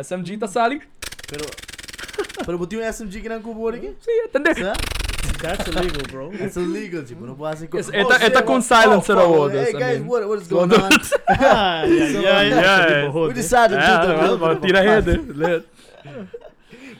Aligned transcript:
SMG 0.00 0.38
tá 0.38 0.46
sali. 0.48 0.80
Pero, 1.28 1.44
pero 2.44 2.58
botou 2.58 2.78
um 2.78 2.82
SMG 2.92 3.20
que 3.20 3.28
não 3.28 3.40
cubo 3.40 3.68
aqui? 3.68 3.94
Sim, 4.00 4.10
entendeu? 4.24 4.54
That's 5.40 5.66
illegal, 5.68 6.02
bro. 6.10 6.30
That's 6.36 6.56
illegal, 6.56 7.02
tipo, 7.02 7.24
não 7.26 7.34
pode 7.34 7.66
fazer 7.66 7.78
Esse- 7.78 7.96
eta- 7.96 8.24
eta 8.24 8.42
com 8.42 8.60
silencer 8.60 9.16
oh, 9.16 9.20
ao 9.20 9.32
outro, 9.32 9.58
Hey 9.58 9.70
I 9.70 9.72
guys, 9.72 9.98
mean. 10.00 10.08
what, 10.08 10.26
what 10.26 10.42
is 10.42 10.48
going 10.48 10.70
on? 10.72 10.90
Ah, 11.28 11.84
yeah, 11.88 12.42
yeah, 12.42 13.04
Yeah. 13.04 13.10
We 13.10 13.32
decided 13.32 13.78
to 13.78 13.84
do 13.86 14.12
É, 14.12 14.18
a 14.18 14.22
little 14.22 14.38
bit 14.38 14.40
mas 14.40 14.56
of 14.56 14.58
a 14.58 14.60
tira 14.66 14.80
a 14.80 15.00
rede. 15.00 15.64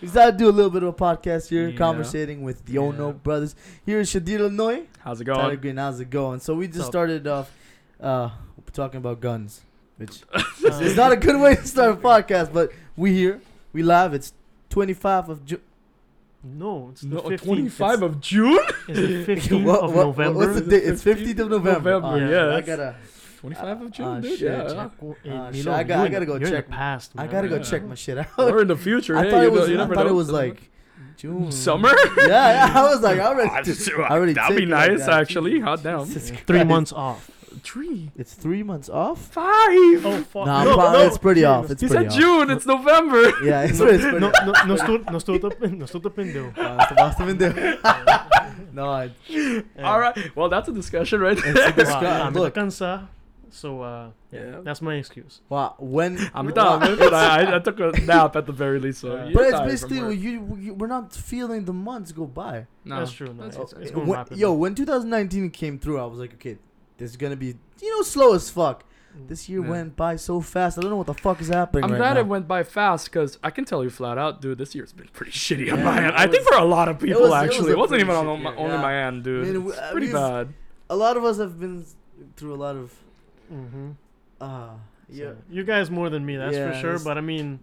We 0.01 0.07
decided 0.07 0.39
to 0.39 0.45
do 0.45 0.48
a 0.48 0.53
little 0.53 0.71
bit 0.71 0.82
of 0.82 0.89
a 0.89 0.93
podcast 0.93 1.48
here, 1.51 1.69
Yeah. 1.69 1.77
conversating 1.77 2.43
with 2.43 2.64
the 2.64 2.79
Ono 2.79 3.09
Yeah. 3.09 3.12
brothers. 3.23 3.55
Here 3.85 4.01
is 4.01 4.14
in 4.14 4.23
Shadir, 4.23 4.41
Illinois. 4.41 4.85
How's 5.05 5.21
it 5.21 5.25
Tyler 5.27 5.43
going? 5.43 5.61
Green, 5.61 5.77
how's 5.77 6.01
it 6.01 6.09
going? 6.11 6.41
So 6.41 6.55
we 6.55 6.67
just 6.67 6.79
What's 6.79 6.89
started 6.89 7.27
off 7.27 7.51
uh, 8.01 8.30
talking 8.73 8.98
about 8.98 9.21
guns, 9.21 9.61
which 10.01 10.23
it's 10.61 10.96
not 10.96 11.12
a 11.12 11.16
good 11.16 11.39
way 11.41 11.55
to 11.57 11.66
start 11.66 11.93
a 11.93 11.96
podcast, 11.96 12.53
but 12.53 12.73
we 12.96 13.12
here, 13.14 13.41
we 13.73 13.83
live. 13.83 14.15
It's 14.15 14.33
25 14.71 15.29
of 15.29 15.45
June. 15.45 15.61
No, 16.42 16.88
it's 16.92 17.02
the 17.02 17.09
No, 17.16 17.20
15th. 17.20 17.45
25 17.45 18.02
of 18.02 18.20
June? 18.20 18.59
It's 18.89 19.27
the 19.27 19.34
15th 19.59 19.83
of 19.84 19.95
November. 19.95 20.39
What's 20.39 20.55
the 20.61 20.66
date? 20.70 20.84
It's 20.84 21.05
15th 21.05 21.39
of 21.41 21.51
November. 21.51 21.91
November, 21.91 22.09
Oh, 22.09 22.16
yeah, 22.16 22.25
I 22.56 22.61
that's- 22.61 22.66
gotta, 22.66 22.97
25 23.41 23.83
of 23.83 23.91
June, 23.91 24.06
Ah, 24.06 24.20
dude. 24.20 24.39
shit, 24.39 24.41
yeah. 24.52 24.62
check. 24.69 24.77
Uh, 24.77 24.89
Milo, 25.28 25.52
shit, 25.52 25.66
I 25.69 25.83
got- 25.83 25.95
you're 25.95 25.98
I 26.03 26.06
in 26.06 26.12
gotta 26.12 26.27
go 26.27 26.37
you're 26.37 26.48
check. 26.51 26.64
In 26.64 26.70
the 26.70 26.77
past, 26.77 27.12
I 27.17 27.23
man. 27.25 27.30
gotta 27.33 27.48
go 27.48 27.56
Yeah. 27.56 27.62
check 27.62 27.84
my 27.84 27.95
shit 27.95 28.19
out. 28.19 28.27
Or 28.39 28.62
in 28.62 28.69
the 28.69 28.77
future. 28.77 29.17
I 29.17 29.25
hey, 29.25 29.30
thought 29.30 29.41
you 29.42 29.47
it 29.48 29.53
was. 29.53 29.61
know- 29.61 29.67
you 29.67 29.75
I 29.75 29.78
never 29.83 29.95
thought 29.95 30.06
it 30.06 30.12
was 30.14 30.30
like 30.30 30.70
June. 31.19 31.51
Summer? 31.67 31.91
Yeah, 32.17 32.27
yeah. 32.27 32.73
I 32.75 32.83
was 32.91 33.01
like, 33.03 33.19
I 33.19 33.25
already. 33.27 33.51
Ah, 33.53 33.61
took- 33.61 33.77
shit, 33.78 33.95
I 33.98 34.09
already 34.09 34.33
That'd 34.33 34.56
be 34.56 34.62
take 34.64 34.70
like 34.70 34.91
nice, 34.92 35.01
that. 35.06 35.20
actually. 35.20 35.61
Hot 35.61 35.83
damn. 35.83 36.06
Jesus 36.06 36.30
Three 36.47 36.64
months 36.64 36.92
off. 36.92 37.30
Three. 37.63 38.11
It's 38.17 38.33
three 38.35 38.63
months 38.63 38.89
off. 38.89 39.21
Five. 39.21 39.45
Oh, 40.07 40.25
fuck. 40.31 40.47
Nah, 40.47 40.65
no, 40.65 40.75
pro- 40.77 40.93
no, 40.93 41.01
it's 41.07 41.19
pretty 41.19 41.45
off. 41.45 41.71
It's 41.71 41.81
he 41.83 41.89
pretty 41.89 42.05
said 42.11 42.13
off. 42.13 42.19
June. 42.19 42.51
It's 42.51 42.67
November. 42.67 43.33
Yeah, 43.45 43.63
it's, 43.63 43.79
pretty. 43.79 43.95
It's 43.97 44.05
pretty. 44.05 44.19
No, 44.21 44.29
off. 44.29 44.47
no, 44.47 44.53
no, 44.67 44.75
estou, 44.75 44.99
não 45.11 45.17
estou 45.19 45.35
a 45.47 45.51
pen- 45.55 45.77
não 45.79 45.85
estou 45.87 46.01
a 46.05 46.11
pendejo. 46.11 46.53
Uh, 46.57 46.77
it's 46.81 46.89
the 46.89 46.95
basta 46.95 47.25
vendeu. 47.25 47.53
no, 48.73 48.89
I, 48.91 49.11
All 49.83 49.98
right. 50.01 50.37
Well, 50.37 50.48
that's 50.48 50.69
a 50.69 50.73
discussion 50.73 51.20
right 51.20 51.37
it's 51.37 51.47
a 51.47 51.53
there. 51.53 51.73
discuss- 51.73 52.05
I'm 52.27 52.33
Look, 52.34 52.55
cansar. 52.55 53.09
So, 53.53 53.83
uh, 53.83 54.11
Yeah. 54.31 54.61
that's 54.62 54.81
my 54.81 54.95
excuse. 54.95 55.41
wow, 55.48 55.75
when 55.81 56.31
I'm 56.35 56.47
done, 56.53 56.97
but 56.97 57.12
I, 57.12 57.42
I, 57.51 57.57
I 57.57 57.59
took 57.59 57.81
a 57.81 57.91
nap 58.03 58.37
at 58.37 58.47
the 58.47 58.53
very 58.53 58.79
least, 58.79 59.01
so. 59.01 59.17
Yeah. 59.17 59.25
you're 59.25 59.33
but 59.35 59.42
it's 59.42 59.51
tired 59.51 59.59
from 59.59 59.69
basically 59.69 60.01
work. 60.03 60.17
you, 60.19 60.57
you, 60.61 60.75
we're 60.75 60.87
not 60.87 61.12
feeling 61.12 61.64
the 61.64 61.73
months 61.73 62.12
go 62.12 62.27
by. 62.27 62.67
No, 62.85 63.01
That's 63.01 63.11
true, 63.11 63.27
no, 63.35 63.42
That's 63.42 63.57
it's- 63.57 63.73
okay. 63.73 63.83
it's 63.83 63.91
going 63.91 64.07
When- 64.07 64.19
rapid. 64.20 64.39
yo, 64.39 64.53
when 64.53 64.77
2019 64.77 65.51
came 65.51 65.81
through, 65.81 65.98
I 65.98 66.05
was 66.07 66.20
like, 66.20 66.35
okay, 66.35 66.53
this 66.53 66.61
is 67.03 67.17
gonna 67.17 67.37
be 67.37 67.55
you 67.81 67.97
know 67.97 68.03
slow 68.03 68.34
as 68.34 68.51
fuck. 68.51 68.84
This 69.27 69.48
year 69.48 69.61
Yeah. 69.65 69.70
went 69.70 69.97
by 69.97 70.15
so 70.15 70.41
fast. 70.41 70.79
I 70.79 70.83
don't 70.83 70.91
know 70.91 70.97
what 70.97 71.09
the 71.09 71.15
fuck 71.15 71.41
is 71.41 71.48
happening. 71.48 71.83
I'm 71.84 71.91
right 71.91 71.98
glad 71.98 72.15
now. 72.15 72.20
it 72.20 72.27
went 72.29 72.47
by 72.47 72.62
fast 72.62 73.07
because 73.07 73.39
I 73.42 73.51
can 73.51 73.65
tell 73.65 73.83
you 73.83 73.91
flat 73.91 74.19
out, 74.19 74.41
dude. 74.41 74.59
This 74.59 74.73
year's 74.75 74.92
been 74.92 75.09
pretty 75.12 75.33
shitty 75.45 75.73
on 75.73 75.83
my 75.83 75.97
end. 75.98 76.07
it 76.07 76.15
I 76.15 76.29
think 76.29 76.47
for 76.47 76.55
a 76.57 76.65
lot 76.65 76.89
of 76.89 77.01
people, 77.01 77.20
it 77.20 77.23
was 77.25 77.33
actually, 77.33 77.70
a 77.70 77.75
it 77.75 77.79
wasn't 77.79 78.01
even 78.03 78.15
on 78.15 78.37
shit 78.37 78.45
my, 78.45 78.55
only 78.55 78.75
yeah. 78.77 78.81
my 78.81 78.95
end, 79.07 79.25
dude. 79.25 79.48
I 79.48 79.51
mean, 79.59 79.69
it's 79.69 79.79
uh, 79.79 79.91
pretty 79.91 80.07
we've- 80.07 80.17
bad. 80.17 80.55
A 80.91 80.97
lot 80.97 81.17
of 81.17 81.25
us 81.25 81.39
have 81.39 81.59
been 81.59 81.84
through 82.37 82.55
a 82.55 82.61
lot 82.67 82.77
of 82.77 82.95
Mm-hmm. 83.53 83.91
uh 84.41 84.69
yeah. 85.09 85.33
You 85.51 85.64
guys 85.64 85.91
more 85.91 86.09
than 86.09 86.25
me, 86.25 86.37
that's 86.37 86.55
Yeah, 86.55 86.70
for 86.73 86.79
sure. 86.79 86.98
But 87.01 87.19
I 87.19 87.20
mean, 87.20 87.59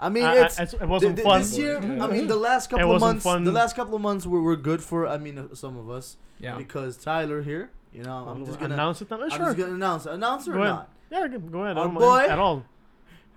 I 0.00 0.08
mean, 0.08 0.24
I- 0.24 0.36
I- 0.38 0.44
it's 0.46 0.58
it's- 0.58 0.74
it 0.82 0.88
wasn't 0.88 1.14
th- 1.14 1.24
th- 1.24 1.32
fun. 1.32 1.40
This 1.42 1.56
year, 1.56 1.76
I 2.02 2.06
mean, 2.08 2.26
the 2.26 2.34
last 2.36 2.66
It 2.66 2.70
couple 2.70 2.86
of 2.86 2.90
wasn't 3.00 3.08
months, 3.08 3.24
fun. 3.24 3.44
the 3.44 3.52
last 3.52 3.76
couple 3.76 3.94
of 3.94 4.00
months 4.00 4.26
were, 4.26 4.42
were 4.42 4.56
good 4.56 4.82
for. 4.82 5.06
I 5.06 5.16
mean, 5.18 5.38
uh, 5.38 5.54
some 5.54 5.76
of 5.78 5.88
us 5.88 6.16
Yeah. 6.40 6.56
because 6.56 6.96
Tyler 6.96 7.42
here. 7.42 7.70
You 7.92 8.02
know, 8.02 8.26
I'm 8.28 8.44
just 8.44 8.58
gonna 8.60 8.74
announce 8.74 9.00
it. 9.02 9.10
Now. 9.10 9.22
I'm 9.22 9.30
Sure. 9.30 9.38
just 9.46 9.56
gonna 9.56 9.74
announce 9.74 10.06
it. 10.06 10.12
Announce 10.12 10.46
it 10.46 10.50
or 10.52 10.58
ahead. 10.58 10.68
not? 10.68 10.88
Yeah, 11.10 11.26
go 11.28 11.38
go 11.38 11.64
ahead. 11.64 11.76
Our 11.78 11.84
I 11.84 11.86
don't 11.86 11.94
boy- 11.94 12.00
mind 12.00 12.30
at 12.32 12.38
all. 12.38 12.64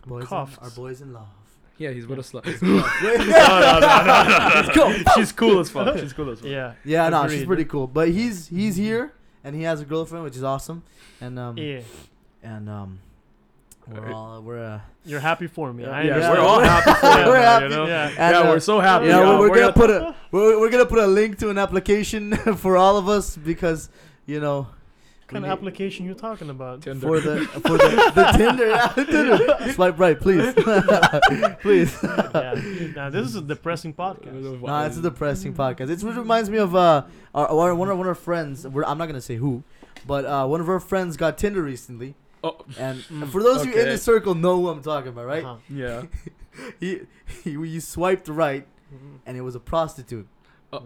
Boys, 0.06 0.26
in, 0.32 0.38
our 0.38 0.48
boys 0.76 1.02
in 1.02 1.14
love. 1.14 1.28
Yeah, 1.78 1.92
he's 1.92 2.06
with 2.08 2.20
us. 2.20 2.34
Like, 2.34 2.46
Wait, 2.46 2.62
no, 2.62 2.70
no, 2.70 2.80
no, 2.80 3.80
no, 3.80 4.24
no, 4.28 4.62
no. 4.68 4.74
Go. 4.74 4.94
She's 5.16 5.32
cool 5.32 5.60
as 5.60 5.70
fuck. 5.70 5.98
She's 5.98 6.14
cool 6.14 6.30
as 6.32 6.40
fuck. 6.40 6.50
Yeah. 6.50 6.74
Yeah, 6.84 7.10
no, 7.10 7.28
she's 7.28 7.46
pretty 7.46 7.66
cool. 7.66 7.88
But 7.88 8.10
he's 8.10 8.48
he's 8.48 8.76
here 8.76 9.14
and 9.44 9.56
he 9.56 9.64
has 9.64 9.80
a 9.82 9.86
girlfriend, 9.86 10.24
which 10.26 10.36
is 10.36 10.44
awesome. 10.44 10.84
And 11.22 11.40
um 11.40 11.58
Yeah. 11.58 11.82
and 12.44 12.68
um 12.70 13.00
we're 13.88 14.12
all 14.14 14.42
we're 14.42 14.64
uh 14.64 14.80
You're 15.06 15.20
happy 15.20 15.48
for 15.48 15.72
me. 15.74 15.84
Yeah, 15.84 16.02
Yeah, 16.04 16.32
we're 16.32 16.40
all 16.40 16.60
happy 16.60 16.94
for 17.00 17.08
you, 17.20 17.26
We're 17.28 17.42
happy. 17.42 17.64
you 17.66 17.70
know? 17.70 17.86
Yeah. 17.88 18.08
and, 18.10 18.18
yeah, 18.18 18.40
uh, 18.40 18.50
we're 18.52 18.60
so 18.60 18.80
happy. 18.80 19.06
yeah, 19.08 19.20
Yeah, 19.20 19.30
we're, 19.40 19.40
we're, 19.40 19.48
gonna, 19.50 19.62
gonna- 19.62 19.74
put 19.74 19.90
a 19.90 20.16
we're, 20.32 20.60
we're 20.60 20.70
gonna 20.70 20.86
put 20.86 21.00
a 21.00 21.08
link 21.08 21.38
to 21.40 21.50
an 21.50 21.58
application 21.58 22.36
for 22.58 22.78
all 22.78 22.98
of 22.98 23.08
us 23.10 23.36
because 23.38 23.90
you 24.26 24.40
know 24.40 24.62
What 24.64 25.28
kind 25.28 25.46
of 25.46 25.52
application 25.52 26.06
you 26.06 26.14
talking 26.14 26.50
about? 26.50 26.82
Tinder. 26.82 27.08
for 27.08 27.20
the 27.20 27.46
for 27.66 27.78
the, 27.78 28.12
the 28.16 28.26
Tinder, 28.38 29.06
Tinder. 29.12 29.72
Swipe 29.74 29.98
right, 30.00 30.20
please, 30.20 30.54
please. 31.62 31.98
yeah. 32.04 32.92
Now 32.96 33.10
this 33.10 33.28
is 33.28 33.36
a 33.36 33.42
depressing 33.42 33.94
podcast. 33.94 34.62
Nah, 34.62 34.86
it's 34.86 34.98
a 34.98 35.02
depressing 35.02 35.54
podcast. 35.54 35.90
It's, 35.90 36.04
it 36.04 36.08
reminds 36.16 36.50
me 36.50 36.58
of 36.58 36.76
uh, 36.76 37.04
our, 37.34 37.48
our 37.48 37.76
one 37.76 37.90
of 37.90 37.98
one 37.98 38.08
of 38.08 38.10
our 38.10 38.16
friends. 38.16 38.68
We're, 38.68 38.84
I'm 38.86 38.98
not 38.98 39.08
gonna 39.08 39.22
say 39.22 39.36
who, 39.38 39.64
but 40.06 40.26
uh, 40.26 40.46
one 40.48 40.60
of 40.62 40.70
our 40.70 40.80
friends 40.80 41.18
got 41.18 41.38
Tinder 41.38 41.62
recently, 41.62 42.16
Oh, 42.44 42.58
and 42.78 43.00
Mm, 43.02 43.30
for 43.32 43.42
those 43.44 43.62
of 43.62 43.68
you 43.68 43.80
in 43.80 43.88
the 43.90 43.98
circle, 43.98 44.36
know 44.36 44.58
who 44.60 44.70
I'm 44.70 44.82
talking 44.82 45.10
about, 45.10 45.26
right? 45.26 45.44
Uh-huh. 45.46 45.58
yeah. 45.70 46.04
He, 46.82 47.02
he, 47.44 47.52
you 47.52 47.80
swiped 47.80 48.28
right, 48.28 48.68
Mhm. 48.94 49.20
and 49.26 49.38
it 49.38 49.42
was 49.42 49.56
a 49.56 49.60
prostitute. 49.60 50.28
Oh, 50.74 50.84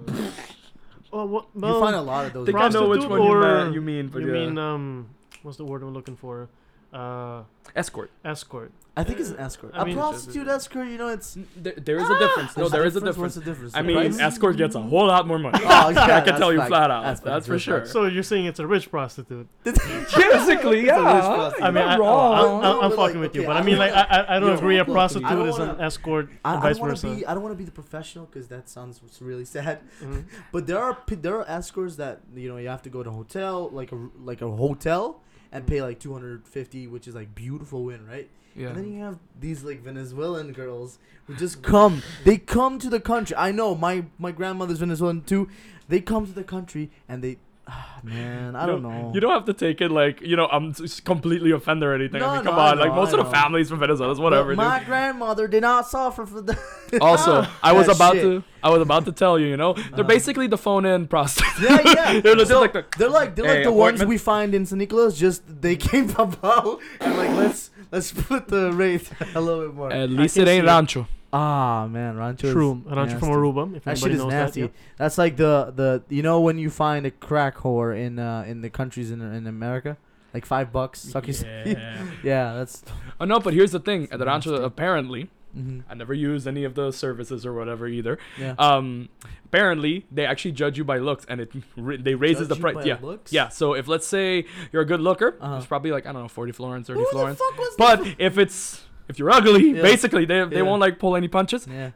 Oh, 1.16 1.26
what? 1.26 1.46
you 1.56 1.62
Well, 1.62 1.80
find 1.80 1.96
a 1.96 2.02
lot 2.02 2.26
of 2.26 2.34
those. 2.34 2.44
I 2.50 2.52
think 2.52 2.58
I 2.62 2.68
know 2.68 2.90
which 2.90 3.06
one 3.06 3.22
you, 3.22 3.28
or- 3.30 3.40
meant, 3.40 3.74
you 3.74 3.80
mean, 3.82 4.10
but 4.10 4.22
you 4.22 4.28
yeah. 4.28 4.34
mean 4.34 4.58
um, 4.58 5.08
what's 5.44 5.58
the 5.58 5.64
word 5.64 5.82
I'm 5.82 5.94
looking 5.94 6.18
for? 6.18 6.50
Uh, 6.92 7.44
escort. 7.74 8.12
escort. 8.26 8.74
I 8.98 9.04
think 9.04 9.20
it's 9.20 9.30
an 9.30 9.40
escort. 9.40 9.74
I 9.76 9.82
a 9.82 9.86
mean- 9.86 9.98
prostitute 9.98 10.48
escort, 10.48 10.88
you 10.88 10.98
know, 10.98 11.10
it's 11.10 11.38
There, 11.58 11.74
there 11.74 11.98
is 11.98 12.10
a 12.10 12.18
difference. 12.18 12.56
No, 12.56 12.70
There's 12.70 12.72
there 12.72 12.86
is 12.86 12.96
a 12.96 13.00
What's 13.02 13.16
difference. 13.16 13.36
the 13.36 13.42
difference? 13.42 13.76
I 13.76 13.82
mean, 13.82 13.98
price? 13.98 14.20
escort 14.20 14.56
gets 14.56 14.76
a 14.76 14.82
whole 14.82 15.08
lot 15.08 15.28
more 15.28 15.38
money. 15.38 15.60
Oh, 15.66 15.90
yeah, 15.90 16.18
I 16.18 16.22
can 16.22 16.38
tell 16.40 16.54
you 16.54 16.60
fact. 16.60 16.70
flat 16.70 16.92
out. 16.92 17.04
That's 17.04 17.20
That's, 17.20 17.46
for 17.48 17.60
sure. 17.60 17.86
So 17.86 18.06
you're 18.06 18.24
saying 18.24 18.46
it's 18.46 18.60
a 18.60 18.66
rich 18.68 18.90
prostitute? 18.90 19.48
Basically, 19.66 19.92
It's 19.96 20.16
a 20.16 20.70
rich 20.70 20.86
yeah. 20.86 21.02
prostitute. 21.02 21.64
I 21.66 21.72
mean, 21.72 21.84
You're 21.84 21.92
I, 21.92 21.98
wrong. 21.98 22.64
I, 22.64 22.70
am 22.72 22.80
But, 22.90 22.96
fucking 22.96 23.00
like, 23.02 23.16
with 23.16 23.36
you, 23.36 23.44
but 23.46 23.58
I 23.58 23.60
I 23.60 23.64
mean, 23.64 23.78
like, 23.78 23.92
I, 23.92 24.02
I, 24.04 24.38
I 24.38 24.40
don't 24.40 24.58
agree. 24.58 24.78
A 24.80 24.86
prostitute 24.86 25.48
is 25.50 25.58
an 25.58 25.82
escort, 25.82 26.30
I, 26.46 26.54
and 26.54 26.62
vice 26.64 26.76
don't 26.78 26.82
want 26.88 26.92
versa. 26.94 27.08
to 27.10 27.16
be. 27.16 27.26
I 27.26 27.34
don't 27.34 27.44
want 27.44 27.52
to 27.54 27.58
be 27.58 27.66
the 27.66 27.72
professional 27.72 28.26
because 28.28 28.48
that 28.48 28.70
sounds 28.70 29.02
really 29.20 29.46
sad. 29.46 29.80
Mhm. 30.02 30.24
But 30.54 30.68
there 30.68 30.80
are 30.80 30.98
there 31.08 31.36
are 31.40 31.46
escorts 31.50 31.98
that 31.98 32.22
you 32.34 32.48
know 32.48 32.58
you 32.58 32.70
have 32.70 32.82
to 32.84 32.90
go 32.90 33.04
to 33.04 33.10
a 33.10 33.14
hotel 33.14 33.70
like 33.74 33.92
a 33.92 33.98
like 34.24 34.42
a 34.42 34.50
hotel 34.50 35.22
and 35.56 35.66
pay 35.66 35.82
like 35.82 36.00
two 36.00 36.12
hundred 36.12 36.46
fifty, 36.46 36.86
which 36.86 37.08
is 37.08 37.16
like 37.16 37.34
beautiful 37.34 37.86
win, 37.86 38.06
right? 38.06 38.30
Yeah. 38.56 38.68
And 38.68 38.78
then 38.78 38.94
you 38.94 39.02
have 39.02 39.18
these 39.40 39.64
like 39.64 39.82
Venezuelan 39.82 40.52
girls 40.52 41.00
who 41.28 41.36
just 41.44 41.64
come. 41.64 42.04
They 42.26 42.38
come 42.38 42.78
to 42.80 42.90
the 42.90 43.00
country. 43.00 43.36
I 43.38 43.52
know 43.54 43.74
my 43.74 44.06
my 44.20 44.32
grandmother's 44.32 44.80
Venezuelan 44.80 45.22
too. 45.22 45.48
They 45.88 46.02
come 46.02 46.26
to 46.26 46.34
the 46.34 46.44
country 46.44 46.90
and 47.08 47.24
they, 47.24 47.38
man, 48.04 48.56
I 48.56 48.66
don't 48.66 48.82
don't- 48.84 48.92
know. 48.92 49.12
You 49.14 49.20
don't 49.20 49.32
have 49.32 49.46
to 49.46 49.54
take 49.54 49.82
it 49.82 49.90
like 49.92 50.22
you 50.22 50.36
know 50.36 50.46
I'm 50.48 50.70
s- 50.70 51.00
completely 51.00 51.52
offended 51.52 51.88
or 51.90 51.94
anything. 51.96 52.20
No, 52.20 52.28
I 52.30 52.36
mean, 52.36 52.46
come 52.46 52.56
I 52.60 52.72
on, 52.72 52.80
like 52.80 52.94
most 52.94 53.14
I 53.14 53.18
of 53.20 53.26
the 53.26 53.32
families 53.32 53.70
from 53.70 53.80
Venezuela, 53.80 54.14
But 54.14 54.22
whatever. 54.22 54.56
my 54.56 54.78
dude. 54.80 54.88
grandmother 54.88 55.48
did 55.48 55.62
not 55.62 55.88
suffer 55.88 56.26
for 56.26 56.42
the. 56.42 56.58
Also, 57.02 57.46
I 57.64 57.74
was 57.74 57.88
about 57.88 58.14
shit. 58.14 58.22
to 58.24 58.44
I 58.64 58.70
was 58.70 58.82
about 58.82 59.06
to 59.06 59.12
tell 59.12 59.38
you, 59.40 59.48
you 59.48 59.58
know, 59.58 59.74
they're 59.74 59.84
Uh-huh. 59.94 60.04
basically 60.04 60.48
the 60.48 60.58
phone 60.58 60.86
in 60.86 61.08
prostitutes. 61.08 61.60
Yeah, 61.62 61.82
yeah. 61.84 62.20
They're 62.22 62.36
legit 62.36 62.48
So, 62.50 62.62
like 62.62 62.74
the- 62.74 62.86
they're 62.98 63.10
like 63.10 63.36
they're 63.36 63.46
like 63.46 63.58
Hey, 63.58 63.64
the 63.64 63.72
ones 63.72 64.06
we 64.06 64.18
find 64.20 64.54
in 64.54 64.66
San 64.68 64.78
Nicolas. 64.78 65.18
Just 65.18 65.42
they 65.62 65.76
came 65.76 66.10
about 66.12 66.80
and 67.02 67.18
like 67.18 67.32
let's 67.32 67.72
let's 67.92 68.12
put 68.12 68.48
the 68.48 68.72
rate 68.74 69.10
a 69.34 69.42
little 69.42 69.66
bit 69.66 69.74
more. 69.76 69.92
At 69.92 70.10
least 70.12 70.38
it 70.38 70.48
ain't 70.48 70.66
it. 70.66 70.68
rancho. 70.68 71.08
Ah 71.38 71.86
man, 71.88 72.16
Rancho. 72.16 72.48
is 72.48 72.54
True, 72.54 72.82
Rancho 72.86 73.20
from. 73.20 73.30
Aruba. 73.30 73.76
If 73.76 73.84
That 73.84 73.98
shit 73.98 74.12
is 74.14 74.20
knows 74.20 74.32
nasty. 74.32 74.62
that. 74.64 74.72
That's 74.98 75.18
like 75.18 75.36
the 75.36 75.74
the 75.76 76.04
you 76.08 76.22
know 76.24 76.40
when 76.40 76.58
you 76.58 76.70
find 76.70 77.06
a 77.06 77.12
crack 77.12 77.58
whore 77.58 77.92
in 77.98 78.20
uh 78.20 78.46
in 78.48 78.62
the 78.62 78.70
countries 78.70 79.12
in 79.12 79.20
in 79.22 79.46
America, 79.46 79.98
like 80.34 80.46
five 80.46 80.72
bucks. 80.72 81.02
Suck 81.02 81.28
Yeah. 81.28 82.06
yeah, 82.24 82.54
that's. 82.54 82.84
oh 83.20 83.26
no, 83.26 83.40
but 83.40 83.54
here's 83.54 83.72
the 83.72 83.80
thing. 83.82 84.08
At 84.12 84.20
the 84.20 84.26
rancho, 84.26 84.52
nasty. 84.52 84.66
apparently, 84.66 85.30
mhm, 85.58 85.84
I 85.90 85.94
never 85.96 86.14
used 86.14 86.48
any 86.48 86.64
of 86.64 86.76
the 86.76 86.92
services 86.92 87.46
or 87.46 87.54
whatever 87.54 87.86
either. 87.88 88.18
Yeah. 88.40 88.56
Um, 88.58 89.10
apparently, 89.44 90.06
they 90.12 90.26
actually 90.26 90.54
judge 90.54 90.78
you 90.78 90.86
by 90.86 91.00
looks, 91.00 91.26
and 91.28 91.42
it 91.42 91.52
they 92.06 92.16
raises 92.16 92.48
the 92.48 92.56
Judge 92.56 92.64
you 92.64 92.74
price. 92.74 92.86
Yeah, 92.86 92.98
looks? 93.02 93.34
yeah. 93.34 93.50
So 93.50 93.74
if 93.74 93.88
let's 93.90 94.08
say 94.08 94.46
you're 94.72 94.84
a 94.84 94.86
good 94.94 95.02
looker, 95.02 95.36
Uh-huh. 95.42 95.58
it's 95.58 95.66
probably 95.66 95.92
like 95.92 96.06
I 96.06 96.14
don't 96.14 96.22
know, 96.22 96.28
forty 96.30 96.54
florins, 96.54 96.88
thirty 96.88 97.00
Who 97.02 97.06
the 97.08 97.12
florins. 97.12 97.38
fuck 97.40 97.58
was 97.58 97.76
But 97.78 98.16
if 98.20 98.38
it's 98.38 98.85
if 99.08 99.20
you're 99.20 99.32
ugly, 99.32 99.72
Yeah. 99.76 99.82
basically 99.82 100.26
they 100.26 100.44
they 100.46 100.58
Yeah. 100.58 100.62
won't 100.64 100.82
like 100.82 101.00
pull 101.00 101.16
any 101.16 101.28
punches. 101.28 101.68
Yeah. 101.68 101.92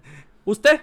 Usted, 0.48 0.80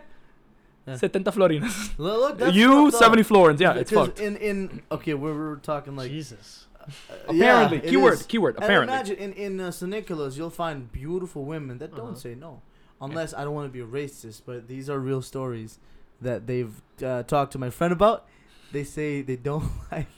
Yeah. 0.87 0.97
70 0.97 1.31
florinas. 1.33 1.99
Look, 1.99 2.21
look, 2.21 2.39
that's 2.39 2.55
you 2.57 2.91
70 2.91 3.23
florins. 3.25 3.61
Yeah, 3.61 3.75
it's 3.75 3.91
fucked. 3.91 4.21
in 4.21 4.37
in 4.37 4.83
okay, 4.91 5.15
we're, 5.15 5.35
we're 5.35 5.57
talking 5.57 5.97
like 5.97 6.11
Jesus. 6.11 6.67
uh, 6.81 6.87
Apparently, 7.29 7.79
it 7.79 7.89
keyword, 7.91 8.15
is. 8.15 8.23
keyword. 8.27 8.55
And 8.57 8.65
Apparently, 8.65 8.95
imagine 8.95 9.17
in 9.17 9.33
in 9.33 9.61
uh, 9.61 9.71
St. 9.73 9.91
Nicholas, 9.91 10.37
you'll 10.37 10.51
find 10.65 10.91
beautiful 10.93 11.45
women 11.45 11.79
that 11.79 11.91
don't 11.97 12.11
Uh-huh. 12.15 12.25
say 12.27 12.35
no, 12.37 12.63
unless 13.01 13.35
I 13.35 13.43
don't 13.45 13.55
want 13.55 13.67
to 13.67 13.73
be 13.73 13.81
a 13.81 13.91
racist, 14.01 14.43
but 14.47 14.69
these 14.69 14.89
are 14.93 15.01
real 15.01 15.23
stories 15.23 15.79
that 16.23 16.47
they've 16.47 16.75
uh, 17.05 17.23
talked 17.25 17.51
to 17.53 17.59
my 17.59 17.71
friend 17.71 17.93
about. 17.93 18.25
They 18.73 18.85
say 18.85 19.23
they 19.23 19.37
don't 19.37 19.67
like, 19.93 20.09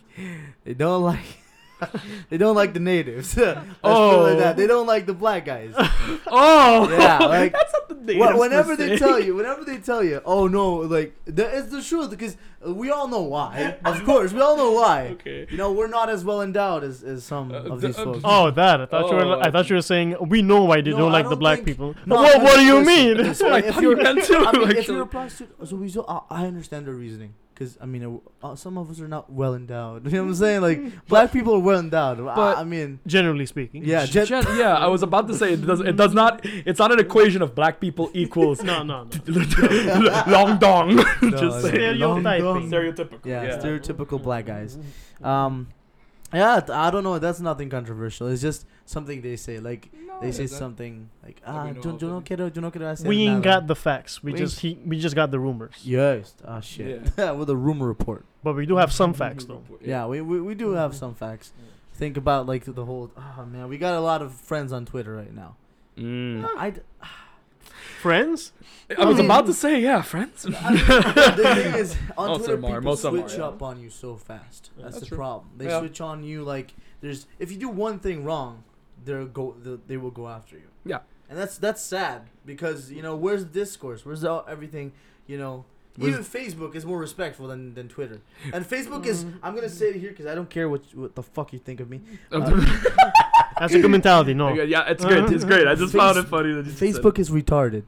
they 0.65 0.75
don't 0.75 1.03
like. 1.03 1.29
they 2.31 2.39
don't 2.39 2.57
like 2.57 2.75
the 2.75 2.81
natives. 2.81 3.37
Let's 3.37 3.55
put 3.59 3.67
it 3.71 3.77
Oh. 3.85 4.23
like 4.23 4.39
that. 4.39 4.57
They 4.57 4.67
don't 4.67 4.87
like 4.87 5.07
the 5.07 5.15
black 5.15 5.45
guys. 5.45 5.75
Oh, 6.27 6.89
Yeah, 6.91 7.19
like- 7.19 7.53
that's 7.53 7.73
not 7.73 7.89
the 7.89 7.95
natives 7.95 8.25
Wh- 8.33 8.39
whenever 8.39 8.77
they 8.77 8.89
se. 8.97 8.99
tell 8.99 9.19
you, 9.21 9.35
whenever 9.35 9.65
they 9.65 9.79
tell 9.79 10.03
you, 10.03 10.21
oh 10.25 10.47
no, 10.49 10.77
like 10.77 11.15
that 11.27 11.55
is 11.55 11.71
the 11.71 11.83
truth 11.83 12.11
because 12.11 12.37
we 12.67 12.91
all 12.91 13.07
know 13.09 13.23
why. 13.23 13.77
Of 13.85 14.05
course, 14.05 14.33
we 14.33 14.41
all 14.41 14.57
know 14.57 14.73
why. 14.73 15.09
Okay. 15.21 15.47
You 15.51 15.57
know, 15.57 15.73
we're 15.73 15.87
not 15.89 16.09
as 16.11 16.25
well 16.25 16.43
endowed 16.43 16.83
as, 16.85 17.03
as 17.03 17.25
some 17.25 17.53
Uh, 17.53 17.59
of 17.75 17.81
the- 17.81 17.89
these 17.89 17.99
uh, 17.99 18.05
folks. 18.05 18.21
Oh, 18.25 18.51
that. 18.51 18.81
I 18.81 18.87
thought 18.87 19.11
you 19.11 19.17
were. 19.17 19.23
Oh. 19.37 19.41
I 19.41 19.51
thought 19.51 19.69
you 19.71 19.77
were 19.77 19.83
saying 19.83 20.17
we 20.29 20.43
know 20.43 20.65
why 20.65 20.81
they 20.81 20.91
No, 20.91 20.99
don't 20.99 21.11
I 21.11 21.13
like 21.13 21.25
the 21.25 21.31
don't 21.31 21.39
black 21.39 21.57
think- 21.59 21.69
people. 21.69 21.95
No, 22.07 22.17
what? 22.17 22.43
What 22.43 22.57
do 22.57 22.65
you 22.65 22.79
listen, 22.81 22.95
mean? 23.07 23.17
listen, 23.19 23.53
I 23.53 23.63
thought 23.63 23.83
you 23.83 23.97
meant 23.97 24.25
too, 24.25 24.37
I 24.37 24.53
mean, 24.53 24.71
if 24.71 24.79
actually. 24.79 24.95
you're 24.95 25.05
a 25.05 25.07
prostitute, 25.07 25.69
so 25.69 25.77
we 25.77 25.89
so 25.89 26.05
I, 26.09 26.43
I 26.43 26.47
understand 26.47 26.87
their 26.87 26.95
reasoning. 26.95 27.35
Because 27.59 27.77
I 27.81 27.87
mean, 27.87 28.21
uh, 28.41 28.55
some 28.55 28.79
of 28.79 28.89
us 28.89 29.01
are 29.01 29.09
not 29.09 29.33
well 29.33 29.55
endowed. 29.57 30.05
You 30.13 30.13
know 30.13 30.23
what 30.23 30.29
I'm 30.29 30.35
saying? 30.37 30.61
Like 30.63 31.07
black 31.09 31.33
people 31.33 31.55
are 31.55 31.59
well 31.59 31.81
endowed. 31.81 32.19
But- 32.19 32.39
I, 32.39 32.61
I 32.61 32.65
mean, 32.65 33.01
Generally 33.05 33.47
speaking. 33.47 33.85
yeah, 33.85 34.07
gen- 34.07 34.27
Gen- 34.27 34.45
yeah, 34.57 34.77
I 34.77 34.87
was 34.87 35.03
about 35.03 35.27
to 35.27 35.35
say 35.35 35.55
it 35.55 35.67
does. 35.67 35.81
It 35.81 35.97
does 35.97 36.15
not. 36.15 36.41
It's 36.45 36.79
not 36.79 36.93
an 36.93 37.01
equation 37.01 37.43
of 37.43 37.57
black 37.57 37.81
people 37.81 38.11
equals 38.15 38.63
No, 38.63 38.85
no, 38.85 39.09
no. 39.27 40.23
long 40.29 40.59
dong. 40.59 40.97
No, 40.97 41.03
Just 41.31 41.43
no. 41.43 41.61
saying. 41.61 41.97
Stereotyping. 41.97 42.71
Stereotypical. 42.71 43.27
yeah, 43.27 43.43
Yeah. 43.43 43.59
stereotypical 43.59 44.23
black 44.23 44.47
guys. 44.47 44.79
Um, 45.23 45.69
yeah, 46.33 46.61
I 46.73 46.91
don't 46.91 47.03
know. 47.05 47.19
That's 47.19 47.41
nothing 47.41 47.71
controversial. 47.71 48.29
It's 48.29 48.43
just 48.43 48.67
something 48.88 49.20
they 49.20 49.37
say. 49.37 49.61
Like 49.61 49.90
they 50.20 50.32
say 50.32 50.46
something 50.46 51.11
like, 51.23 51.40
ah, 51.46 51.70
know 51.70 51.81
yo, 51.82 51.99
yo 51.99 52.08
no 52.08 52.17
of 52.17 52.25
quiero, 52.25 52.50
yo 52.52 52.61
no 52.61 52.70
quiero 52.70 52.87
hacer 52.88 53.06
We 53.06 53.23
ain't 53.23 53.44
nada." 53.44 53.61
got 53.61 53.67
the 53.67 53.76
facts. 53.76 54.23
We 54.23 54.32
We 54.32 54.38
just 54.38 54.61
he, 54.61 54.79
we 54.85 54.99
just 54.99 55.14
got 55.14 55.31
the 55.31 55.38
rumors. 55.38 55.75
Yes. 55.85 56.35
Ah, 56.44 56.61
shit. 56.61 57.02
yeah. 57.17 57.31
with 57.38 57.50
a 57.50 57.56
rumor 57.56 57.87
report. 57.87 58.25
But 58.43 58.56
we 58.56 58.67
do 58.67 58.76
have 58.76 58.93
some 58.93 59.12
facts 59.14 59.44
though. 59.44 59.62
Yeah, 59.81 60.06
we, 60.06 60.20
we, 60.20 60.40
we 60.40 60.55
do 60.55 60.73
have 60.73 60.94
some 60.94 61.14
facts. 61.14 61.52
Think 61.94 62.17
about 62.17 62.46
like 62.46 62.64
the 62.64 62.85
whole. 62.85 63.11
Oh 63.17 63.44
man, 63.44 63.69
we 63.69 63.79
got 63.79 63.94
a 63.94 64.00
lot 64.00 64.23
of 64.23 64.32
friends 64.35 64.73
on 64.73 64.87
Twitter 64.87 65.14
right 65.14 65.35
now. 65.35 65.56
Mm. 65.96 66.49
I. 66.56 66.70
d- 66.70 66.81
Friends? 68.00 68.52
I 68.96 69.05
was 69.05 69.17
I 69.17 69.19
mean- 69.19 69.25
about 69.26 69.46
to 69.46 69.52
say, 69.52 69.81
yeah, 69.81 70.02
friends. 70.02 70.43
the 70.44 70.52
thing 70.52 71.75
is, 71.75 71.96
on 72.17 72.29
Most 72.29 72.38
Twitter, 72.38 72.55
them 72.56 72.64
are, 72.64 72.69
people 72.69 72.82
most 72.82 73.05
of 73.05 73.12
are, 73.12 73.19
switch 73.19 73.38
yeah. 73.38 73.46
up 73.46 73.61
on 73.61 73.81
you 73.81 73.90
so 73.90 74.14
fast. 74.14 74.70
That's, 74.76 74.90
That's 74.94 75.00
the 75.00 75.06
true. 75.06 75.17
problem. 75.17 75.50
They 75.56 75.64
Yeah. 75.67 75.81
switch 75.81 76.00
on 76.00 76.23
you 76.23 76.44
like 76.44 76.75
there's. 77.00 77.26
If 77.40 77.50
you 77.50 77.58
do 77.58 77.69
one 77.69 77.99
thing 77.99 78.23
wrong, 78.23 78.62
they'll 79.09 79.27
go. 79.27 79.55
They, 79.65 79.77
they 79.89 79.97
will 79.97 80.11
go 80.13 80.29
after 80.29 80.57
you. 80.57 80.69
Yeah. 80.85 81.01
And 81.29 81.39
that's 81.39 81.59
that's 81.59 81.83
sad 81.83 82.23
because 82.47 82.91
you 82.93 83.03
know 83.03 83.15
where's 83.17 83.43
the 83.45 83.51
discourse? 83.65 84.05
Where's 84.07 84.21
the, 84.23 84.33
everything? 84.49 84.93
You 85.27 85.39
know. 85.39 85.65
Where's- 85.97 86.15
Even 86.15 86.25
Facebook 86.25 86.77
is 86.77 86.85
more 86.87 86.99
respectful 86.99 87.49
than, 87.49 87.75
than 87.75 87.89
Twitter, 87.89 88.21
and 88.55 88.65
Facebook 88.65 89.05
is. 89.05 89.25
I'm 89.43 89.55
gonna 89.57 89.69
say 89.69 89.87
it 89.93 89.97
here 89.97 90.11
because 90.11 90.27
I 90.27 90.35
don't 90.39 90.49
care 90.49 90.69
what 90.69 90.83
what 90.95 91.13
the 91.17 91.25
fuck 91.25 91.53
you 91.53 91.59
think 91.59 91.81
of 91.81 91.91
me. 91.91 92.01
That's 92.31 93.75
a 93.79 93.81
good 93.81 93.91
mentality. 93.91 94.33
No. 94.35 94.53
yeah, 94.53 94.85
it's 94.89 95.05
good. 95.05 95.33
It's 95.33 95.45
great. 95.45 95.67
I 95.67 95.75
just 95.75 95.95
found 95.95 96.17
it 96.19 96.27
funny 96.29 96.53
that 96.53 96.67
you 96.67 96.73
said. 96.73 96.95
Facebook 96.95 97.19
is 97.19 97.31
retarded. 97.31 97.83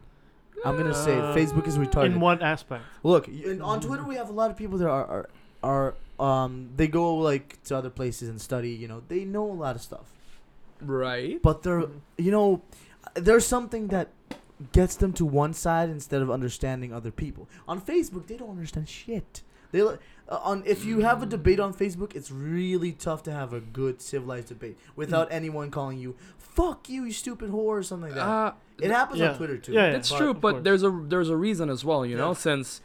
I'm 0.64 0.76
gonna 0.76 0.92
say 0.94 1.12
it. 1.16 1.20
Uh, 1.24 1.34
Facebook 1.34 1.66
is 1.66 1.78
retarded. 1.78 2.06
In 2.06 2.20
what 2.20 2.42
aspect? 2.42 2.82
Look, 3.02 3.28
y- 3.28 3.42
and 3.46 3.62
on 3.62 3.80
Twitter 3.80 4.04
we 4.04 4.16
have 4.16 4.28
a 4.28 4.32
lot 4.32 4.50
of 4.50 4.56
people 4.56 4.76
that 4.78 4.88
are, 4.88 5.06
are 5.06 5.28
are 5.62 5.94
um 6.18 6.70
they 6.76 6.88
go 6.88 7.14
like 7.16 7.62
to 7.64 7.76
other 7.76 7.90
places 7.90 8.28
and 8.28 8.40
study. 8.40 8.70
You 8.70 8.88
know, 8.88 9.02
they 9.08 9.24
know 9.24 9.44
a 9.50 9.54
lot 9.64 9.76
of 9.76 9.82
stuff, 9.82 10.06
Right. 10.82 11.40
but 11.42 11.62
they're 11.62 11.84
you 12.18 12.30
know, 12.30 12.62
there's 13.14 13.46
something 13.46 13.88
that 13.88 14.08
gets 14.72 14.96
them 14.96 15.12
to 15.14 15.24
one 15.24 15.54
side 15.54 15.88
instead 15.88 16.20
of 16.22 16.30
understanding 16.30 16.92
other 16.92 17.10
people. 17.10 17.48
On 17.66 17.80
Facebook, 17.80 18.26
they 18.26 18.36
don't 18.36 18.50
understand 18.50 18.88
shit. 18.88 19.42
They 19.72 19.82
li- 19.82 19.96
uh, 20.28 20.38
on 20.42 20.62
if 20.66 20.84
you 20.84 21.00
have 21.00 21.22
a 21.22 21.26
debate 21.26 21.60
on 21.60 21.72
Facebook, 21.72 22.14
it's 22.14 22.30
really 22.30 22.92
tough 22.92 23.22
to 23.24 23.32
have 23.32 23.52
a 23.52 23.60
good 23.60 24.00
civilized 24.02 24.48
debate 24.48 24.76
without 24.96 25.28
anyone 25.30 25.70
calling 25.70 25.98
you 25.98 26.16
"fuck 26.38 26.88
you, 26.88 27.04
you 27.04 27.12
stupid 27.12 27.50
whore" 27.50 27.78
or 27.78 27.82
something 27.82 28.08
like 28.10 28.16
that. 28.16 28.26
Uh, 28.26 28.52
it 28.80 28.90
happens 28.90 29.20
yeah. 29.20 29.30
on 29.30 29.36
Twitter 29.36 29.58
too. 29.58 29.72
Yeah, 29.72 29.86
yeah. 29.86 29.92
That's 29.92 30.10
But- 30.10 30.18
true, 30.18 30.34
but 30.34 30.64
there's 30.64 30.82
a 30.82 30.90
there's 30.90 31.28
a 31.30 31.36
reason 31.36 31.70
as 31.70 31.84
well, 31.84 32.04
you 32.04 32.16
know, 32.16 32.34
since 32.34 32.80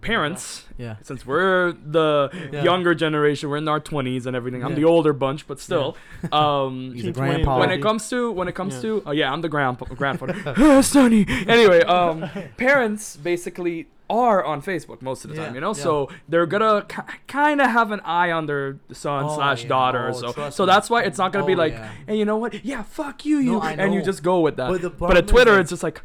parents, 0.00 0.64
Yeah. 0.76 0.96
since 1.02 1.26
we're 1.26 1.72
the 1.72 2.30
Yeah. 2.52 2.62
younger 2.62 2.94
generation, 2.94 3.50
we're 3.50 3.56
in 3.56 3.68
our 3.68 3.80
20s 3.80 4.26
and 4.26 4.36
everything. 4.36 4.62
I'm 4.64 4.70
Yeah. 4.70 4.76
the 4.76 4.84
older 4.84 5.12
bunch, 5.12 5.46
but 5.46 5.58
still, 5.60 5.96
um, 6.32 6.92
He's 6.94 7.02
a 7.04 7.06
Team 7.06 7.12
grandpa. 7.14 7.58
when 7.58 7.70
it 7.70 7.82
comes 7.82 8.08
to 8.10 8.30
when 8.32 8.48
it 8.48 8.54
comes 8.54 8.74
Yeah. 8.76 8.80
to 8.82 9.02
oh 9.06 9.10
yeah, 9.12 9.32
I'm 9.32 9.40
the 9.40 9.48
grandpa 9.48 9.86
grandfather. 9.86 10.82
Sonny. 10.82 11.26
Anyway, 11.46 11.82
um, 11.82 12.28
parents 12.56 13.16
basically 13.16 13.88
are 14.10 14.42
on 14.42 14.62
Facebook 14.62 15.02
most 15.02 15.24
of 15.24 15.30
the 15.30 15.36
Yeah, 15.36 15.44
time, 15.46 15.54
you 15.54 15.60
know, 15.60 15.74
yeah. 15.74 15.82
so 15.82 16.08
they're 16.28 16.46
gonna 16.46 16.82
ki 16.88 17.02
kind 17.26 17.60
of 17.60 17.68
have 17.70 17.90
an 17.92 18.00
eye 18.04 18.30
on 18.32 18.46
their 18.46 18.78
son 18.92 19.24
Oh, 19.26 19.34
slash 19.36 19.64
yeah. 19.64 19.68
daughter. 19.68 20.10
Oh, 20.14 20.32
so 20.32 20.50
so 20.50 20.62
me. 20.62 20.66
that's 20.72 20.88
why 20.88 21.02
it's 21.02 21.18
not 21.18 21.30
gonna 21.32 21.44
be 21.44 21.54
Oh, 21.54 21.58
like, 21.64 21.72
yeah. 21.74 21.90
hey, 22.06 22.16
you 22.16 22.24
know 22.24 22.36
what? 22.38 22.64
Yeah, 22.64 22.82
fuck 22.84 23.26
you, 23.26 23.36
you, 23.38 23.52
No, 23.52 23.60
I 23.60 23.72
and 23.72 23.92
you 23.92 24.00
just 24.02 24.22
go 24.22 24.40
with 24.40 24.56
that. 24.56 24.70
But 24.70 24.80
the 24.80 24.90
But 24.90 25.16
at 25.18 25.26
Twitter, 25.28 25.52
like, 25.52 25.60
it's 25.62 25.70
just 25.70 25.82
like. 25.82 26.00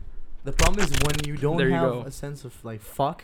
The 0.45 0.51
problem 0.51 0.83
is 0.83 0.91
when 1.05 1.15
you 1.25 1.37
don't 1.37 1.55
There 1.55 1.69
you 1.69 1.75
have 1.75 1.89
go. 1.93 2.01
a 2.05 2.11
sense 2.11 2.43
of 2.43 2.53
like 2.65 2.81
fuck. 2.81 3.23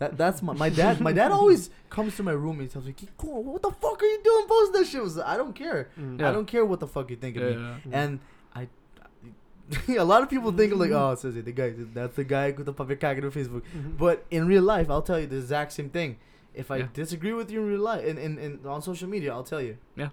That 0.00 0.18
that's 0.18 0.42
my 0.42 0.52
my 0.54 0.68
dad. 0.70 1.00
My 1.00 1.12
dad 1.12 1.30
always 1.30 1.70
comes 1.88 2.16
to 2.16 2.22
my 2.22 2.32
room 2.32 2.58
and 2.58 2.62
he 2.62 2.68
tells 2.68 2.84
me, 2.84 2.94
"Cool, 3.16 3.42
what 3.44 3.62
the 3.62 3.70
fuck 3.70 4.02
are 4.02 4.06
you 4.06 4.20
doing? 4.24 4.46
Post 4.48 4.72
that 4.72 4.86
shit." 4.86 5.00
I 5.00 5.02
was 5.04 5.18
I 5.18 5.36
don't 5.36 5.54
care. 5.54 5.90
Mm. 5.98 6.20
Yeah. 6.20 6.28
I 6.28 6.32
don't 6.32 6.46
care 6.46 6.64
what 6.64 6.80
the 6.80 6.88
fuck 6.88 7.10
you 7.10 7.16
think 7.16 7.36
of 7.36 7.42
me. 7.44 7.52
Yeah. 7.52 7.76
And 7.92 8.20
I, 8.54 8.68
a 9.96 10.04
lot 10.04 10.22
of 10.22 10.28
people 10.28 10.50
think 10.52 10.74
like, 10.74 10.90
oh, 10.90 11.14
says 11.14 11.36
it, 11.36 11.44
the 11.44 11.52
guy. 11.52 11.72
That's 11.76 12.16
the 12.16 12.24
guy 12.24 12.50
with 12.50 12.66
the 12.66 12.72
puppet 12.72 13.00
cagado 13.00 13.30
Facebook. 13.32 13.62
Mhm. 13.76 13.96
But 13.96 14.24
in 14.30 14.46
real 14.46 14.62
life, 14.62 14.90
I'll 14.90 15.02
tell 15.02 15.18
you 15.20 15.26
the 15.26 15.36
exact 15.36 15.72
same 15.72 15.90
thing. 15.90 16.18
If 16.54 16.70
I 16.70 16.78
Yeah. 16.78 16.88
disagree 16.92 17.32
with 17.32 17.50
you 17.50 17.60
in 17.62 17.68
real 17.68 17.80
life, 17.80 18.04
and 18.06 18.18
in, 18.18 18.38
in, 18.38 18.60
on 18.66 18.82
social 18.82 19.08
media, 19.08 19.32
I'll 19.32 19.42
tell 19.44 19.60
you. 19.62 19.76
Yeah. 19.96 20.10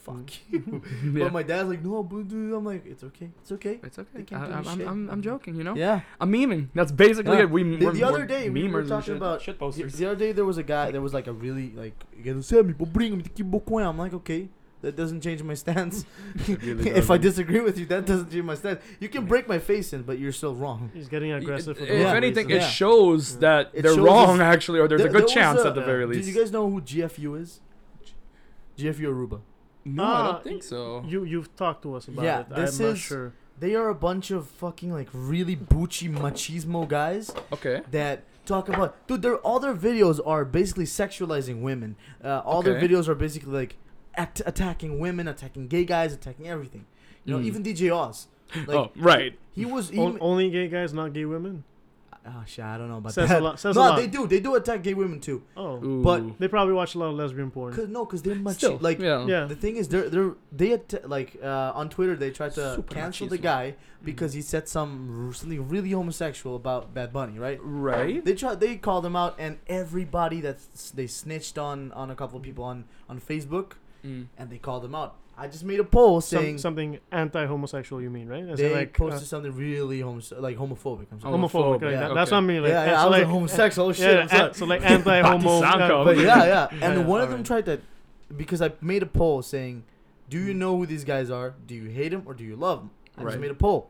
Fuck 0.00 0.16
mm. 0.16 0.32
you. 0.50 0.82
Yeah. 1.12 1.24
But 1.24 1.32
my 1.32 1.42
dad's 1.42 1.68
like, 1.68 1.82
no, 1.82 2.02
but 2.02 2.28
dude, 2.28 2.54
I'm 2.54 2.64
like, 2.64 2.86
it's 2.86 3.04
okay, 3.04 3.30
it's 3.40 3.52
okay. 3.52 3.80
It's 3.82 3.98
okay. 3.98 4.24
I, 4.34 4.36
I'm, 4.36 4.66
I'm. 4.66 4.88
I'm, 4.88 5.10
I'm 5.10 5.22
joking, 5.22 5.56
you 5.56 5.64
know? 5.64 5.74
Yeah. 5.74 6.00
I'm 6.20 6.32
memeing. 6.32 6.68
That's 6.74 6.92
basically 6.92 7.36
Yeah. 7.36 7.42
it. 7.44 7.50
We, 7.50 7.62
The, 7.62 7.86
we're, 7.86 7.92
the 7.92 8.04
other 8.04 8.24
day 8.24 8.50
we 8.50 8.68
were 8.68 8.84
talking 8.84 9.16
about 9.16 9.42
shit 9.42 9.58
posters. 9.58 9.94
the 9.94 10.06
other 10.06 10.16
day 10.16 10.32
there 10.32 10.44
was 10.44 10.58
a 10.58 10.62
guy 10.62 10.90
there 10.90 11.02
was 11.02 11.14
like 11.14 11.26
a 11.26 11.32
really 11.32 11.70
like 11.70 11.94
you 12.24 12.34
know, 12.34 12.40
"Sabe, 12.40 12.72
pô, 12.76 12.86
brinca-me, 12.86 13.22
que 13.22 13.44
boconha." 13.44 13.88
I'm 13.88 13.98
like 13.98 14.14
okay 14.14 14.48
that 14.82 14.96
doesn't 14.96 15.20
change 15.20 15.42
my 15.42 15.54
stance. 15.54 16.04
Really 16.48 16.90
if 16.90 17.10
I 17.10 17.18
disagree 17.18 17.60
with 17.60 17.78
you, 17.78 17.86
that 17.86 18.06
doesn't 18.06 18.30
change 18.30 18.44
my 18.44 18.54
stance. 18.54 18.82
You 18.98 19.08
can 19.08 19.26
break 19.26 19.48
my 19.48 19.58
face 19.58 19.92
in, 19.92 20.02
but 20.02 20.18
you're 20.18 20.32
still 20.32 20.54
wrong. 20.54 20.90
He's 20.94 21.08
getting 21.08 21.32
aggressive. 21.32 21.76
for 21.76 21.82
If 21.82 21.88
the 21.88 21.96
Yeah. 21.96 22.04
wrong 22.04 22.16
anything, 22.16 22.46
reason. 22.46 22.62
it 22.62 22.64
Yeah. 22.64 22.70
shows 22.70 23.34
Yeah. 23.34 23.40
that 23.40 23.70
It 23.74 23.82
they're 23.82 23.94
shows 23.94 24.06
wrong, 24.06 24.40
actually, 24.40 24.80
or 24.80 24.88
there's 24.88 25.02
There- 25.02 25.10
a 25.10 25.12
good 25.12 25.28
chance 25.28 25.60
a- 25.60 25.68
at 25.68 25.74
the 25.74 25.82
very 25.82 26.06
least. 26.06 26.22
Do 26.26 26.32
you 26.32 26.38
guys 26.40 26.50
know 26.50 26.70
who 26.70 26.80
GFU 26.80 27.34
is? 27.34 27.60
GFU 28.78 29.08
Aruba. 29.12 29.40
No, 29.84 30.04
I 30.04 30.06
Ah, 30.06 30.32
don't 30.32 30.44
think 30.44 30.62
so. 30.62 31.04
You 31.06 31.24
you've 31.24 31.54
talked 31.56 31.82
to 31.82 31.94
us 31.94 32.08
about 32.08 32.24
Yeah, 32.24 32.40
it. 32.40 32.48
this 32.54 32.78
I'm 32.80 32.86
not 32.86 32.92
is- 32.92 32.98
sure. 33.00 33.32
They 33.58 33.74
are 33.74 33.88
a 33.90 33.94
bunch 33.94 34.30
of 34.30 34.46
fucking 34.48 34.90
like 34.90 35.08
really 35.12 35.54
butchy 35.54 36.08
machismo 36.08 36.88
guys 36.88 37.30
Okay. 37.52 37.82
that 37.90 38.24
talk 38.46 38.68
about 38.70 39.06
dude. 39.06 39.20
Their 39.22 39.36
all 39.36 39.60
their 39.60 39.74
videos 39.74 40.18
are 40.26 40.44
basically 40.46 40.84
sexualizing 40.86 41.60
women. 41.60 41.96
Uh, 42.24 42.40
all 42.44 42.62
their 42.62 42.80
videos 42.80 43.06
are 43.06 43.14
basically 43.14 43.52
like 43.52 43.76
act- 44.16 44.40
attacking 44.46 44.98
women, 44.98 45.28
attacking 45.28 45.68
gay 45.68 45.84
guys, 45.84 46.14
attacking 46.14 46.48
everything. 46.48 46.86
You 47.26 47.34
know, 47.34 47.40
Mm. 47.40 47.46
even 47.46 47.62
DJ 47.62 47.90
Oz. 47.90 48.28
Like, 48.66 48.68
oh, 48.70 48.90
right. 48.96 49.38
He 49.52 49.64
was. 49.66 49.90
He, 49.90 50.00
O- 50.00 50.16
only 50.20 50.50
gay 50.50 50.66
guys, 50.68 50.94
not 50.94 51.12
gay 51.12 51.24
women. 51.26 51.64
Oh 52.30 52.42
shit, 52.46 52.64
I 52.64 52.78
don't 52.78 52.88
know 52.88 52.98
about 52.98 53.12
Says 53.14 53.28
that. 53.28 53.40
a 53.40 53.44
lot. 53.44 53.58
Says 53.60 53.74
no, 53.76 53.82
a 53.82 53.84
lot. 53.90 53.96
they 53.96 54.06
do. 54.06 54.26
They 54.26 54.40
do 54.40 54.54
attack 54.54 54.82
gay 54.82 54.94
women 54.94 55.20
too. 55.20 55.42
Oh, 55.56 55.82
Ooh. 55.84 56.02
But- 56.02 56.38
they 56.38 56.48
probably 56.48 56.74
watch 56.74 56.94
a 56.94 56.98
lot 56.98 57.06
of 57.08 57.14
lesbian 57.14 57.50
porn. 57.50 57.74
Cause 57.74 57.88
no, 57.88 58.06
cause 58.06 58.22
they're 58.22 58.34
much 58.34 58.56
Still, 58.56 58.78
like. 58.80 58.98
yeah. 59.00 59.26
Yeah. 59.26 59.44
The 59.44 59.56
thing 59.56 59.76
is, 59.76 59.88
they're 59.88 60.08
they're 60.08 60.34
they 60.52 60.72
att- 60.72 61.08
like 61.08 61.36
uh, 61.42 61.72
on 61.74 61.88
Twitter 61.88 62.16
they 62.16 62.30
tried 62.30 62.54
to 62.54 62.74
Super 62.76 62.94
cancel 62.94 63.26
the 63.28 63.38
guy 63.38 63.74
because 64.04 64.32
he 64.32 64.42
said 64.42 64.68
some 64.68 65.30
something 65.34 65.68
really 65.68 65.90
homosexual 65.90 66.56
about 66.56 66.94
Bad 66.94 67.12
Bunny, 67.12 67.38
right? 67.38 67.58
Right. 67.62 68.24
They 68.24 68.34
tried. 68.34 68.60
They 68.60 68.76
called 68.76 69.04
him 69.04 69.16
out, 69.16 69.34
and 69.38 69.58
everybody 69.66 70.40
that's 70.40 70.90
they 70.92 71.06
snitched 71.06 71.58
on 71.58 71.92
on 71.92 72.10
a 72.10 72.14
couple 72.14 72.36
of 72.38 72.42
people 72.42 72.64
on 72.64 72.84
on 73.08 73.20
Facebook, 73.20 73.72
Mm. 74.06 74.26
and 74.38 74.48
they 74.50 74.56
called 74.58 74.84
him 74.84 74.94
out. 74.94 75.16
I 75.42 75.46
just 75.46 75.64
made 75.64 75.80
a 75.80 75.84
poll 75.84 76.20
Some, 76.20 76.38
saying 76.42 76.58
something 76.58 76.98
anti-homosexual. 77.10 78.02
You 78.02 78.10
mean 78.10 78.28
right? 78.28 78.46
As 78.46 78.58
they 78.58 78.66
in 78.66 78.72
like 78.76 78.92
posted 78.92 79.22
uh, 79.22 79.24
something 79.24 79.52
really 79.56 80.00
homos- 80.00 80.32
like 80.38 80.56
homophobic. 80.58 81.06
I'm 81.10 81.20
sorry. 81.20 81.32
Homo- 81.32 81.48
homophobic. 81.48 81.78
homophobic, 81.80 81.82
like 81.82 81.92
yeah, 81.92 82.00
that. 82.08 82.14
That's 82.14 82.28
okay. 82.30 82.36
what 82.36 82.44
I 82.44 82.46
mean. 82.46 82.62
Like, 82.62 82.70
yeah, 82.72 82.82
it's 82.82 82.90
yeah, 82.90 83.00
I 83.02 83.04
was 83.06 83.10
like, 83.12 83.22
like 83.22 83.30
homosexual. 83.32 83.88
Oh, 83.88 83.92
shit, 83.92 84.14
Yeah, 84.14 84.20
I'm 84.22 84.28
sorry. 84.28 84.48
an- 84.48 84.54
so 84.54 84.66
like 84.66 84.82
anti-homo. 84.84 85.60
Yeah, 85.60 85.88
but 86.04 86.16
yeah, 86.18 86.44
yeah. 86.44 86.68
And 86.72 86.82
Yeah, 87.00 87.04
one 87.06 87.20
of 87.22 87.28
them 87.30 87.40
alright. 87.40 87.46
tried 87.46 87.64
to, 87.66 87.80
because 88.36 88.60
I 88.60 88.72
made 88.82 89.02
a 89.02 89.06
poll 89.06 89.40
saying, 89.42 89.84
"Do 90.28 90.38
you 90.38 90.52
Mm. 90.52 90.58
know 90.58 90.76
who 90.76 90.84
these 90.86 91.04
guys 91.04 91.30
are? 91.30 91.54
Do 91.66 91.74
you 91.74 91.86
hate 91.88 92.10
them 92.10 92.22
or 92.26 92.34
do 92.34 92.44
you 92.44 92.56
love 92.56 92.80
them?" 92.80 92.90
I 93.16 93.24
just 93.24 93.38
made 93.38 93.50
a 93.50 93.54
poll, 93.54 93.88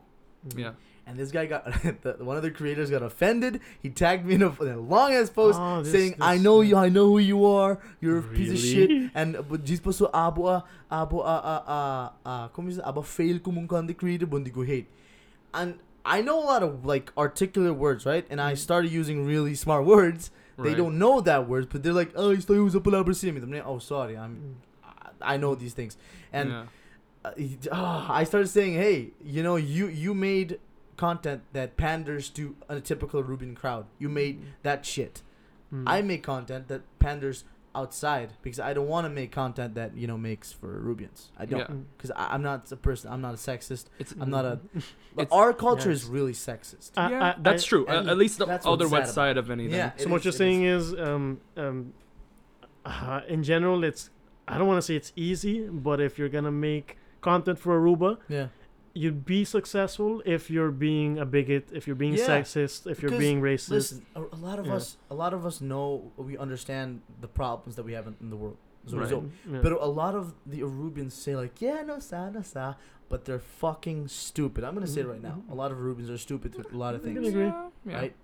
Yeah. 0.55 0.71
And 1.07 1.17
this 1.17 1.31
guy 1.31 1.45
got 1.45 1.65
the, 2.03 2.15
one 2.19 2.37
of 2.37 2.43
the 2.43 2.51
creators 2.51 2.89
got 2.89 3.03
offended. 3.03 3.59
He 3.81 3.89
tagged 3.89 4.25
me 4.25 4.35
in 4.35 4.43
a, 4.43 4.51
in 4.61 4.69
a 4.69 4.79
long 4.79 5.13
ass 5.13 5.29
post 5.29 5.59
Oh, 5.61 5.81
this- 5.81 5.91
saying, 5.91 6.15
"I 6.21 6.37
know 6.37 6.61
you. 6.61 6.77
I 6.77 6.89
know 6.89 7.07
who 7.07 7.19
you 7.19 7.45
are. 7.45 7.79
You're 7.99 8.19
a 8.19 8.23
piece 8.23 8.51
of 8.51 8.57
shit." 8.59 9.11
And 9.15 9.37
but 9.49 9.65
diz 9.65 9.79
pessoa 9.81 10.11
abo 10.11 10.63
abo 10.91 11.19
a 11.25 11.37
a 11.53 11.55
a 11.77 12.29
a 12.29 12.49
como 12.53 12.69
diz 12.69 12.79
abo 12.79 13.03
fail 13.03 13.39
como 13.39 13.61
um 13.61 13.93
creator 13.93 14.25
bundi 14.27 14.51
go 14.51 14.61
hate. 14.63 14.87
And 15.53 15.79
I 16.05 16.21
know 16.21 16.39
a 16.41 16.45
lot 16.45 16.63
of 16.63 16.85
like 16.85 17.11
articulate 17.17 17.75
words, 17.75 18.05
right? 18.05 18.25
And 18.29 18.39
I 18.41 18.53
started 18.55 18.91
using 18.91 19.25
really 19.25 19.55
smart 19.55 19.85
words. 19.85 20.31
They 20.57 20.75
don't 20.75 20.99
know 20.99 21.21
that 21.21 21.47
words, 21.49 21.65
but 21.71 21.81
they're 21.81 21.91
like, 21.91 22.11
"Oh, 22.15 22.29
isto 22.31 22.53
eu 22.53 22.65
uso 22.65 22.77
a 22.77 22.81
palavra 22.81 23.15
sim." 23.15 23.35
I'm 23.35 23.51
like, 23.51 23.65
"Oh, 23.65 23.79
sorry. 23.79 24.15
I'm 24.15 24.35
Mm. 24.37 24.53
I 25.21 25.37
know 25.37 25.55
these 25.55 25.73
things, 25.73 25.97
and 26.33 26.49
yeah. 26.49 26.63
uh, 27.25 27.31
ah, 27.71 28.13
I 28.13 28.23
started 28.23 28.47
saying, 28.47 28.73
hey, 28.73 29.11
you 29.23 29.43
know, 29.43 29.55
you 29.55 29.87
you 29.87 30.13
made 30.13 30.59
content 31.05 31.41
that 31.57 31.69
panders 31.87 32.25
to 32.37 32.43
a 32.69 32.79
typical 32.91 33.19
Ruben 33.31 33.53
crowd. 33.61 33.85
You 34.03 34.09
made 34.21 34.35
that 34.67 34.79
shit. 34.93 35.15
Mm. 35.73 35.83
I 35.95 35.97
make 36.11 36.21
content 36.33 36.63
that 36.71 36.81
panders 36.99 37.37
outside 37.81 38.29
because 38.45 38.59
I 38.69 38.71
don't 38.75 38.89
want 38.95 39.05
to 39.07 39.09
make 39.21 39.31
content 39.43 39.71
that 39.79 39.89
you 40.01 40.05
know 40.09 40.17
makes 40.29 40.47
for 40.59 40.69
Rubians. 40.89 41.19
I 41.41 41.45
don't 41.49 41.59
Yeah. 41.61 41.75
Mm. 41.75 41.83
because 41.95 42.11
I'm 42.33 42.43
not 42.49 42.59
a 42.71 42.79
person. 42.87 43.05
I'm 43.13 43.21
not 43.27 43.33
a 43.39 43.41
sexist. 43.49 43.85
It's 44.01 44.13
I'm 44.21 44.29
not 44.37 44.45
a. 44.53 44.55
It's- 45.21 45.27
our 45.39 45.51
culture 45.67 45.91
Yes. 45.91 46.03
is 46.03 46.09
really 46.17 46.35
sexist. 46.49 46.87
I- 46.97 47.11
yeah, 47.13 47.27
I- 47.27 47.35
that's 47.47 47.63
I- 47.65 47.69
true. 47.71 47.83
Uh, 47.87 48.11
at 48.13 48.17
least 48.23 48.35
the 48.41 48.47
other 48.73 48.87
what's 48.87 48.91
wet 48.91 49.07
side 49.19 49.37
of 49.41 49.45
anything. 49.55 49.77
Yeah. 49.81 49.91
So 49.97 50.03
It 50.03 50.09
what 50.11 50.19
is- 50.19 50.25
you're 50.25 50.37
it 50.37 50.43
saying 50.43 50.61
is, 50.75 50.83
um, 51.07 51.25
um, 51.63 51.77
uh, 52.85 53.21
in 53.35 53.41
general, 53.51 53.79
it's 53.89 54.03
I 54.51 54.57
don't 54.57 54.67
want 54.71 54.79
to 54.83 54.87
say 54.89 54.95
it's 55.01 55.13
easy, 55.15 55.55
but 55.87 55.97
if 56.07 56.11
you're 56.19 56.33
gonna 56.37 56.51
make 56.69 56.87
content 57.29 57.57
for 57.63 57.71
Aruba, 57.79 58.11
Yeah. 58.27 58.47
You'd 58.93 59.23
be 59.25 59.45
successful 59.45 60.21
if 60.25 60.49
you're 60.49 60.71
being 60.71 61.17
a 61.17 61.25
bigot, 61.25 61.69
if 61.71 61.87
you're 61.87 61.95
being 61.95 62.13
Yeah, 62.15 62.27
sexist, 62.27 62.89
if 62.89 63.01
you're 63.01 63.17
being 63.17 63.41
racist. 63.41 63.69
Listen, 63.69 64.05
a, 64.15 64.21
a 64.21 64.35
lot 64.35 64.59
of 64.59 64.65
Yeah. 64.67 64.75
us, 64.75 64.97
a 65.09 65.15
lot 65.15 65.33
of 65.33 65.45
us 65.45 65.61
know, 65.61 66.11
we 66.17 66.37
understand 66.37 67.01
the 67.21 67.27
problems 67.27 67.75
that 67.77 67.83
we 67.83 67.93
have 67.93 68.07
in, 68.07 68.15
in 68.21 68.29
the 68.29 68.35
world. 68.35 68.57
as 68.85 68.93
a 68.93 68.95
Right. 68.97 69.03
result. 69.03 69.25
Yeah. 69.49 69.59
But 69.61 69.73
a 69.73 69.85
lot 69.85 70.15
of 70.15 70.33
the 70.45 70.61
Arubians 70.61 71.11
say 71.11 71.35
like, 71.35 71.61
yeah, 71.61 71.83
no 71.83 71.99
sa, 71.99 72.29
no 72.31 72.41
sa, 72.41 72.73
but 73.09 73.25
they're 73.25 73.37
fucking 73.37 74.07
stupid. 74.07 74.63
I'm 74.63 74.73
gonna 74.73 74.87
say 74.87 75.01
it 75.01 75.07
right 75.07 75.21
now. 75.21 75.43
Mhm. 75.47 75.51
A 75.51 75.55
lot 75.55 75.71
of 75.71 75.77
Arubians 75.77 76.09
are 76.09 76.17
stupid 76.17 76.51
to 76.53 76.65
a 76.73 76.75
lot 76.75 76.95
of 76.95 77.03
things, 77.03 77.25
agree. 77.27 77.43
Yeah, 77.45 77.69
yeah. 77.85 77.95
right? 77.95 78.15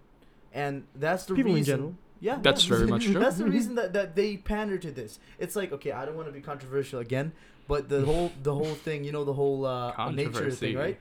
And 0.51 0.85
that's 0.95 1.25
the 1.25 1.35
People 1.35 1.51
in 1.51 1.57
reason. 1.57 1.71
general. 1.77 1.95
Yeah, 2.19 2.39
That's 2.41 2.67
yeah. 2.67 2.75
very 2.75 2.87
much 2.95 3.05
true. 3.05 3.19
That's 3.19 3.37
the 3.37 3.45
reason 3.45 3.75
that, 3.75 3.93
that 3.93 4.15
they 4.15 4.37
pander 4.37 4.79
to 4.79 4.89
this. 4.91 5.19
It's 5.37 5.55
like 5.55 5.71
okay, 5.71 5.91
I 5.91 6.05
don't 6.05 6.15
want 6.15 6.27
to 6.27 6.33
be 6.33 6.41
controversial 6.41 6.99
again, 6.99 7.33
but 7.67 7.89
the 7.89 8.01
whole 8.05 8.31
the 8.43 8.53
whole 8.53 8.75
thing, 8.87 9.03
you 9.03 9.11
know, 9.11 9.23
the 9.23 9.33
whole 9.33 9.65
uh, 9.65 9.89
nature 10.11 10.29
Controversy. 10.31 10.57
thing, 10.67 10.77
right? 10.77 10.99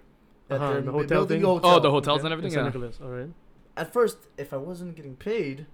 That 0.48 0.60
Uh-huh, 0.60 0.72
they're 0.72 0.82
the 0.82 0.92
hotel 0.92 1.08
building 1.26 1.40
thing? 1.42 1.50
a 1.50 1.60
Oh, 1.66 1.80
the 1.80 1.90
hotels 1.90 2.18
Okay. 2.20 2.26
and 2.26 2.32
everything. 2.32 2.52
San 2.52 2.60
Yeah. 2.64 2.68
Nicolas, 2.70 2.98
all 3.02 3.08
right. 3.10 3.30
At 3.76 3.92
first, 3.92 4.18
if 4.38 4.52
I 4.52 4.56
wasn't 4.56 4.94
getting 4.96 5.16
paid, 5.16 5.66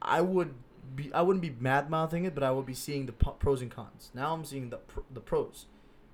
I 0.00 0.20
would 0.20 0.54
be 0.96 1.12
I 1.12 1.22
wouldn't 1.22 1.42
be 1.42 1.54
mad 1.60 1.90
mouthing 1.90 2.24
it, 2.24 2.34
but 2.34 2.42
I 2.42 2.50
would 2.50 2.66
be 2.66 2.74
seeing 2.74 3.06
the 3.06 3.12
po- 3.12 3.32
pros 3.44 3.60
and 3.62 3.70
cons. 3.70 4.10
Now 4.14 4.32
I'm 4.34 4.44
seeing 4.44 4.70
the 4.70 4.78
pr- 4.78 5.00
the 5.12 5.20
pros. 5.20 5.66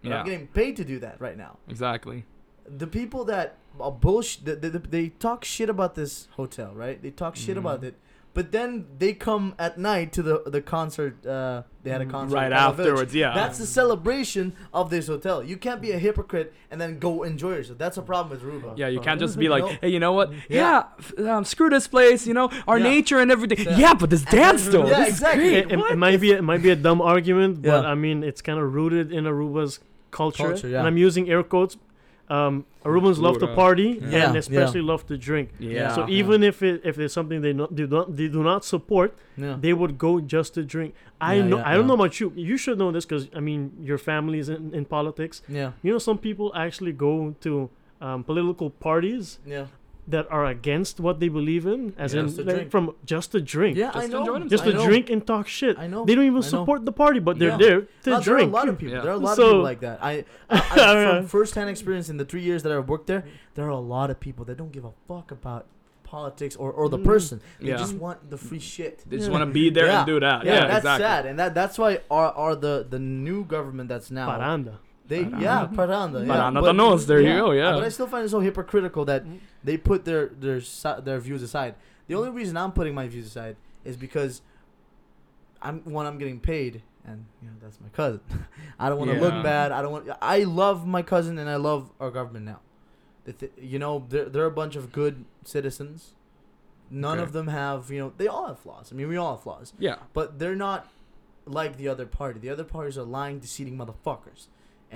But 0.03 0.11
Yeah. 0.11 0.19
I'm 0.21 0.27
getting 0.27 0.47
paid 0.49 0.77
to 0.77 0.85
do 0.85 0.99
that 1.01 1.21
right 1.21 1.37
now. 1.37 1.59
Exactly. 1.69 2.25
The 2.69 2.87
people 2.87 3.25
that 3.27 3.57
are 3.79 3.93
bullshit, 3.93 4.45
they, 4.45 4.69
they, 4.69 4.79
they 4.97 5.09
talk 5.11 5.45
shit 5.45 5.71
about 5.71 5.95
this 5.95 6.27
hotel, 6.33 6.73
right? 6.75 7.01
They 7.01 7.11
talk 7.11 7.37
shit 7.37 7.57
Mhm. 7.57 7.61
about 7.61 7.85
it, 7.85 7.95
but 8.37 8.53
then 8.53 8.71
they 8.99 9.13
come 9.15 9.55
at 9.59 9.79
night 9.79 10.13
to 10.17 10.23
the 10.23 10.37
the 10.57 10.61
concert. 10.61 11.15
Uh, 11.27 11.63
they 11.83 11.91
had 11.97 12.03
a 12.03 12.07
concert 12.07 12.35
Right 12.35 12.53
at 12.53 12.59
Palo 12.59 12.73
Village. 12.73 12.89
afterwards, 12.91 13.15
yeah. 13.15 13.33
That's 13.35 13.59
the 13.59 13.67
celebration 13.81 14.53
of 14.75 14.91
this 14.91 15.07
hotel. 15.07 15.37
You 15.51 15.57
can't 15.57 15.81
be 15.81 15.93
a 15.93 15.99
hypocrite 16.07 16.53
and 16.71 16.81
then 16.81 16.99
go 16.99 17.23
enjoy 17.23 17.53
yourself. 17.59 17.79
That's 17.79 17.97
a 17.97 18.03
problem 18.03 18.31
with 18.35 18.43
Ruba. 18.43 18.75
yeah, 18.77 18.89
you 18.89 19.01
can't 19.01 19.21
just 19.21 19.39
be 19.39 19.49
like, 19.55 19.65
hey, 19.81 19.89
you 19.95 20.01
know 20.01 20.13
what? 20.13 20.33
Yeah. 20.33 20.61
Yeah, 20.61 20.83
f- 20.99 21.19
um, 21.33 21.45
screw 21.45 21.71
this 21.71 21.87
place. 21.97 22.27
You 22.27 22.35
know, 22.39 22.51
our 22.69 22.79
Yeah. 22.79 22.85
nature 22.95 23.19
and 23.21 23.31
everything. 23.37 23.61
Yeah. 23.67 23.79
Yeah, 23.85 23.95
but 23.95 24.11
this 24.11 24.23
And 24.25 24.31
dance 24.43 24.63
then- 24.65 24.73
though. 24.73 24.87
Yeah, 24.89 25.01
this 25.05 25.09
exactly. 25.17 25.45
Is 25.47 25.53
It, 25.53 25.63
great. 25.69 25.73
it, 25.73 25.79
What? 25.83 25.93
it 25.93 25.97
might 26.07 26.21
be 26.21 26.31
it 26.41 26.45
might 26.51 26.63
be 26.69 26.71
a 26.71 26.81
dumb 26.87 27.01
argument, 27.01 27.63
but 27.63 27.83
Yeah. 27.85 27.93
I 27.93 27.95
mean 27.95 28.23
it's 28.23 28.43
kind 28.43 28.59
of 28.59 28.67
rooted 28.79 29.07
in 29.17 29.25
Aruba's 29.25 29.79
culture, 30.11 30.45
Culture, 30.51 30.69
yeah. 30.69 30.79
and 30.79 30.87
I'm 30.89 30.99
using 31.09 31.25
air 31.31 31.43
quotes. 31.43 31.77
Um, 32.29 32.65
Arubans 32.85 33.19
love 33.21 33.39
to 33.39 33.47
party 33.55 34.01
Yeah. 34.03 34.29
and 34.29 34.37
especially 34.37 34.81
love 34.83 35.07
to 35.07 35.17
drink. 35.17 35.51
yeah. 35.61 35.95
So 35.95 36.01
Yeah. 36.07 36.19
even 36.21 36.43
if 36.43 36.63
it 36.63 36.81
if 36.85 36.99
it's 36.99 37.15
something 37.15 37.41
they 37.41 37.53
not, 37.53 37.75
do 37.75 37.87
not 37.87 38.17
they 38.17 38.29
do 38.29 38.43
not 38.43 38.65
support, 38.65 39.15
Yeah. 39.37 39.57
they 39.61 39.73
would 39.73 39.97
go 39.99 40.21
just 40.21 40.55
to 40.55 40.63
drink. 40.65 40.95
I 41.21 41.35
Yeah, 41.35 41.47
know 41.51 41.57
yeah, 41.59 41.69
I 41.71 41.75
don't 41.75 41.83
yeah. 41.85 41.89
know 41.89 41.95
about 42.03 42.19
you. 42.21 42.33
You 42.35 42.57
should 42.57 42.79
know 42.79 42.91
this 42.91 43.05
because 43.07 43.29
I 43.35 43.41
mean 43.41 43.61
your 43.83 43.99
family 43.99 44.39
is 44.39 44.49
in, 44.49 44.75
in 44.75 44.85
politics. 44.85 45.43
yeah. 45.49 45.71
You 45.83 45.93
know 45.93 45.99
some 45.99 46.19
people 46.19 46.53
actually 46.55 46.93
go 46.93 47.35
to 47.47 47.71
um, 48.01 48.25
political 48.25 48.69
parties 48.71 49.39
Yeah. 49.47 49.67
That 50.09 50.27
are 50.31 50.47
against 50.47 51.01
what 51.01 51.19
they 51.19 51.29
believe 51.29 51.67
in, 51.67 51.93
as 51.99 52.15
Yeah. 52.15 52.21
in 52.21 52.27
Just 52.29 52.39
like, 52.47 52.71
from 52.71 52.95
just 53.05 53.33
to 53.33 53.41
drink. 53.41 53.77
Yeah, 53.77 53.87
Just 53.93 53.97
I 53.97 54.07
to 54.07 54.25
know. 54.25 54.39
Just 54.47 54.65
to 54.65 54.73
drink 54.73 55.11
and 55.11 55.27
talk 55.27 55.49
shit. 55.49 55.77
I 55.79 55.87
know. 55.89 56.05
They 56.05 56.15
don't 56.15 56.25
even 56.25 56.37
I 56.37 56.47
know. 56.47 56.55
support 56.55 56.85
the 56.85 56.93
party, 56.93 57.19
but 57.19 57.39
they're 57.41 57.51
Yeah. 57.51 57.57
there 57.57 57.81
to 57.81 57.87
No, 57.87 57.91
there 58.05 58.15
are 58.15 58.21
a 58.21 58.25
drink. 58.25 58.53
lot 58.53 58.69
of 58.69 58.79
people. 58.79 58.95
Yeah. 58.95 59.01
There 59.03 59.11
are 59.11 59.15
a 59.23 59.27
lot 59.29 59.37
So- 59.37 59.43
of 59.43 59.49
people 59.51 59.63
like 59.63 59.81
that. 59.81 59.99
I, 60.01 60.25
I, 60.49 60.59
I 60.59 60.59
from 61.19 61.27
first-hand 61.27 61.69
experience 61.71 62.09
in 62.09 62.17
the 62.19 62.25
three 62.25 62.43
years 62.43 62.63
that 62.63 62.71
I've 62.73 62.89
worked 62.89 63.09
there, 63.09 63.25
there 63.55 63.65
are 63.67 63.71
a 63.71 63.87
lot 63.97 64.11
of 64.11 64.21
people 64.21 64.45
that 64.45 64.57
don't 64.57 64.71
give 64.73 64.85
a 64.85 64.93
fuck 65.09 65.31
about 65.33 65.67
politics 66.05 66.55
or, 66.55 66.71
or 66.71 66.89
the 66.89 66.99
Mm. 66.99 67.05
person. 67.05 67.41
They 67.61 67.71
Yeah. 67.71 67.79
just 67.79 67.95
want 67.97 68.31
the 68.31 68.39
free 68.39 68.61
shit. 68.61 69.03
They 69.09 69.17
just 69.17 69.29
Yeah. 69.29 69.33
want 69.39 69.43
to 69.49 69.53
be 69.53 69.71
there 69.71 69.87
Yeah. 69.87 69.99
and 69.99 70.07
do 70.07 70.21
that. 70.21 70.45
Yeah, 70.45 70.55
Yeah, 70.55 70.61
that's 70.69 70.77
exactly. 70.79 71.05
sad, 71.05 71.27
and 71.27 71.37
that 71.41 71.53
that's 71.53 71.77
why 71.81 71.99
are 72.09 72.31
our 72.33 72.55
the 72.55 72.87
the 72.89 73.01
new 73.01 73.45
government 73.45 73.89
that's 73.89 74.11
now 74.13 74.29
Paranda. 74.31 74.75
They 75.09 75.25
Paranda. 75.25 75.41
yeah 75.41 75.67
paranda 75.73 76.27
yeah. 76.27 76.35
Paranda 76.35 76.61
But- 76.61 76.75
Danos, 76.77 77.07
there 77.07 77.21
you 77.21 77.35
go, 77.37 77.51
yeah. 77.53 77.73
But 77.73 77.85
I 77.85 77.89
still 77.91 78.07
find 78.07 78.25
it 78.25 78.29
so 78.31 78.41
hypocritical 78.41 79.05
that 79.07 79.25
Mm. 79.25 79.39
they 79.65 79.77
put 79.77 80.05
their 80.05 80.27
their 80.29 80.61
their 81.03 81.19
views 81.21 81.43
aside. 81.43 81.75
The 82.09 82.15
only 82.15 82.31
reason 82.31 82.57
I'm 82.57 82.73
putting 82.73 82.95
my 82.95 83.07
views 83.09 83.27
aside 83.27 83.57
is 83.85 83.97
because 83.97 84.43
I'm 85.63 85.81
one 85.85 86.07
I'm 86.07 86.19
getting 86.19 86.39
paid, 86.41 86.83
and 87.05 87.25
you 87.43 87.49
know 87.49 87.55
that's 87.61 87.81
my 87.81 87.89
cousin. 87.89 88.21
I 88.79 88.89
don't 88.89 88.99
want 88.99 89.11
to 89.11 89.17
Yeah. 89.17 89.23
look 89.23 89.43
bad. 89.43 89.73
I 89.73 89.83
don't 89.83 89.93
want. 89.93 90.09
I 90.21 90.45
love 90.45 90.87
my 90.87 91.03
cousin 91.03 91.39
and 91.39 91.49
I 91.49 91.57
love 91.57 91.91
our 92.01 92.11
government 92.11 92.45
now. 92.45 92.61
The 93.25 93.33
th- 93.33 93.53
you 93.61 93.79
know 93.79 94.05
they're 94.09 94.27
they're 94.27 94.45
a 94.47 94.51
bunch 94.51 94.77
of 94.77 94.93
good 94.93 95.25
citizens. 95.45 96.13
None 96.91 97.19
Okay. 97.19 97.23
of 97.25 97.33
them 97.33 97.49
have 97.49 97.91
you 97.91 97.99
know 97.99 98.13
they 98.17 98.29
all 98.29 98.47
have 98.47 98.59
flaws. 98.61 98.91
I 98.93 98.95
mean 98.95 99.09
we 99.09 99.17
all 99.17 99.35
have 99.35 99.43
flaws, 99.43 99.73
Yeah. 99.79 99.97
but 100.13 100.39
they're 100.39 100.55
not 100.55 100.87
like 101.45 101.77
the 101.77 101.89
other 101.89 102.07
party. 102.07 102.39
The 102.39 102.51
other 102.51 102.65
parties 102.65 102.97
are 102.99 103.03
lying, 103.05 103.39
deceiving 103.41 103.77
motherfuckers, 103.77 104.47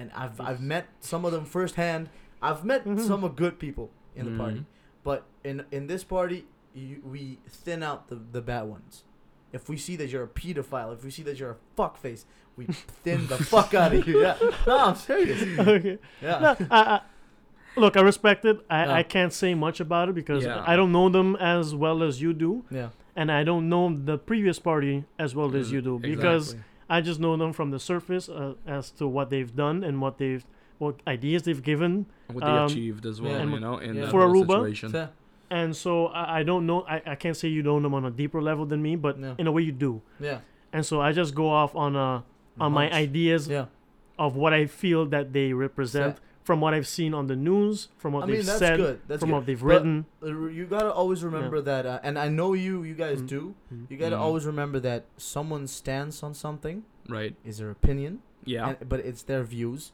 and 0.00 0.11
I've 0.14 0.40
I've 0.40 0.61
met 0.61 0.85
some 1.00 1.25
of 1.26 1.33
them 1.33 1.45
firsthand. 1.45 2.09
I've 2.42 2.64
met 2.64 2.85
Mhm. 2.87 3.00
some 3.07 3.23
of 3.25 3.37
good 3.37 3.59
people 3.59 3.90
in 4.16 4.25
the 4.25 4.30
Mhm. 4.33 4.38
party, 4.38 4.64
but 5.04 5.25
in 5.45 5.64
in 5.71 5.87
this 5.87 6.04
party, 6.04 6.47
you, 6.75 7.00
we 7.04 7.38
thin 7.49 7.83
out 7.83 8.09
the 8.09 8.16
the 8.37 8.40
bad 8.40 8.62
ones. 8.76 9.04
If 9.52 9.69
we 9.69 9.76
see 9.76 9.97
that 9.97 10.09
you're 10.11 10.23
a 10.25 10.28
pedophile, 10.28 10.92
if 10.95 11.04
we 11.04 11.11
see 11.11 11.25
that 11.25 11.38
you're 11.40 11.57
a 11.59 11.80
fuckface, 11.80 12.25
we 12.57 12.64
thin 13.04 13.26
the 13.26 13.38
fuck 13.52 13.75
out 13.75 13.92
of 13.95 14.07
you. 14.09 14.23
Yeah, 14.23 14.37
no, 14.66 14.78
I'm 14.87 14.95
serious. 14.97 15.42
okay. 15.59 15.99
Yeah, 16.23 16.38
No, 16.45 16.66
I, 16.71 16.80
I, 16.95 17.00
look, 17.76 17.97
I 17.97 18.00
respect 18.00 18.45
it. 18.45 18.57
I. 18.71 19.00
I 19.00 19.02
can't 19.02 19.33
say 19.33 19.54
much 19.54 19.80
about 19.80 20.09
it 20.09 20.14
because 20.14 20.45
Yeah. 20.45 20.62
I 20.66 20.76
don't 20.76 20.92
know 20.92 21.09
them 21.09 21.37
as 21.37 21.75
well 21.75 22.02
as 22.02 22.23
you 22.23 22.33
do, 22.33 22.64
yeah. 22.71 22.88
and 23.16 23.30
I 23.30 23.42
don't 23.45 23.69
know 23.69 23.85
the 24.11 24.16
previous 24.19 24.59
party 24.61 25.04
as 25.19 25.35
well 25.35 25.54
as 25.57 25.69
Mm, 25.69 25.73
you 25.75 25.80
do 25.83 25.99
because 25.99 26.45
exactly. 26.52 26.70
I 26.90 27.00
just 27.00 27.20
know 27.20 27.37
them 27.37 27.52
from 27.52 27.70
the 27.70 27.78
surface 27.78 28.28
uh, 28.28 28.54
as 28.66 28.90
to 28.99 29.06
what 29.06 29.30
they've 29.30 29.54
done 29.54 29.85
and 29.85 30.00
what 30.02 30.18
they've 30.18 30.44
what 30.78 30.97
ideas 31.06 31.42
they've 31.44 31.62
given. 31.62 32.06
what 32.32 32.40
they 32.44 32.50
um, 32.50 32.66
achieved 32.66 33.04
as 33.06 33.20
well, 33.20 33.32
yeah. 33.32 33.44
you 33.54 33.61
know, 33.61 33.76
in 33.78 33.94
Yeah. 33.97 34.11
For 34.11 34.20
Aruba? 34.26 34.64
situation. 34.75 35.09
And 35.50 35.76
so 35.76 36.06
I, 36.06 36.40
I 36.40 36.42
don't 36.42 36.64
know. 36.66 36.82
I, 36.88 37.02
I 37.06 37.14
can't 37.16 37.37
say 37.37 37.49
you 37.49 37.62
know 37.62 37.78
them 37.80 37.92
on 37.94 38.04
a 38.06 38.11
deeper 38.11 38.40
level 38.40 38.64
than 38.66 38.80
me, 38.82 38.97
but 38.97 39.18
No. 39.18 39.35
in 39.38 39.47
a 39.47 39.52
way 39.52 39.62
you 39.62 39.73
do. 39.73 40.00
yeah. 40.18 40.38
And 40.73 40.87
so 40.87 41.00
I 41.00 41.11
just 41.12 41.35
go 41.35 41.49
off 41.50 41.75
on 41.75 41.97
uh 41.97 42.23
on 42.61 42.73
my 42.73 42.90
ideas 42.92 43.49
Yeah. 43.49 43.66
of 44.18 44.37
what 44.37 44.52
I 44.52 44.66
feel 44.66 45.06
that 45.06 45.32
they 45.32 45.52
represent 45.52 46.16
So- 46.16 46.23
from 46.42 46.61
what 46.61 46.73
I've 46.75 46.87
seen 46.88 47.12
on 47.14 47.26
the 47.26 47.37
news, 47.37 47.88
from 47.99 48.12
what 48.14 48.25
I 48.25 48.26
they've 48.26 48.37
mean 48.38 48.47
that's 48.47 48.59
said, 48.59 48.76
good. 48.78 49.00
That's 49.06 49.20
from 49.20 49.28
good. 49.30 49.37
what 49.37 49.47
they've 49.47 49.61
But- 49.61 49.66
written. 49.66 50.06
You 50.23 50.66
gotta 50.68 50.92
always 50.92 51.23
remember 51.23 51.61
that, 51.61 51.87
uh, 51.87 52.00
and 52.02 52.18
I 52.18 52.28
know 52.28 52.54
you, 52.54 52.82
you 52.82 52.94
guys 52.94 53.20
Mm. 53.23 53.26
do. 53.28 53.54
Mhm. 53.73 53.90
You 53.90 53.97
gotta 53.99 54.16
Mhm. 54.16 54.20
always 54.20 54.47
remember 54.47 54.80
that 54.80 55.04
someone's 55.16 55.70
stance 55.70 56.23
on 56.23 56.35
something 56.35 56.85
Right. 57.09 57.37
is 57.44 57.59
their 57.59 57.70
opinion, 57.70 58.23
Yeah. 58.44 58.70
and, 58.80 58.88
but 58.88 59.00
it's 59.00 59.23
their 59.23 59.44
views. 59.44 59.92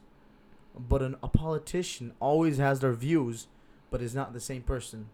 But 0.79 1.01
an, 1.01 1.15
a 1.21 1.27
politician 1.27 2.13
always 2.19 2.57
has 2.59 2.79
their 2.79 2.93
views, 2.93 3.47
but 3.91 4.01
is 4.01 4.15
not 4.15 4.33
the 4.33 4.39
same 4.39 4.61
person 4.63 5.09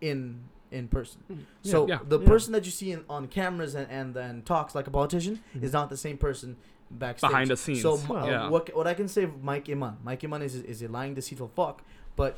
in 0.00 0.40
in 0.70 0.86
person. 0.86 1.20
Yeah. 1.28 1.36
So 1.62 1.88
Yeah. 1.88 1.98
the 2.06 2.20
Yeah. 2.20 2.28
person 2.28 2.52
that 2.52 2.64
you 2.64 2.70
see 2.70 2.92
in, 2.92 3.04
on 3.10 3.26
cameras 3.26 3.74
and, 3.74 3.90
and 3.90 4.16
and 4.16 4.46
talks 4.46 4.72
like 4.72 4.86
a 4.86 4.90
politician 4.92 5.40
Mhm. 5.56 5.64
is 5.64 5.72
not 5.72 5.90
the 5.90 5.96
same 5.96 6.16
person 6.16 6.56
backstage. 6.90 7.30
Behind 7.30 7.50
the 7.50 7.56
scenes. 7.56 7.82
So 7.82 7.94
uh, 7.94 8.26
yeah. 8.26 8.48
what 8.48 8.74
what 8.76 8.86
I 8.86 8.94
can 8.94 9.08
say 9.08 9.22
of 9.24 9.42
Mike 9.42 9.66
Eman, 9.66 9.96
Mike 10.04 10.20
Eman 10.22 10.42
is 10.42 10.54
is 10.56 10.82
a 10.82 10.88
lying, 10.88 11.14
deceitful 11.14 11.48
fuck. 11.54 11.82
But 12.16 12.36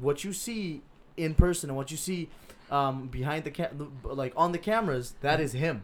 what 0.00 0.24
you 0.24 0.32
see 0.32 0.82
in 1.16 1.34
person 1.34 1.70
and 1.70 1.76
what 1.76 1.90
you 1.90 1.96
see 1.96 2.28
um, 2.70 3.06
behind 3.08 3.44
the 3.44 3.50
ca- 3.50 3.70
like 4.04 4.32
on 4.36 4.52
the 4.52 4.58
cameras, 4.58 5.14
that 5.20 5.40
is 5.40 5.52
him, 5.52 5.82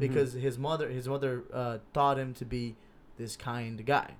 Mm-hmm. 0.00 0.06
because 0.14 0.32
his 0.32 0.58
mother 0.58 0.88
his 0.88 1.06
mother 1.06 1.44
uh, 1.52 1.78
taught 1.92 2.18
him 2.18 2.32
to 2.34 2.44
be 2.44 2.74
this 3.18 3.36
kind 3.36 3.84
guy. 3.84 4.12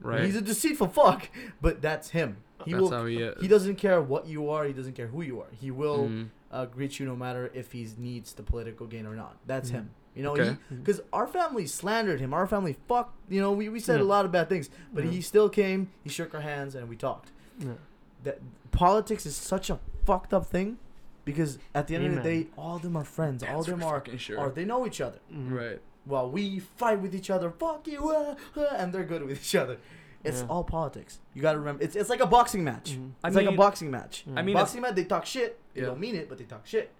right. 0.00 0.24
He's 0.24 0.36
a 0.36 0.40
deceitful 0.40 0.88
fuck, 0.88 1.28
but 1.60 1.82
that's 1.82 2.10
him. 2.10 2.38
He 2.64 2.72
That's 2.72 2.80
will. 2.82 2.90
how 2.90 3.06
he 3.06 3.18
is. 3.18 3.40
He 3.40 3.46
doesn't 3.46 3.76
care 3.76 4.00
what 4.02 4.26
you 4.26 4.50
are. 4.50 4.64
He 4.64 4.72
doesn't 4.72 4.94
care 4.94 5.06
who 5.06 5.22
you 5.22 5.40
are. 5.40 5.46
He 5.60 5.70
will 5.70 6.08
Mhm. 6.08 6.28
uh, 6.50 6.64
greet 6.66 6.98
you 6.98 7.06
no 7.06 7.14
matter 7.14 7.50
if 7.54 7.70
he 7.72 7.86
needs 7.98 8.32
the 8.32 8.42
political 8.42 8.86
gain 8.86 9.06
or 9.06 9.14
not. 9.14 9.36
That's 9.46 9.68
Mhm. 9.70 9.74
him. 9.74 9.90
You 10.18 10.24
know, 10.24 10.32
Okay. 10.32 10.56
Because 10.68 11.00
our 11.12 11.28
family 11.28 11.64
slandered 11.66 12.18
him. 12.20 12.34
Our 12.34 12.46
family 12.48 12.76
fucked. 12.88 13.14
You 13.30 13.40
know, 13.40 13.52
we, 13.52 13.68
we 13.68 13.78
said 13.78 14.00
a 14.00 14.04
lot 14.04 14.24
of 14.24 14.32
bad 14.32 14.48
things, 14.48 14.68
but 14.92 15.04
Yeah. 15.04 15.10
he 15.12 15.20
still 15.20 15.48
came. 15.48 15.90
He 16.02 16.10
shook 16.10 16.34
our 16.34 16.40
hands 16.40 16.74
and 16.74 16.88
we 16.88 16.96
talked. 16.96 17.30
Yeah. 17.60 17.74
That 18.24 18.40
politics 18.72 19.24
is 19.26 19.36
such 19.36 19.70
a 19.70 19.78
fucked 20.04 20.34
up 20.34 20.46
thing, 20.46 20.78
because 21.24 21.58
at 21.72 21.86
the 21.86 21.94
end 21.94 22.06
of 22.06 22.14
the 22.16 22.22
day, 22.22 22.48
all 22.56 22.74
of 22.76 22.82
them 22.82 22.96
are 22.96 23.04
friends. 23.04 23.44
All 23.44 23.60
of 23.60 23.66
them 23.66 23.84
are, 23.84 24.00
fucking 24.00 24.18
sure. 24.18 24.40
are 24.40 24.50
they 24.50 24.64
know 24.64 24.84
each 24.86 25.00
other. 25.00 25.18
Mhm. 25.32 25.52
Right. 25.52 25.80
while 26.04 26.30
we 26.30 26.58
fight 26.58 26.98
with 27.02 27.14
each 27.14 27.28
other. 27.28 27.50
Fuck 27.50 27.86
you, 27.86 28.08
uh, 28.10 28.34
uh, 28.56 28.62
and 28.78 28.94
they're 28.94 29.04
good 29.04 29.22
with 29.22 29.38
each 29.42 29.54
other. 29.54 29.76
It's 30.24 30.40
Yeah. 30.40 30.46
all 30.48 30.64
politics. 30.64 31.20
You 31.34 31.42
gotta 31.42 31.58
remember. 31.58 31.82
It's 31.84 31.94
it's 31.94 32.08
like 32.08 32.20
a 32.20 32.26
boxing 32.26 32.64
match. 32.64 32.92
Mhm. 32.96 33.10
I 33.22 33.28
It's 33.28 33.36
like 33.36 33.46
a 33.46 33.52
boxing 33.52 33.90
match. 33.90 34.24
I 34.34 34.40
mean, 34.42 34.54
boxing 34.54 34.80
match. 34.80 34.94
They 34.94 35.04
talk 35.04 35.26
shit. 35.26 35.60
They 35.74 35.82
Yeah. 35.82 35.88
don't 35.88 36.00
mean 36.00 36.14
it, 36.16 36.28
but 36.30 36.38
they 36.38 36.44
talk 36.44 36.66
shit. 36.66 36.90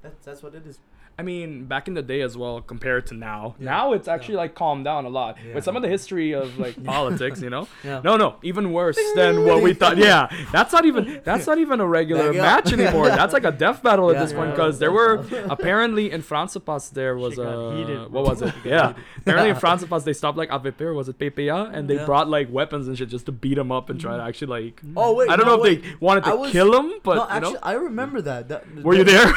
That's 0.00 0.24
that's 0.24 0.42
what 0.44 0.54
it 0.54 0.64
is. 0.64 0.78
I 1.18 1.22
mean, 1.22 1.66
back 1.66 1.88
in 1.88 1.94
the 1.94 2.02
day 2.02 2.20
as 2.22 2.36
well, 2.36 2.60
compared 2.60 3.06
to 3.08 3.14
now. 3.14 3.54
Yeah. 3.58 3.64
Now 3.66 3.92
it's 3.92 4.08
actually 4.08 4.36
like 4.36 4.54
calmed 4.54 4.84
down 4.84 5.04
a 5.04 5.08
lot 5.08 5.36
Yeah. 5.46 5.54
with 5.54 5.64
some 5.64 5.76
of 5.76 5.82
the 5.82 5.88
history 5.88 6.32
of 6.32 6.58
like 6.58 6.82
politics. 6.92 7.40
You 7.40 7.50
know, 7.50 7.68
Yeah. 7.84 8.00
no, 8.02 8.16
no, 8.16 8.36
even 8.42 8.72
worse 8.72 8.98
than 9.14 9.44
what 9.44 9.62
we 9.62 9.74
thought. 9.74 9.96
Yeah, 9.98 10.28
that's 10.52 10.72
not 10.72 10.84
even 10.84 11.20
that's 11.24 11.46
not 11.46 11.58
even 11.58 11.80
a 11.80 11.86
regular 11.86 12.32
Back 12.32 12.64
match 12.64 12.72
anymore. 12.72 13.08
That's 13.22 13.32
like 13.32 13.44
a 13.44 13.52
death 13.52 13.82
battle 13.82 14.10
at 14.10 14.14
Yeah. 14.16 14.22
this 14.24 14.32
point 14.32 14.50
because 14.52 14.78
there 14.78 14.90
were 14.92 15.24
apparently 15.48 16.10
in 16.10 16.22
Francepas 16.22 16.90
there 16.90 17.16
was 17.16 17.34
Shit 17.34 17.44
got 17.44 17.52
a 17.52 18.08
what 18.08 18.24
was 18.24 18.42
it? 18.42 18.54
Yeah, 18.64 18.94
apparently 19.18 19.50
in 19.50 19.56
Francepas 19.56 20.04
they 20.04 20.12
stopped 20.12 20.38
like 20.38 20.48
AVP 20.50 20.80
or 20.80 20.94
was 20.94 21.08
it 21.08 21.18
PPA 21.18 21.72
and 21.74 21.88
they 21.88 21.96
Yeah. 21.96 22.06
brought 22.06 22.28
like 22.28 22.50
weapons 22.52 22.88
and 22.88 22.96
shit 22.96 23.08
just 23.08 23.26
to 23.26 23.32
beat 23.32 23.58
him 23.58 23.70
up 23.70 23.90
and 23.90 24.00
try 24.00 24.16
to 24.16 24.22
mm. 24.22 24.28
actually 24.28 24.48
like. 24.48 24.80
Oh 24.96 25.14
wait. 25.14 25.28
I 25.30 25.36
don't 25.36 25.46
no, 25.46 25.56
know 25.56 25.62
wait. 25.62 25.78
if 25.78 25.84
they 25.84 25.94
wanted 26.00 26.24
to 26.24 26.36
was- 26.36 26.52
kill 26.52 26.74
him, 26.78 26.92
but 27.02 27.14
no, 27.16 27.34
you 27.34 27.40
know. 27.54 27.60
I 27.62 27.72
remember 27.74 28.20
that. 28.22 28.48
that 28.48 28.82
Were 28.82 28.94
you 28.94 29.04
there? 29.04 29.32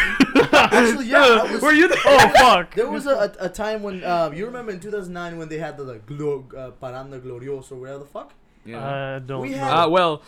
Actually, 0.56 1.08
yeah. 1.08 1.18
I 1.44 1.52
was, 1.54 1.62
Were 1.62 1.72
you 1.74 1.88
there? 1.88 1.98
Oh 2.06 2.30
fuck! 2.30 2.76
There 2.76 2.90
was 2.90 3.06
a, 3.06 3.34
a, 3.40 3.46
a 3.46 3.50
time 3.50 3.84
when 3.84 4.04
uh, 4.04 4.32
you 4.34 4.46
remember 4.46 4.72
in 4.72 4.80
2009 4.80 5.38
when 5.38 5.50
they 5.50 5.58
had 5.58 5.78
the 5.78 5.84
like, 5.84 6.06
glo- 6.06 6.46
uh, 6.58 6.72
Paranda 6.82 7.20
Glorioso 7.20 7.74
or 7.74 7.76
whatever 7.76 8.00
the 8.00 8.06
fuck. 8.06 8.34
Yeah. 8.66 9.16
I 9.16 9.20
don't 9.20 9.42
We 9.42 9.50
know. 9.52 9.58
had- 9.58 9.84
Uh, 9.86 9.90
well, 9.90 10.22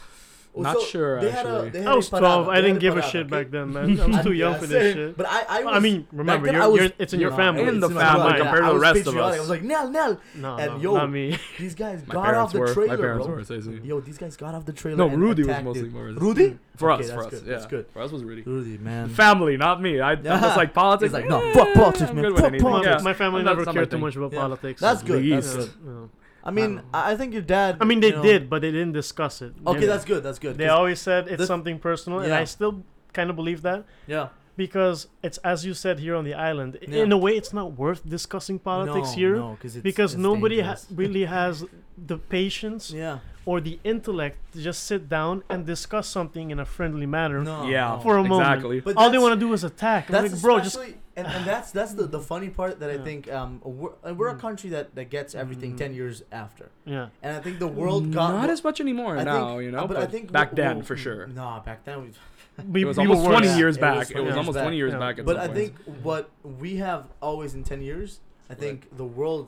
Not 0.64 0.76
so 0.80 0.86
sure, 0.86 1.22
They 1.22 1.32
had 1.32 1.46
actually. 1.46 1.68
a, 1.68 1.72
they 1.72 1.80
had 1.80 1.88
I 1.88 1.96
was 1.96 2.10
12. 2.10 2.48
I 2.50 2.62
didn't 2.62 2.80
give 2.80 2.98
a 2.98 3.02
shit 3.02 3.22
okay? 3.28 3.30
back 3.30 3.52
then, 3.52 3.74
man. 3.74 4.00
I 4.00 4.06
was 4.08 4.24
too 4.24 4.32
young 4.34 4.54
Yeah, 4.54 4.58
for 4.60 4.66
same. 4.68 4.70
this 4.80 4.94
shit. 4.94 5.18
But 5.18 5.26
I, 5.28 5.46
I, 5.50 5.64
was, 5.64 5.76
I 5.76 5.80
mean, 5.80 6.08
remember, 6.12 6.52
you're, 6.52 6.62
I 6.62 6.68
was- 6.68 6.82
you're, 6.82 6.92
it's 7.00 7.14
in 7.14 7.20
your 7.20 7.32
No, 7.32 7.36
family. 7.38 7.64
in 7.64 7.80
the 7.80 7.90
family 7.90 8.38
compared 8.38 8.64
to 8.66 8.70
the 8.74 8.80
rest 8.80 9.08
of 9.08 9.18
us. 9.18 9.36
I 9.36 9.40
was 9.40 9.50
like, 9.50 9.64
Nel, 9.64 9.90
Nel. 9.90 10.20
No, 10.36 10.58
and 10.58 10.74
no, 10.76 10.80
yo, 10.82 10.96
not 10.96 11.12
me. 11.12 11.38
These 11.60 11.76
guys 11.76 12.02
got 12.04 12.34
off 12.34 12.52
the 12.54 12.74
trailer, 12.74 12.88
My 12.88 12.96
parents 12.96 13.28
were. 13.28 13.44
Say, 13.44 13.62
say. 13.62 13.80
Yo, 13.84 14.00
these 14.02 14.18
guys 14.18 14.36
got 14.38 14.56
off 14.56 14.66
the 14.66 14.74
trailer. 14.74 14.98
No, 14.98 15.08
Rudy 15.16 15.42
was 15.44 15.50
attacked 15.50 15.66
mostly 15.66 15.90
more. 15.90 16.06
Rudy? 16.06 16.58
For 16.76 16.92
Okay, 16.92 17.04
us, 17.04 17.10
that's 17.10 17.20
for 17.22 17.26
us, 17.26 17.32
good, 17.32 17.48
yeah. 17.48 17.54
that's 17.54 17.66
good. 17.66 17.86
For 17.92 18.02
us 18.04 18.12
was 18.12 18.24
Rudy. 18.24 18.44
Rudy, 18.44 18.78
man. 18.78 19.10
Family, 19.10 19.58
not 19.58 19.82
me. 19.82 20.00
I, 20.00 20.12
I'm 20.12 20.24
like 20.58 20.74
politics. 20.76 21.12
He's 21.12 21.22
like, 21.22 21.28
no, 21.28 21.52
fuck 21.54 21.74
politics, 21.74 22.14
man. 22.14 22.36
Fuck 22.36 22.44
anything. 22.46 22.62
politics. 22.62 23.04
My 23.04 23.14
family 23.14 23.40
I'm 23.40 23.46
never 23.46 23.62
it's 23.62 23.66
not 23.66 23.74
my 23.76 23.80
cared 23.82 23.92
too 23.92 23.98
much 23.98 24.16
about 24.16 24.32
Yeah. 24.32 24.40
politics. 24.42 24.80
That's 24.82 25.02
good. 25.02 25.28
That's 25.32 25.56
Please. 25.56 25.66
good. 25.66 26.10
Yeah. 26.48 26.52
I 26.52 26.68
mean, 26.68 26.80
um, 26.80 26.86
I, 26.94 27.12
I 27.12 27.16
think 27.18 27.34
your 27.34 27.42
dad. 27.42 27.78
I 27.82 27.86
mean, 27.86 28.00
they 28.00 28.08
you 28.08 28.16
know- 28.16 28.24
did, 28.24 28.50
but 28.50 28.62
they 28.62 28.72
didn't 28.72 28.94
discuss 28.94 29.42
it. 29.42 29.54
Okay, 29.66 29.86
that's 29.86 30.06
good. 30.06 30.24
That's 30.24 30.40
good. 30.40 30.58
They 30.58 30.68
always 30.70 31.02
said 31.02 31.28
it's 31.28 31.38
the- 31.38 31.48
something 31.48 31.80
personal, 31.80 32.20
and 32.20 32.34
I 32.34 32.46
still 32.46 32.84
kind 33.14 33.30
of 33.30 33.36
believe 33.36 33.62
that 33.64 33.84
yeah. 34.06 34.30
because 34.56 35.08
it's 35.24 35.40
as 35.40 35.66
you 35.66 35.74
said 35.74 36.00
here 36.00 36.16
on 36.16 36.24
the 36.24 36.34
island. 36.34 36.78
Yeah. 36.82 37.04
In 37.04 37.12
a 37.12 37.18
way, 37.18 37.36
it's 37.36 37.54
not 37.54 37.74
worth 37.78 38.08
discussing 38.08 38.60
politics 38.60 39.10
no, 39.12 39.16
here 39.16 39.36
no, 39.38 39.58
it's, 39.64 39.76
because 39.76 40.14
it's 40.14 40.22
nobody 40.22 40.60
ha- 40.62 40.78
really 40.94 41.26
has 41.26 41.66
the 41.98 42.18
patience 42.18 42.92
Yeah. 43.04 43.20
Or 43.48 43.62
the 43.62 43.80
intellect 43.86 44.38
to 44.54 44.62
just 44.62 44.84
sit 44.84 45.08
down 45.08 45.36
and 45.50 45.66
discuss 45.66 46.06
something 46.18 46.52
in 46.52 46.60
a 46.60 46.66
friendly 46.66 47.06
manner. 47.06 47.40
No. 47.42 47.66
Yeah. 47.66 47.98
For 48.00 48.18
a 48.18 48.24
moment. 48.24 48.42
exactly. 48.42 48.80
But 48.82 48.98
All 48.98 49.10
they 49.10 49.18
want 49.26 49.34
to 49.40 49.40
do 49.40 49.54
is 49.54 49.64
attack. 49.64 50.08
That's 50.08 50.34
like, 50.34 50.42
bro, 50.42 50.60
just 50.60 50.78
and, 51.20 51.26
and 51.36 51.44
that's 51.52 51.72
that's 51.72 51.94
the, 52.00 52.06
the 52.16 52.20
funny 52.20 52.50
part 52.50 52.74
that 52.82 52.90
I 52.92 52.98
think 53.08 53.22
um 53.32 53.52
we're, 53.64 53.94
uh, 54.08 54.14
we're 54.14 54.28
a 54.28 54.36
Mm. 54.36 54.40
country 54.48 54.70
that, 54.76 54.94
that 54.98 55.08
gets 55.18 55.32
everything 55.44 55.72
Mm. 55.74 55.78
ten 55.84 55.92
years 56.00 56.18
after, 56.44 56.66
yeah. 56.86 57.08
and 57.24 57.32
I 57.38 57.40
think 57.46 57.56
the 57.66 57.72
world 57.82 58.04
got 58.20 58.32
not 58.42 58.50
as 58.56 58.62
much 58.68 58.78
anymore 58.82 59.14
I 59.18 59.24
now, 59.24 59.48
think- 59.48 59.64
you 59.66 59.72
know. 59.72 59.88
but 59.88 59.96
But, 59.96 60.04
I 60.06 60.08
think 60.14 60.26
back 60.32 60.50
w- 60.52 60.62
then, 60.64 60.76
well, 60.78 60.86
for 60.86 60.98
sure. 61.06 61.26
Nah, 61.28 61.60
back 61.70 61.80
then 61.86 61.98
we. 62.04 62.10
We, 62.74 62.82
It 62.82 62.86
was 62.86 62.98
we 62.98 63.04
almost 63.06 63.22
were 63.28 63.34
20 63.38 63.56
years 63.62 63.78
back. 63.78 64.10
It 64.10 64.20
was 64.30 64.36
almost 64.36 64.56
back. 64.56 64.64
20 64.64 64.78
years 64.82 64.92
Yeah. 64.94 65.00
back. 65.06 65.16
But 65.24 65.38
I 65.38 65.46
point. 65.48 65.58
think 65.60 65.72
what 66.08 66.24
we 66.64 66.72
have 66.88 67.02
always 67.22 67.52
in 67.58 67.64
ten 67.72 67.82
years, 67.90 68.10
I 68.50 68.56
think 68.56 68.78
the 68.98 69.06
world 69.20 69.46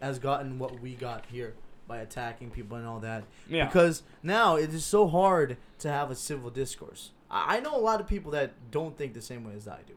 has 0.00 0.18
gotten 0.28 0.48
what 0.62 0.72
we 0.80 0.90
got 0.94 1.24
here 1.36 1.54
by 1.86 1.98
attacking 1.98 2.50
people 2.50 2.76
and 2.76 2.86
all 2.86 3.00
that. 3.00 3.24
yeah. 3.48 3.66
Because 3.66 4.02
now 4.22 4.56
it 4.56 4.72
is 4.72 4.84
so 4.84 5.06
hard 5.06 5.56
to 5.78 5.88
have 5.88 6.10
a 6.10 6.14
civil 6.16 6.50
discourse. 6.50 7.10
I 7.30 7.56
I 7.56 7.60
know 7.60 7.74
a 7.76 7.78
lot 7.80 8.00
of 8.00 8.06
people 8.06 8.30
that 8.32 8.52
don't 8.70 8.96
think 8.96 9.14
the 9.14 9.22
same 9.22 9.44
way 9.44 9.54
as 9.56 9.66
I 9.68 9.80
do. 9.86 9.94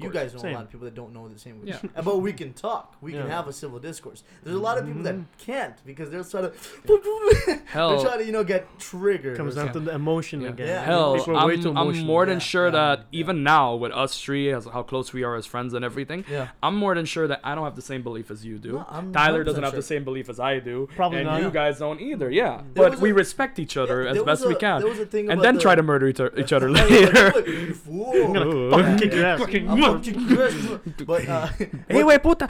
You 0.00 0.10
guys 0.10 0.32
know 0.32 0.38
Same. 0.40 0.52
a 0.52 0.58
lot 0.58 0.64
of 0.64 0.70
people 0.70 0.84
that 0.84 0.94
don't 0.94 1.12
know 1.12 1.26
the 1.28 1.38
same 1.40 1.60
way. 1.60 1.68
Yeah. 1.72 1.78
But 2.04 2.18
we 2.20 2.32
can 2.32 2.52
talk. 2.52 2.94
We 3.00 3.12
can 3.12 3.28
have 3.28 3.48
a 3.48 3.52
civil 3.52 3.80
discourse. 3.80 4.22
There's 4.44 4.54
a 4.54 4.60
lot 4.60 4.78
of 4.78 4.86
people 4.86 5.02
that 5.02 5.16
Mhm. 5.16 5.24
can't 5.38 5.74
because 5.84 6.08
they're 6.10 6.22
trying 6.22 6.44
to 6.52 6.52
they're 6.84 7.98
trying 8.00 8.18
to 8.20 8.24
you 8.24 8.30
know 8.32 8.44
get 8.44 8.66
triggered. 8.78 9.36
comes 9.36 9.56
or 9.56 9.64
down 9.64 9.72
to 9.72 9.80
the 9.80 9.92
emotion 9.94 10.40
Yeah. 10.42 10.48
again. 10.50 10.68
Yeah. 10.68 10.84
Hell, 10.84 11.16
People 11.16 11.36
are 11.36 11.46
way 11.46 11.56
too 11.56 11.70
I'm, 11.70 11.88
I'm 11.88 11.98
more 12.06 12.24
than 12.26 12.36
Yeah, 12.36 12.38
sure 12.52 12.66
yeah, 12.66 12.70
that 12.72 12.98
yeah. 13.10 13.20
even 13.20 13.42
now 13.42 13.74
with 13.74 13.92
us 13.92 14.20
three, 14.20 14.52
as 14.52 14.66
how 14.66 14.82
close 14.84 15.12
we 15.12 15.24
are 15.24 15.34
as 15.34 15.46
friends 15.46 15.74
and 15.74 15.84
everything. 15.84 16.24
Yeah. 16.30 16.48
I'm 16.62 16.76
more 16.76 16.94
than 16.94 17.04
sure 17.04 17.26
that 17.26 17.40
I 17.42 17.54
don't 17.56 17.64
have 17.64 17.74
the 17.76 17.82
same 17.82 18.02
belief 18.02 18.30
as 18.30 18.44
you 18.44 18.58
do. 18.58 18.72
No, 18.74 19.10
Tyler 19.12 19.42
doesn't 19.44 19.62
have 19.62 19.72
sure. 19.72 19.80
the 19.80 19.86
same 19.94 20.04
belief 20.04 20.28
as 20.28 20.38
I 20.38 20.60
do, 20.60 20.88
Probably 20.94 21.18
and 21.18 21.26
not. 21.26 21.42
you 21.42 21.50
guys 21.50 21.78
don't 21.80 22.00
either. 22.00 22.30
Yeah, 22.30 22.62
There 22.74 22.88
but 22.90 23.00
we 23.00 23.10
a- 23.10 23.14
respect 23.14 23.58
each 23.58 23.76
other 23.76 24.04
Yeah, 24.04 24.10
as 24.12 24.22
best 24.22 24.42
was 24.44 24.54
we 24.54 24.54
can, 24.54 24.80
There 24.80 24.88
was 24.90 25.00
a 25.00 25.06
thing 25.06 25.24
and 25.30 25.32
about 25.40 25.42
then 25.42 25.54
the- 25.56 25.60
try 25.60 25.74
to 25.74 25.82
murder 25.82 26.06
each, 26.06 26.20
each 26.36 26.52
other 26.56 26.70
later. 26.70 27.32
you 27.46 27.74
fool. 27.74 28.12
I'm 28.14 28.32
gonna 28.32 28.46
Ooh. 28.48 28.70
fucking 28.70 28.98
kick 28.98 29.12
your 29.14 29.26
ass. 29.26 29.40
I'm 29.66 29.80
gonna 29.80 30.00
kick 30.00 30.16
your 30.16 30.46
ass. 30.48 30.78
But 31.06 31.28
uh, 31.28 31.46
hey, 31.88 32.04
wait, 32.04 32.22
puta. 32.22 32.46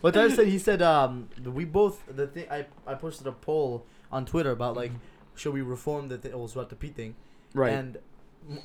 what 0.00 0.14
Tyler 0.14 0.30
said, 0.34 0.48
he 0.48 0.58
said, 0.58 0.82
um, 0.82 1.28
we 1.44 1.64
both 1.64 2.02
the 2.14 2.26
thing. 2.26 2.46
I 2.50 2.66
I 2.86 2.94
posted 2.94 3.26
a 3.26 3.32
poll 3.32 3.86
on 4.10 4.24
Twitter 4.26 4.50
about 4.50 4.76
like, 4.76 4.92
should 5.34 5.52
we 5.54 5.62
reform 5.62 6.08
the 6.08 6.18
th- 6.18 6.34
Oswatapee 6.34 6.94
thing? 6.94 7.14
Right. 7.54 7.72
And 7.72 7.98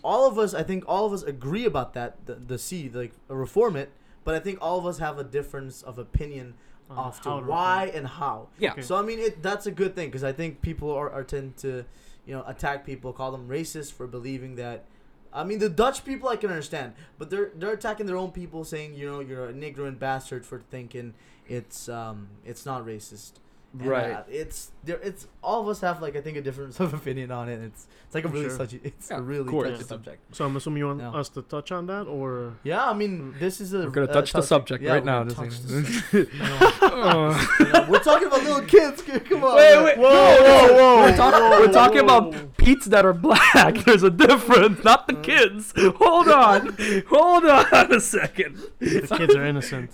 all 0.04 0.28
of 0.28 0.38
us, 0.38 0.54
I 0.54 0.63
think, 0.63 0.84
all 0.88 1.06
of 1.06 1.13
us 1.13 1.24
agree 1.24 1.66
about 1.66 1.94
that. 1.94 2.26
The, 2.26 2.36
the 2.36 2.58
C, 2.58 2.89
like 2.89 3.13
reform 3.28 3.76
it. 3.76 3.92
But 4.24 4.36
I 4.36 4.39
think 4.39 4.60
all 4.62 4.80
of 4.80 4.86
us 4.86 5.00
have 5.00 5.18
a 5.18 5.24
difference 5.24 5.82
of 5.82 5.98
opinion 5.98 6.54
off 6.89 7.22
to 7.22 7.30
to 7.30 7.36
why 7.38 7.92
and 7.94 8.08
how. 8.08 8.48
yeah. 8.60 8.72
Okay. 8.72 8.82
So 8.82 8.96
I 8.96 9.02
mean, 9.02 9.20
it 9.20 9.42
that's 9.42 9.66
a 9.66 9.72
good 9.72 9.96
thing 9.96 10.08
because 10.10 10.24
I 10.24 10.32
think 10.32 10.62
people 10.62 10.92
are, 10.92 11.10
are 11.10 11.24
tend 11.24 11.58
to, 11.58 11.86
you 12.26 12.34
know, 12.34 12.44
attack 12.48 12.86
people, 12.86 13.12
call 13.13 13.32
them 13.32 13.48
racist 13.48 13.94
for 13.94 14.08
believing 14.08 14.56
that. 14.56 14.86
I 15.34 15.43
mean, 15.43 15.60
the 15.60 15.69
Dutch 15.69 16.06
people 16.06 16.30
I 16.30 16.36
can 16.36 16.50
understand, 16.50 16.93
but 17.17 17.30
they're 17.30 17.52
they're 17.56 17.74
attacking 17.74 18.06
their 18.06 18.17
own 18.17 18.32
people, 18.32 18.63
saying 18.63 18.93
you 18.96 19.10
know 19.10 19.19
you're 19.19 19.48
an 19.48 19.63
ignorant 19.63 20.00
bastard 20.00 20.46
for 20.46 20.60
thinking 20.69 21.13
it's 21.48 21.89
um 21.89 22.28
it's 22.46 22.65
not 22.65 22.86
racist. 22.86 23.34
And, 23.80 23.88
Right. 23.88 24.12
uh, 24.12 24.24
it's 24.30 24.72
there. 24.86 25.00
It's 25.04 25.28
all 25.41 25.62
of 25.62 25.67
us 25.67 25.82
have 25.82 26.02
like 26.02 26.15
I 26.15 26.22
think 26.22 26.38
a 26.38 26.41
difference 26.41 26.80
of 26.84 26.93
opinion 26.93 27.32
on 27.32 27.50
it. 27.50 27.60
It's 27.62 27.88
it's 28.06 28.15
like 28.15 28.26
a 28.26 28.28
really 28.28 28.50
sure. 28.50 28.58
touchy. 28.58 28.80
It's 28.84 29.10
Yeah, 29.10 29.17
a 29.17 29.22
really 29.22 29.50
course. 29.50 29.69
touchy 29.69 29.82
Yeah. 29.82 29.88
subject. 29.88 30.36
So 30.36 30.46
I'm 30.46 30.56
assuming 30.56 30.80
you 30.80 30.88
want 30.88 31.00
No. 31.00 31.13
us 31.13 31.30
to 31.30 31.41
touch 31.41 31.72
on 31.72 31.88
that, 31.88 32.04
or 32.08 32.54
Yeah, 32.63 32.86
I 32.89 32.93
mean, 32.93 33.34
mm. 33.34 33.39
this 33.39 33.60
is 33.62 33.74
a. 33.74 33.80
We're 33.80 33.89
gonna 33.89 34.08
a 34.10 34.13
touch 34.13 34.34
the 34.34 34.41
subject 34.41 34.84
yeah, 34.84 34.93
right 34.93 35.06
now. 35.06 35.24
this 35.24 35.34
touch 35.36 35.60
the 35.62 35.84
subject. 35.84 36.13
You 36.13 36.39
know, 36.39 37.39
you 37.60 37.65
know, 37.72 37.86
we're 37.89 38.00
talking 38.00 38.28
about 38.28 38.43
little 38.43 38.62
kids. 38.62 39.02
Come 39.30 39.43
on. 39.43 39.56
Wait, 39.56 39.84
wait, 39.84 39.98
Whoa, 39.98 40.10
no, 40.10 40.41
whoa, 40.43 40.74
whoa, 40.74 41.02
We're, 41.04 41.15
talking, 41.15 41.39
whoa, 41.41 41.60
we're 41.60 41.72
talking 41.74 42.06
whoa. 42.08 42.17
about 42.30 42.58
Pete's 42.58 42.86
that 42.88 43.06
are 43.06 43.13
black. 43.13 43.76
There's 43.86 44.04
a 44.04 44.10
difference, 44.10 44.84
not 44.84 45.08
the 45.08 45.13
mm. 45.13 45.24
kids. 45.24 45.74
Hold 45.98 46.28
on, 46.30 46.76
hold 47.10 47.46
on 47.46 47.91
a 47.91 48.00
second. 48.00 48.60
the 48.80 49.15
kids 49.17 49.36
are 49.36 49.46
innocent. 49.46 49.91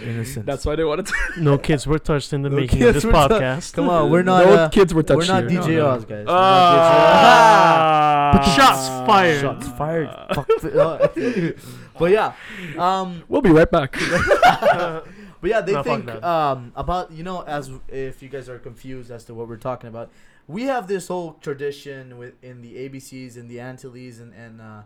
Innocent. 0.00 0.46
That's 0.46 0.64
why 0.64 0.76
they 0.76 0.84
wanted 0.84 1.06
to. 1.06 1.14
No 1.38 1.58
kids 1.58 1.86
were 1.86 1.98
touched 1.98 2.32
in 2.32 2.42
the 2.42 2.50
No 2.50 2.56
making 2.56 2.82
of 2.82 2.94
this 2.94 3.04
were 3.04 3.12
tou- 3.12 3.18
podcast. 3.18 3.72
Come 3.74 3.88
on, 3.88 4.10
we're 4.18 4.22
not. 4.24 4.44
no 4.46 4.52
uh, 4.54 4.68
kids 4.68 4.92
were 4.94 4.98
we're 4.98 5.02
touched 5.16 5.28
not 5.28 5.50
here. 5.50 5.60
DJ 5.60 5.68
No, 5.76 5.76
no. 5.76 5.88
Oz, 5.90 6.04
guys. 6.04 6.26
We're 6.26 6.32
not 6.32 7.38
Ah. 7.38 8.54
Shots 8.56 8.88
fired. 9.06 9.40
Shots 9.40 9.68
fired. 9.70 10.08
Uh, 10.08 11.08
but 11.98 12.10
yeah, 12.10 12.32
um, 12.78 13.22
We'll 13.28 13.42
be 13.42 13.50
right 13.50 13.70
back. 13.70 13.92
but 14.42 15.04
yeah, 15.42 15.60
they 15.60 15.72
No, 15.72 15.82
think 15.82 16.08
um 16.22 16.72
about 16.76 17.10
you 17.12 17.22
know 17.22 17.42
as 17.42 17.70
if 17.88 18.22
you 18.22 18.28
guys 18.28 18.48
are 18.48 18.58
confused 18.58 19.10
as 19.10 19.24
to 19.24 19.34
what 19.34 19.48
we're 19.48 19.56
talking 19.56 19.88
about, 19.88 20.10
we 20.46 20.64
have 20.64 20.88
this 20.88 21.08
whole 21.08 21.34
tradition 21.40 22.18
with 22.18 22.34
in 22.42 22.62
the 22.62 22.76
ABCs 22.88 23.36
and 23.36 23.48
the 23.50 23.60
Antilles 23.60 24.18
and 24.20 24.32
and 24.34 24.60
uh, 24.60 24.82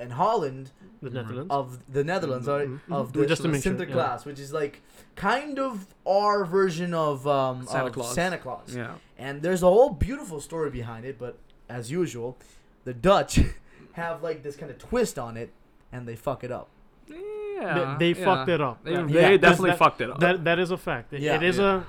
in 0.00 0.10
Holland 0.10 0.70
The 1.02 1.10
Netherlands. 1.10 1.50
of 1.50 1.78
the 1.92 2.04
Netherlands, 2.04 2.46
sorry, 2.46 2.66
Mhm. 2.66 2.80
of 2.90 3.08
Mhm. 3.10 3.12
the 3.12 3.26
Just 3.26 3.42
to 3.42 3.48
make 3.48 3.64
yeah. 3.64 4.18
Which 4.24 4.38
is 4.40 4.52
like 4.52 4.82
kind 5.14 5.58
of 5.58 5.86
our 6.06 6.44
version 6.44 6.94
of 6.94 7.26
um 7.26 7.66
Santa 7.66 7.86
of 7.86 7.92
Claus. 7.92 8.14
Santa 8.14 8.38
Claus. 8.38 8.74
yeah. 8.74 8.94
And 9.18 9.42
there's 9.42 9.62
a 9.62 9.66
whole 9.66 9.90
beautiful 9.90 10.40
story 10.40 10.70
behind 10.70 11.04
it, 11.04 11.18
but 11.18 11.38
as 11.68 11.90
usual, 11.90 12.36
the 12.84 12.94
Dutch 12.94 13.40
have 13.92 14.22
like 14.22 14.42
this 14.42 14.56
kind 14.56 14.70
of 14.70 14.78
twist 14.78 15.18
on 15.18 15.36
it, 15.36 15.50
and 15.92 16.06
they 16.06 16.16
fuck 16.16 16.44
it 16.44 16.50
up. 16.52 16.68
Yeah. 17.08 17.96
they 17.98 18.12
they 18.12 18.24
fucked 18.24 18.50
it 18.50 18.60
up. 18.60 18.84
They, 18.84 18.92
That- 18.94 19.08
they 19.08 19.38
definitely 19.38 19.70
that- 19.70 19.78
fucked 19.78 20.00
it 20.02 20.10
up. 20.10 20.20
That 20.20 20.44
that 20.44 20.58
is 20.58 20.70
a 20.70 20.76
fact. 20.76 21.12
It- 21.14 21.22
Yeah. 21.22 21.36
it 21.36 21.42
is 21.42 21.58
Yeah. 21.58 21.82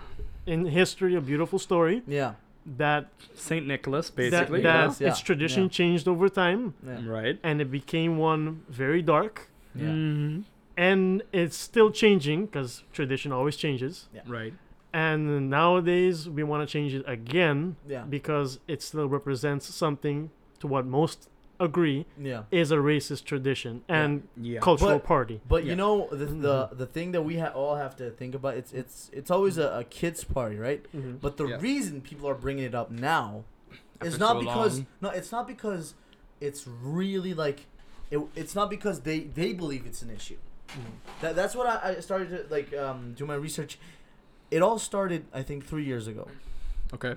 a 0.47 0.49
in 0.49 0.65
history 0.65 1.13
a 1.15 1.19
beautiful 1.21 1.59
story 1.59 2.03
Yeah, 2.07 2.35
that 2.75 3.07
Saint 3.33 3.65
Nicholas, 3.65 4.09
that, 4.09 4.15
basically. 4.17 4.61
that 4.61 4.87
Yes, 4.89 5.01
yeah, 5.01 5.07
its 5.09 5.19
tradition 5.21 5.63
yeah. 5.63 5.69
changed 5.69 6.07
over 6.07 6.27
time 6.27 6.73
yeah, 6.85 6.99
Right. 7.07 7.39
and 7.43 7.61
it 7.61 7.71
became 7.71 8.17
one 8.17 8.63
very 8.69 9.01
dark 9.01 9.49
yeah. 9.73 9.85
Mhm. 9.87 10.43
and 10.75 11.23
it's 11.31 11.55
still 11.55 11.91
changing 11.91 12.45
because 12.47 12.83
tradition 12.91 13.31
always 13.31 13.55
changes 13.55 14.09
Right. 14.27 14.53
and 14.93 15.49
nowadays 15.49 16.29
we 16.29 16.43
want 16.43 16.67
to 16.67 16.71
change 16.71 16.93
it 16.93 17.05
again 17.07 17.77
yeah. 17.87 18.03
because 18.03 18.59
it 18.67 18.81
still 18.81 19.07
represents 19.07 19.65
something 19.73 20.29
to 20.59 20.67
what 20.67 20.85
most 20.85 21.29
agree 21.59 22.05
Yeah. 22.19 22.43
is 22.51 22.71
a 22.71 22.75
racist 22.77 23.23
tradition 23.25 23.83
and 23.87 24.27
Yeah. 24.35 24.59
cultural 24.59 24.99
But- 24.99 25.03
party. 25.05 25.41
But 25.47 25.63
Yeah. 25.63 25.71
you 25.71 25.75
know 25.75 26.07
the 26.11 26.25
the, 26.25 26.67
Mhm. 26.67 26.77
the 26.77 26.85
thing 26.85 27.11
that 27.13 27.23
we 27.23 27.37
ha- 27.39 27.51
all 27.55 27.75
have 27.75 27.95
to 27.97 28.11
think 28.11 28.35
about 28.35 28.55
it's 28.57 28.71
it's 28.73 29.09
it's 29.13 29.31
always 29.31 29.57
a, 29.57 29.79
a 29.79 29.83
kids 29.83 30.23
party, 30.23 30.57
right? 30.57 30.85
Mhm. 30.95 31.19
But 31.19 31.37
the 31.37 31.47
Yeah. 31.47 31.57
reason 31.59 32.01
people 32.01 32.27
are 32.29 32.35
bringing 32.35 32.63
it 32.65 32.75
up 32.75 32.91
now 32.91 33.43
is 34.01 34.13
After 34.13 34.19
not 34.19 34.33
so 34.33 34.39
because 34.39 34.73
long. 34.77 34.87
no, 35.01 35.09
it's 35.09 35.31
not 35.31 35.47
because 35.47 35.95
it's 36.39 36.67
really 36.67 37.33
like 37.33 37.65
it, 38.11 38.19
it's 38.35 38.53
not 38.55 38.69
because 38.69 39.01
they 39.01 39.19
they 39.21 39.51
believe 39.53 39.85
it's 39.85 40.01
an 40.01 40.09
issue. 40.11 40.37
Mhm. 40.69 41.21
That 41.21 41.35
that's 41.35 41.55
what 41.55 41.65
I, 41.67 41.95
I 41.97 41.99
started 42.01 42.29
to 42.29 42.39
like 42.53 42.73
um 42.75 43.13
do 43.17 43.25
my 43.25 43.35
research. 43.35 43.79
It 44.51 44.61
all 44.61 44.79
started 44.79 45.25
I 45.33 45.41
think 45.43 45.65
three 45.65 45.83
years 45.85 46.07
ago. 46.07 46.27
Okay. 46.93 47.15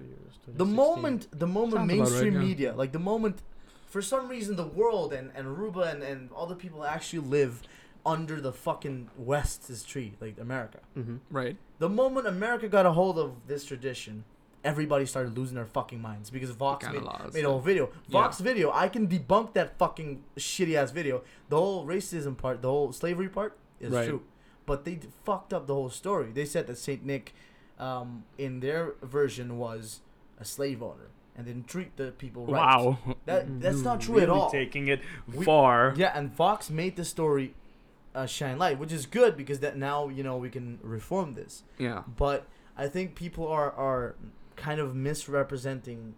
The 0.49 0.65
moment 0.65 1.29
the 1.39 1.47
moment 1.47 1.75
Sounds 1.75 1.93
about 1.93 2.01
right, 2.11 2.23
mainstream 2.25 2.39
media 2.49 2.75
like 2.75 2.93
the 2.93 2.99
moment 2.99 3.43
for 3.91 4.01
some 4.01 4.29
reason 4.29 4.57
the 4.57 4.67
world 4.67 5.13
and 5.13 5.31
and 5.35 5.47
Aruba 5.47 5.93
and 5.93 6.03
and 6.03 6.31
all 6.33 6.47
the 6.47 6.55
people 6.55 6.85
actually 6.85 7.19
live 7.21 7.63
under 8.07 8.41
the 8.41 8.53
fucking 8.53 9.11
West's 9.19 9.85
tree 9.85 10.15
like 10.21 10.39
America. 10.39 10.79
Mhm. 10.97 11.19
Right. 11.31 11.57
The 11.81 11.89
moment 11.91 12.27
America 12.27 12.67
got 12.69 12.87
a 12.87 12.93
hold 12.93 13.19
of 13.19 13.47
this 13.47 13.67
tradition, 13.67 14.25
everybody 14.65 15.05
started 15.05 15.37
losing 15.37 15.57
their 15.57 15.67
fucking 15.67 16.01
minds 16.01 16.31
because 16.31 16.51
Vox 16.51 16.87
made, 16.91 17.03
lost 17.03 17.35
made 17.35 17.45
a 17.45 17.49
whole 17.51 17.61
video. 17.61 17.91
Yeah. 18.09 18.23
Vox 18.23 18.41
video, 18.41 18.71
I 18.73 18.89
can 18.89 19.07
debunk 19.07 19.53
that 19.53 19.77
fucking 19.79 20.23
shitty 20.37 20.75
ass 20.77 20.93
video. 20.93 21.23
The 21.51 21.57
whole 21.59 21.85
racism 21.87 22.37
part, 22.39 22.63
the 22.63 22.69
whole 22.69 22.91
slavery 22.93 23.29
part 23.29 23.59
is 23.81 23.93
Right. 23.93 24.09
true, 24.09 24.23
but 24.65 24.85
they 24.87 24.95
d- 24.95 25.09
fucked 25.25 25.53
up 25.53 25.67
the 25.67 25.75
whole 25.75 25.91
story. 25.91 26.31
They 26.33 26.47
said 26.47 26.67
that 26.69 26.79
Saint 26.79 27.05
Nick, 27.05 27.35
um, 27.79 28.25
in 28.39 28.61
their 28.61 28.95
version, 29.03 29.59
was 29.59 30.01
a 30.39 30.45
slave 30.47 30.83
owner 30.83 31.09
and 31.41 31.47
didn't 31.47 31.67
treat 31.69 31.97
the 31.97 32.13
people 32.13 32.47
right. 32.47 32.53
Wow. 32.77 32.99
that 33.27 33.61
that's 33.61 33.81
not 33.83 34.01
true 34.01 34.15
really 34.15 34.25
at 34.25 34.31
all. 34.31 34.51
Taking 34.51 34.89
it 34.89 35.01
We- 35.27 35.45
far. 35.45 35.95
Yeah, 35.97 36.13
and 36.15 36.33
Vox 36.33 36.71
made 36.71 36.97
the 36.97 37.05
story 37.05 37.55
uh, 38.15 38.27
shine 38.27 38.59
light, 38.59 38.79
which 38.79 38.93
is 38.93 39.07
good 39.07 39.37
because 39.37 39.61
that 39.61 39.77
now 39.77 40.09
you 40.09 40.23
know 40.23 40.37
we 40.37 40.51
can 40.51 40.79
reform 40.83 41.35
this 41.35 41.63
Yeah. 41.79 42.03
but 42.17 42.47
I 42.77 42.89
think 42.89 43.15
people 43.15 43.47
are 43.49 43.71
are 43.73 44.15
kind 44.57 44.81
of 44.81 44.95
misrepresenting 44.95 46.15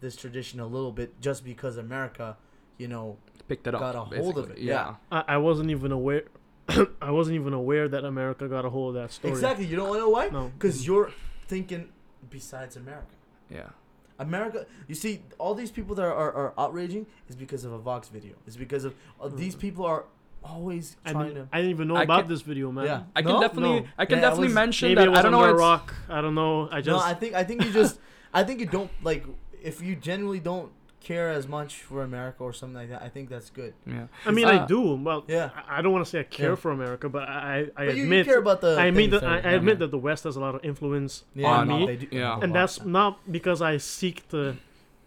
this 0.00 0.14
tradition 0.16 0.60
a 0.60 0.66
little 0.66 0.92
bit 0.92 1.20
just 1.20 1.44
because 1.44 1.76
America, 1.76 2.36
you 2.76 2.86
know, 2.88 3.16
Picked 3.48 3.66
it 3.66 3.74
up. 3.74 3.80
Got 3.80 3.94
a 3.96 4.00
hold 4.00 4.36
of 4.38 4.46
basically. 4.48 4.62
it, 4.62 4.66
yeah. 4.66 4.94
I, 5.10 5.24
I 5.28 5.36
wasn't 5.38 5.70
even 5.70 5.90
aware. 5.90 6.24
I 7.02 7.10
wasn't 7.10 7.36
even 7.36 7.52
aware 7.54 7.88
that 7.88 8.04
America 8.04 8.46
got 8.46 8.64
a 8.66 8.70
hold 8.70 8.94
of 8.94 9.02
that 9.02 9.10
story. 9.12 9.32
exactly. 9.32 9.64
You 9.64 9.76
don't 9.76 9.96
know 9.96 10.10
why? 10.10 10.28
No. 10.28 10.52
Because 10.58 10.86
you're 10.86 11.10
thinking 11.46 11.88
besides 12.28 12.76
America. 12.76 13.06
Yeah. 13.50 13.70
America, 14.18 14.66
you 14.88 14.94
see, 14.94 15.22
all 15.38 15.54
these 15.54 15.70
people 15.70 15.94
that 15.96 16.02
are, 16.04 16.14
are, 16.14 16.32
are 16.32 16.54
outraging 16.58 17.06
is 17.28 17.36
because 17.36 17.64
of 17.64 17.72
a 17.72 17.78
Vox 17.78 18.08
video. 18.08 18.34
It's 18.46 18.56
because 18.56 18.84
of 18.84 18.94
uh, 19.20 19.28
these 19.28 19.54
Mm. 19.54 19.60
people 19.60 19.84
are 19.86 20.04
always 20.42 20.96
I 21.04 21.12
trying 21.12 21.28
didn't, 21.28 21.50
to. 21.50 21.56
I 21.56 21.58
didn't 21.58 21.70
even 21.70 21.88
know 21.88 21.96
I 21.96 22.02
about 22.04 22.22
can- 22.22 22.28
this 22.30 22.42
video, 22.42 22.70
man. 22.72 22.84
Yeah. 22.86 23.02
I 23.14 23.22
can 23.22 23.32
No? 23.32 23.40
definitely, 23.40 23.80
No. 23.80 23.86
I 23.98 24.06
can 24.06 24.18
Yeah, 24.18 24.26
I 24.26 24.28
definitely 24.28 24.46
was- 24.48 24.54
mention 24.54 24.88
Maybe 24.88 24.94
that. 25.00 25.06
it 25.06 25.10
was 25.10 25.18
I 25.18 25.22
don't 25.22 25.32
know. 25.32 25.38
under 25.40 25.50
a 25.50 25.54
It's, 25.54 25.60
rock. 25.60 25.94
I 26.08 26.20
don't 26.20 26.34
know. 26.34 26.68
I 26.70 26.80
just. 26.80 26.88
no, 26.88 26.98
I 26.98 27.14
think 27.14 27.34
I 27.34 27.44
think 27.44 27.64
you 27.64 27.72
just 27.72 27.98
I 28.32 28.44
think 28.44 28.60
you 28.60 28.66
don't 28.66 28.90
like 29.02 29.24
if 29.62 29.80
you 29.82 29.96
genuinely 29.96 30.40
don't 30.40 30.70
care 31.00 31.28
as 31.30 31.46
much 31.46 31.76
for 31.82 32.02
America 32.02 32.42
or 32.42 32.52
something 32.52 32.76
like 32.76 32.90
that. 32.90 33.02
I 33.02 33.08
think 33.08 33.28
that's 33.30 33.50
good. 33.50 33.72
yeah. 33.86 34.08
I 34.26 34.30
mean, 34.30 34.46
Uh, 34.46 34.62
I 34.62 34.66
do. 34.66 34.94
Well, 34.94 35.24
Yeah. 35.28 35.50
I, 35.68 35.78
I 35.78 35.82
don't 35.82 35.92
want 35.92 36.04
to 36.04 36.10
say 36.10 36.20
I 36.20 36.24
care 36.24 36.50
Yeah. 36.50 36.54
for 36.56 36.70
America, 36.72 37.08
but 37.08 37.28
I, 37.28 37.68
I 37.76 37.86
But 37.86 37.94
you, 37.94 37.94
you 37.98 38.02
admit, 38.04 38.26
care 38.26 38.38
about 38.38 38.60
the. 38.60 38.76
I 38.78 38.86
admit 38.86 39.10
things 39.10 39.22
that 39.22 39.30
I, 39.30 39.38
I 39.38 39.50
yeah. 39.52 39.56
admit 39.56 39.78
that 39.78 39.90
the 39.90 39.98
West 39.98 40.24
has 40.24 40.36
a 40.36 40.40
lot 40.40 40.54
of 40.54 40.64
influence 40.64 41.24
Yeah, 41.34 41.46
on 41.48 41.68
no, 41.68 41.78
me, 41.78 41.86
they 41.86 41.96
do- 41.96 42.08
Yeah. 42.10 42.40
and 42.42 42.54
that's 42.54 42.84
not 42.84 43.20
because 43.30 43.62
I 43.62 43.76
seek 43.78 44.28
to, 44.30 44.56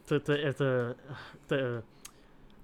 to, 0.08 0.20
to, 0.20 0.34
uh, 0.50 0.54
to, 0.54 0.96
to, 1.50 1.84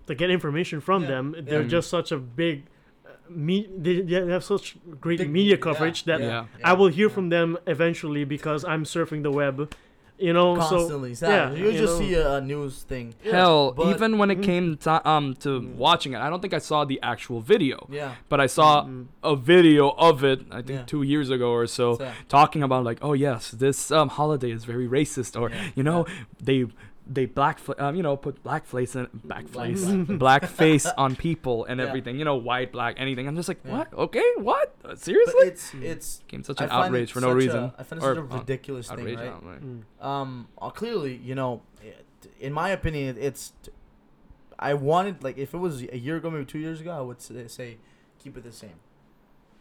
to 0.07 0.15
get 0.15 0.29
information 0.29 0.79
from 0.79 1.01
Yeah. 1.03 1.07
them. 1.09 1.35
They're 1.47 1.61
Yeah. 1.63 1.67
just 1.67 1.89
such 1.89 2.11
a 2.13 2.17
big, 2.17 2.63
uh, 3.05 3.09
me. 3.29 3.67
They, 3.77 4.01
they 4.01 4.31
have 4.31 4.43
such 4.43 4.77
great 5.01 5.19
Big- 5.19 5.29
media 5.29 5.55
yeah, 5.57 5.61
coverage 5.67 6.05
that 6.05 6.21
Yeah. 6.21 6.45
I 6.63 6.73
will 6.73 6.87
hear 6.87 7.07
yeah. 7.09 7.13
from 7.13 7.29
them 7.29 7.57
eventually 7.67 8.23
because 8.23 8.63
I'm 8.63 8.85
surfing 8.85 9.23
the 9.23 9.31
web, 9.31 9.73
you 10.19 10.33
know. 10.33 10.55
constantly. 10.57 11.13
So 11.15 11.27
yeah, 11.29 11.51
yeah, 11.51 11.55
you 11.57 11.65
you 11.71 11.77
just 11.79 11.99
know. 11.99 12.05
see 12.07 12.13
a, 12.15 12.33
a 12.35 12.41
news 12.41 12.83
thing. 12.83 13.13
Hell, 13.23 13.71
but- 13.71 13.87
even 13.95 14.17
when 14.17 14.31
it 14.31 14.39
Mhm. 14.39 14.43
came 14.43 14.77
to, 14.77 15.09
um 15.09 15.33
to 15.35 15.49
Mm. 15.61 15.75
watching 15.75 16.13
it, 16.13 16.19
I 16.19 16.29
don't 16.29 16.41
think 16.41 16.53
I 16.53 16.59
saw 16.59 16.85
the 16.85 16.99
actual 17.03 17.39
video, 17.41 17.87
Yeah. 17.89 18.11
but 18.29 18.39
I 18.41 18.47
saw 18.47 18.83
Mm. 18.83 19.05
a 19.23 19.35
video 19.35 19.89
of 20.09 20.23
it. 20.23 20.39
I 20.51 20.61
think 20.61 20.79
Yeah. 20.79 20.83
two 20.85 21.03
years 21.03 21.29
ago 21.29 21.49
or 21.51 21.67
so, 21.67 21.97
So, 21.97 22.11
talking 22.29 22.63
about 22.63 22.83
like, 22.83 22.99
oh 23.01 23.13
yes, 23.13 23.51
this 23.51 23.91
um 23.91 24.09
holiday 24.09 24.51
is 24.51 24.63
very 24.65 24.87
racist, 24.87 25.39
or 25.39 25.49
Yeah. 25.49 25.57
you 25.75 25.83
know, 25.83 26.05
they 26.41 26.65
they 27.09 27.25
black 27.25 27.59
um 27.79 27.95
you 27.95 28.03
know 28.03 28.17
put 28.17 28.43
black 28.43 28.65
face 28.65 28.93
and 28.95 29.07
black 29.23 29.47
face 29.47 29.85
black- 29.85 30.19
black 30.19 30.45
face 30.45 30.85
on 30.97 31.15
people 31.15 31.65
and 31.65 31.79
Yeah. 31.79 31.87
everything. 31.87 32.19
You 32.19 32.25
know, 32.25 32.35
white, 32.35 32.71
black, 32.71 32.95
anything. 32.97 33.27
I'm 33.27 33.35
just 33.35 33.47
like, 33.47 33.59
Yeah. 33.63 33.77
what? 33.77 33.93
Okay, 33.93 34.29
what? 34.37 34.75
Uh, 34.83 34.89
but 34.89 34.99
Seriously? 34.99 35.47
it's 35.47 35.71
Mm. 35.71 35.83
it's 35.83 36.21
Came 36.27 36.43
such 36.43 36.59
an 36.61 36.69
outrage 36.69 37.11
for 37.11 37.21
no 37.21 37.31
reason. 37.31 37.63
A, 37.65 37.73
I 37.77 37.83
find 37.83 38.01
it 38.01 38.05
Or, 38.05 38.15
such 38.15 38.23
a 38.29 38.33
uh, 38.33 38.37
ridiculous 38.39 38.87
thing, 38.89 38.99
outrage, 38.99 39.17
right? 39.19 39.27
outrage. 39.27 39.61
Mm. 39.61 40.05
Um, 40.05 40.47
uh, 40.61 40.69
clearly, 40.69 41.15
you 41.15 41.35
know, 41.35 41.61
in 42.39 42.51
my 42.53 42.69
opinion, 42.69 43.15
it's. 43.19 43.53
I 44.59 44.73
wanted 44.73 45.23
like 45.23 45.37
if 45.37 45.53
it 45.53 45.57
was 45.59 45.83
a 45.83 45.97
year 45.97 46.17
ago, 46.17 46.29
maybe 46.31 46.45
two 46.45 46.59
years 46.59 46.81
ago, 46.81 46.91
I 46.91 47.01
would 47.01 47.21
say, 47.21 47.47
say 47.47 47.77
keep 48.19 48.35
it 48.37 48.43
the 48.43 48.51
same. 48.51 48.79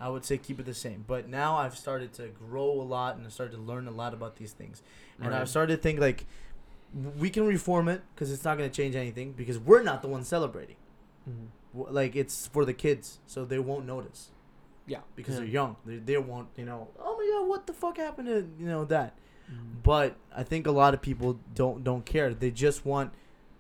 I 0.01 0.09
would 0.09 0.25
say 0.25 0.37
keep 0.39 0.59
it 0.59 0.67
the 0.67 0.75
same. 0.75 1.05
But 1.07 1.29
now 1.29 1.57
I've 1.57 1.77
started 1.77 2.13
to 2.15 2.29
grow 2.29 2.71
a 2.71 2.83
lot 2.83 3.17
and 3.17 3.27
I 3.27 3.31
started 3.31 3.53
to 3.57 3.63
learn 3.63 3.87
a 3.87 3.91
lot 3.91 4.15
about 4.15 4.37
these 4.37 4.53
things. 4.53 4.83
And 5.19 5.31
Right. 5.31 5.41
I've 5.41 5.49
started 5.49 5.77
to 5.77 5.83
think 5.83 6.01
like 6.01 6.27
we 6.95 7.31
can 7.31 7.47
reform 7.47 7.89
it 7.89 8.03
because 8.15 8.33
it's 8.33 8.45
not 8.45 8.57
going 8.59 8.71
to 8.71 8.75
change 8.75 8.95
anything 8.95 9.33
because 9.33 9.59
we're 9.59 9.83
not 9.83 10.03
the 10.03 10.09
ones 10.09 10.29
celebrating. 10.29 10.77
Mm. 11.29 11.49
W- 11.77 11.95
Like 11.95 12.17
it's 12.17 12.47
for 12.47 12.65
the 12.65 12.73
kids, 12.75 13.19
so 13.27 13.45
they 13.45 13.59
won't 13.59 13.87
notice. 13.87 14.31
Yeah. 14.87 15.01
Because 15.15 15.35
Yeah. 15.35 15.41
they're 15.41 15.49
young. 15.49 15.77
They, 15.85 15.97
they 15.97 16.17
won't, 16.17 16.49
you 16.57 16.65
know, 16.65 16.89
oh 16.99 17.17
my 17.19 17.39
god, 17.41 17.49
what 17.49 17.67
the 17.67 17.73
fuck 17.73 17.97
happened 17.99 18.29
to, 18.29 18.49
you 18.59 18.67
know, 18.67 18.85
that. 18.87 19.19
Mm. 19.53 19.83
But 19.83 20.17
I 20.35 20.43
think 20.43 20.67
a 20.67 20.71
lot 20.73 20.95
of 20.95 21.03
people 21.03 21.39
don't 21.55 21.85
don't 21.85 22.05
care. 22.07 22.33
They 22.33 22.51
just 22.51 22.85
want 22.87 23.13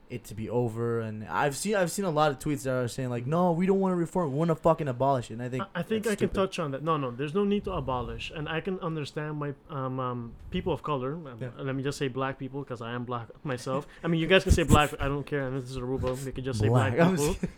it 0.08 0.24
to 0.24 0.34
be 0.34 0.48
over. 0.48 1.00
And 1.00 1.24
I've 1.26 1.56
seen 1.56 1.74
I've 1.74 1.90
seen 1.90 2.04
a 2.04 2.10
lot 2.10 2.30
of 2.30 2.38
tweets 2.38 2.62
that 2.62 2.72
are 2.74 2.88
saying 2.88 3.10
like, 3.10 3.26
no, 3.26 3.52
we 3.52 3.66
don't 3.66 3.80
want 3.80 3.92
to 3.92 3.96
reform. 3.96 4.32
We 4.32 4.38
want 4.38 4.48
to 4.50 4.54
fucking 4.54 4.88
abolish 4.88 5.30
it. 5.30 5.34
And 5.34 5.42
I 5.42 5.48
think 5.48 5.64
I, 5.74 5.80
I 5.80 5.82
think 5.82 6.04
that's 6.04 6.12
I 6.12 6.16
can 6.16 6.28
touch 6.30 6.58
on 6.58 6.70
that. 6.72 6.82
No, 6.82 6.96
no, 6.96 7.10
there's 7.10 7.34
no 7.34 7.44
need 7.44 7.64
to 7.64 7.72
abolish, 7.72 8.30
and 8.34 8.48
I 8.48 8.60
can 8.60 8.78
understand 8.80 9.40
why 9.40 9.54
um, 9.70 9.98
um 10.00 10.32
people 10.50 10.72
of 10.72 10.82
color. 10.82 11.14
Um, 11.14 11.36
Yeah. 11.40 11.48
Let 11.58 11.74
me 11.74 11.82
just 11.82 11.98
say 11.98 12.08
black 12.08 12.38
people 12.38 12.62
because 12.62 12.80
I 12.80 12.92
am 12.92 13.04
black 13.04 13.28
myself. 13.44 13.86
I 14.04 14.08
mean, 14.08 14.20
you 14.20 14.26
guys 14.26 14.42
can 14.44 14.52
say 14.52 14.62
black. 14.62 14.94
I 15.00 15.06
don't 15.08 15.26
care. 15.26 15.46
And 15.46 15.60
this 15.60 15.70
is 15.70 15.76
a 15.76 15.80
Aruba. 15.80 16.16
They 16.24 16.32
can 16.32 16.44
just 16.44 16.60
say 16.60 16.68
black, 16.68 16.98
I'm 16.98 17.16
people. 17.16 17.36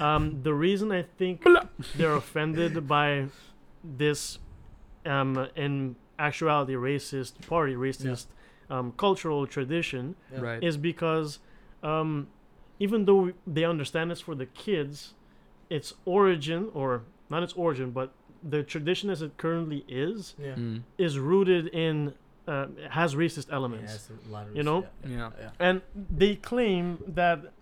Um, 0.00 0.40
the 0.42 0.54
reason 0.54 0.90
I 0.92 1.02
think 1.18 1.44
they're 1.94 2.14
offended 2.14 2.88
by 2.88 3.26
this, 3.84 4.38
um, 5.04 5.46
in 5.56 5.96
actuality, 6.18 6.72
racist 6.72 7.46
party, 7.46 7.74
racist, 7.74 8.26
um, 8.70 8.92
cultural 8.96 9.46
tradition 9.46 10.14
Yeah. 10.32 10.40
Right. 10.40 10.62
is 10.62 10.78
because 10.78 11.38
um, 11.82 12.28
even 12.78 13.04
though 13.04 13.32
they 13.46 13.64
understand 13.64 14.10
it's 14.12 14.20
for 14.20 14.34
the 14.34 14.46
kids, 14.46 15.14
its 15.68 15.94
origin, 16.04 16.68
or 16.74 17.02
not 17.28 17.42
its 17.42 17.52
origin, 17.54 17.90
but 17.90 18.12
the 18.42 18.62
tradition 18.62 19.10
as 19.10 19.20
it 19.22 19.36
currently 19.36 19.84
is, 19.88 20.34
Yeah. 20.38 20.54
Mm. 20.54 20.82
is 20.98 21.18
rooted 21.18 21.66
in, 21.68 22.14
uh, 22.48 22.66
has 22.90 23.14
racist 23.14 23.52
elements. 23.52 23.94
it's 23.94 24.10
a 24.26 24.32
lot 24.32 24.46
of 24.48 24.56
You 24.56 24.62
know? 24.62 24.86
yeah, 25.04 25.10
Yeah. 25.16 25.30
yeah. 25.40 25.50
And 25.60 25.82
they 25.94 26.36
claim 26.36 26.98
that. 27.08 27.52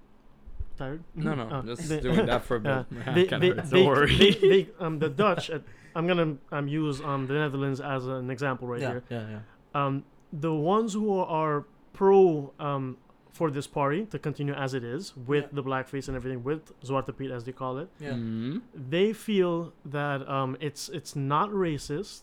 Tired? 0.76 1.02
No, 1.16 1.35
no, 1.35 1.48
Oh, 1.50 1.62
just 1.62 1.88
they- 1.88 1.98
doing 2.00 2.26
that 2.26 2.44
for 2.48 2.57
a 2.57 2.61
bit. 2.61 2.70
uh, 2.72 2.85
they, 3.12 3.24
they, 3.24 3.50
they, 3.50 3.83
Don't 3.83 3.87
worry. 3.87 4.16
they, 4.16 4.31
they, 4.31 4.68
um, 4.78 5.00
the 5.00 5.09
Dutch. 5.09 5.50
Uh, 5.50 5.59
I'm 5.96 6.07
gonna 6.07 6.37
um, 6.52 6.68
use 6.68 7.00
um, 7.00 7.26
the 7.26 7.35
Netherlands 7.35 7.81
as 7.81 8.07
an 8.07 8.31
example 8.31 8.68
right 8.68 8.81
yeah, 8.81 8.88
here. 8.90 9.02
yeah, 9.11 9.26
yeah. 9.31 9.38
um, 9.87 10.04
the 10.33 10.54
ones 10.54 10.92
who 10.92 11.18
are 11.18 11.64
pro 11.92 12.52
um, 12.61 12.96
for 13.38 13.48
this 13.57 13.66
party 13.81 14.01
to 14.12 14.18
continue 14.29 14.55
as 14.64 14.70
it 14.79 14.85
is 14.96 15.03
with 15.31 15.44
Yeah. 15.44 15.57
the 15.59 15.62
blackface 15.70 16.07
and 16.09 16.14
everything 16.20 16.40
with 16.51 16.62
Zwarte 16.88 17.12
Piet 17.18 17.31
as 17.38 17.42
they 17.46 17.53
call 17.62 17.74
it, 17.83 17.88
Yeah. 18.07 18.14
Mm. 18.14 18.61
they 18.94 19.09
feel 19.27 19.55
that 19.98 20.20
um, 20.37 20.51
it's 20.68 20.83
it's 20.98 21.12
not 21.35 21.48
racist, 21.66 22.22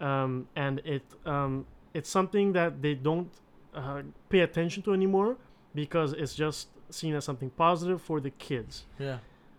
um, 0.00 0.32
and 0.64 0.74
it 0.94 1.04
um, 1.34 1.52
it's 1.94 2.10
something 2.18 2.46
that 2.58 2.70
they 2.84 2.94
don't 3.08 3.30
uh, 3.74 4.02
pay 4.28 4.40
attention 4.48 4.82
to 4.86 4.90
anymore 5.00 5.36
because 5.74 6.10
it's 6.22 6.34
just 6.44 6.68
seen 6.98 7.14
as 7.18 7.24
something 7.24 7.50
positive 7.66 8.00
for 8.08 8.20
the 8.20 8.30
kids. 8.48 8.74
Yeah. 8.98 9.18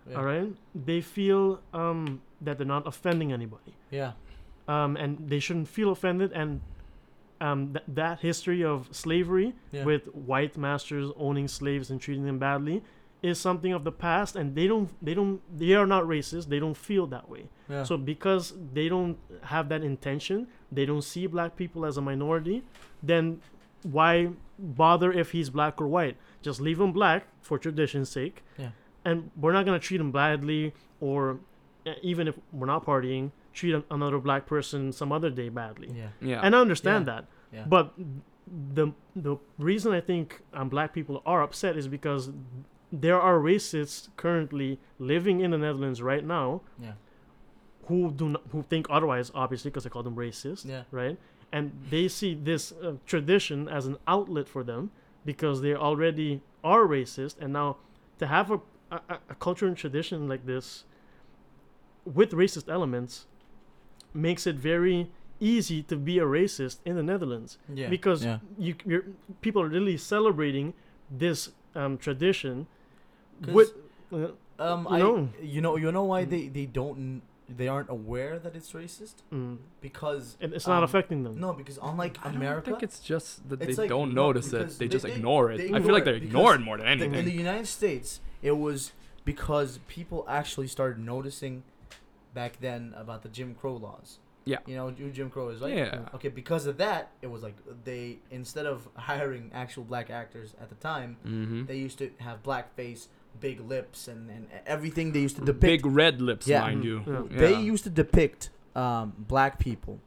Yeah. 0.09 0.17
All 0.17 0.25
right, 0.25 0.49
they 0.89 0.99
feel 1.17 1.43
um, 1.81 2.21
that 2.45 2.57
they're 2.57 2.73
not 2.77 2.87
offending 2.87 3.29
anybody 3.31 3.73
Yeah. 3.91 4.11
um, 4.67 4.97
and 4.97 5.29
they 5.29 5.39
shouldn't 5.39 5.67
feel 5.77 5.89
offended. 5.91 6.29
And 6.41 6.61
um, 7.41 7.73
th- 7.73 7.85
that 7.87 8.19
history 8.19 8.63
of 8.63 8.87
slavery 8.91 9.53
Yeah. 9.71 9.83
with 9.83 10.03
white 10.31 10.55
masters 10.57 11.11
owning 11.17 11.47
slaves 11.47 11.89
and 11.91 11.99
treating 11.99 12.25
them 12.25 12.39
badly 12.39 12.81
is 13.23 13.39
something 13.39 13.71
of 13.73 13.83
the 13.83 13.91
past, 13.91 14.35
and 14.35 14.55
they 14.55 14.65
don't, 14.67 14.89
they 15.05 15.13
don't, 15.13 15.41
they 15.55 15.73
are 15.73 15.85
not 15.85 16.03
racist. 16.05 16.47
They 16.49 16.59
don't 16.59 16.77
feel 16.77 17.05
that 17.07 17.29
way. 17.29 17.43
yeah. 17.69 17.83
So 17.83 17.95
because 17.97 18.53
they 18.73 18.87
don't 18.89 19.17
have 19.43 19.69
that 19.69 19.83
intention, 19.83 20.47
they 20.71 20.85
don't 20.85 21.03
see 21.03 21.27
black 21.27 21.55
people 21.55 21.85
as 21.85 21.97
a 21.97 22.01
minority. 22.01 22.63
Then 23.03 23.41
why 23.83 24.29
bother 24.57 25.11
if 25.11 25.31
he's 25.31 25.49
black 25.49 25.81
or 25.81 25.87
white? 25.87 26.17
just 26.41 26.59
leave 26.59 26.79
him 26.81 26.91
black 26.91 27.27
for 27.41 27.59
tradition's 27.59 28.09
sake, 28.09 28.43
Yeah. 28.57 28.71
and 29.05 29.29
we're 29.41 29.53
not 29.53 29.63
gonna 29.65 29.77
treat 29.87 30.01
him 30.01 30.11
badly, 30.11 30.73
or 30.99 31.39
uh, 31.85 31.93
even 32.01 32.27
if 32.27 32.35
we're 32.51 32.65
not 32.75 32.83
partying, 32.83 33.29
treat 33.53 33.73
an- 33.73 33.83
another 33.91 34.17
black 34.19 34.45
person 34.45 34.91
some 34.91 35.11
other 35.11 35.29
day 35.29 35.49
badly. 35.49 35.89
Yeah. 35.93 36.07
Yeah. 36.21 36.41
And 36.43 36.55
I 36.55 36.59
understand 36.59 37.07
Yeah. 37.07 37.13
that, 37.13 37.25
Yeah. 37.53 37.65
but 37.67 37.93
the 38.75 38.91
the 39.15 39.37
reason 39.57 39.93
I 39.93 40.01
think 40.01 40.41
um, 40.53 40.69
black 40.69 40.93
people 40.93 41.21
are 41.25 41.41
upset 41.41 41.75
is 41.77 41.87
because 41.87 42.31
there 42.91 43.19
are 43.19 43.39
racists 43.39 44.09
currently 44.17 44.79
living 44.99 45.39
in 45.41 45.51
the 45.51 45.57
Netherlands 45.57 46.01
right 46.01 46.25
now 46.25 46.61
Yeah. 46.79 46.93
who 47.87 48.11
do 48.11 48.29
not, 48.29 48.41
who 48.51 48.63
think 48.63 48.87
otherwise, 48.89 49.31
obviously, 49.33 49.71
because 49.71 49.85
I 49.85 49.89
call 49.89 50.03
them 50.03 50.15
racist, 50.15 50.65
Yeah. 50.65 50.83
right? 50.91 51.17
And 51.51 51.71
they 51.89 52.07
see 52.07 52.33
this 52.35 52.71
uh, 52.71 52.95
tradition 53.05 53.67
as 53.67 53.85
an 53.85 53.97
outlet 54.07 54.47
for 54.47 54.63
them 54.63 54.91
because 55.25 55.61
they 55.61 55.73
already 55.75 56.41
are 56.63 56.83
racist, 56.85 57.35
and 57.39 57.51
now 57.53 57.77
to 58.19 58.27
have 58.27 58.51
a, 58.51 58.59
a, 58.91 59.01
a 59.29 59.35
culture 59.35 59.67
and 59.67 59.75
tradition 59.77 60.27
like 60.27 60.45
this 60.45 60.85
with 62.05 62.31
racist 62.31 62.69
elements 62.69 63.27
makes 64.13 64.45
it 64.47 64.55
very 64.55 65.09
easy 65.39 65.81
to 65.83 65.95
be 65.95 66.19
a 66.19 66.23
racist 66.23 66.77
in 66.85 66.95
the 66.95 67.03
Netherlands 67.03 67.57
Yeah. 67.73 67.89
because 67.89 68.23
yeah. 68.23 68.39
you 68.57 68.75
you're, 68.85 69.05
people 69.41 69.61
are 69.61 69.67
really 69.69 69.97
celebrating 69.97 70.73
this 71.09 71.49
um, 71.75 71.97
tradition 71.97 72.67
'Cause, 73.41 73.53
with 73.53 73.73
uh, 74.13 74.27
um, 74.59 74.87
you 74.91 75.31
I, 75.41 75.43
you 75.43 75.61
know, 75.61 75.75
you 75.77 75.91
know 75.91 76.03
why 76.03 76.25
Mm. 76.25 76.29
they 76.29 76.47
they 76.47 76.65
don't 76.67 77.21
they 77.49 77.67
aren't 77.67 77.89
aware 77.89 78.39
that 78.39 78.55
it's 78.55 78.71
racist 78.71 79.15
mm, 79.33 79.57
because 79.81 80.37
it- 80.39 80.53
it's 80.53 80.67
not 80.67 80.77
um, 80.77 80.83
affecting 80.83 81.23
them. 81.23 81.37
No, 81.39 81.51
because 81.53 81.77
unlike 81.81 82.17
I 82.25 82.29
America, 82.29 82.69
don't 82.69 82.79
think 82.79 82.83
it's 82.83 82.99
just 82.99 83.49
that 83.49 83.61
It's 83.61 83.75
they 83.75 83.83
like- 83.83 83.89
don't 83.89 84.13
notice 84.13 84.53
it. 84.53 84.69
They 84.69 84.85
they- 84.85 84.87
just 84.87 85.05
they- 85.05 85.13
ignore 85.15 85.51
it. 85.51 85.57
they 85.57 85.73
I 85.73 85.81
feel 85.81 85.91
like 85.91 86.05
they 86.05 86.11
it 86.17 86.23
ignore 86.23 86.53
it 86.55 86.61
more 86.61 86.77
than 86.77 86.85
the- 86.85 86.91
anything. 86.91 87.15
in 87.15 87.25
the 87.25 87.31
United 87.45 87.67
States, 87.67 88.21
it 88.41 88.55
was 88.65 88.93
because 89.25 89.79
people 89.87 90.23
actually 90.29 90.67
started 90.67 90.97
noticing 90.99 91.63
back 92.33 92.59
then 92.59 92.93
about 92.97 93.23
the 93.23 93.29
Jim 93.29 93.55
Crow 93.55 93.75
laws. 93.75 94.19
Yeah. 94.45 94.57
You 94.65 94.75
know 94.75 94.89
who 94.89 95.11
Jim 95.11 95.29
Crow 95.29 95.49
is, 95.49 95.61
right? 95.61 95.75
Yeah. 95.75 95.99
Okay, 96.15 96.29
because 96.29 96.65
of 96.65 96.77
that, 96.77 97.11
it 97.21 97.27
was 97.27 97.43
like 97.43 97.55
they 97.83 98.17
instead 98.31 98.65
of 98.65 98.87
hiring 98.95 99.51
actual 99.53 99.83
black 99.83 100.09
actors 100.09 100.55
at 100.59 100.69
the 100.69 100.75
time, 100.75 101.17
mm-hmm. 101.25 101.65
they 101.65 101.77
used 101.77 101.99
to 101.99 102.09
have 102.17 102.41
blackface, 102.41 103.07
big 103.39 103.59
lips, 103.59 104.07
and, 104.07 104.29
and 104.29 104.47
everything 104.65 105.11
they 105.11 105.19
used 105.19 105.35
to 105.35 105.45
depict. 105.45 105.83
Big 105.83 105.85
red 105.85 106.21
lips, 106.21 106.47
Yeah. 106.47 106.61
mind 106.61 106.83
you. 106.83 107.03
yeah. 107.05 107.39
They 107.39 107.51
Yeah. 107.51 107.59
used 107.59 107.83
to 107.83 107.91
depict 107.91 108.49
um, 108.75 109.13
black 109.17 109.59
people 109.59 109.99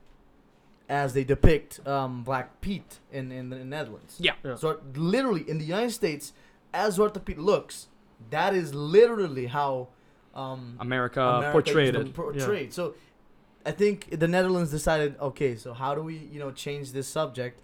as 0.89 1.15
they 1.15 1.25
depict 1.25 1.87
um, 1.87 2.23
Black 2.25 2.61
Pete 2.61 2.99
in, 3.11 3.33
in 3.33 3.51
the 3.51 3.65
Netherlands. 3.65 4.17
Yeah. 4.19 4.33
Yeah. 4.45 4.57
So 4.57 4.81
literally 4.95 5.49
in 5.49 5.59
the 5.59 5.65
United 5.65 5.93
States, 5.93 6.33
as 6.73 6.99
Zwarte 6.99 7.25
Piet 7.25 7.39
looks, 7.39 7.89
that 8.31 8.55
is 8.55 8.75
literally 8.75 9.47
how 9.47 9.89
um, 10.35 10.77
America, 10.81 11.21
America 11.23 11.53
portrayed 11.53 11.95
it. 11.95 12.05
to 12.05 12.11
portrayed. 12.13 12.73
So 12.73 12.95
I 13.65 13.71
think 13.71 14.19
the 14.19 14.29
Netherlands 14.29 14.71
decided, 14.71 15.17
okay, 15.21 15.57
so 15.57 15.73
how 15.73 15.95
do 15.95 16.03
we, 16.03 16.17
you 16.17 16.39
know, 16.41 16.51
change 16.51 16.93
this 16.93 17.09
subject? 17.09 17.61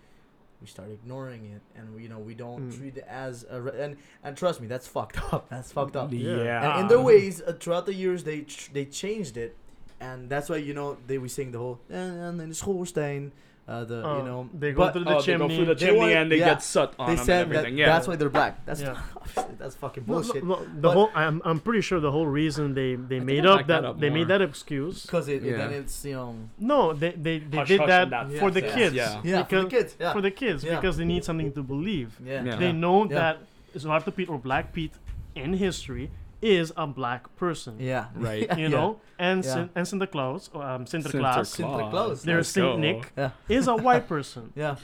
We 0.60 0.66
start 0.66 0.90
ignoring 0.90 1.46
it, 1.54 1.62
and 1.78 1.94
we, 1.94 2.02
you 2.02 2.08
know, 2.10 2.18
we 2.18 2.34
don't 2.34 2.70
Mm. 2.70 2.76
treat 2.78 2.96
it 2.98 3.06
as 3.08 3.46
a 3.50 3.60
re- 3.62 3.80
and 3.80 3.96
and 4.22 4.36
trust 4.36 4.60
me, 4.60 4.66
that's 4.66 4.86
fucked 4.86 5.18
up. 5.32 5.48
That's 5.48 5.72
fucked 5.72 5.96
up. 5.96 6.12
Yeah. 6.12 6.42
Yeah. 6.44 6.72
And 6.72 6.80
in 6.82 6.88
their 6.88 7.00
ways, 7.00 7.40
uh, 7.40 7.54
throughout 7.58 7.86
the 7.86 7.94
years, 7.94 8.24
they 8.24 8.42
ch- 8.42 8.70
they 8.72 8.84
changed 8.84 9.36
it, 9.38 9.56
and 10.00 10.28
that's 10.28 10.48
why 10.50 10.56
you 10.56 10.74
know 10.74 10.98
they 11.06 11.16
we 11.18 11.28
sing 11.28 11.50
the 11.52 11.58
whole 11.58 11.80
and 11.88 12.40
in 12.42 12.48
the 12.50 12.54
schoorsteen, 12.54 13.30
uh, 13.70 13.84
the 13.84 13.98
Uh, 14.06 14.16
you 14.18 14.24
know 14.24 14.48
they 14.62 14.72
go 14.72 14.78
but 14.82 14.92
through 14.92 15.04
the 15.04 15.10
oh, 15.16 15.20
they 15.20 15.26
chimney. 15.26 15.48
go 15.48 15.54
through 15.56 15.64
the 15.66 15.74
They 15.74 15.86
chimney 15.86 16.00
wanted- 16.00 16.16
and 16.20 16.32
they 16.32 16.38
yeah. 16.38 16.50
get 16.54 16.62
soot 16.62 16.90
on 16.98 17.06
they 17.10 17.14
them 17.16 17.24
said 17.24 17.42
and 17.42 17.52
that 17.52 17.58
everything. 17.58 17.78
yeah. 17.78 17.86
that's 17.92 18.06
why 18.08 18.16
they're 18.16 18.28
black. 18.40 18.54
That's 18.66 18.80
Yeah. 18.82 19.00
that's 19.60 19.76
fucking 19.76 20.04
No, 20.06 20.14
no, 20.14 20.22
bullshit. 20.22 20.44
no, 20.44 20.56
the 20.56 20.80
But- 20.88 20.92
whole 20.96 21.10
I'm, 21.14 21.36
I'm 21.44 21.60
pretty 21.60 21.80
sure 21.88 21.98
the 22.00 22.10
whole 22.10 22.26
reason 22.26 22.74
they, 22.74 22.90
they 22.96 23.18
I 23.18 23.20
made 23.32 23.46
up 23.46 23.58
that, 23.68 23.82
that 23.82 23.84
up 23.90 24.00
they 24.00 24.08
more. 24.10 24.18
made 24.18 24.28
that 24.28 24.42
excuse. 24.42 24.96
Because 25.06 25.28
it, 25.28 25.42
Yeah. 25.42 25.56
then 25.58 25.72
it's 25.80 26.04
you 26.04 26.14
know 26.14 26.34
No, 26.58 26.92
they 26.92 27.12
they, 27.26 27.38
they 27.38 27.58
Hush, 27.58 27.68
did 27.68 27.80
hush 27.80 27.88
that, 27.88 28.02
and 28.12 28.12
that. 28.32 28.38
for 28.40 28.50
the 28.50 28.62
kids. 28.62 28.94
yeah. 28.94 29.20
yeah 29.22 29.44
for 29.44 29.44
Because- 29.44 29.64
the 29.64 29.70
kids 29.76 29.96
yeah 30.00 30.12
For 30.12 30.20
the 30.20 30.30
kids 30.42 30.64
Yeah. 30.64 30.74
because 30.76 30.96
they 30.98 31.04
need 31.04 31.24
something 31.24 31.52
to 31.52 31.62
believe. 31.62 32.10
yeah 32.24 32.42
Yeah. 32.44 32.56
They 32.56 32.72
know 32.72 33.04
Yeah. 33.04 33.14
that 33.20 33.36
Zwarte 33.76 34.10
Piet 34.16 34.28
or 34.28 34.38
Black 34.38 34.72
Pete 34.72 34.94
in 35.36 35.52
history 35.54 36.10
is 36.42 36.72
a 36.76 36.86
black 36.86 37.34
person. 37.36 37.76
yeah 37.78 38.06
Right. 38.14 38.48
You 38.58 38.64
Yeah. 38.64 38.68
know, 38.68 39.00
and 39.18 39.44
Yeah. 39.44 39.52
Sin- 39.54 39.70
and 39.74 39.86
Santa 39.88 40.06
Claus, 40.06 40.48
or, 40.54 40.62
um, 40.62 40.84
Sinterklaas, 40.86 41.46
Sinterklaas. 41.54 41.92
Sinterklaas. 41.92 42.22
there's 42.22 42.36
Let's 42.46 42.48
Saint 42.48 42.66
go. 42.74 42.76
Nick, 42.78 43.12
yeah 43.16 43.30
is 43.48 43.66
a 43.68 43.76
white 43.76 44.06
person. 44.08 44.52
yeah 44.56 44.76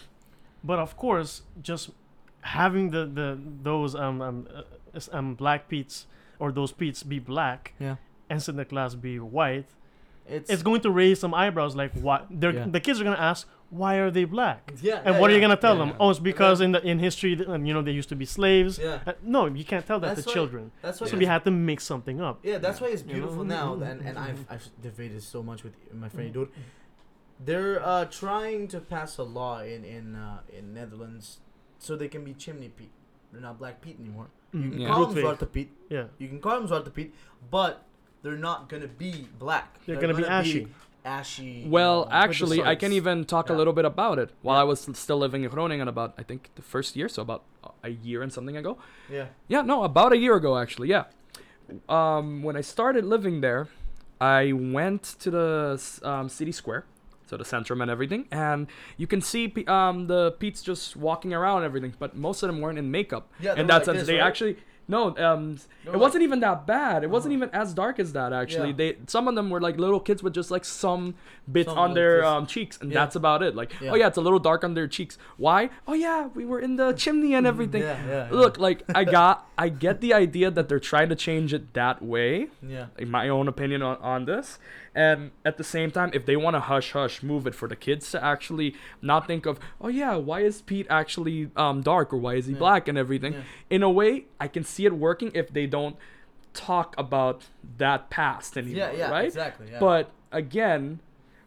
But 0.64 0.78
of 0.78 0.96
course, 0.96 1.42
just 1.62 1.90
having 2.40 2.90
the 2.90 3.06
the 3.06 3.38
those 3.62 3.94
um 3.94 4.20
um, 4.22 4.48
uh, 4.54 5.00
um 5.12 5.34
black 5.34 5.68
Pete's 5.68 6.06
or 6.38 6.52
those 6.52 6.72
Pete's 6.72 7.02
be 7.02 7.18
black 7.18 7.72
yeah 7.78 7.96
and 8.30 8.42
Santa 8.42 8.64
Claus 8.64 8.94
be 8.94 9.18
white, 9.18 9.66
it's 10.28 10.50
it's 10.50 10.62
going 10.62 10.80
to 10.82 10.90
raise 10.90 11.18
some 11.20 11.32
eyebrows. 11.34 11.74
Like 11.76 11.92
what? 11.94 12.26
They're 12.30 12.52
Yeah. 12.52 12.66
the 12.68 12.80
kids 12.80 13.00
are 13.00 13.04
gonna 13.04 13.16
ask, 13.32 13.48
why 13.70 13.96
are 13.96 14.10
they 14.10 14.24
black? 14.24 14.72
yeah 14.80 15.00
And 15.04 15.14
yeah, 15.14 15.20
what 15.20 15.30
are 15.30 15.34
you 15.34 15.40
gonna 15.40 15.56
tell 15.56 15.76
Yeah. 15.76 15.86
them? 15.86 15.94
Oh, 16.00 16.10
it's 16.10 16.18
because 16.20 16.60
in 16.60 16.72
the 16.72 16.80
in 16.86 16.98
history, 16.98 17.34
th- 17.36 17.48
um, 17.48 17.64
you 17.66 17.74
know, 17.74 17.82
they 17.82 17.90
used 17.92 18.08
to 18.10 18.16
be 18.16 18.24
slaves. 18.24 18.78
yeah 18.78 19.00
Uh, 19.06 19.12
no, 19.22 19.46
you 19.46 19.64
can't 19.64 19.86
tell 19.86 19.98
that 20.00 20.08
That's 20.14 20.22
to 20.22 20.28
why- 20.28 20.34
children. 20.34 20.70
that's 20.82 21.00
why 21.00 21.06
So 21.06 21.16
it's- 21.16 21.18
we 21.18 21.26
had 21.26 21.44
to 21.44 21.50
make 21.50 21.80
something 21.80 22.20
up. 22.20 22.38
Yeah, 22.42 22.58
that's 22.58 22.80
why 22.80 22.88
it's 22.88 23.02
You 23.02 23.08
know? 23.08 23.14
beautiful 23.14 23.44
now, 23.44 23.74
and 23.74 24.00
and 24.08 24.18
I've 24.18 24.42
I've 24.48 24.66
debated 24.82 25.22
so 25.22 25.42
much 25.42 25.62
with 25.64 25.74
my 25.92 26.08
friend 26.08 26.32
dude. 26.32 26.50
They're 27.44 27.84
uh, 27.84 28.06
trying 28.06 28.68
to 28.68 28.80
pass 28.80 29.18
a 29.18 29.22
law 29.22 29.60
in 29.60 29.84
in 29.84 30.14
uh, 30.14 30.40
in 30.58 30.72
Netherlands, 30.72 31.40
so 31.78 31.94
they 31.96 32.08
can 32.08 32.24
be 32.24 32.32
chimney 32.32 32.68
Pete. 32.68 32.92
They're 33.32 33.42
not 33.42 33.58
Black 33.58 33.80
Pete 33.82 33.98
anymore. 34.00 34.28
You 34.52 34.60
Mm. 34.60 34.70
can 34.72 34.80
Yeah. 34.80 34.88
call 34.88 35.06
them 35.06 35.16
Roetveeg. 35.16 35.38
Zwarte 35.38 35.52
Piet. 35.52 35.68
Yeah, 35.90 36.04
You 36.18 36.28
can 36.28 36.40
call 36.40 36.58
them 36.60 36.68
Zwarte 36.68 36.92
Piet, 36.94 37.12
but 37.50 37.82
they're 38.22 38.38
not 38.50 38.68
gonna 38.70 38.88
be 38.88 39.28
black. 39.38 39.78
they're 39.84 40.00
gonna 40.00 40.14
be 40.14 40.24
ashy. 40.24 40.68
Ashy. 41.06 41.64
Well, 41.66 42.08
actually, 42.10 42.62
I 42.62 42.74
can 42.74 42.92
even 42.92 43.24
talk 43.24 43.48
a 43.48 43.54
little 43.54 43.72
bit 43.72 43.84
about 43.84 44.18
it. 44.18 44.30
While 44.42 44.56
Yeah. 44.56 44.62
I 44.62 44.64
was 44.64 44.80
still 44.94 45.18
living 45.18 45.44
in 45.44 45.50
Groningen, 45.50 45.88
about 45.88 46.14
I 46.18 46.22
think 46.22 46.50
the 46.56 46.62
first 46.62 46.96
year, 46.96 47.08
so 47.08 47.22
about 47.22 47.44
a 47.82 47.90
year 47.90 48.22
and 48.22 48.32
something 48.32 48.56
ago. 48.56 48.76
Yeah. 49.10 49.26
Yeah, 49.48 49.62
no, 49.62 49.84
about 49.84 50.12
a 50.12 50.18
year 50.18 50.34
ago 50.34 50.58
actually. 50.58 50.88
Yeah. 50.88 51.04
Um, 51.88 52.42
when 52.42 52.56
I 52.56 52.60
started 52.60 53.04
living 53.04 53.40
there, 53.40 53.68
I 54.20 54.52
went 54.52 55.02
to 55.20 55.30
the 55.30 55.82
um, 56.02 56.28
city 56.28 56.52
square, 56.52 56.84
so 57.26 57.36
the 57.36 57.44
centrum 57.44 57.82
and 57.82 57.90
everything, 57.90 58.26
and 58.30 58.66
you 58.96 59.06
can 59.06 59.20
see 59.20 59.52
um, 59.66 60.06
the 60.06 60.32
Pete's 60.38 60.62
just 60.62 60.96
walking 60.96 61.34
around 61.34 61.58
and 61.58 61.66
everything, 61.66 61.94
but 61.98 62.16
most 62.16 62.42
of 62.42 62.46
them 62.48 62.60
weren't 62.60 62.78
in 62.78 62.90
makeup. 62.90 63.24
Yeah, 63.40 63.54
they 63.54 63.60
in 63.62 63.66
that 63.66 63.86
like 63.86 63.96
this, 63.98 64.06
they 64.06 64.18
right? 64.18 64.26
actually 64.26 64.56
no. 64.88 65.16
Um, 65.16 65.56
They 65.84 65.92
it 65.92 65.98
wasn't 65.98 66.22
even 66.24 66.40
that 66.40 66.66
bad. 66.66 67.02
It 67.04 67.10
wasn't 67.10 67.34
Uh-huh. 67.34 67.44
even 67.46 67.60
as 67.62 67.74
dark 67.74 67.98
as 67.98 68.12
that 68.12 68.32
actually. 68.32 68.70
Yeah. 68.70 68.76
They 68.76 68.96
some 69.06 69.28
of 69.28 69.34
them 69.34 69.50
were 69.50 69.60
like 69.60 69.76
little 69.78 70.00
kids 70.00 70.22
with 70.22 70.32
just 70.34 70.50
like 70.50 70.64
some 70.64 71.14
bits 71.50 71.68
Some 71.68 71.78
on 71.78 71.94
their 71.94 72.24
um, 72.24 72.46
cheeks, 72.46 72.78
and 72.80 72.90
Yeah. 72.90 73.00
that's 73.00 73.16
about 73.16 73.42
it. 73.42 73.54
Like, 73.54 73.72
Yeah. 73.80 73.92
oh 73.92 73.94
yeah, 73.96 74.08
it's 74.08 74.16
a 74.18 74.20
little 74.20 74.38
dark 74.38 74.64
on 74.64 74.74
their 74.74 74.88
cheeks. 74.88 75.18
Why? 75.36 75.70
Oh 75.86 75.94
yeah, 75.94 76.28
we 76.34 76.44
were 76.44 76.60
in 76.60 76.76
the 76.76 76.92
chimney 76.92 77.34
and 77.34 77.46
everything. 77.52 77.82
Yeah, 77.82 77.98
yeah, 78.06 78.28
yeah. 78.30 78.36
Look, 78.36 78.58
like 78.58 78.82
I 78.94 79.04
got, 79.04 79.46
I 79.58 79.68
get 79.68 80.00
the 80.00 80.12
idea 80.14 80.50
that 80.50 80.68
they're 80.68 80.80
trying 80.80 81.08
to 81.08 81.16
change 81.16 81.52
it 81.54 81.72
that 81.74 82.02
way. 82.02 82.48
Yeah. 82.62 82.86
In 82.98 83.10
my 83.10 83.28
own 83.28 83.48
opinion 83.48 83.82
on, 83.82 83.96
on 83.98 84.24
this, 84.26 84.58
and 84.96 85.30
at 85.44 85.58
the 85.58 85.62
same 85.64 85.90
time, 85.92 86.10
if 86.14 86.24
they 86.26 86.36
want 86.36 86.54
to 86.54 86.60
hush 86.60 86.90
hush 86.92 87.22
move 87.22 87.46
it 87.46 87.54
for 87.54 87.68
the 87.68 87.76
kids 87.76 88.10
to 88.12 88.18
actually 88.24 88.74
not 89.02 89.26
think 89.26 89.44
of, 89.46 89.60
oh 89.80 89.88
yeah, 89.88 90.16
why 90.16 90.40
is 90.40 90.62
Pete 90.62 90.86
actually 90.90 91.50
um 91.54 91.82
dark 91.82 92.12
or 92.12 92.16
why 92.16 92.34
is 92.34 92.46
he 92.46 92.52
Yeah. 92.54 92.58
black 92.58 92.88
and 92.88 92.96
everything. 92.98 93.34
Yeah. 93.34 93.42
In 93.70 93.82
a 93.82 93.90
way, 93.90 94.24
I 94.40 94.48
can 94.48 94.64
see 94.64 94.86
it 94.86 94.94
working 94.94 95.30
if 95.34 95.52
they 95.52 95.66
don't 95.66 95.96
talk 96.54 96.94
about 96.96 97.42
that 97.76 98.08
past 98.10 98.56
anymore, 98.56 98.78
Yeah, 98.92 98.92
yeah, 98.92 99.10
right? 99.10 99.26
exactly. 99.26 99.66
Yeah. 99.70 99.78
But 99.78 100.10
again, 100.32 101.00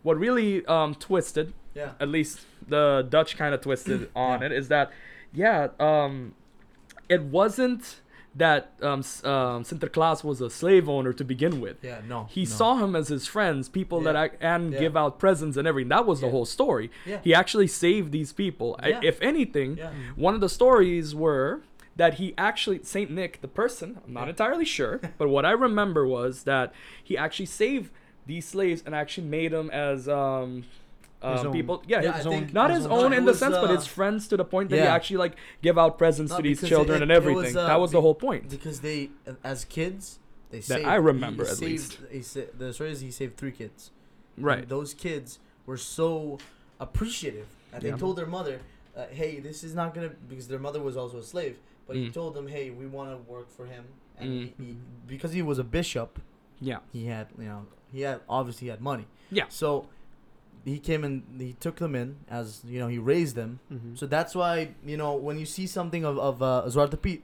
what 0.04 0.16
really 0.18 0.64
um 0.68 0.94
twisted 0.96 1.54
yeah. 1.74 1.92
at 2.00 2.08
least 2.10 2.42
the 2.68 3.06
Dutch 3.10 3.36
kind 3.36 3.54
of 3.56 3.62
twisted 3.62 4.10
on 4.16 4.42
Yeah. 4.42 4.46
it 4.48 4.52
is 4.52 4.68
that, 4.68 4.92
yeah, 5.34 5.70
um, 5.80 6.36
it 7.10 7.24
wasn't 7.24 8.02
that 8.36 8.74
um, 8.82 9.00
um, 9.24 9.63
Sinterklaas 9.63 10.24
was 10.24 10.39
a 10.39 10.50
slave 10.50 10.88
owner 10.88 11.13
to 11.13 11.24
begin 11.24 11.60
with. 11.60 11.78
Yeah, 11.84 12.02
no. 12.08 12.28
He 12.30 12.42
no. 12.44 12.50
saw 12.50 12.78
him 12.78 12.96
as 12.96 13.08
his 13.08 13.26
friends, 13.28 13.68
people 13.70 14.02
that 14.02 14.15
I, 14.15 14.30
and 14.39 14.72
Yeah. 14.74 14.80
give 14.80 14.96
out 14.96 15.18
presents 15.20 15.58
and 15.58 15.68
everything. 15.68 15.89
That 15.89 16.06
was 16.06 16.22
the 16.22 16.30
whole 16.30 16.46
story. 16.46 16.92
Yeah. 17.06 17.20
He 17.24 17.34
actually 17.34 17.68
saved 17.68 18.12
these 18.12 18.32
people. 18.32 18.76
I- 18.80 18.89
Yeah. 18.89 19.00
if 19.04 19.22
anything, 19.22 19.78
Yeah. 19.78 19.92
one 20.15 20.36
of 20.36 20.42
the 20.42 20.50
stories 20.50 21.15
were 21.15 21.62
that 21.96 22.13
he 22.15 22.34
actually 22.38 22.82
Saint 22.84 23.12
Nick, 23.12 23.42
the 23.42 23.48
person, 23.48 24.00
I'm 24.06 24.13
not 24.13 24.24
Yeah. 24.26 24.30
entirely 24.30 24.63
sure, 24.65 25.02
but 25.18 25.28
what 25.28 25.46
I 25.46 25.52
remember 25.52 26.06
was 26.08 26.44
that 26.44 26.72
he 27.04 27.18
actually 27.18 27.48
saved 27.48 27.92
these 28.26 28.48
slaves 28.48 28.84
and 28.86 28.94
actually 28.94 29.28
made 29.28 29.52
them 29.52 29.70
as 29.72 30.08
um, 30.08 30.63
His 31.22 31.42
um, 31.42 31.48
own. 31.48 31.54
people. 31.54 31.84
Yeah, 31.86 32.02
Yeah, 32.02 32.14
his 32.18 32.26
own, 32.28 32.50
not 32.54 32.70
his 32.70 32.80
his 32.80 32.86
own, 32.88 33.06
own 33.06 33.14
in 33.14 33.26
the 33.26 33.32
was, 33.32 33.40
sense, 33.40 33.56
but 33.56 33.70
uh, 33.70 33.76
his 33.76 33.86
friends 33.86 34.28
to 34.30 34.38
the 34.38 34.46
point 34.46 34.70
that 34.70 34.78
he 34.78 34.82
actually 34.82 35.18
like 35.18 35.36
give 35.62 35.78
out 35.78 35.98
presents 35.98 36.34
to 36.36 36.42
these 36.42 36.62
children 36.66 37.00
it- 37.00 37.04
and 37.04 37.12
everything. 37.12 37.44
was, 37.44 37.56
uh, 37.56 37.68
that 37.68 37.80
was 37.80 37.92
the 37.92 38.00
whole 38.02 38.16
point. 38.16 38.50
because 38.50 38.80
they 38.80 39.10
uh, 39.28 39.34
as 39.44 39.66
kids 39.66 40.20
they 40.50 40.60
That 40.60 40.64
saved, 40.66 40.88
I 40.88 40.96
remember, 40.96 41.44
he, 41.44 41.50
at 41.52 41.58
saved, 41.58 41.72
least. 41.72 41.98
he 42.12 42.22
sa- 42.22 42.50
the 42.58 42.74
story 42.74 42.92
is 42.92 43.02
he 43.02 43.12
saved 43.12 43.36
three 43.38 43.52
kids 43.52 43.92
And 44.38 44.46
Right. 44.46 44.68
those 44.70 44.94
kids 44.94 45.40
were 45.66 45.78
so 45.78 46.38
appreciative 46.80 47.48
and 47.74 47.82
they 47.84 47.90
Yeah. 47.90 47.98
told 47.98 48.16
their 48.18 48.26
mother 48.26 48.60
uh, 48.98 49.06
hey 49.12 49.40
this 49.40 49.64
is 49.64 49.76
not 49.76 49.94
gonna 49.94 50.12
because 50.30 50.48
their 50.48 50.60
mother 50.60 50.82
was 50.82 50.96
also 50.98 51.18
a 51.18 51.24
slave 51.24 51.58
but 51.88 51.96
he 51.96 52.08
Mm. 52.10 52.14
told 52.14 52.34
them, 52.36 52.48
"Hey, 52.48 52.70
we 52.70 52.86
want 52.86 53.10
to 53.10 53.18
work 53.32 53.50
for 53.50 53.66
him." 53.66 53.84
And 54.20 54.30
Mm. 54.30 54.52
he, 54.60 54.64
he, 54.64 54.78
because 55.08 55.32
he 55.34 55.42
was 55.42 55.58
a 55.58 55.64
bishop, 55.64 56.20
Yeah. 56.62 56.80
he 56.94 57.06
had 57.08 57.28
you 57.38 57.46
know 57.46 57.66
he 57.92 58.02
had 58.02 58.22
obviously 58.30 58.66
he 58.66 58.70
had 58.70 58.80
money. 58.80 59.08
Yeah. 59.32 59.46
So 59.50 59.88
he 60.65 60.80
came 60.80 61.04
and 61.04 61.24
he 61.39 61.54
took 61.54 61.78
them 61.78 61.95
in 61.95 62.17
as 62.30 62.62
you 62.65 62.80
know 62.80 62.88
he 62.88 62.98
raised 62.98 63.36
them. 63.36 63.60
Mhm. 63.72 63.98
So 63.98 64.06
that's 64.06 64.36
why 64.36 64.76
you 64.86 64.98
know 64.98 65.15
when 65.15 65.38
you 65.39 65.45
see 65.45 65.67
something 65.67 66.04
of 66.06 66.17
of 66.19 66.41
uh, 66.41 66.63
Zwarte 66.67 67.02
Piet, 67.02 67.22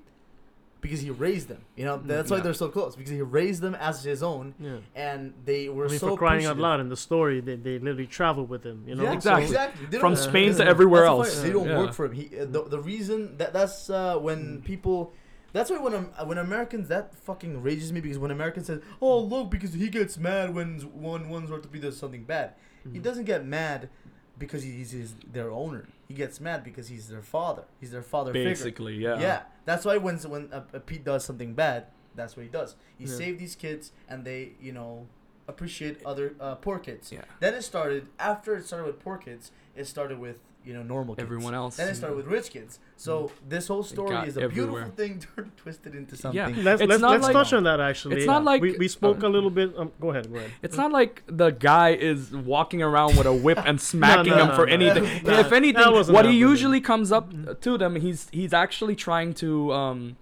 because 0.81 1.01
he 1.01 1.09
raised 1.09 1.47
them. 1.47 1.61
You 1.75 1.85
know 1.85 1.97
that's 1.97 2.29
why 2.31 2.39
they're 2.41 2.53
so 2.53 2.69
close 2.69 2.95
because 2.95 3.11
he 3.11 3.21
raised 3.21 3.61
them 3.61 3.75
as 3.75 4.03
his 4.03 4.21
own, 4.21 4.53
yeah. 4.59 4.77
and 4.95 5.33
they 5.43 5.67
were 5.69 5.85
I 5.85 5.89
mean, 5.89 5.99
so 5.99 6.09
for 6.09 6.17
crying 6.17 6.45
out 6.45 6.57
loud 6.57 6.79
in 6.79 6.89
the 6.89 6.97
story, 6.97 7.41
they, 7.41 7.55
they 7.55 7.79
literally 7.79 8.07
traveled 8.07 8.49
with 8.49 8.63
him. 8.63 8.83
You 8.87 8.95
know, 8.95 9.03
Yeah, 9.03 9.13
Exactly. 9.13 9.45
exactly. 9.45 9.99
From 9.99 10.15
Spain 10.15 10.53
to 10.55 10.65
everywhere 10.65 11.05
else. 11.05 11.33
point. 11.33 11.47
They 11.47 11.51
don't 11.53 11.67
Yeah. 11.67 11.79
work 11.79 11.93
for 11.93 12.05
him. 12.05 12.11
He, 12.13 12.29
uh, 12.39 12.45
the, 12.45 12.63
the 12.63 12.79
reason 12.79 13.37
that 13.37 13.51
that's 13.53 13.89
uh, 13.89 14.17
when 14.17 14.59
Mm. 14.59 14.63
people. 14.65 15.13
That's 15.53 15.69
why 15.71 15.77
when 15.77 15.95
um, 15.95 16.09
when 16.25 16.37
Americans 16.37 16.89
that 16.89 17.15
fucking 17.15 17.63
rages 17.63 17.93
me 17.93 18.01
because 18.01 18.19
when 18.19 18.29
Americans 18.29 18.67
says, 18.67 18.81
"Oh 19.01 19.19
look," 19.19 19.49
because 19.49 19.71
he 19.73 19.87
gets 19.87 20.17
mad 20.17 20.53
when 20.53 20.81
z- 20.81 20.85
one 20.93 21.29
one's 21.29 21.49
worth 21.49 21.61
to 21.61 21.69
be 21.69 21.79
does 21.79 21.95
something 21.97 22.25
bad. 22.25 22.55
He 22.91 22.99
Mhm. 22.99 23.03
doesn't 23.03 23.23
get 23.25 23.45
mad 23.45 23.89
because 24.37 24.63
he's, 24.63 24.91
he's 24.91 25.15
their 25.31 25.49
owner. 25.51 25.87
He 26.07 26.13
gets 26.13 26.39
mad 26.39 26.63
because 26.63 26.87
he's 26.89 27.07
their 27.07 27.21
father. 27.21 27.63
He's 27.79 27.91
their 27.91 28.01
father 28.03 28.31
figure. 28.33 28.49
Basically, 28.49 28.95
yeah. 28.95 29.19
Yeah, 29.19 29.41
that's 29.65 29.85
why 29.85 29.97
when 29.97 30.17
when 30.19 30.49
a, 30.51 30.63
a 30.73 30.79
Pete 30.79 31.03
does 31.03 31.23
something 31.25 31.53
bad, 31.53 31.87
that's 32.15 32.35
what 32.35 32.43
he 32.43 32.49
does. 32.49 32.75
He 32.97 33.05
Yeah. 33.05 33.15
saved 33.15 33.39
these 33.39 33.55
kids, 33.55 33.91
and 34.07 34.23
they 34.25 34.53
you 34.61 34.71
know 34.71 35.07
appreciate 35.47 36.03
other 36.05 36.33
uh, 36.39 36.55
poor 36.55 36.79
kids. 36.79 37.11
Yeah. 37.11 37.21
Then 37.39 37.53
it 37.53 37.61
started 37.63 38.07
after 38.19 38.55
it 38.55 38.65
started 38.65 38.85
with 38.87 38.99
poor 38.99 39.17
kids. 39.17 39.51
It 39.75 39.85
started 39.85 40.19
with 40.19 40.37
you 40.65 40.73
know 40.73 40.83
normal 40.83 41.15
kids. 41.15 41.23
Everyone 41.25 41.53
else. 41.53 41.77
Then 41.77 41.89
it 41.89 41.95
started 41.95 42.15
with 42.17 42.25
rich 42.25 42.49
kids. 42.49 42.79
So 42.97 43.31
this 43.47 43.67
whole 43.67 43.83
story 43.83 44.15
is 44.27 44.37
a 44.37 44.41
everywhere. 44.41 44.85
beautiful 44.89 44.91
thing 44.95 45.19
turned 45.35 45.55
twisted 45.57 45.93
into 45.95 46.15
something. 46.15 46.37
Yeah. 46.55 46.63
Let's 46.63 46.81
It's 46.81 46.89
let's, 46.89 47.01
not 47.01 47.11
let's 47.11 47.23
like- 47.25 47.33
touch 47.33 47.53
on 47.53 47.63
that 47.65 47.79
actually. 47.79 48.17
It's 48.17 48.25
not 48.25 48.43
like- 48.43 48.61
we, 48.61 48.77
we 48.77 48.87
spoke 48.87 49.23
uh, 49.23 49.27
a 49.27 49.29
little 49.29 49.49
bit. 49.49 49.73
Um, 49.77 49.91
go 49.99 50.11
ahead, 50.11 50.31
go 50.31 50.37
ahead. 50.39 50.51
It's 50.61 50.77
not 50.77 50.91
like 50.91 51.23
the 51.27 51.51
guy 51.51 51.89
is 51.93 52.31
walking 52.31 52.81
around 52.81 53.17
with 53.17 53.27
a 53.27 53.33
whip 53.33 53.59
and 53.65 53.79
smacking 53.91 54.31
no, 54.31 54.37
them 54.37 54.47
no, 54.49 54.55
for 54.55 54.65
no. 54.65 54.73
anything. 54.73 55.03
Nah, 55.23 55.39
if 55.39 55.51
anything, 55.51 55.81
that 55.83 55.91
wasn't 55.93 56.15
what 56.15 56.25
he 56.25 56.31
happening. 56.31 56.49
usually 56.49 56.81
comes 56.81 57.11
up 57.11 57.31
to 57.61 57.77
them, 57.77 57.95
he's 57.95 58.27
he's 58.31 58.53
actually 58.53 58.95
trying 58.95 59.33
to 59.35 59.71
um 59.73 60.15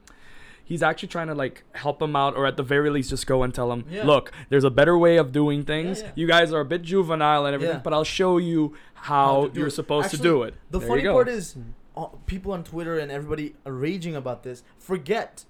he's 0.64 0.82
actually 0.84 1.10
trying 1.10 1.28
to 1.28 1.36
like 1.36 1.64
help 1.74 2.02
him 2.02 2.16
out 2.16 2.36
or 2.36 2.46
at 2.46 2.58
the 2.58 2.64
very 2.64 2.90
least 2.90 3.10
just 3.10 3.28
go 3.28 3.44
and 3.44 3.54
tell 3.54 3.72
him, 3.72 3.86
Yeah. 3.90 4.06
"Look, 4.06 4.32
there's 4.50 4.64
a 4.64 4.70
better 4.72 4.98
way 4.98 5.18
of 5.18 5.32
doing 5.32 5.64
things. 5.64 6.02
yeah. 6.02 6.12
You 6.16 6.28
guys 6.28 6.52
are 6.54 6.62
a 6.62 6.66
bit 6.66 6.82
juvenile 6.84 7.46
and 7.46 7.54
everything, 7.54 7.78
Yeah. 7.78 7.82
but 7.84 7.94
I'll 7.94 8.04
show 8.04 8.38
you 8.38 8.74
how, 8.94 9.42
How 9.42 9.48
do 9.48 9.60
you're 9.60 9.68
it. 9.70 9.72
supposed 9.72 10.12
to 10.12 10.18
do 10.18 10.44
it." 10.44 10.54
The 10.72 10.80
There 10.80 10.88
funny 10.88 11.04
part 11.08 11.28
is, 11.28 11.56
Mm. 11.56 11.64
uh, 11.98 12.06
people 12.26 12.52
on 12.54 12.64
Twitter 12.64 12.98
and 12.98 13.12
everybody 13.12 13.56
are 13.66 13.74
raging 13.74 14.16
about 14.16 14.44
this. 14.44 14.64
Forget, 14.80 15.46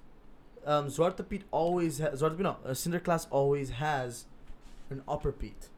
um, 0.65 0.87
Zwarte 0.87 1.27
Piet 1.27 1.43
always 1.51 1.99
has. 1.99 2.21
Zwarte 2.21 2.37
Piet, 2.37 2.43
no, 2.43 2.57
uh, 2.65 2.69
Sinterklaas 2.71 3.27
always 3.29 3.69
has 3.71 4.25
an 4.89 5.03
upper 5.07 5.31
Piet. 5.31 5.69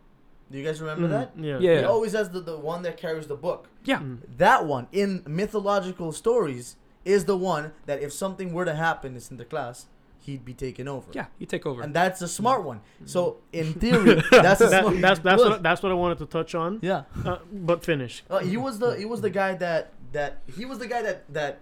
Do 0.52 0.58
you 0.60 0.64
guys 0.64 0.80
remember 0.80 1.08
Mhm, 1.08 1.12
that? 1.12 1.32
Yeah. 1.38 1.58
Yeah. 1.60 1.80
He 1.80 1.86
always 1.86 2.14
has 2.14 2.30
the, 2.30 2.40
the 2.40 2.56
one 2.58 2.84
that 2.84 2.98
carries 2.98 3.28
the 3.28 3.36
book. 3.36 3.68
yeah. 3.84 4.00
Mm. 4.00 4.20
That 4.38 4.66
one 4.66 4.88
in 4.92 5.24
mythological 5.28 6.12
stories 6.12 6.76
is 7.06 7.26
the 7.26 7.38
one 7.38 7.72
that 7.86 8.02
if 8.02 8.12
something 8.12 8.52
were 8.54 8.66
to 8.66 8.76
happen 8.76 9.14
to 9.14 9.20
Sinterklaas, 9.20 9.86
he'd 10.20 10.44
be 10.44 10.54
taken 10.54 10.88
over. 10.88 11.06
Yeah, 11.14 11.28
you 11.38 11.46
take 11.46 11.66
over. 11.66 11.82
And 11.84 11.94
that's 11.94 12.22
a 12.22 12.28
smart 12.28 12.64
one. 12.64 12.82
So 13.06 13.38
in 13.54 13.74
theory, 13.76 14.22
that's 14.32 14.60
a 14.62 14.68
That, 14.68 14.82
smart. 14.84 15.00
that's 15.02 15.20
that's 15.20 15.42
what 15.44 15.64
that's 15.64 15.84
what 15.84 15.92
I 15.92 15.96
wanted 15.96 16.18
to 16.20 16.26
touch 16.26 16.56
on. 16.56 16.80
Yeah. 16.82 17.04
Uh, 17.24 17.38
but 17.52 17.86
finish. 17.86 18.24
Uh, 18.30 18.40
he 18.40 18.58
was 18.58 18.80
the 18.80 18.92
he 18.96 19.06
was 19.06 19.22
the 19.22 19.30
guy 19.30 19.54
that 19.56 19.94
that 20.14 20.42
he 20.58 20.66
was 20.66 20.80
the 20.80 20.88
guy 20.88 21.02
that 21.04 21.32
that 21.34 21.60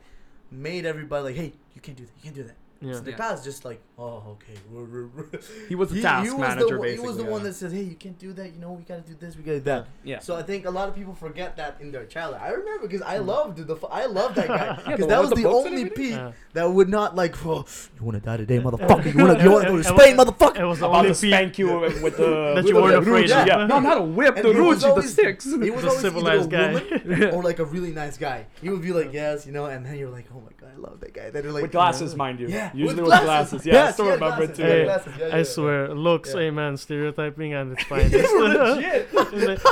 made 0.49 0.85
everybody 0.85 1.23
like, 1.25 1.35
hey, 1.35 1.53
you 1.75 1.81
can't 1.81 1.97
do 1.97 2.05
that, 2.05 2.11
you 2.17 2.23
can't 2.23 2.35
do 2.35 2.43
that. 2.43 2.55
Yeah. 2.83 2.93
So 2.93 2.99
the 2.99 3.13
guy's 3.13 3.43
just 3.43 3.63
like, 3.65 3.81
oh, 3.97 4.35
okay. 4.35 4.57
he 5.69 5.75
was 5.75 5.89
the 5.89 5.95
He, 5.95 6.01
task 6.01 6.25
he 6.25 6.31
was 6.31 6.39
manager 6.39 6.65
the 6.67 6.71
one- 6.77 6.81
basically. 6.81 7.01
he 7.01 7.07
was 7.07 7.17
the 7.17 7.23
yeah. 7.23 7.29
one 7.29 7.43
that 7.43 7.53
says, 7.53 7.71
hey, 7.71 7.81
you 7.83 7.95
can't 7.95 8.19
do 8.19 8.33
that. 8.33 8.53
You 8.53 8.59
know, 8.59 8.73
we 8.73 8.83
gotta 8.83 9.01
do 9.01 9.15
this, 9.19 9.37
we 9.37 9.43
gotta 9.43 9.59
do 9.59 9.63
that. 9.65 9.87
yeah. 10.03 10.19
So 10.19 10.35
I 10.35 10.43
think 10.43 10.65
a 10.65 10.69
lot 10.69 10.89
of 10.89 10.95
people 10.95 11.15
forget 11.15 11.55
that 11.57 11.77
in 11.79 11.91
their 11.91 12.05
childhood. 12.05 12.41
I 12.43 12.49
remember 12.49 12.87
because 12.87 13.01
I 13.01 13.17
loved 13.19 13.57
the 13.65 13.77
I 13.89 14.05
loved 14.05 14.35
that 14.35 14.47
guy 14.47 14.75
because 14.85 14.99
the 14.99 15.07
that 15.07 15.21
was 15.21 15.29
the 15.29 15.35
the 15.37 15.47
only 15.47 15.67
everything? 15.83 15.89
Pete 15.95 16.11
Yeah. 16.11 16.31
that 16.53 16.69
would 16.69 16.89
not 16.89 17.15
like, 17.15 17.35
oh, 17.45 17.65
you 17.97 18.03
wanna 18.05 18.19
die 18.19 18.37
today, 18.37 18.59
motherfucker? 18.59 19.05
You 19.13 19.25
wanna 19.25 19.43
go 19.43 19.61
to 19.63 19.75
It- 19.75 19.79
it 19.79 19.83
Spain, 19.85 20.17
motherfucker? 20.17 20.59
It 20.59 20.65
was 20.65 20.79
the 20.79 20.85
about 20.87 20.97
only 20.99 21.09
to 21.09 21.15
spank 21.15 21.57
you 21.57 21.79
with 21.79 22.01
with 22.01 22.17
the 22.17 22.23
that 22.27 22.55
with 22.55 22.67
you 22.67 22.73
the 22.73 22.81
weren't 22.81 22.97
afraid 23.03 23.29
yeah. 23.29 23.63
of. 23.63 23.69
No, 23.69 23.79
not 23.79 23.97
a 23.97 24.01
whip, 24.01 24.35
the 24.35 24.53
he 24.53 24.59
was 24.59 24.79
Ruji, 24.79 24.81
the 24.81 24.87
always- 24.89 25.13
sticks. 25.13 25.45
He 25.45 25.71
was 25.71 25.83
always 25.85 25.85
either 25.85 25.87
a 25.87 25.99
civilized 26.01 26.49
guy. 26.49 26.73
woman 26.73 27.23
or 27.33 27.41
like 27.43 27.59
a 27.59 27.65
really 27.65 27.91
nice 27.91 28.17
guy. 28.17 28.45
He 28.61 28.69
would 28.69 28.81
be 28.81 28.91
like, 28.91 29.13
yes, 29.13 29.45
you 29.45 29.51
know, 29.51 29.65
and 29.65 29.85
then 29.85 29.95
you're 29.97 30.09
like, 30.09 30.25
oh 30.33 30.39
my 30.39 30.51
god, 30.51 30.52
I 30.75 30.79
love 30.79 30.99
that 31.01 31.13
guy. 31.13 31.29
Then 31.29 31.43
you're 31.43 31.53
like, 31.53 31.61
with 31.63 31.71
glasses, 31.71 32.15
mind 32.15 32.39
you. 32.39 32.47
Yeah, 32.47 32.71
Usually 32.73 33.01
with 33.03 33.11
with 33.11 33.19
glasses. 33.21 33.25
glasses. 33.61 33.65
Yeah, 33.65 33.73
Yes, 33.73 33.89
I 33.89 33.91
still 33.93 34.05
he 34.05 34.11
had 34.11 34.21
remember 34.21 34.43
it 34.43 34.47
glasses, 34.47 34.57
too. 34.57 34.63
Hey, 34.63 34.83
glasses. 34.85 35.13
Yeah, 35.19 35.27
yeah, 35.27 35.33
I 35.33 35.37
yeah. 35.37 35.43
swear, 35.43 35.93
looks, 35.93 36.29
Yeah. 36.33 36.39
hey 36.39 36.49
man, 36.49 36.77
stereotyping 36.77 37.53
and 37.53 37.73
it's 37.73 37.83
fine. 37.91 38.09
Just, 38.09 38.33
Legit. 38.35 39.09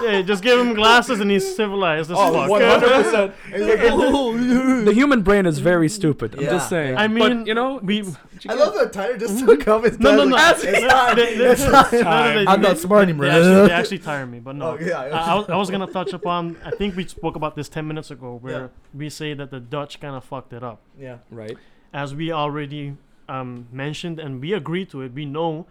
yeah, 0.03 0.21
just 0.21 0.43
give 0.43 0.59
him 0.59 0.73
glasses 0.73 1.19
and 1.19 1.31
he's 1.31 1.55
civilized 1.55 2.11
as 2.11 2.17
Oh, 2.19 2.33
fuck. 2.33 2.49
100%. 2.49 3.33
Like, 3.51 3.79
oh, 3.91 4.83
the 4.83 4.93
human 4.93 5.21
brain 5.23 5.45
is 5.45 5.59
very 5.59 5.89
stupid. 5.89 6.35
I'm 6.35 6.41
Yeah. 6.41 6.49
just 6.51 6.69
saying. 6.69 6.97
I 6.97 7.07
mean, 7.07 7.39
but, 7.39 7.47
you 7.47 7.53
know, 7.53 7.79
we. 7.83 8.03
I 8.49 8.53
love 8.53 8.73
that 8.75 8.91
Tyler 8.93 9.17
just 9.17 9.39
took 9.39 9.67
off 9.67 9.83
his 9.83 9.99
No, 9.99 10.15
no, 10.15 10.23
no. 10.25 10.35
It's 10.37 10.63
time. 10.63 11.15
They- 11.15 11.37
they- 11.37 11.45
It's 11.51 11.63
time. 11.63 11.85
no, 11.91 11.99
no, 12.01 12.33
they- 12.39 12.47
I'm 12.47 12.61
not 12.61 12.77
smart 12.77 13.03
anymore. 13.03 13.25
They 13.25 13.31
actually, 13.31 13.67
they 13.67 13.73
actually 13.81 13.99
tire 13.99 14.25
me, 14.25 14.39
but 14.39 14.55
no. 14.55 14.71
Oh, 14.71 14.77
yeah. 14.79 14.99
I, 15.01 15.07
I, 15.31 15.35
was, 15.35 15.49
I 15.49 15.55
was 15.57 15.69
gonna 15.69 15.87
touch 15.87 16.13
upon. 16.13 16.57
I 16.65 16.71
think 16.71 16.95
we 16.95 17.05
spoke 17.07 17.35
about 17.35 17.55
this 17.55 17.69
ten 17.69 17.87
minutes 17.87 18.09
ago, 18.11 18.37
where 18.41 18.61
Yeah. 18.61 18.67
we 18.93 19.09
say 19.09 19.33
that 19.33 19.51
the 19.51 19.59
Dutch 19.59 19.99
kind 19.99 20.15
of 20.15 20.23
fucked 20.23 20.53
it 20.53 20.63
up. 20.63 20.81
Yeah. 20.99 21.17
right? 21.29 21.57
As 21.93 22.15
we 22.15 22.31
already 22.31 22.95
um, 23.29 23.67
mentioned, 23.71 24.19
and 24.19 24.41
we 24.41 24.53
agree 24.53 24.85
to 24.87 25.01
it. 25.01 25.13
We 25.13 25.25
know 25.25 25.67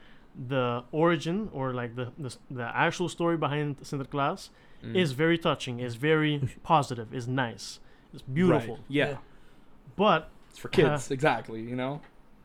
the 0.49 0.85
origin 0.93 1.49
or 1.53 1.73
like 1.75 1.97
the 1.97 2.13
the, 2.19 2.37
the 2.51 2.63
actual 2.77 3.09
story 3.09 3.37
behind 3.37 3.79
Sinterklaas 3.81 4.51
Mm. 4.83 4.97
is 4.97 5.13
very 5.13 5.37
touching. 5.37 5.79
Is 5.81 5.97
very 5.97 6.41
positive. 6.63 7.13
Is 7.13 7.29
nice. 7.29 7.81
It's 8.15 8.23
beautiful. 8.23 8.77
Right. 8.77 8.85
Yeah. 8.89 9.09
Yeah. 9.11 9.17
But 9.97 10.31
It's 10.49 10.59
for 10.59 10.69
kids, 10.69 11.11
exactly, 11.11 11.61
you 11.61 11.77
know? 11.77 12.01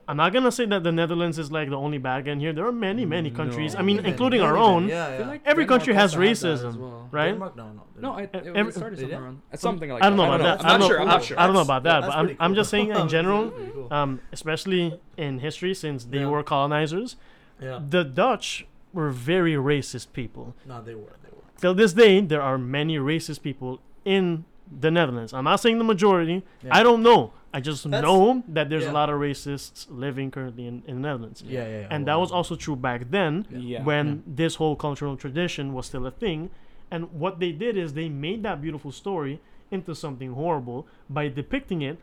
I'm 0.08 0.18
not 0.18 0.34
gonna 0.34 0.52
say 0.52 0.66
that 0.68 0.84
the 0.84 0.92
Netherlands 0.92 1.40
is 1.40 1.52
like 1.52 1.70
the 1.70 1.78
only 1.78 1.98
bad 1.98 2.26
guy 2.26 2.32
in 2.32 2.40
here. 2.40 2.54
There 2.54 2.66
are 2.68 2.72
many, 2.72 3.06
many 3.06 3.32
countries. 3.32 3.74
no. 3.74 3.80
I 3.80 3.84
mean, 3.84 3.98
Many, 3.98 4.10
including 4.10 4.42
many, 4.42 4.52
our 4.52 4.58
own. 4.58 4.88
Yeah, 4.88 5.20
yeah. 5.20 5.28
like 5.28 5.42
Every 5.46 5.64
Denmark 5.64 5.80
country 5.80 5.94
has 5.96 6.16
also 6.16 6.22
as 6.26 6.44
racism, 6.44 6.78
well. 6.78 7.08
right? 7.12 7.32
Denmark? 7.32 7.56
No, 7.56 7.72
no. 7.72 7.82
No, 8.00 8.12
I, 8.14 8.22
it, 8.24 8.30
every- 8.36 8.70
it 8.70 8.74
started 8.76 8.98
Did 9.00 9.10
somewhere 9.10 9.24
around. 9.24 9.42
Something 9.56 9.90
like 9.90 10.04
I 10.04 10.10
don't 10.10 10.18
know 10.18 10.26
about 10.34 10.42
that. 10.60 10.66
I'm 10.66 10.80
not 10.80 10.88
sure. 10.88 11.00
I'm 11.02 11.08
not 11.08 11.24
sure. 11.24 11.40
I 11.40 11.46
don't 11.48 11.56
know 11.56 11.62
about 11.72 11.84
that, 11.84 12.02
but 12.02 12.12
I'm, 12.16 12.26
pretty 12.26 12.40
I'm 12.40 12.54
just 12.56 12.70
saying 12.70 12.92
in 12.92 13.08
general, 13.18 13.50
cool. 13.52 13.88
um, 13.92 14.20
especially 14.32 15.00
in 15.18 15.40
history, 15.40 15.74
since 15.74 16.06
they 16.06 16.20
Yeah. 16.20 16.28
were 16.28 16.44
colonizers, 16.44 17.16
yeah. 17.60 17.80
the 17.90 18.04
Dutch 18.04 18.68
were 18.94 19.10
very 19.10 19.54
racist 19.54 20.14
people. 20.14 20.54
No, 20.68 20.82
they 20.84 20.94
were. 20.96 21.16
They 21.24 21.32
were. 21.36 21.44
Till 21.60 21.74
this 21.74 21.94
day, 21.94 22.22
there 22.22 22.42
are 22.42 22.58
many 22.60 22.98
racist 22.98 23.42
people 23.42 23.80
in 24.06 24.46
the 24.80 24.90
Netherlands. 24.92 25.34
I'm 25.34 25.44
not 25.44 25.58
saying 25.60 25.78
the 25.78 25.84
majority. 25.84 26.44
Yeah. 26.64 26.76
I 26.76 26.84
don't 26.84 27.04
know. 27.04 27.34
I 27.54 27.62
just 27.62 27.84
That's- 27.90 28.04
know 28.04 28.44
that 28.50 28.70
there's 28.70 28.84
yeah. 28.84 28.92
a 28.92 28.94
lot 28.94 29.10
of 29.10 29.20
racists 29.20 29.86
living 29.90 30.30
currently 30.32 30.68
in, 30.68 30.84
in 30.88 30.96
the 31.02 31.08
Netherlands. 31.08 31.42
Yeah, 31.46 31.62
yeah. 31.68 31.80
yeah. 31.82 31.88
And 31.90 32.06
that 32.08 32.16
was 32.16 32.32
also 32.32 32.56
true 32.56 32.76
back 32.76 33.10
then 33.12 33.46
when 33.84 34.24
this 34.28 34.56
whole 34.56 34.76
cultural 34.76 35.16
tradition 35.16 35.74
was 35.74 35.86
still 35.86 36.06
a 36.06 36.12
thing. 36.12 36.50
And 36.92 37.12
what 37.14 37.40
they 37.40 37.52
did 37.52 37.78
is 37.78 37.94
they 37.94 38.10
made 38.10 38.44
that 38.44 38.62
beautiful 38.62 38.92
story 38.92 39.40
into 39.72 39.96
something 39.96 40.34
horrible 40.34 40.88
by 41.10 41.28
depicting 41.30 41.82
it 41.82 42.00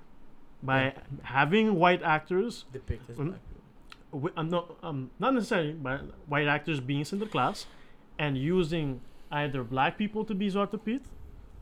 by 0.63 0.95
having 1.25 1.75
white 1.75 2.03
actors. 2.03 2.65
depicted 2.73 3.11
as 3.11 3.17
Mm. 3.19 3.27
black 3.31 3.41
people. 4.13 4.31
I'm 4.37 4.49
not, 4.51 4.77
um, 4.83 5.11
not 5.19 5.35
necessarily, 5.35 5.73
but 5.73 6.01
white 6.29 6.47
actors 6.47 6.81
being 6.81 7.03
Sinterklaas 7.03 7.67
and 8.19 8.37
using 8.39 9.01
either 9.31 9.65
black 9.65 9.99
people 9.99 10.25
to 10.25 10.35
be 10.35 10.49
Zwarte 10.49 10.79
Piet 10.85 11.03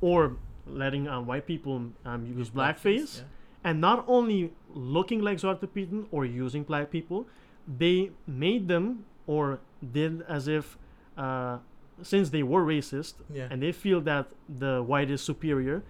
or 0.01 0.37
letting 0.75 1.09
um, 1.09 1.27
white 1.27 1.47
people 1.47 1.83
um, 2.05 2.27
use 2.27 2.51
blackface 2.51 3.19
Yeah. 3.19 3.25
and 3.65 3.81
not 3.81 4.05
only 4.09 4.53
looking 4.75 5.21
like 5.21 5.39
Zwarte 5.39 5.67
Pieten 5.73 6.07
or 6.11 6.25
using 6.25 6.63
black 6.63 6.91
people, 6.91 7.27
they 7.67 8.11
made 8.27 8.69
them 8.69 9.05
or 9.27 9.61
did 9.93 10.23
as 10.29 10.49
if, 10.49 10.77
uh, 11.17 11.59
since 12.03 12.31
they 12.31 12.43
were 12.43 12.65
racist 12.65 13.15
Yeah. 13.33 13.49
and 13.51 13.63
they 13.63 13.73
feel 13.73 14.01
that 14.03 14.29
the 14.49 14.83
white 14.83 15.11
is 15.11 15.21
superior, 15.23 15.83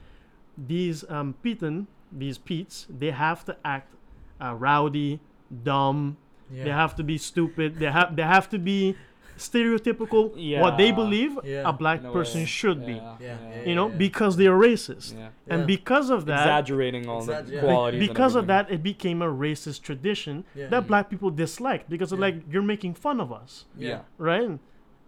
these 0.58 1.04
um, 1.08 1.34
Pieten, 1.42 1.86
these 2.12 2.38
Peets, 2.38 2.86
they 2.88 3.10
have 3.12 3.44
to 3.44 3.56
act 3.64 3.94
uh, 4.42 4.54
rowdy, 4.54 5.20
dumb. 5.64 6.16
yeah. 6.50 6.64
They 6.64 6.70
have 6.70 6.94
to 6.96 7.02
be 7.04 7.16
stupid. 7.18 7.78
They 7.78 7.90
have 7.90 8.16
they 8.16 8.22
have 8.24 8.48
to 8.50 8.58
be 8.58 8.96
stereotypical. 9.40 10.22
What 10.60 10.76
they 10.76 10.92
believe 10.92 11.32
Yeah. 11.44 11.68
a 11.68 11.72
black 11.72 12.00
In 12.00 12.06
a 12.06 12.12
person 12.12 12.40
way. 12.42 12.46
should 12.46 12.84
be. 12.86 12.92
Yeah, 12.94 13.16
Yeah, 13.20 13.36
yeah, 13.50 13.64
You 13.68 13.74
know, 13.74 13.88
yeah. 13.88 13.96
because 14.06 14.36
they 14.36 14.46
are 14.46 14.58
racist. 14.58 15.16
yeah. 15.16 15.28
And 15.52 15.60
Yeah. 15.60 15.66
because 15.76 16.10
of 16.10 16.26
that, 16.26 16.40
Exaggerating 16.46 17.08
all 17.08 17.22
Exagger- 17.22 17.46
the 17.46 17.60
qualities. 17.60 18.00
and 18.00 18.08
because 18.08 18.34
of 18.40 18.46
that, 18.52 18.70
it 18.70 18.82
became 18.82 19.22
a 19.22 19.30
racist 19.46 19.82
tradition 19.82 20.44
Yeah. 20.54 20.68
that 20.68 20.86
black 20.86 21.10
people 21.10 21.30
disliked 21.30 21.88
because 21.88 22.12
of 22.12 22.18
like 22.18 22.36
you're 22.50 22.62
making 22.74 22.94
fun 22.94 23.20
of 23.20 23.32
us, 23.32 23.64
Yeah. 23.76 24.00
right? 24.18 24.58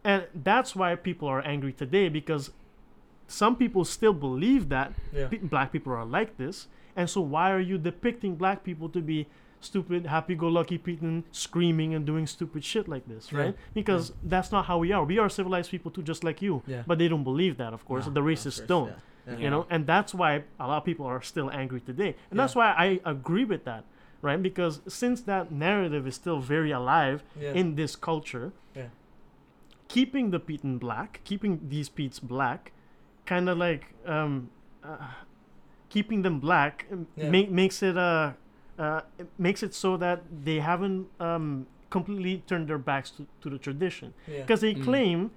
And 0.04 0.24
that's 0.34 0.74
why 0.74 0.94
people 0.96 1.28
are 1.28 1.42
angry 1.54 1.72
today 1.72 2.08
because 2.08 2.50
some 3.26 3.54
people 3.56 3.84
still 3.84 4.12
believe 4.12 4.68
that 4.70 4.92
Yeah. 5.12 5.28
pe- 5.28 5.38
black 5.38 5.72
people 5.72 5.92
are 5.92 6.04
like 6.04 6.36
this, 6.38 6.68
And 6.94 7.08
so 7.08 7.22
why 7.22 7.50
are 7.50 7.58
you 7.70 7.78
depicting 7.78 8.34
black 8.36 8.62
people 8.64 8.86
to 8.90 9.00
be 9.00 9.26
stupid, 9.64 10.06
happy-go-lucky 10.06 10.78
people 10.78 11.22
screaming 11.30 11.94
and 11.94 12.04
doing 12.06 12.26
stupid 12.26 12.64
shit 12.64 12.88
like 12.88 13.06
this, 13.06 13.30
Yeah. 13.32 13.38
right? 13.40 13.56
Because 13.74 14.12
that's 14.22 14.50
not 14.52 14.66
how 14.66 14.78
we 14.78 14.92
are. 14.92 15.04
We 15.04 15.18
are 15.18 15.28
civilized 15.28 15.70
people 15.70 15.90
too, 15.90 16.02
just 16.02 16.24
like 16.24 16.42
you. 16.42 16.62
Yeah. 16.66 16.82
But 16.86 16.98
they 16.98 17.08
don't 17.08 17.24
believe 17.24 17.56
that, 17.58 17.72
of 17.72 17.84
course. 17.84 18.06
No, 18.06 18.12
the 18.12 18.20
racists 18.22 18.58
course, 18.58 18.68
don't. 18.68 18.88
yeah, 18.88 19.32
yeah. 19.34 19.38
You 19.38 19.50
know, 19.50 19.66
and 19.70 19.86
that's 19.86 20.12
why 20.14 20.44
a 20.58 20.66
lot 20.66 20.78
of 20.78 20.84
people 20.84 21.06
are 21.06 21.22
still 21.22 21.50
angry 21.50 21.80
today. 21.80 22.16
And 22.30 22.38
that's 22.38 22.54
why 22.54 22.72
I 22.76 23.00
agree 23.04 23.44
with 23.44 23.64
that, 23.64 23.84
right? 24.20 24.40
Because 24.42 24.80
since 24.88 25.22
that 25.22 25.50
narrative 25.52 26.06
is 26.06 26.14
still 26.14 26.40
very 26.40 26.70
alive 26.72 27.22
Yeah. 27.40 27.52
in 27.52 27.74
this 27.76 27.96
culture, 27.96 28.52
Yeah. 28.74 28.88
keeping 29.88 30.30
the 30.30 30.40
Pete 30.40 30.62
black, 30.78 31.20
keeping 31.24 31.60
these 31.68 31.88
Pete's 31.88 32.18
black, 32.18 32.72
kind 33.26 33.48
of 33.48 33.58
like 33.58 33.94
um, 34.06 34.50
uh, 34.82 34.96
keeping 35.88 36.22
them 36.22 36.40
black 36.40 36.86
um, 36.90 37.06
Yeah. 37.16 37.30
ma- 37.30 37.50
makes 37.50 37.82
it 37.82 37.96
uh, 37.96 38.32
uh, 38.78 39.00
it 39.18 39.28
makes 39.38 39.62
it 39.62 39.74
so 39.74 39.96
that 39.98 40.22
they 40.44 40.60
haven't 40.60 41.06
um, 41.20 41.66
completely 41.90 42.42
turned 42.46 42.68
their 42.68 42.78
backs 42.78 43.10
to, 43.10 43.26
to 43.42 43.50
the 43.50 43.58
tradition 43.58 44.14
yeah. 44.26 44.40
because 44.40 44.60
they 44.60 44.74
Mm. 44.74 44.84
claim, 44.84 45.30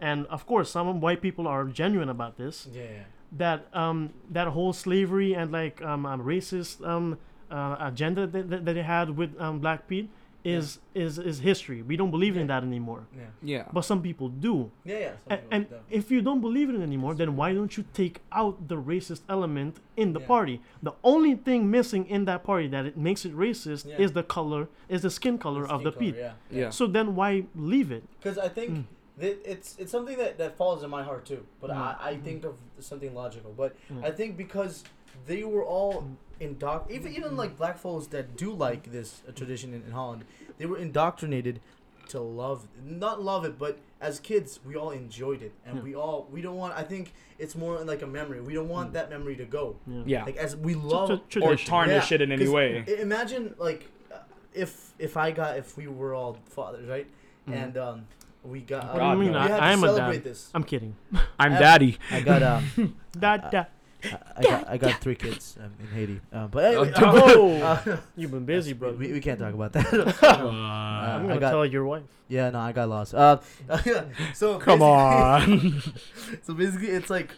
and 0.00 0.26
of 0.26 0.46
course 0.46 0.70
some 0.70 1.00
white 1.00 1.20
people 1.20 1.46
are 1.48 1.64
genuine 1.64 2.08
about 2.08 2.36
this 2.36 2.68
yeah, 2.72 2.82
yeah. 2.82 3.02
that 3.32 3.66
um 3.74 4.10
that 4.30 4.48
whole 4.48 4.72
slavery 4.72 5.34
and 5.34 5.50
like 5.50 5.80
um, 5.82 6.04
um 6.06 6.20
racist 6.22 6.86
um 6.86 7.18
uh, 7.50 7.76
agenda 7.80 8.26
that, 8.26 8.50
that, 8.50 8.64
that 8.64 8.74
they 8.74 8.82
had 8.82 9.16
with 9.16 9.30
um 9.40 9.58
Black 9.58 9.88
Pete 9.88 10.08
is 10.46 10.78
is 10.94 11.18
is 11.18 11.40
history. 11.40 11.82
We 11.82 11.96
don't 11.96 12.10
believe 12.10 12.36
in 12.36 12.46
that 12.46 12.62
anymore, 12.62 13.02
Yeah. 13.14 13.24
Yeah. 13.42 13.64
but 13.72 13.82
some 13.84 14.00
people 14.02 14.28
do. 14.28 14.70
Yeah, 14.84 14.98
yeah. 14.98 15.12
some 15.28 15.38
people 15.38 15.48
and 15.50 15.62
like 15.64 15.70
that. 15.70 15.82
if 16.00 16.10
you 16.10 16.20
don't 16.22 16.40
believe 16.40 16.68
in 16.70 16.76
it 16.80 16.84
anymore, 16.90 17.14
then 17.14 17.30
why 17.36 17.52
don't 17.52 17.76
you 17.76 17.84
take 18.02 18.20
out 18.30 18.68
the 18.68 18.76
racist 18.76 19.22
element 19.28 19.72
in 19.96 20.12
the 20.12 20.20
Yeah. 20.20 20.26
party? 20.34 20.60
The 20.82 20.92
only 21.02 21.34
thing 21.34 21.70
missing 21.70 22.06
in 22.08 22.24
that 22.26 22.40
party 22.44 22.68
that 22.68 22.84
it 22.86 22.96
makes 22.96 23.24
it 23.24 23.32
racist 23.36 23.82
Yeah. 23.86 23.98
is 24.04 24.12
the 24.12 24.22
color, 24.22 24.68
is 24.88 25.02
the 25.02 25.10
skin 25.10 25.36
color 25.38 25.64
Skin 25.64 25.74
of 25.74 25.82
the 25.82 25.92
people. 25.92 26.06
Pete. 26.06 26.16
Yeah. 26.16 26.60
Yeah. 26.60 26.70
So 26.70 26.86
then 26.86 27.06
why 27.16 27.30
leave 27.54 27.90
it? 27.90 28.04
Because 28.18 28.38
I 28.38 28.48
think 28.48 28.70
Mm. 28.70 28.84
that 29.18 29.34
it's 29.52 29.68
it's 29.80 29.90
something 29.96 30.16
that, 30.22 30.38
that 30.38 30.56
falls 30.56 30.82
in 30.84 30.90
my 30.90 31.02
heart 31.02 31.24
too. 31.26 31.42
But 31.60 31.70
Mm. 31.70 31.76
I, 31.76 31.90
I 32.10 32.14
Mhm. 32.14 32.22
think 32.26 32.44
of 32.44 32.54
something 32.78 33.12
logical. 33.14 33.52
But 33.62 33.70
Mm. 33.90 34.04
I 34.08 34.10
think 34.18 34.36
because 34.36 34.84
they 35.26 35.42
were 35.44 35.64
all 35.64 36.04
Mm. 36.38 36.42
indoctrinated, 36.46 37.06
even 37.06 37.24
even 37.24 37.36
like 37.36 37.56
black 37.56 37.78
folks 37.78 38.06
that 38.08 38.36
do 38.36 38.52
like 38.52 38.90
this 38.92 39.22
uh, 39.28 39.32
tradition 39.32 39.74
in, 39.74 39.82
in 39.82 39.92
Holland, 39.92 40.24
they 40.58 40.66
were 40.66 40.78
indoctrinated 40.78 41.60
to 42.08 42.20
love, 42.20 42.68
not 42.84 43.20
love 43.22 43.44
it, 43.44 43.58
but 43.58 43.78
as 44.00 44.20
kids 44.20 44.60
we 44.64 44.76
all 44.76 44.90
enjoyed 44.90 45.42
it, 45.42 45.52
and 45.66 45.78
Yeah. 45.78 45.82
we 45.82 45.94
all 45.96 46.28
we 46.30 46.40
don't 46.40 46.56
want. 46.56 46.74
I 46.74 46.82
think 46.82 47.12
it's 47.38 47.54
more 47.56 47.78
like 47.80 48.02
a 48.02 48.06
memory. 48.06 48.40
We 48.40 48.54
don't 48.54 48.68
want 48.68 48.90
Mm. 48.90 48.94
that 48.94 49.10
memory 49.10 49.36
to 49.36 49.44
go. 49.44 49.76
Yeah. 49.86 50.02
Yeah. 50.06 50.24
Like 50.24 50.36
as 50.36 50.54
we 50.56 50.74
Tra- 50.74 50.82
love 50.82 51.20
tra- 51.28 51.42
or 51.42 51.56
tarnish 51.56 52.10
Yeah, 52.10 52.14
it 52.16 52.20
in 52.22 52.32
any 52.32 52.44
'cause 52.44 52.54
way. 52.54 52.84
I- 52.86 53.00
Imagine 53.02 53.54
like 53.58 53.88
uh, 54.12 54.18
if 54.54 54.92
if 54.98 55.16
I 55.16 55.30
got 55.32 55.56
if 55.58 55.76
we 55.76 55.86
were 55.88 56.14
all 56.14 56.36
fathers, 56.50 56.86
right? 56.88 57.06
Mhm. 57.48 57.54
And 57.62 57.76
um, 57.78 58.06
we 58.44 58.60
got. 58.60 58.84
What 58.84 58.92
do 58.94 58.98
God, 59.00 59.12
you 59.12 59.18
mean? 59.24 59.32
no. 59.32 59.38
We 59.40 59.44
I, 59.44 59.48
had 59.48 59.60
I 59.60 59.66
to 59.66 59.72
am 59.72 59.84
a 59.84 59.96
dad. 59.96 60.24
this. 60.24 60.50
I'm 60.54 60.62
kidding. 60.64 60.94
I'm 61.40 61.54
I- 61.54 61.58
daddy. 61.58 61.98
I 62.12 62.20
got 62.20 62.42
um, 62.44 62.94
Dad, 63.18 63.48
dad. 63.50 63.66
I, 64.04 64.18
I 64.36 64.42
got 64.42 64.68
I 64.68 64.76
got 64.78 65.00
three 65.00 65.14
kids 65.16 65.56
um, 65.62 65.72
in 65.80 65.86
Haiti. 65.94 66.20
Uh, 66.32 66.46
but 66.48 66.64
anyway, 66.64 66.92
Oh. 66.96 67.56
uh, 67.62 67.96
You've 68.16 68.30
been 68.30 68.44
busy, 68.44 68.72
bro. 68.72 68.92
we, 68.92 69.12
we 69.12 69.20
can't 69.20 69.38
talk 69.40 69.54
about 69.54 69.72
that. 69.72 69.86
Uh, 70.22 70.26
I'm 70.28 71.26
gonna 71.26 71.40
got- 71.40 71.50
tell 71.50 71.66
your 71.66 71.84
wife. 71.84 72.02
yeah, 72.28 72.50
no, 72.50 72.58
I 72.60 72.72
got 72.72 72.88
lost. 72.88 73.14
Uh, 73.14 73.38
so 74.34 74.58
Come 74.58 74.78
basically- 74.80 75.70
on. 75.72 75.82
so 76.42 76.54
basically, 76.54 76.88
it's 76.88 77.10
like 77.10 77.30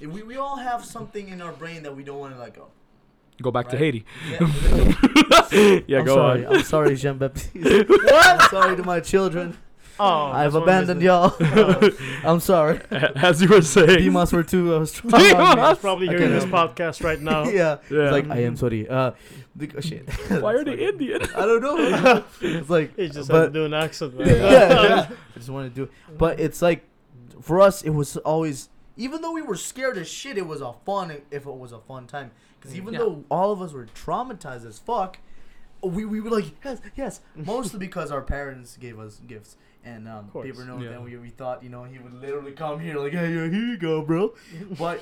we, 0.00 0.22
we 0.22 0.36
all 0.36 0.56
have 0.56 0.84
something 0.84 1.28
in 1.28 1.40
our 1.40 1.52
brain 1.52 1.82
that 1.84 1.94
we 1.96 2.02
don't 2.02 2.18
want 2.18 2.34
to 2.34 2.40
let 2.40 2.54
go. 2.54 2.68
Go 3.42 3.50
back 3.50 3.68
to 3.70 3.76
Right. 3.76 3.84
Haiti. 3.84 4.04
Yeah, 4.30 5.82
Yeah, 5.86 5.98
I'm 6.00 6.04
go 6.04 6.14
sorry. 6.14 6.44
on. 6.46 6.56
I'm 6.56 6.62
sorry, 6.62 6.94
Jean 6.96 7.16
Baptiste. 7.18 7.56
I'm 8.12 8.40
sorry 8.50 8.76
to 8.76 8.82
my 8.82 9.00
children. 9.00 9.56
Oh, 10.00 10.24
I've 10.32 10.54
abandoned 10.54 11.00
business. 11.00 11.40
y'all. 11.42 11.90
I'm 12.24 12.40
sorry. 12.40 12.80
As 12.90 13.42
you 13.42 13.48
were 13.48 13.60
saying. 13.62 13.98
Demas 14.04 14.32
were 14.32 14.42
too 14.42 14.74
uh, 14.74 14.84
strong. 14.86 15.10
Demas! 15.12 15.34
on 15.34 15.56
me. 15.58 15.68
He's 15.68 15.78
probably 15.78 16.08
I 16.08 16.10
hearing 16.12 16.28
can't 16.30 16.40
this 16.40 16.50
help 16.50 16.76
podcast 16.76 17.04
right 17.04 17.20
now. 17.20 17.44
yeah. 17.44 17.76
Yeah. 17.90 18.04
It's 18.04 18.12
like 18.12 18.30
I 18.30 18.38
am 18.44 18.56
sorry. 18.56 18.88
Uh, 18.88 19.12
because, 19.56 19.84
shit. 19.84 20.08
Why 20.40 20.54
are 20.54 20.64
they 20.64 20.88
Indian? 20.88 21.22
I 21.36 21.44
don't 21.46 21.60
know. 21.62 22.24
It's 22.40 22.70
like 22.70 22.96
He 22.96 23.08
just 23.08 23.28
But- 23.28 23.42
had 23.42 23.52
to 23.52 23.58
do 23.60 23.64
an 23.66 23.74
accent. 23.74 24.18
Man. 24.18 24.26
yeah, 24.28 25.08
I 25.10 25.38
just 25.38 25.50
wanted 25.50 25.70
to 25.70 25.74
do 25.74 25.82
it. 25.84 25.90
But 26.16 26.40
it's 26.40 26.62
like, 26.62 26.84
for 27.42 27.60
us, 27.60 27.82
it 27.82 27.90
was 27.90 28.16
always, 28.18 28.68
even 28.96 29.20
though 29.22 29.32
we 29.32 29.42
were 29.42 29.56
scared 29.56 29.98
as 29.98 30.08
shit, 30.08 30.38
it 30.38 30.46
was 30.46 30.60
a 30.62 30.72
fun, 30.86 31.10
if 31.30 31.46
it 31.46 31.54
was 31.54 31.72
a 31.72 31.78
fun 31.80 32.06
time. 32.06 32.30
Because 32.58 32.74
even 32.76 32.92
Yeah. 32.94 33.00
though 33.00 33.24
all 33.30 33.52
of 33.52 33.60
us 33.60 33.72
were 33.72 33.86
traumatized 33.86 34.66
as 34.66 34.78
fuck, 34.78 35.18
we, 35.82 36.04
we 36.04 36.20
were 36.20 36.30
like, 36.30 36.44
yes, 36.64 36.80
yes. 36.94 37.20
Mostly 37.34 37.78
because 37.78 38.10
our 38.10 38.20
parents 38.22 38.76
gave 38.78 38.98
us 38.98 39.20
gifts. 39.26 39.56
And 39.84 40.06
um, 40.08 40.28
course. 40.28 40.46
paper 40.46 40.64
note, 40.64 40.82
Yeah. 40.82 40.90
and 40.90 41.04
we, 41.04 41.16
we 41.16 41.30
thought, 41.30 41.62
you 41.62 41.70
know, 41.70 41.84
he 41.84 41.98
would 41.98 42.12
literally 42.12 42.52
come 42.52 42.78
here, 42.80 42.96
like, 42.98 43.12
hey, 43.12 43.28
here 43.32 43.46
you 43.46 43.76
go, 43.78 44.02
bro. 44.02 44.34
But 44.78 45.00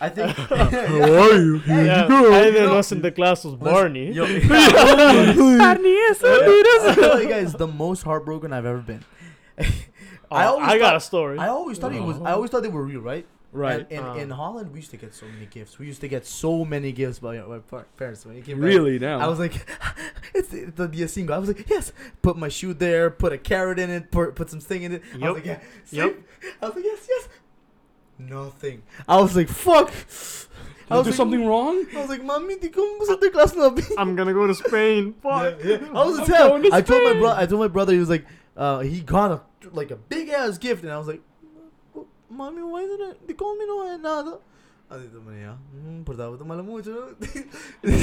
I 0.00 0.08
think. 0.08 0.34
How 0.36 0.62
are 0.62 1.34
you? 1.36 1.58
Hey, 1.58 1.86
Yeah, 1.86 2.08
you 2.08 2.32
I 2.32 2.40
didn't 2.44 2.64
know- 2.64 2.72
know 2.72 2.78
us 2.78 2.90
in 2.90 3.02
the 3.02 3.12
class 3.12 3.44
was 3.44 3.54
Barney. 3.54 4.12
Yo, 4.12 4.24
Barney 4.24 5.88
is 5.90 6.22
a 6.22 6.26
I'll 6.26 6.94
tell 6.94 7.22
you 7.22 7.28
guys 7.28 7.52
the 7.52 7.66
most 7.66 8.02
heartbroken 8.02 8.52
I've 8.52 8.66
ever 8.66 8.78
been. 8.80 9.04
Oh, 9.58 9.64
I 10.30 10.72
I, 10.72 10.78
got 10.78 10.88
thought- 10.90 10.96
a 10.96 11.00
story. 11.00 11.38
I 11.38 11.48
always 11.48 11.78
thought 11.78 11.92
it 11.94 12.02
was. 12.02 12.18
I 12.22 12.32
always 12.32 12.50
thought 12.50 12.62
they 12.62 12.68
were 12.68 12.82
real, 12.84 13.00
right? 13.00 13.26
Right. 13.54 13.86
And 13.88 13.92
in, 13.92 14.04
Uh. 14.04 14.14
in 14.14 14.30
Holland, 14.30 14.72
we 14.72 14.80
used 14.80 14.90
to 14.90 14.96
get 14.96 15.14
so 15.14 15.26
many 15.26 15.46
gifts. 15.46 15.78
We 15.78 15.86
used 15.86 16.00
to 16.00 16.08
get 16.08 16.26
so 16.26 16.64
many 16.64 16.90
gifts 16.90 17.20
by 17.20 17.38
my 17.38 17.60
parents 17.96 18.26
when 18.26 18.34
he 18.34 18.42
came 18.42 18.58
back. 18.58 18.66
Really 18.66 18.98
now. 18.98 19.20
I 19.20 19.28
was 19.28 19.38
like, 19.38 19.54
it's 20.34 20.48
the, 20.48 20.64
the, 20.74 20.88
the 20.88 21.06
single. 21.08 21.34
I 21.34 21.38
was 21.38 21.48
like, 21.48 21.70
yes. 21.70 21.92
Put 22.20 22.36
my 22.36 22.48
shoe 22.48 22.74
there. 22.74 23.10
Put 23.10 23.32
a 23.32 23.38
carrot 23.38 23.78
in 23.78 23.90
it. 23.90 24.10
Put, 24.10 24.34
put 24.34 24.50
some 24.50 24.58
thing 24.60 24.82
in 24.82 24.92
it. 24.94 25.02
I 25.14 25.30
was 25.30 25.36
like, 25.36 25.46
yeah. 25.46 25.60
see? 25.84 25.96
Yep. 25.98 26.18
I 26.62 26.66
was 26.66 26.74
like, 26.74 26.84
yes, 26.84 27.06
yes. 27.08 27.28
Nothing. 28.18 28.82
I 29.08 29.20
was 29.20 29.36
like, 29.36 29.48
fuck. 29.48 29.88
Did 29.90 30.90
I 30.90 30.94
I 30.94 30.98
was 30.98 31.04
do 31.06 31.10
like, 31.10 31.16
something 31.16 31.46
wrong? 31.46 31.86
I 31.96 32.00
was 32.00 32.10
like, 32.10 32.22
mami, 32.22 32.60
di 32.60 32.68
ko 32.68 32.82
sa 33.04 33.16
class 33.16 33.54
na 33.56 33.74
I'm 33.96 34.14
gonna 34.16 34.34
go 34.34 34.46
to 34.46 34.54
Spain. 34.54 35.14
Fuck. 35.22 35.64
Yeah, 35.64 35.78
yeah. 35.80 35.88
I 35.94 36.04
was 36.04 36.18
a 36.18 36.22
I'm 36.22 36.26
tell. 36.26 36.74
I 36.74 36.82
told 36.82 37.02
my 37.04 37.14
brother. 37.14 37.40
I 37.40 37.46
told 37.46 37.60
my 37.60 37.68
brother. 37.68 37.92
He 37.94 37.98
was 37.98 38.10
like, 38.10 38.26
uh, 38.56 38.80
he 38.80 39.00
got 39.00 39.30
a 39.32 39.40
like 39.72 39.90
a 39.90 39.96
big 39.96 40.28
ass 40.28 40.58
gift, 40.58 40.84
and 40.84 40.92
I 40.92 40.98
was 40.98 41.08
like, 41.08 41.22
"Mommy, 42.30 42.62
why 42.62 42.86
did 42.86 43.00
I? 43.00 43.12
They 43.26 43.34
call 43.34 43.56
me 43.56 43.66
no 43.66 43.84
hay 43.88 43.96
nada." 43.98 44.38
I 44.90 44.98
did 44.98 45.12
the 45.12 45.20
money, 45.20 45.40
yeah. 45.40 45.54
Mm, 45.74 46.04
por 46.04 46.14
favor, 46.14 46.36
tómalo 46.36 46.62
mucho. 46.64 47.14
Damn. 47.82 47.98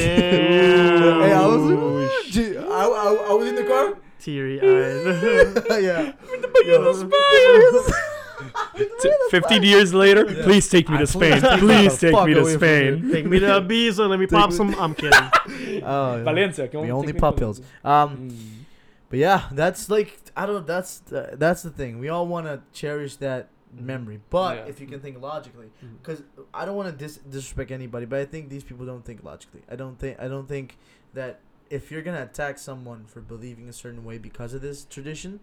Hey, 1.22 1.32
I 1.32 1.46
was, 1.46 1.62
like, 1.62 2.32
gee, 2.32 2.58
I, 2.58 2.62
I, 2.64 3.26
I 3.30 3.34
was 3.34 3.48
in 3.48 3.56
the 3.56 3.64
car. 3.64 3.98
Teary 4.20 4.60
eyed. 4.62 5.84
yeah. 5.84 6.12
T- 9.02 9.12
15 9.30 9.64
years 9.64 9.94
later, 9.94 10.26
Yeah. 10.28 10.44
please 10.44 10.68
take 10.68 10.90
me 10.90 10.98
to 10.98 11.06
Spain. 11.08 11.40
Please 11.60 12.00
take 12.00 12.16
me 12.26 12.34
to 12.34 12.46
Spain. 12.58 13.12
Take 13.12 13.26
me 13.28 13.40
to 13.40 13.46
Ibiza. 13.62 14.10
Let 14.10 14.20
me 14.20 14.26
Take 14.26 14.40
pop 14.40 14.50
me- 14.50 14.56
some. 14.56 14.74
I'm 14.80 14.96
kidding. 14.96 15.14
Oh, 15.84 16.18
yeah. 16.18 16.24
Valencia. 16.24 16.68
que 16.68 16.80
We 16.80 16.88
vamos- 16.88 17.00
only 17.04 17.14
pop 17.14 17.38
pills. 17.38 17.62
Um, 17.84 18.18
Mm. 18.18 18.32
but 19.10 19.20
yeah, 19.20 19.44
that's 19.52 19.90
like 19.90 20.18
I 20.36 20.46
don't. 20.48 20.56
know, 20.56 20.62
That's 20.66 21.00
the, 21.00 21.36
that's 21.38 21.62
the 21.62 21.70
thing. 21.70 22.00
We 22.00 22.10
all 22.10 22.26
want 22.28 22.48
to 22.48 22.62
cherish 22.74 23.18
that 23.18 23.50
Mm-hmm. 23.76 23.86
memory, 23.86 24.20
but 24.30 24.58
Yeah. 24.58 24.66
if 24.66 24.82
you 24.82 24.88
can 24.88 25.00
think 25.00 25.22
logically, 25.22 25.68
mm-hmm. 25.68 25.96
because 25.98 26.24
I 26.54 26.66
don't 26.66 26.76
want 26.76 26.90
to 26.90 26.96
dis- 27.06 27.18
disrespect 27.20 27.72
anybody, 27.72 28.06
but 28.06 28.20
I 28.20 28.26
think 28.26 28.50
these 28.50 28.64
people 28.66 28.86
don't 28.86 29.06
think 29.06 29.24
logically. 29.24 29.62
I 29.70 29.76
don't 29.78 29.98
think 29.98 30.20
I 30.20 30.28
don't 30.28 30.48
think 30.48 30.78
that 31.14 31.40
if 31.70 31.90
you're 31.90 32.02
gonna 32.02 32.24
attack 32.24 32.58
someone 32.58 33.06
for 33.06 33.22
believing 33.22 33.70
a 33.70 33.74
certain 33.74 34.04
way 34.04 34.18
because 34.18 34.54
of 34.54 34.62
this 34.62 34.84
tradition, 34.84 35.40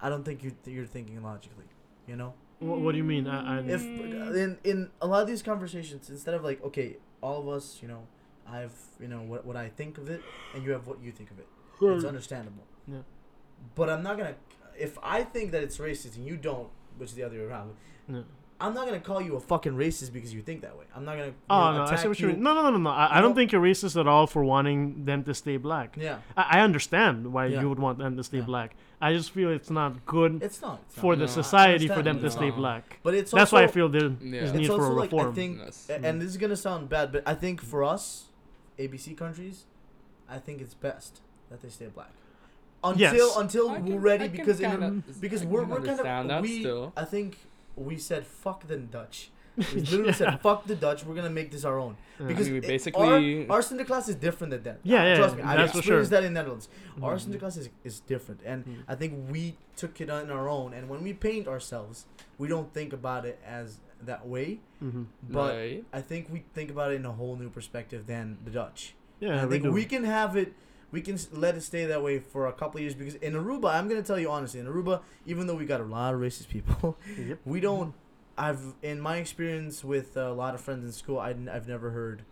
I 0.00 0.08
don't 0.08 0.24
think 0.24 0.42
you 0.42 0.52
you're 0.64 0.86
thinking 0.86 1.22
logically. 1.22 1.66
You 2.06 2.16
know, 2.16 2.32
What, 2.60 2.80
what 2.80 2.92
do 2.92 2.98
you 2.98 3.04
mean? 3.04 3.26
I, 3.26 3.58
I, 3.58 3.60
if 3.60 3.82
uh, 3.82 4.32
in 4.32 4.58
in 4.64 4.90
a 5.02 5.06
lot 5.06 5.20
of 5.20 5.28
these 5.28 5.42
conversations, 5.42 6.08
instead 6.08 6.32
of 6.34 6.42
like 6.42 6.64
okay, 6.64 6.96
all 7.20 7.40
of 7.40 7.48
us, 7.48 7.78
you 7.82 7.88
know, 7.88 8.06
I 8.48 8.60
have 8.60 8.72
you 8.98 9.08
know 9.08 9.20
what 9.20 9.44
what 9.44 9.56
I 9.56 9.68
think 9.68 9.98
of 9.98 10.08
it, 10.08 10.22
and 10.54 10.64
you 10.64 10.70
have 10.72 10.86
what 10.86 11.02
you 11.02 11.12
think 11.12 11.30
of 11.30 11.38
it. 11.38 11.46
It's 11.82 12.04
understandable. 12.04 12.64
Yeah. 12.88 13.02
But 13.74 13.90
I'm 13.90 14.02
not 14.02 14.16
gonna. 14.16 14.36
If 14.78 14.98
I 15.02 15.24
think 15.24 15.52
that 15.52 15.62
it's 15.62 15.76
racist 15.76 16.16
and 16.16 16.26
you 16.26 16.36
don't, 16.38 16.68
which 17.00 17.10
is 17.10 17.14
the 17.16 17.24
other 17.24 17.36
way 17.38 17.44
around, 17.44 17.72
no. 18.08 18.24
I'm 18.62 18.74
not 18.74 18.84
gonna 18.84 19.00
call 19.00 19.22
you 19.22 19.36
a 19.36 19.40
fucking 19.40 19.72
racist 19.72 20.12
because 20.12 20.34
you 20.34 20.42
think 20.42 20.60
that 20.60 20.76
way. 20.76 20.84
I'm 20.94 21.06
not 21.06 21.16
gonna. 21.16 21.32
Oh 21.48 21.72
know, 21.72 21.78
no, 21.78 21.84
I 21.92 21.96
see 21.96 22.08
what 22.08 22.20
you 22.20 22.28
you. 22.28 22.34
mean. 22.34 22.42
No, 22.42 22.52
no, 22.52 22.62
no, 22.64 22.70
no, 22.72 22.76
no. 22.76 22.90
I, 22.90 23.16
I 23.16 23.20
don't 23.22 23.30
know- 23.30 23.36
think 23.36 23.52
you're 23.52 23.62
racist 23.62 23.98
at 23.98 24.06
all 24.06 24.26
for 24.26 24.44
wanting 24.44 25.06
them 25.06 25.24
to 25.24 25.32
stay 25.32 25.56
black. 25.56 25.96
Yeah, 25.96 26.18
I, 26.36 26.58
I 26.58 26.60
understand 26.60 27.32
why 27.32 27.46
Yeah. 27.46 27.62
you 27.62 27.70
would 27.70 27.78
want 27.78 27.96
them 27.98 28.18
to 28.18 28.22
stay 28.22 28.38
Yeah. 28.40 28.44
black. 28.52 28.76
I 29.00 29.14
just 29.14 29.30
feel 29.30 29.48
it's 29.50 29.70
not 29.70 30.04
good 30.04 30.42
it's 30.42 30.60
not 30.60 30.80
it's 30.86 30.94
for 30.96 31.12
not. 31.16 31.20
the 31.20 31.24
No, 31.24 31.30
I 31.30 31.42
society 31.42 31.88
for 31.88 32.02
them 32.02 32.16
understand. 32.16 32.22
to 32.22 32.30
stay 32.32 32.50
black. 32.50 32.98
But 33.02 33.14
it's 33.14 33.30
That's 33.30 33.50
also, 33.50 33.56
why 33.56 33.62
I 33.62 33.68
feel 33.68 33.88
there 33.88 34.10
Yeah. 34.20 34.40
is 34.42 34.52
need 34.52 34.58
it's 34.60 34.68
for 34.68 34.74
also 34.82 34.92
a 34.92 35.00
like 35.04 35.10
reform. 35.10 35.30
I 35.32 35.34
think, 35.34 35.58
Yes. 35.64 35.88
and 35.88 36.20
this 36.20 36.28
is 36.28 36.36
gonna 36.36 36.54
sound 36.68 36.90
bad, 36.90 37.12
but 37.12 37.22
I 37.26 37.32
think 37.34 37.62
for 37.62 37.82
us, 37.82 38.26
ABC 38.78 39.14
countries, 39.16 39.64
I 40.28 40.36
think 40.38 40.60
it's 40.60 40.74
best 40.74 41.22
that 41.48 41.62
they 41.62 41.70
stay 41.70 41.86
black. 41.86 42.12
Until 42.82 43.16
Yes. 43.28 43.36
until 43.36 43.70
I 43.70 43.78
we're 43.78 43.98
ready 43.98 44.28
because 44.28 44.58
kinda- 44.60 45.02
because 45.20 45.42
I 45.42 45.46
we're 45.46 45.64
we're 45.64 45.80
kind 45.82 46.30
of 46.30 46.42
we 46.42 46.60
still. 46.60 46.92
I 46.96 47.04
think 47.04 47.36
we 47.76 47.96
said 47.98 48.26
fuck 48.26 48.66
the 48.66 48.76
Dutch. 48.78 49.30
We 49.56 49.64
literally 49.80 50.06
Yeah. 50.06 50.12
said, 50.12 50.40
"Fuck 50.40 50.66
the 50.66 50.76
Dutch. 50.76 51.04
We're 51.04 51.14
gonna 51.16 51.28
make 51.28 51.50
this 51.50 51.64
our 51.64 51.78
own." 51.78 51.96
Because 52.18 52.46
I 52.46 52.52
mean, 52.52 52.64
it- 52.64 52.68
basically- 52.68 53.46
our, 53.48 53.56
our 53.56 53.60
Sinterklaas 53.60 54.08
is 54.08 54.14
different 54.14 54.52
than 54.52 54.62
that. 54.62 54.78
Yeah, 54.84 55.04
yeah, 55.04 55.16
Trust 55.16 55.36
me, 55.36 55.42
yeah, 55.42 55.50
I've 55.50 55.70
for 55.72 55.78
experienced 55.78 56.10
sure. 56.10 56.20
that 56.20 56.26
in 56.26 56.32
Netherlands. 56.32 56.68
Our 57.02 57.16
Mhm. 57.16 57.20
Sinterklaas 57.26 57.58
is, 57.58 57.68
is 57.84 58.00
different, 58.00 58.40
and 58.46 58.64
Mm. 58.64 58.76
I 58.88 58.94
think 58.94 59.12
we 59.30 59.56
took 59.76 60.00
it 60.00 60.08
on 60.08 60.30
our 60.30 60.48
own. 60.48 60.72
And 60.72 60.88
when 60.88 61.02
we 61.02 61.12
paint 61.12 61.46
ourselves, 61.48 62.06
we 62.38 62.48
don't 62.48 62.72
think 62.72 62.92
about 62.94 63.26
it 63.26 63.38
as 63.44 63.80
that 64.02 64.26
way. 64.26 64.60
Mhm. 64.82 65.06
But 65.28 65.52
right. 65.54 65.84
I 65.92 66.00
think 66.00 66.28
we 66.32 66.44
think 66.54 66.70
about 66.70 66.92
it 66.92 66.96
in 66.96 67.04
a 67.04 67.12
whole 67.12 67.36
new 67.36 67.50
perspective 67.50 68.06
than 68.06 68.38
the 68.44 68.52
Dutch. 68.52 68.94
And 69.20 69.30
Yeah, 69.30 69.44
I 69.44 69.46
think 69.48 69.64
do. 69.64 69.72
we 69.72 69.84
can 69.84 70.04
have 70.04 70.36
it. 70.36 70.54
We 70.92 71.00
can 71.02 71.16
let 71.32 71.54
it 71.54 71.62
stay 71.62 71.86
that 71.86 72.02
way 72.02 72.18
for 72.18 72.46
a 72.48 72.52
couple 72.52 72.78
of 72.78 72.82
years 72.82 72.94
because 72.94 73.14
in 73.16 73.34
Aruba, 73.34 73.72
I'm 73.74 73.88
gonna 73.88 74.02
tell 74.02 74.18
you 74.18 74.30
honestly, 74.30 74.60
in 74.60 74.66
Aruba, 74.66 75.00
even 75.26 75.46
though 75.46 75.54
we 75.54 75.64
got 75.64 75.80
a 75.80 75.84
lot 75.84 76.14
of 76.14 76.20
racist 76.20 76.48
people, 76.48 76.96
Yep. 77.18 77.38
we 77.44 77.60
don't. 77.60 77.94
I've 78.36 78.74
in 78.82 79.00
my 79.00 79.16
experience 79.18 79.84
with 79.84 80.16
a 80.16 80.32
lot 80.32 80.54
of 80.54 80.60
friends 80.60 80.84
in 80.84 80.92
school, 80.92 81.18
I, 81.18 81.28
have 81.52 81.68
never 81.68 81.90
heard, 81.90 82.22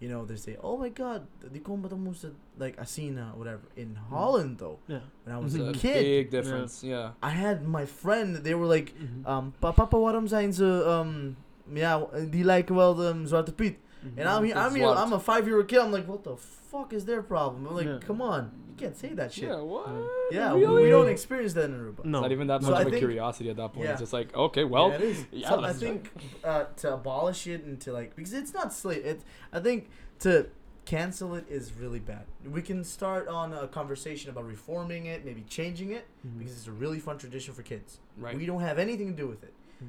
you 0.00 0.08
know, 0.08 0.24
they 0.24 0.36
say, 0.36 0.56
"Oh 0.62 0.76
my 0.78 0.88
God, 0.88 1.26
di 1.52 1.58
ko 1.60 1.76
matapos 1.76 2.24
like 2.58 2.76
asina 2.80 3.34
whatever." 3.36 3.62
In 3.76 3.94
Holland 4.10 4.58
though, 4.58 4.78
Yeah. 4.88 5.00
when 5.24 5.34
I 5.36 5.38
was 5.38 5.54
It's 5.54 5.62
a 5.64 5.68
a 5.70 5.72
kid, 5.74 6.02
big 6.02 6.30
difference. 6.30 6.82
Yeah. 6.82 7.10
I 7.22 7.30
had 7.30 7.66
my 7.68 7.84
friend. 7.86 8.36
They 8.42 8.54
were 8.54 8.66
like, 8.66 8.94
Mhm. 8.98 9.26
um, 9.28 9.52
"Pa- 9.60 9.72
"Papa, 9.72 9.96
waarom 9.98 10.26
zijn 10.26 10.52
ze 10.52 10.64
um, 10.64 11.36
ja, 11.74 12.06
die 12.30 12.44
lijken 12.44 12.74
wel 12.74 12.94
de 12.94 13.04
um, 13.12 13.26
Zwarte 13.26 13.52
Piet?" 13.52 13.76
Mhm. 14.04 14.18
And 14.18 14.28
I'm 14.28 14.44
here, 14.44 14.56
I'm 14.56 14.74
here, 14.74 14.86
I'm 14.88 15.12
a 15.12 15.18
five 15.20 15.46
year 15.46 15.56
old 15.58 15.68
kid. 15.68 15.78
I'm 15.80 15.92
like, 15.92 16.06
what 16.06 16.22
the 16.24 16.36
fuck 16.36 16.92
is 16.92 17.04
their 17.04 17.22
problem? 17.22 17.66
I'm 17.66 17.74
like, 17.76 17.86
Yeah. 17.86 17.98
come 18.00 18.20
on, 18.22 18.52
you 18.68 18.74
can't 18.76 18.96
say 18.96 19.08
that 19.14 19.32
shit. 19.32 19.48
Yeah. 19.48 19.60
What? 19.60 19.88
Yeah, 20.30 20.54
we, 20.54 20.60
really? 20.60 20.84
we 20.84 20.90
don't 20.90 21.08
experience 21.08 21.52
that 21.54 21.64
in 21.64 21.72
Aruba. 21.72 22.04
No. 22.04 22.18
It's 22.18 22.22
not 22.22 22.32
even 22.32 22.46
that 22.48 22.62
So 22.62 22.70
much 22.70 22.78
I 22.78 22.82
of 22.82 22.86
a 22.88 22.90
think- 22.90 23.00
curiosity 23.00 23.50
at 23.50 23.56
that 23.56 23.72
point. 23.72 23.86
Yeah. 23.86 23.92
It's 23.92 24.00
just 24.00 24.12
like, 24.12 24.34
okay, 24.36 24.64
well, 24.64 24.90
yeah, 24.90 24.94
it 24.96 25.00
is. 25.02 25.26
yeah, 25.32 25.48
so 25.48 25.54
I 25.56 25.58
let's 25.60 25.78
think 25.80 26.10
uh, 26.44 26.64
to 26.76 26.94
abolish 26.94 27.46
it 27.46 27.64
and 27.64 27.80
to 27.80 27.92
like 27.92 28.14
because 28.14 28.32
it's 28.32 28.52
not 28.54 28.72
slave. 28.72 29.04
It 29.04 29.22
I 29.52 29.60
think 29.60 29.88
to 30.20 30.48
cancel 30.84 31.34
it 31.34 31.44
is 31.50 31.72
really 31.74 31.98
bad. 31.98 32.24
We 32.50 32.62
can 32.62 32.82
start 32.84 33.28
on 33.28 33.52
a 33.52 33.66
conversation 33.68 34.30
about 34.30 34.46
reforming 34.46 35.04
it, 35.06 35.22
maybe 35.24 35.42
changing 35.48 35.90
it 35.90 36.06
Mhm. 36.26 36.38
because 36.38 36.52
it's 36.56 36.66
a 36.66 36.72
really 36.72 36.98
fun 36.98 37.18
tradition 37.18 37.52
for 37.54 37.62
kids. 37.62 37.98
right. 38.16 38.36
We 38.36 38.46
don't 38.46 38.62
have 38.62 38.78
anything 38.78 39.08
to 39.08 39.22
do 39.22 39.26
with 39.28 39.42
it. 39.44 39.52
Mm. 39.82 39.88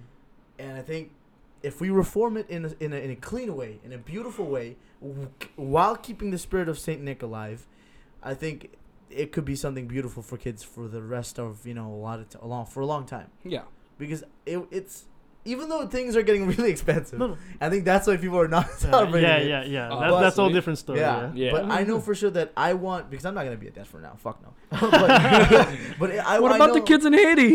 And 0.59 0.77
I 0.77 0.81
think 0.81 1.11
if 1.63 1.81
we 1.81 1.89
reform 1.89 2.37
it 2.37 2.49
in 2.49 2.65
a, 2.65 2.71
in 2.79 2.93
a, 2.93 2.97
in 2.97 3.11
a 3.11 3.15
clean 3.15 3.55
way, 3.55 3.79
in 3.83 3.91
a 3.93 3.97
beautiful 3.97 4.45
way, 4.45 4.77
w- 5.01 5.29
while 5.55 5.95
keeping 5.95 6.31
the 6.31 6.37
spirit 6.37 6.69
of 6.69 6.79
Saint 6.79 7.01
Nick 7.01 7.21
alive, 7.21 7.65
I 8.23 8.33
think 8.33 8.71
it 9.09 9.31
could 9.31 9.45
be 9.45 9.55
something 9.55 9.87
beautiful 9.87 10.21
for 10.23 10.37
kids 10.37 10.63
for 10.63 10.87
the 10.87 11.01
rest 11.01 11.39
of 11.39 11.65
you 11.65 11.73
know 11.73 11.87
a 11.87 11.95
lot 11.95 12.19
of 12.19 12.29
t- 12.29 12.37
a 12.41 12.45
long 12.47 12.65
for 12.65 12.81
a 12.81 12.85
long 12.85 13.05
time 13.07 13.27
yeah. 13.43 13.63
because 13.97 14.23
it, 14.45 14.59
it's 14.69 15.05
even 15.45 15.67
though 15.67 15.87
things 15.87 16.15
are 16.15 16.21
getting 16.21 16.45
really 16.55 16.69
expensive. 16.69 17.17
No, 17.17 17.27
no. 17.27 17.37
I 17.59 17.69
think 17.69 17.85
that's 17.85 18.05
why 18.07 18.17
people 18.17 18.39
are 18.39 18.47
not 18.47 18.69
celebrating. 18.77 19.27
yeah, 19.29 19.37
it. 19.37 19.47
yeah, 19.47 19.63
yeah. 19.63 19.89
Uh, 19.93 20.11
That, 20.11 20.21
that's 20.21 20.37
all 20.37 20.49
different 20.49 20.77
story. 20.79 20.99
Yeah, 20.99 21.31
Yeah. 21.33 21.45
Yeah. 21.45 21.51
but 21.51 21.65
I 21.65 21.83
know 21.83 21.99
for 21.99 22.13
sure 22.13 22.29
that 22.31 22.51
I 22.55 22.73
want 22.73 23.09
because 23.09 23.25
I'm 23.25 23.33
not 23.33 23.45
gonna 23.45 23.57
be 23.57 23.67
a 23.67 23.71
dad 23.71 23.87
for 23.87 23.99
now. 23.99 24.13
Fuck 24.17 24.41
no. 24.43 24.53
but, 24.69 25.69
but 25.99 26.11
I, 26.19 26.39
what 26.39 26.51
I 26.51 26.55
about 26.57 26.73
the 26.73 26.81
kids 26.81 27.05
in 27.05 27.13
Haiti? 27.13 27.49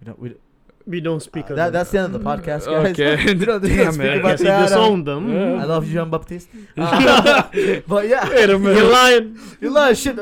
We 0.00 0.04
don't, 0.04 0.18
we 0.18 0.28
don't, 0.30 0.40
We 0.86 1.00
don't 1.00 1.20
speak 1.20 1.50
uh, 1.50 1.54
that, 1.56 1.72
that's 1.72 1.90
the 1.90 1.98
end 1.98 2.14
of 2.14 2.22
the 2.22 2.28
podcast, 2.30 2.66
guys. 2.66 2.92
Okay. 2.98 3.34
we 3.34 3.44
don't, 3.44 3.60
we 3.62 3.68
Damn 3.70 3.84
don't 3.86 3.92
speak 3.94 4.06
it. 4.06 4.18
about 4.18 4.40
Yes, 4.40 4.70
that. 4.70 4.78
uh, 4.78 4.96
them. 5.02 5.32
Yeah. 5.34 5.62
I 5.62 5.64
love 5.64 5.86
you, 5.88 5.94
Jean 5.94 6.10
Baptiste. 6.10 6.48
Uh, 6.76 7.42
but 7.88 8.06
yeah, 8.08 8.28
Wait 8.28 8.50
a 8.50 8.58
minute. 8.58 8.76
You're 8.78 8.92
lying. 8.92 9.38
you 9.60 9.70
love 9.70 9.96
shit. 9.96 10.16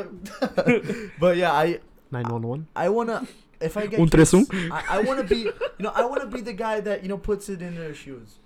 but 1.21 1.37
yeah, 1.37 1.53
I 1.53 1.81
911. 2.11 2.67
I 2.75 2.89
wanna 2.89 3.27
if 3.61 3.77
I 3.77 3.87
get 3.87 4.01
Un 4.01 4.09
kids, 4.09 4.33
tresum. 4.33 4.71
I, 4.73 4.83
I 4.89 5.01
wanna 5.03 5.25
be 5.25 5.39
you 5.39 5.53
know 5.81 5.93
I 5.95 6.05
wanna 6.07 6.27
be 6.27 6.41
the 6.41 6.53
guy 6.55 6.81
that 6.81 7.03
you 7.03 7.09
know 7.09 7.19
puts 7.19 7.49
it 7.49 7.61
in 7.61 7.75
their 7.77 7.95
shoes. 7.95 8.39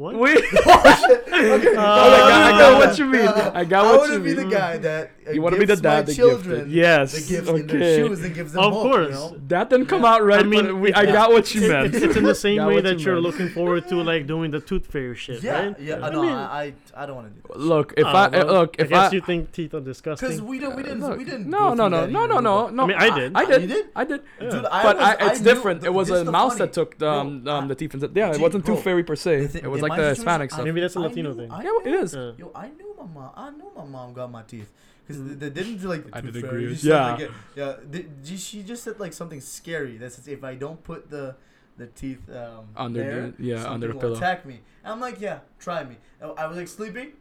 What? 0.00 0.16
Wait. 0.16 0.42
Okay. 1.40 1.68
Oh, 1.74 1.80
I, 1.80 2.18
got, 2.18 2.52
I 2.54 2.58
got 2.58 2.78
what 2.78 2.98
you 2.98 3.06
mean. 3.06 3.26
Uh, 3.26 3.50
I 3.54 3.64
got 3.64 3.84
I 3.86 3.90
what 3.90 4.00
wanna 4.00 4.12
you 4.14 4.20
be 4.20 4.32
the 4.34 4.44
guy 4.44 4.76
that 4.78 5.10
uh, 5.26 5.30
You 5.30 5.40
wanna 5.40 5.56
be 5.56 5.64
the 5.64 5.72
gives 5.72 5.82
my 5.82 5.90
dad 5.90 6.06
that 6.06 6.14
children 6.14 6.56
gifted. 6.56 6.72
Yes. 6.72 7.12
the 7.12 7.34
gifts 7.34 7.48
in 7.48 7.66
their 7.66 7.76
okay. 7.76 7.96
shoes 7.96 8.24
and 8.24 8.34
gives 8.34 8.52
them 8.52 8.62
Of 8.64 8.72
hope, 8.74 8.82
course. 8.82 9.08
You 9.08 9.14
know? 9.14 9.36
That 9.48 9.70
didn't 9.70 9.86
come 9.86 10.02
Yeah. 10.02 10.12
out 10.12 10.24
right, 10.24 10.40
I 10.40 10.42
mean, 10.42 10.66
but 10.66 10.76
we, 10.76 10.92
I 10.92 11.02
yeah. 11.02 11.12
got 11.12 11.32
what 11.32 11.54
you 11.54 11.62
It- 11.64 11.68
meant. 11.70 11.94
it's, 11.94 12.04
it's 12.04 12.16
in 12.16 12.24
the 12.24 12.34
same 12.34 12.64
way 12.66 12.74
what 12.74 12.84
that 12.84 12.98
you 12.98 13.06
you're 13.06 13.20
looking 13.20 13.48
forward 13.48 13.88
to 13.88 14.02
like 14.02 14.26
doing 14.26 14.50
the 14.50 14.60
tooth 14.60 14.86
fairy 14.86 15.16
shit, 15.16 15.42
Yeah, 15.42 15.52
right? 15.68 15.80
yeah. 15.80 16.04
I 16.06 16.10
no, 16.10 16.22
mean- 16.22 16.32
I, 16.32 16.62
I 16.62 16.74
I 17.02 17.06
don't 17.06 17.16
want 17.16 17.28
to 17.28 17.34
do 17.34 17.40
that. 17.48 17.58
Look, 17.60 17.94
if 17.96 18.04
Uh, 18.04 18.08
I 18.10 18.28
well, 18.28 18.46
look, 18.46 18.76
I 18.78 18.82
if 18.82 18.88
guess 18.90 19.12
I, 19.12 19.14
you 19.14 19.20
think 19.22 19.52
teeth 19.52 19.72
are 19.74 19.80
disgusting. 19.80 20.28
Because 20.28 20.40
disgusting. 20.40 20.48
we 20.50 20.58
don't 20.58 20.76
we 20.76 20.82
didn't 20.82 21.18
we 21.18 21.24
didn't 21.24 21.46
no, 21.48 21.72
no, 21.74 21.88
no, 21.88 22.06
no, 22.06 22.26
no, 22.26 22.40
no, 22.40 22.68
no. 22.68 22.82
I 22.82 22.86
mean, 22.86 22.96
I 22.98 23.10
did. 23.18 23.32
I 23.34 23.44
did. 23.46 23.70
You? 23.70 23.84
I 23.96 24.04
did. 24.04 24.20
Dude, 24.40 24.64
I 24.66 24.82
but 24.82 25.22
it's 25.22 25.40
different. 25.40 25.84
it 25.84 25.92
was 25.94 26.10
a 26.10 26.24
mouse 26.24 26.56
that 26.56 26.72
took 26.72 26.98
the, 26.98 27.08
um, 27.08 27.46
um, 27.48 27.68
the 27.68 27.74
teeth 27.74 27.94
and 27.94 28.02
the, 28.02 28.10
yeah, 28.14 28.32
it 28.34 28.40
wasn't 28.40 28.66
too 28.66 28.74
bro, 28.74 28.82
fairy 28.82 29.04
per 29.04 29.16
se. 29.16 29.48
It 29.62 29.70
was 29.70 29.82
in 29.82 29.89
like 29.90 30.00
the 30.00 30.08
Hispanic 30.10 30.50
stuff. 30.50 30.64
Maybe 30.64 30.80
that's 30.80 30.96
a 30.96 31.00
Latino 31.00 31.30
knew- 31.32 31.36
thing. 31.40 31.50
I 31.52 31.62
Yeah, 31.62 31.70
well, 31.70 31.80
it 31.86 31.94
is. 31.94 32.14
Yeah. 32.14 32.32
Yo, 32.38 32.50
I 32.54 32.68
knew 32.68 32.94
my 32.98 33.06
mom. 33.06 33.30
I 33.36 33.50
knew 33.50 33.70
my 33.76 33.84
mom 33.84 34.12
got 34.12 34.30
my 34.30 34.42
teeth 34.42 34.70
because 35.06 35.22
they, 35.24 35.34
they 35.34 35.50
didn't 35.50 35.78
do 35.82 35.88
like 35.88 36.04
the 36.10 36.16
I 36.16 36.20
tooth 36.20 36.32
did 36.32 36.42
fairy. 36.44 36.64
agree 36.64 36.64
She 36.64 36.70
with- 36.70 36.80
said, 36.80 36.88
yeah. 36.88 37.12
like, 37.12 37.30
yeah. 37.56 37.76
They, 37.90 38.06
she- 38.24 38.36
she 38.36 38.62
just 38.62 38.82
said 38.84 38.98
like 39.00 39.12
something 39.12 39.40
scary. 39.40 39.96
That 39.98 40.12
says 40.12 40.26
if 40.28 40.42
I 40.44 40.54
don't 40.54 40.82
put 40.82 41.10
the 41.10 41.36
the 41.76 41.86
teeth 41.86 42.20
um, 42.30 42.66
Under 42.76 43.02
the- 43.02 43.10
there, 43.10 43.34
yeah, 43.38 43.70
under 43.70 43.88
the 43.88 43.94
will 43.94 44.00
pillow. 44.00 44.16
attack 44.16 44.44
me. 44.44 44.60
And 44.84 44.92
I'm 44.92 45.00
like, 45.00 45.20
yeah, 45.20 45.38
try 45.58 45.82
me. 45.84 45.96
I 46.22 46.46
was 46.46 46.56
like 46.56 46.68
sleeping. 46.68 47.12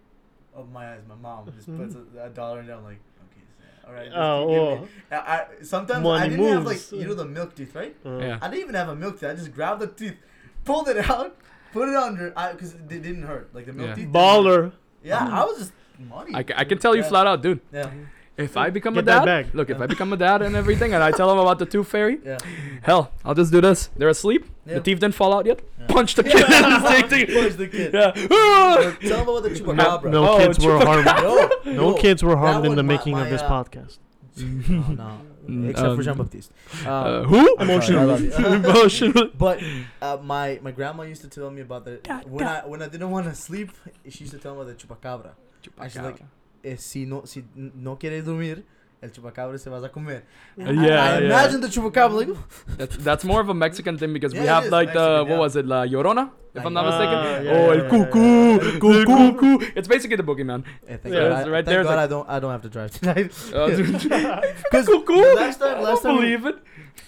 Oh 0.56 0.64
my 0.66 0.94
eyes, 0.94 1.02
my 1.08 1.16
mom 1.16 1.46
just 1.56 1.68
puts 1.78 1.96
a, 1.96 2.26
a 2.26 2.30
dollar 2.30 2.60
in 2.62 2.68
there. 2.68 2.76
I'm 2.76 2.84
like, 2.84 3.00
okay, 3.32 3.44
so, 3.58 3.88
all 3.88 3.94
right. 3.94 4.10
Oh, 4.14 4.48
keep 4.48 4.56
giving 4.56 4.90
oh. 5.12 5.16
I, 5.16 5.36
I, 5.38 5.46
sometimes 5.64 6.04
Money 6.04 6.26
I 6.26 6.30
didn't 6.30 6.46
have 6.46 6.66
like 6.66 6.92
you 6.92 7.08
know 7.08 7.14
the 7.14 7.26
milk 7.26 7.56
teeth, 7.56 7.74
right? 7.76 7.96
Uh, 8.06 8.18
Yeah. 8.18 8.40
I 8.42 8.48
didn't 8.50 8.62
even 8.64 8.76
have 8.76 8.90
a 8.90 8.96
milk 8.96 9.20
teeth. 9.20 9.30
I 9.30 9.36
just 9.36 9.54
grabbed 9.54 9.80
the 9.82 9.88
teeth, 9.88 10.16
pulled 10.66 10.90
it 10.90 11.10
out, 11.10 11.38
put 11.74 11.90
it 11.90 11.96
under, 11.96 12.30
because 12.54 12.74
it 12.74 12.88
didn't 12.88 13.24
hurt. 13.24 13.50
Like 13.54 13.66
the 13.66 13.74
milk 13.74 13.90
Yeah. 13.90 13.96
teeth. 13.96 14.06
didn't 14.06 14.16
hurt. 14.16 14.44
Baller. 14.46 14.72
Yeah, 15.04 15.28
I 15.32 15.44
was 15.46 15.58
just 15.60 15.72
money. 16.00 16.34
I, 16.36 16.40
I 16.56 16.64
can 16.66 16.78
tell 16.78 16.96
you 16.96 17.02
Yeah. 17.04 17.10
flat 17.10 17.28
out, 17.28 17.42
dude. 17.42 17.62
Yeah, 17.72 17.90
If 18.38 18.56
I 18.56 18.70
become 18.70 18.94
Get 18.94 19.04
a 19.04 19.06
dad, 19.06 19.26
bag. 19.26 19.48
look, 19.54 19.70
if 19.70 19.82
I 19.82 19.86
become 19.86 20.14
a 20.14 20.18
dad 20.18 20.42
and 20.42 20.56
everything, 20.56 20.94
and 20.94 21.04
I 21.04 21.12
tell 21.12 21.28
them 21.28 21.40
about 21.40 21.60
the 21.60 21.66
tooth 21.66 21.88
fairy, 21.90 22.20
yeah. 22.26 22.38
hell, 22.82 23.12
I'll 23.26 23.36
just 23.36 23.52
do 23.52 23.60
this. 23.60 23.90
They're 23.98 24.08
asleep. 24.10 24.46
Yeah. 24.66 24.76
The 24.76 24.80
teeth 24.82 25.00
didn't 25.02 25.16
fall 25.16 25.34
out 25.34 25.46
yet. 25.46 25.60
Yeah. 25.78 25.88
Punch 25.88 26.16
the 26.16 26.24
kid. 26.32 26.46
Same. 27.10 27.28
Punch 27.28 27.56
the 27.58 27.68
kid. 27.68 27.94
Yeah. 27.94 28.12
Tell 29.10 29.26
them 29.26 29.30
about 29.30 29.44
the 29.44 29.50
No, 29.50 29.56
chupacabra. 29.56 30.10
no 30.12 30.30
Oh, 30.30 30.38
kids 30.38 30.66
were 30.66 30.78
harmed. 30.86 31.06
Yo, 31.66 31.74
No 31.74 31.94
kids 31.96 32.24
were 32.24 32.38
harmed 32.38 32.64
in 32.66 32.72
one, 32.72 32.78
the 32.78 32.84
my- 32.84 32.94
making 32.96 33.20
of 33.20 33.30
this 33.30 33.42
uh, 33.42 33.50
podcast. 33.50 33.98
No, 34.38 34.84
no. 34.94 35.22
Mm, 35.50 35.70
Except 35.70 35.88
for 35.88 35.94
um, 35.94 36.02
Jean 36.04 36.18
Baptiste. 36.18 36.52
Uh, 36.86 36.90
Um, 36.90 37.24
who? 37.26 37.56
I'm 37.60 37.82
sorry, 37.82 37.98
I 37.98 38.04
love 38.04 38.22
you. 38.22 38.32
Emotional. 38.46 39.30
but 39.38 39.60
uh, 40.02 40.18
my 40.22 40.60
my 40.62 40.72
grandma 40.72 41.04
used 41.04 41.22
to 41.22 41.28
tell 41.30 41.50
me 41.50 41.62
about 41.62 41.86
the 41.86 42.00
when. 42.28 42.46
I 42.48 42.66
when 42.66 42.82
I 42.82 42.88
didn't 42.88 43.10
want 43.12 43.26
to 43.28 43.36
sleep, 43.36 43.72
she 44.10 44.24
used 44.26 44.34
to 44.34 44.40
tell 44.40 44.54
me 44.56 44.62
about 44.62 44.78
the 44.78 44.78
chupacabra. 44.82 45.32
I 45.78 45.88
should 45.88 46.04
like 46.04 46.22
eh, 46.64 46.76
si 46.78 47.06
no 47.06 47.26
si 47.26 47.44
no 47.56 47.96
quieres 47.98 48.26
dormir, 48.26 48.64
el 49.02 49.10
chupacabra 49.12 49.58
se 49.60 49.70
vas 49.70 49.84
a 49.84 49.90
comer. 49.90 50.24
Yeah, 50.58 50.68
I, 50.68 50.72
I 50.72 50.74
yeah. 50.88 51.18
imagine 51.20 51.62
the 51.62 51.68
chupacabra 51.68 52.28
like 52.28 52.38
That's, 52.78 52.98
that's 53.08 53.24
more 53.24 53.40
of 53.42 53.50
a 53.50 53.54
Mexican 53.54 53.98
thing 53.98 54.12
because 54.14 54.34
Yeah, 54.34 54.42
we 54.42 54.46
it 54.48 54.50
have 54.50 54.66
is 54.66 54.72
like 54.72 54.94
the 54.94 55.00
Mexican, 55.00 55.28
what 55.30 55.36
yeah. 55.36 55.40
was 55.40 55.56
it 55.56 55.66
La 55.66 55.86
Llorona 55.86 56.32
if 56.54 56.66
I'm 56.66 56.74
not 56.74 56.86
Llorona. 56.86 56.90
mistaken. 56.90 57.18
Ah, 57.18 57.40
yeah, 57.40 57.52
oh, 57.52 57.70
el 57.70 57.78
yeah, 57.84 57.90
cuckoo, 57.90 58.52
yeah. 58.52 58.80
cuckoo, 58.80 59.34
cuckoo. 59.34 59.72
It's 59.76 59.88
basically 59.88 60.18
the 60.18 60.24
boogeyman. 60.24 60.64
Eh, 60.88 60.98
thank 60.98 61.14
Yeah, 61.16 61.30
God, 61.30 61.40
it's 61.40 61.48
I, 61.48 61.50
right 61.52 61.66
thank 61.66 61.66
there, 61.68 61.82
it's 61.82 61.90
God 61.90 61.96
like- 61.96 62.04
I 62.06 62.08
don't 62.08 62.30
I 62.30 62.40
don't 62.40 62.52
have 62.52 62.62
to 62.64 62.70
drive 62.70 62.92
tonight. 63.00 63.32
Uh, 63.54 63.68
Because 63.68 64.86
cuckoo. 64.88 65.36
last 65.36 65.60
time 65.60 65.78
I 65.78 65.82
last 65.82 66.04
don't 66.04 66.16
time 66.16 66.16
we- 66.16 66.22
believe 66.36 66.46
it. 66.46 66.58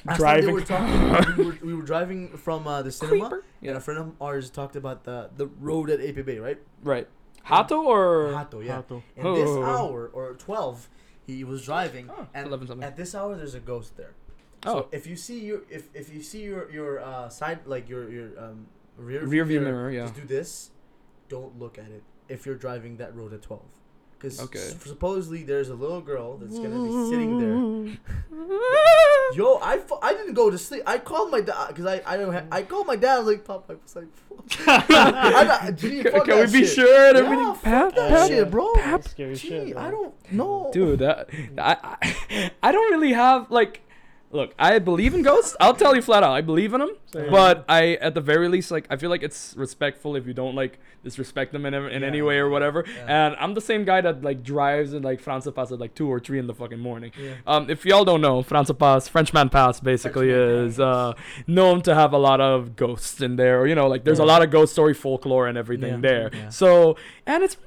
Last 0.06 0.18
Driving. 0.18 0.42
time 0.44 0.48
they 0.48 0.54
were 0.54 0.62
talking, 0.66 1.38
we 1.38 1.46
were, 1.46 1.58
we 1.62 1.74
were 1.76 1.84
driving 1.84 2.30
from 2.38 2.66
uh, 2.66 2.82
the 2.82 2.92
cinema, 2.92 3.30
Creeper. 3.30 3.44
and 3.62 3.78
a 3.78 3.80
friend 3.80 4.00
of 4.00 4.12
ours 4.20 4.50
talked 4.50 4.76
about 4.76 5.04
the 5.04 5.30
the 5.38 5.46
road 5.60 5.90
at 5.92 6.00
APB, 6.00 6.42
right? 6.42 6.58
Right. 6.84 7.08
Hato 7.44 7.84
or 7.84 8.32
Hato, 8.34 8.62
yeah. 8.62 8.76
Hato. 8.78 9.04
In 9.16 9.34
this 9.36 9.50
Oh. 9.50 9.64
hour 9.64 10.10
or 10.14 10.34
twelve, 10.36 10.90
he 11.38 11.44
was 11.44 11.66
driving, 11.66 12.10
Oh, 12.10 12.28
and 12.34 12.48
11 12.48 12.68
something. 12.68 12.84
at 12.88 12.96
this 12.96 13.14
hour 13.16 13.36
there's 13.36 13.56
a 13.56 13.60
ghost 13.60 13.98
there. 13.98 14.14
Oh. 14.66 14.74
So 14.74 14.88
if 14.92 15.08
you 15.08 15.16
see 15.16 15.40
your 15.40 15.62
if 15.70 15.88
if 15.94 16.14
you 16.14 16.22
see 16.22 16.44
your 16.44 16.70
your 16.72 17.00
uh, 17.00 17.30
side 17.30 17.60
like 17.66 17.90
your 17.90 18.10
your 18.12 18.28
um 18.40 18.68
rear 18.98 19.26
rear 19.26 19.46
view 19.46 19.60
mirror? 19.62 19.90
Yeah. 19.92 20.04
just 20.04 20.16
do 20.16 20.26
this. 20.26 20.72
Don't 21.30 21.58
look 21.58 21.78
at 21.78 21.86
it 21.98 22.04
if 22.30 22.46
you're 22.46 22.56
driving 22.56 22.98
that 22.98 23.16
road 23.16 23.34
at 23.34 23.42
twelve. 23.42 23.66
Because 24.22 24.40
Okay. 24.42 24.60
supposedly 24.86 25.42
there's 25.44 25.70
a 25.70 25.74
little 25.74 26.00
girl 26.02 26.38
that's 26.38 26.58
gonna 26.60 26.84
be 26.84 27.10
sitting 27.10 27.40
there. 27.40 27.98
Yo, 29.34 29.60
I, 29.62 29.78
fu- 29.78 29.98
I 30.02 30.14
didn't 30.14 30.34
go 30.34 30.50
to 30.52 30.58
sleep. 30.58 30.84
I 30.86 30.98
called 31.00 31.32
my 31.32 31.40
dad 31.42 31.70
because 31.70 31.86
I 31.86 32.02
I 32.06 32.18
don't 32.18 32.34
ha- 32.34 32.44
I 32.52 32.64
called 32.64 32.86
my 32.86 32.96
dad. 32.98 33.16
I 33.16 33.20
was 33.20 33.28
like, 33.30 33.46
Pop, 33.46 33.66
I 33.70 33.74
was 33.82 33.96
like, 33.96 34.08
fuck. 34.28 34.68
I 34.92 35.44
got, 35.46 35.76
gee, 35.76 36.04
Can, 36.04 36.12
fuck 36.12 36.26
can 36.26 36.38
we 36.46 36.52
be 36.52 36.66
shit. 36.66 36.76
sure 36.76 37.08
and 37.10 37.18
Yeah, 37.18 37.24
everything? 37.24 37.54
fuck 37.54 37.64
Pap, 37.64 37.96
that 37.96 38.10
pap. 38.10 38.28
shit, 38.28 38.52
bro. 38.52 38.74
That's 38.76 39.12
scary 39.12 39.36
Gee, 39.36 39.48
shit. 39.50 39.78
I 39.78 39.90
don't 39.92 40.14
know, 40.32 40.70
Dude, 40.74 41.00
that 41.00 41.30
I, 41.58 41.78
I 42.02 42.52
I 42.62 42.72
don't 42.72 42.92
really 42.92 43.14
have 43.14 43.50
like 43.50 43.82
Look, 44.34 44.54
I 44.58 44.80
believe 44.80 45.14
in 45.14 45.24
ghosts. 45.24 45.58
I'll 45.60 45.74
tell 45.74 45.94
you 45.96 46.02
flat 46.02 46.24
out, 46.24 46.32
I 46.32 46.40
believe 46.42 46.74
in 46.74 46.80
them. 46.80 46.96
Same. 47.12 47.30
But 47.30 47.66
I, 47.68 47.96
at 47.96 48.14
the 48.16 48.22
very 48.22 48.48
least, 48.48 48.72
like 48.72 48.86
I 48.90 48.96
feel 48.96 49.10
like 49.10 49.24
it's 49.24 49.54
respectful 49.58 50.16
if 50.16 50.26
you 50.26 50.34
don't 50.34 50.56
like 50.56 50.80
disrespect 51.04 51.52
them 51.52 51.66
in, 51.66 51.74
in 51.74 52.04
any 52.04 52.22
way 52.22 52.38
or 52.38 52.48
whatever. 52.50 52.86
Yeah. 52.88 53.26
And 53.26 53.36
I'm 53.40 53.54
the 53.56 53.62
same 53.62 53.84
guy 53.84 54.00
that 54.02 54.24
like 54.24 54.42
drives 54.44 54.94
in 54.94 55.04
like 55.04 55.20
France 55.20 55.48
Pass 55.54 55.72
at 55.72 55.80
like 55.80 55.96
two 55.96 56.08
or 56.08 56.20
three 56.20 56.40
in 56.40 56.48
the 56.48 56.54
fucking 56.54 56.80
morning. 56.80 57.12
Yeah. 57.20 57.34
Um, 57.46 57.70
if 57.70 57.86
y'all 57.86 58.06
don't 58.06 58.22
know, 58.22 58.42
France 58.42 58.72
Pass, 58.80 59.08
Frenchman 59.10 59.50
Pass, 59.50 59.80
basically 59.82 60.30
Frenchman 60.30 60.66
is 60.68 60.80
uh, 60.80 61.14
known 61.48 61.82
to 61.82 61.94
have 61.94 62.14
a 62.14 62.18
lot 62.18 62.40
of 62.40 62.76
ghosts 62.78 63.20
in 63.22 63.36
there. 63.36 63.62
Or, 63.62 63.68
you 63.68 63.76
know, 63.76 63.88
like 63.88 64.06
there's 64.06 64.20
a 64.20 64.26
lot 64.26 64.42
of 64.42 64.50
ghost 64.50 64.72
story 64.72 64.94
folklore 64.94 65.48
and 65.48 65.58
everything 65.58 65.96
Yeah. 65.96 66.00
there. 66.00 66.30
Yeah. 66.34 66.50
So, 66.50 66.96
and 67.26 67.44
it's 67.44 67.58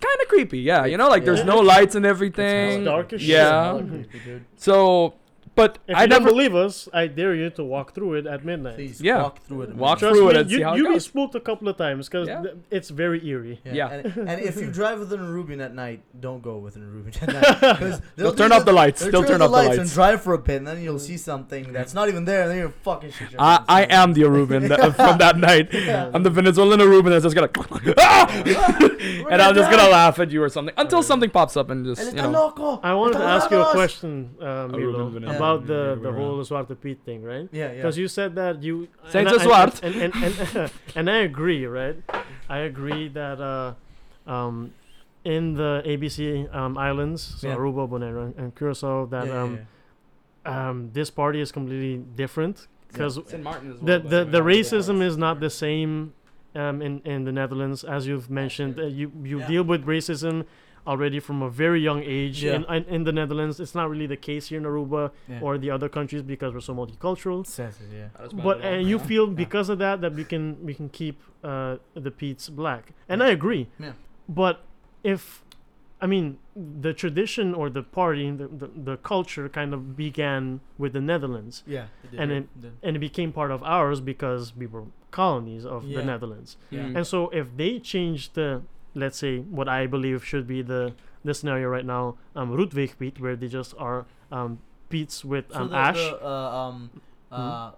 kind 0.00 0.16
of 0.20 0.28
creepy. 0.28 0.58
Yeah, 0.60 0.84
you 0.84 0.96
know, 0.98 1.08
like 1.08 1.24
there's 1.24 1.44
no 1.44 1.58
lights 1.58 1.94
and 1.94 2.04
everything. 2.04 2.80
It's 2.80 2.84
dark 2.84 3.12
as 3.14 3.20
shit. 3.20 3.30
Yeah. 3.30 3.64
Hella 3.64 3.84
creepy, 3.84 4.18
dude. 4.24 4.44
So, 4.56 5.14
but 5.54 5.78
If 5.86 5.96
I 5.96 6.02
you 6.02 6.08
never 6.08 6.24
don't 6.26 6.34
believe 6.34 6.54
us, 6.54 6.88
I 6.92 7.06
dare 7.06 7.34
you 7.34 7.50
to 7.50 7.64
walk 7.64 7.94
through 7.94 8.14
it 8.14 8.26
at 8.26 8.44
midnight. 8.44 8.76
Please 8.76 9.00
Yeah. 9.00 9.22
walk 9.22 9.42
through 9.42 9.62
it. 9.62 9.74
Walk 9.74 9.98
Trust 9.98 10.14
through 10.16 10.24
me, 10.26 10.30
it 10.30 10.36
and 10.36 10.50
you, 10.50 10.56
see 10.58 10.62
how 10.62 10.74
it 10.74 10.78
you 10.78 10.84
be 10.88 10.92
goes. 10.94 11.04
spooked 11.04 11.34
a 11.34 11.40
couple 11.40 11.68
of 11.68 11.76
times 11.76 12.08
because 12.08 12.28
Yeah. 12.28 12.44
it's 12.70 12.88
very 12.90 13.26
eerie. 13.26 13.60
Yeah. 13.64 13.72
Yeah. 13.74 13.88
And, 13.90 14.28
and 14.30 14.40
if 14.40 14.56
you 14.60 14.70
drive 14.70 14.98
with 15.00 15.12
an 15.12 15.20
Arubian 15.20 15.60
at 15.62 15.74
night, 15.74 16.00
don't 16.18 16.42
go 16.42 16.58
with 16.58 16.76
an 16.76 16.82
Arubian 16.88 17.22
at 17.22 17.32
night. 17.34 17.60
Because 17.80 18.00
They'll 18.16 18.34
turn 18.34 18.52
off 18.52 18.64
the 18.64 18.72
lights. 18.72 19.00
They'll 19.04 19.24
turn 19.24 19.42
off 19.42 19.50
the 19.50 19.56
lights. 19.56 19.78
and 19.78 19.90
drive 19.90 20.22
for 20.22 20.34
a 20.34 20.38
bit, 20.38 20.56
and 20.58 20.66
then 20.66 20.82
you'll 20.82 20.98
see 20.98 21.16
something 21.16 21.72
that's 21.72 21.94
not 21.94 22.08
even 22.08 22.24
there, 22.24 22.42
and 22.42 22.50
then 22.50 22.58
you're 22.58 22.74
fucking 22.82 23.10
shit. 23.12 23.32
your 23.32 23.40
I, 23.40 23.56
pants. 23.56 23.64
I 23.68 23.82
am 24.02 24.12
the 24.14 24.22
Aruban 24.22 24.68
that, 24.68 24.96
from 25.04 25.18
that 25.18 25.36
night. 25.36 25.68
Yeah. 25.72 26.10
I'm 26.14 26.22
the 26.22 26.30
Venezuelan 26.30 26.80
Aruban 26.80 27.10
that's 27.10 27.24
just 27.24 27.34
gonna, 27.36 27.50
ah! 27.98 28.26
And 29.30 29.40
I'm 29.42 29.54
just 29.54 29.70
gonna 29.70 29.88
laugh 29.90 30.18
at 30.18 30.30
you 30.30 30.42
or 30.42 30.48
something 30.48 30.74
until 30.76 31.02
something 31.02 31.30
pops 31.30 31.56
up 31.56 31.70
and 31.70 31.84
just 31.84 32.14
you 32.14 32.20
know. 32.22 32.80
I 32.82 32.94
wanted 32.94 33.18
to 33.18 33.24
ask 33.24 33.50
you 33.50 33.60
a 33.60 33.70
question, 33.72 34.30
uh, 34.40 34.68
Milo, 34.70 34.98
Ruben, 35.06 35.22
yeah. 35.22 35.36
about 35.36 35.49
Yeah, 35.58 35.66
the, 35.66 35.98
the 36.02 36.12
whole. 36.12 36.38
Zwarte 36.44 36.74
Piet 36.80 36.98
thing, 37.04 37.22
right? 37.22 37.48
Yeah, 37.52 37.68
yeah. 37.68 37.74
Because 37.76 37.98
you 37.98 38.08
said 38.08 38.34
that 38.36 38.62
you 38.62 38.88
Saint 39.08 39.28
and 39.28 39.40
I- 39.40 39.44
Zwart. 39.44 39.82
and, 39.82 39.94
and, 39.96 40.14
and, 40.56 40.70
and, 40.96 41.10
I 41.10 41.18
agree, 41.18 41.66
right? 41.66 41.96
I 42.48 42.58
agree 42.58 43.08
that 43.08 43.40
uh, 43.40 43.74
um, 44.30 44.72
in 45.24 45.54
the 45.54 45.82
ABC 45.86 46.52
um, 46.54 46.78
islands, 46.78 47.22
so 47.38 47.48
Yeah. 47.48 47.56
Aruba, 47.56 47.88
Bonaire, 47.88 48.36
and 48.38 48.54
Curacao, 48.54 49.06
that 49.06 49.26
yeah, 49.26 49.32
yeah, 49.34 49.42
um, 49.42 49.58
um, 50.46 50.90
this 50.92 51.10
party 51.10 51.40
is 51.40 51.52
completely 51.52 51.98
different 52.16 52.66
because 52.88 53.18
as 53.18 53.24
the 53.82 53.98
the, 53.98 54.24
the 54.24 54.40
racism 54.40 55.02
is 55.02 55.16
not 55.16 55.38
the 55.40 55.50
same 55.50 56.14
um, 56.54 56.80
in 56.82 57.00
in 57.04 57.24
the 57.24 57.32
Netherlands 57.32 57.84
as 57.84 58.06
you've 58.06 58.30
mentioned. 58.30 58.78
Uh, 58.80 58.86
you 58.86 59.12
you 59.22 59.40
Yeah. 59.40 59.46
deal 59.48 59.62
with 59.64 59.84
racism 59.86 60.44
already 60.86 61.20
from 61.20 61.42
a 61.42 61.50
very 61.50 61.80
young 61.80 62.02
age 62.02 62.42
Yeah. 62.44 62.54
in, 62.56 62.64
in 62.64 62.84
in 62.96 63.04
the 63.04 63.12
Netherlands. 63.12 63.60
It's 63.60 63.74
not 63.74 63.90
really 63.90 64.06
the 64.06 64.16
case 64.16 64.48
here 64.48 64.58
in 64.58 64.64
Aruba 64.64 65.10
yeah. 65.28 65.40
or 65.42 65.58
the 65.58 65.70
other 65.70 65.88
countries 65.88 66.22
because 66.22 66.52
we're 66.54 66.60
so 66.60 66.74
multicultural. 66.74 67.46
Says 67.46 67.76
it, 67.80 67.88
yeah. 67.96 68.28
But 68.44 68.60
and 68.62 68.88
you 68.88 68.98
feel 68.98 69.26
because 69.26 69.68
of 69.68 69.78
that 69.78 70.00
that 70.00 70.14
we 70.14 70.24
can 70.24 70.56
we 70.64 70.74
can 70.74 70.88
keep 70.88 71.16
uh, 71.44 71.76
the 71.94 72.10
Pete's 72.10 72.48
black, 72.48 72.92
and 73.08 73.22
I 73.22 73.28
agree. 73.30 73.68
Yeah. 73.78 73.92
But 74.28 74.62
if 75.02 75.44
I 76.02 76.06
mean 76.06 76.38
the 76.82 76.92
tradition 76.94 77.54
or 77.54 77.68
the 77.68 77.82
party, 77.82 78.30
the, 78.30 78.48
the, 78.48 78.68
the 78.74 78.96
culture 78.98 79.48
kind 79.48 79.74
of 79.74 79.96
began 79.96 80.60
with 80.78 80.92
the 80.94 81.00
Netherlands, 81.00 81.62
Yeah. 81.66 81.86
it 82.04 82.10
did, 82.12 82.20
And 82.20 82.32
it- 82.32 82.48
it 82.62 82.72
and 82.82 82.96
it 82.96 83.00
became 83.00 83.32
part 83.32 83.50
of 83.50 83.62
ours 83.62 84.00
because 84.00 84.56
we 84.56 84.66
were 84.66 84.84
colonies 85.10 85.64
of 85.66 85.84
Yeah. 85.84 85.98
the 85.98 86.04
Netherlands. 86.04 86.56
Yeah. 86.70 86.84
Mm. 86.84 86.96
And 86.96 87.06
so 87.06 87.28
if 87.30 87.46
they 87.56 87.78
change 87.80 88.32
the, 88.32 88.62
let's 88.94 89.18
say, 89.18 89.38
what 89.38 89.68
I 89.68 89.86
believe 89.86 90.24
should 90.24 90.46
be 90.46 90.62
the 90.62 90.94
the 91.24 91.34
scenario 91.34 91.68
right 91.68 91.84
now, 91.84 92.16
um, 92.34 92.50
Roetveegpiet, 92.52 93.20
where 93.20 93.36
they 93.36 93.48
just 93.48 93.74
are 93.78 94.06
um, 94.32 94.58
peats 94.88 95.24
with 95.24 95.52
So 95.52 95.60
um, 95.60 95.70
the, 95.70 95.76
ash 95.76 95.96
The, 95.96 96.24
uh, 96.26 96.28
um, 96.68 96.90
uh, 97.30 97.72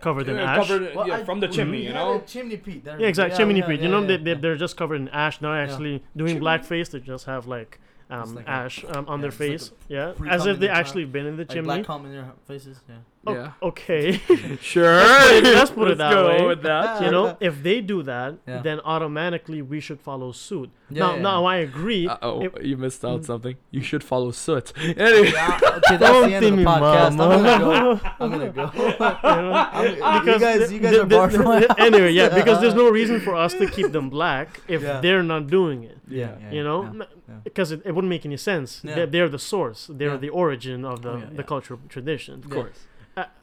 covered 0.00 0.28
in 0.28 0.36
Yeah, 0.36 0.52
ash. 0.52 0.68
covered, 0.68 0.94
well, 0.94 1.08
yeah, 1.08 1.16
I- 1.16 1.24
from 1.24 1.40
the 1.40 1.48
chimney, 1.48 1.78
we 1.78 1.86
you 1.88 1.92
know. 1.92 2.14
a 2.16 2.20
Chimney 2.20 2.56
Pete. 2.56 2.84
there- 2.84 3.00
Yeah, 3.00 3.08
exactly. 3.08 3.32
yeah, 3.32 3.38
chimney 3.38 3.60
yeah, 3.60 3.66
peat. 3.66 3.80
yeah, 3.80 3.86
you 3.86 3.90
know, 3.90 4.00
yeah, 4.02 4.06
they, 4.06 4.16
they, 4.18 4.30
yeah. 4.32 4.36
they're 4.40 4.56
just 4.56 4.76
covered 4.76 5.00
in 5.00 5.08
ash. 5.08 5.38
They're 5.38 5.50
Yeah. 5.54 5.62
actually 5.72 6.04
doing 6.16 6.34
Chimney. 6.36 6.46
blackface. 6.46 6.90
They 6.90 7.00
just 7.00 7.24
have 7.26 7.46
like 7.48 7.80
um, 8.10 8.36
like 8.36 8.46
a- 8.46 8.50
ash 8.50 8.84
um, 8.84 9.06
on 9.08 9.18
yeah, 9.18 9.22
their 9.22 9.28
it's 9.30 9.40
like 9.40 9.50
face. 9.50 9.72
yeah, 9.88 10.12
as 10.30 10.46
if 10.46 10.60
they 10.60 10.68
the 10.68 10.72
actually 10.72 11.04
been 11.04 11.26
in 11.26 11.36
the 11.36 11.42
Like 11.42 11.50
chimney. 11.50 11.66
black 11.66 11.84
cum 11.84 12.06
in 12.06 12.12
their 12.12 12.32
faces. 12.46 12.80
Yeah. 12.88 12.94
Oh, 13.28 13.34
Yeah. 13.34 13.52
Okay. 13.62 14.20
Sure. 14.60 14.96
Let's 14.96 15.30
put 15.30 15.44
it- 15.46 15.54
let's 15.54 15.70
put 15.70 15.88
it 15.88 15.98
Let's 15.98 15.98
that 15.98 16.12
go 16.12 16.28
way. 16.28 16.46
with 16.46 16.62
that. 16.62 17.02
you 17.04 17.10
know, 17.10 17.36
if 17.40 17.62
they 17.62 17.80
do 17.80 18.02
that, 18.02 18.30
Yeah. 18.46 18.62
then 18.62 18.80
automatically 18.84 19.60
we 19.62 19.80
should 19.80 20.00
follow 20.00 20.32
suit. 20.32 20.70
Yeah, 20.90 21.00
now, 21.04 21.14
yeah, 21.16 21.22
now. 21.22 21.44
I 21.44 21.56
agree. 21.56 22.08
oh, 22.22 22.48
you 22.62 22.76
missed 22.78 23.04
out 23.04 23.20
Mm. 23.20 23.26
something. 23.26 23.56
You 23.70 23.82
should 23.82 24.02
follow 24.02 24.30
suit. 24.30 24.72
Anyway. 24.76 25.32
Yeah, 25.38 25.60
okay, 25.78 25.96
that's 25.96 26.12
Don't 26.12 26.28
the 26.30 26.34
end 26.36 26.44
of 26.46 26.50
the 26.52 26.56
me, 26.56 26.64
podcast. 26.64 27.10
I'm 27.10 27.16
gonna 27.18 27.58
go. 27.58 28.00
I'm 28.20 28.30
gonna 28.30 28.50
go. 28.60 28.70
You 28.74 28.88
know, 28.98 29.52
I'm- 29.52 30.26
you 30.26 30.38
guys, 30.38 30.72
you 30.72 30.80
guys 30.80 30.92
the- 30.92 31.00
are 31.02 31.04
the- 31.04 31.16
barred 31.16 31.32
from 31.32 31.44
my 31.44 31.60
the- 31.60 31.80
anyway, 31.88 32.12
yeah, 32.12 32.28
because 32.40 32.60
there's 32.62 32.74
no 32.74 32.88
reason 32.90 33.20
for 33.20 33.34
us 33.36 33.52
to 33.60 33.66
keep 33.66 33.92
them 33.92 34.08
black 34.08 34.60
if 34.68 34.80
Yeah. 34.82 35.00
they're 35.02 35.22
not 35.34 35.46
doing 35.58 35.84
it. 35.84 35.98
Yeah, 36.08 36.36
yeah, 36.40 36.50
you 36.56 36.64
know, 36.64 36.78
yeah. 36.98 37.04
because 37.44 37.70
it, 37.70 37.82
it 37.84 37.92
wouldn't 37.94 38.08
make 38.08 38.24
any 38.24 38.38
sense. 38.38 38.80
Yeah. 38.82 38.94
They're, 38.94 39.06
they're 39.06 39.28
the 39.28 39.38
source. 39.38 39.80
They're 39.98 40.12
Yeah. 40.12 40.16
the 40.26 40.30
origin 40.30 40.84
of 40.86 41.02
the, 41.02 41.10
Oh, 41.10 41.22
the 41.38 41.42
cultural 41.44 41.80
tradition. 41.90 42.34
Of 42.44 42.50
course. 42.50 42.78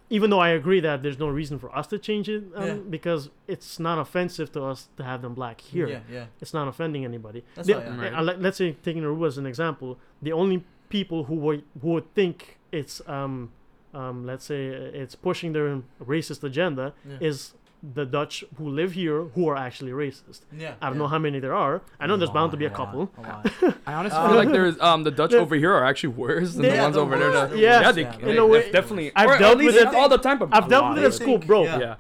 Even 0.10 0.30
though 0.30 0.40
I 0.40 0.50
agree 0.50 0.80
that 0.82 1.02
there's 1.02 1.18
no 1.18 1.28
reason 1.28 1.58
for 1.58 1.76
us 1.76 1.88
to 1.88 1.98
change 1.98 2.30
it, 2.30 2.44
um, 2.56 2.68
Yeah. 2.68 2.74
because 2.90 3.30
it's 3.48 3.80
not 3.80 3.98
offensive 3.98 4.52
to 4.52 4.64
us 4.64 4.88
to 4.98 5.04
have 5.04 5.22
them 5.24 5.34
black 5.34 5.62
here. 5.62 5.88
Yeah, 5.88 6.00
yeah. 6.12 6.26
It's 6.42 6.54
not 6.54 6.68
offending 6.68 7.04
anybody. 7.06 7.44
That's 7.56 7.68
The- 7.68 7.76
right. 7.76 7.98
Right. 8.00 8.14
uh, 8.14 8.22
let- 8.22 8.40
let's 8.42 8.58
say 8.58 8.76
taking 8.84 9.02
Aruba 9.04 9.28
as 9.28 9.38
an 9.40 9.46
example, 9.48 9.98
the 10.22 10.32
only 10.32 10.64
people 10.90 11.24
who 11.24 11.36
would 11.36 11.64
who 11.82 11.90
would 11.90 12.14
think 12.14 12.60
it's 12.72 13.02
um 13.08 13.52
um 13.96 14.26
let's 14.26 14.46
say 14.46 14.68
it's 14.68 15.16
pushing 15.16 15.54
their 15.54 15.82
racist 16.06 16.44
agenda 16.44 16.94
Yeah. 17.10 17.18
is 17.30 17.56
the 17.94 18.06
Dutch 18.06 18.44
who 18.58 18.70
live 18.70 18.94
here 18.94 19.24
who 19.36 19.48
are 19.48 19.56
actually 19.56 19.92
racist. 19.92 20.42
Yeah. 20.58 20.74
I 20.82 20.88
don't 20.88 20.96
yeah. 20.96 21.00
know 21.04 21.08
how 21.08 21.20
many 21.20 21.40
there 21.40 21.54
are. 21.54 21.82
I 22.00 22.08
know 22.08 22.18
there's 22.18 22.32
bound 22.32 22.52
to 22.52 22.58
be 22.58 22.66
a 22.66 22.70
lot, 22.70 22.78
couple. 22.78 23.12
a 23.18 23.22
lot. 23.22 23.52
I 23.86 23.94
honestly 23.94 24.18
Uh, 24.20 24.28
feel 24.28 24.38
like 24.38 24.50
there's 24.52 24.80
um 24.80 25.04
the 25.04 25.12
Dutch 25.12 25.34
over 25.44 25.56
here 25.56 25.72
are 25.74 25.86
actually 25.86 26.14
worse 26.26 26.54
than 26.54 26.64
They- 26.64 26.76
the 26.78 26.82
ones 26.82 26.96
they're 26.96 27.04
over 27.04 27.18
there. 27.18 27.32
worse, 27.32 27.60
Yeah. 27.60 27.92
they, 27.92 28.02
yeah. 28.02 28.18
they 28.18 28.40
way- 28.42 28.72
definitely. 28.72 29.12
I've 29.16 29.38
dealt 29.40 29.58
with 29.60 29.76
it- 29.76 29.88
all 29.94 30.10
the 30.10 30.18
time. 30.18 30.38
I've 30.52 30.68
dealt 30.70 30.90
with 30.96 31.04
it 31.04 31.06
at 31.08 31.14
school, 31.14 31.38
bro. 31.38 31.64
yeah. 31.64 31.96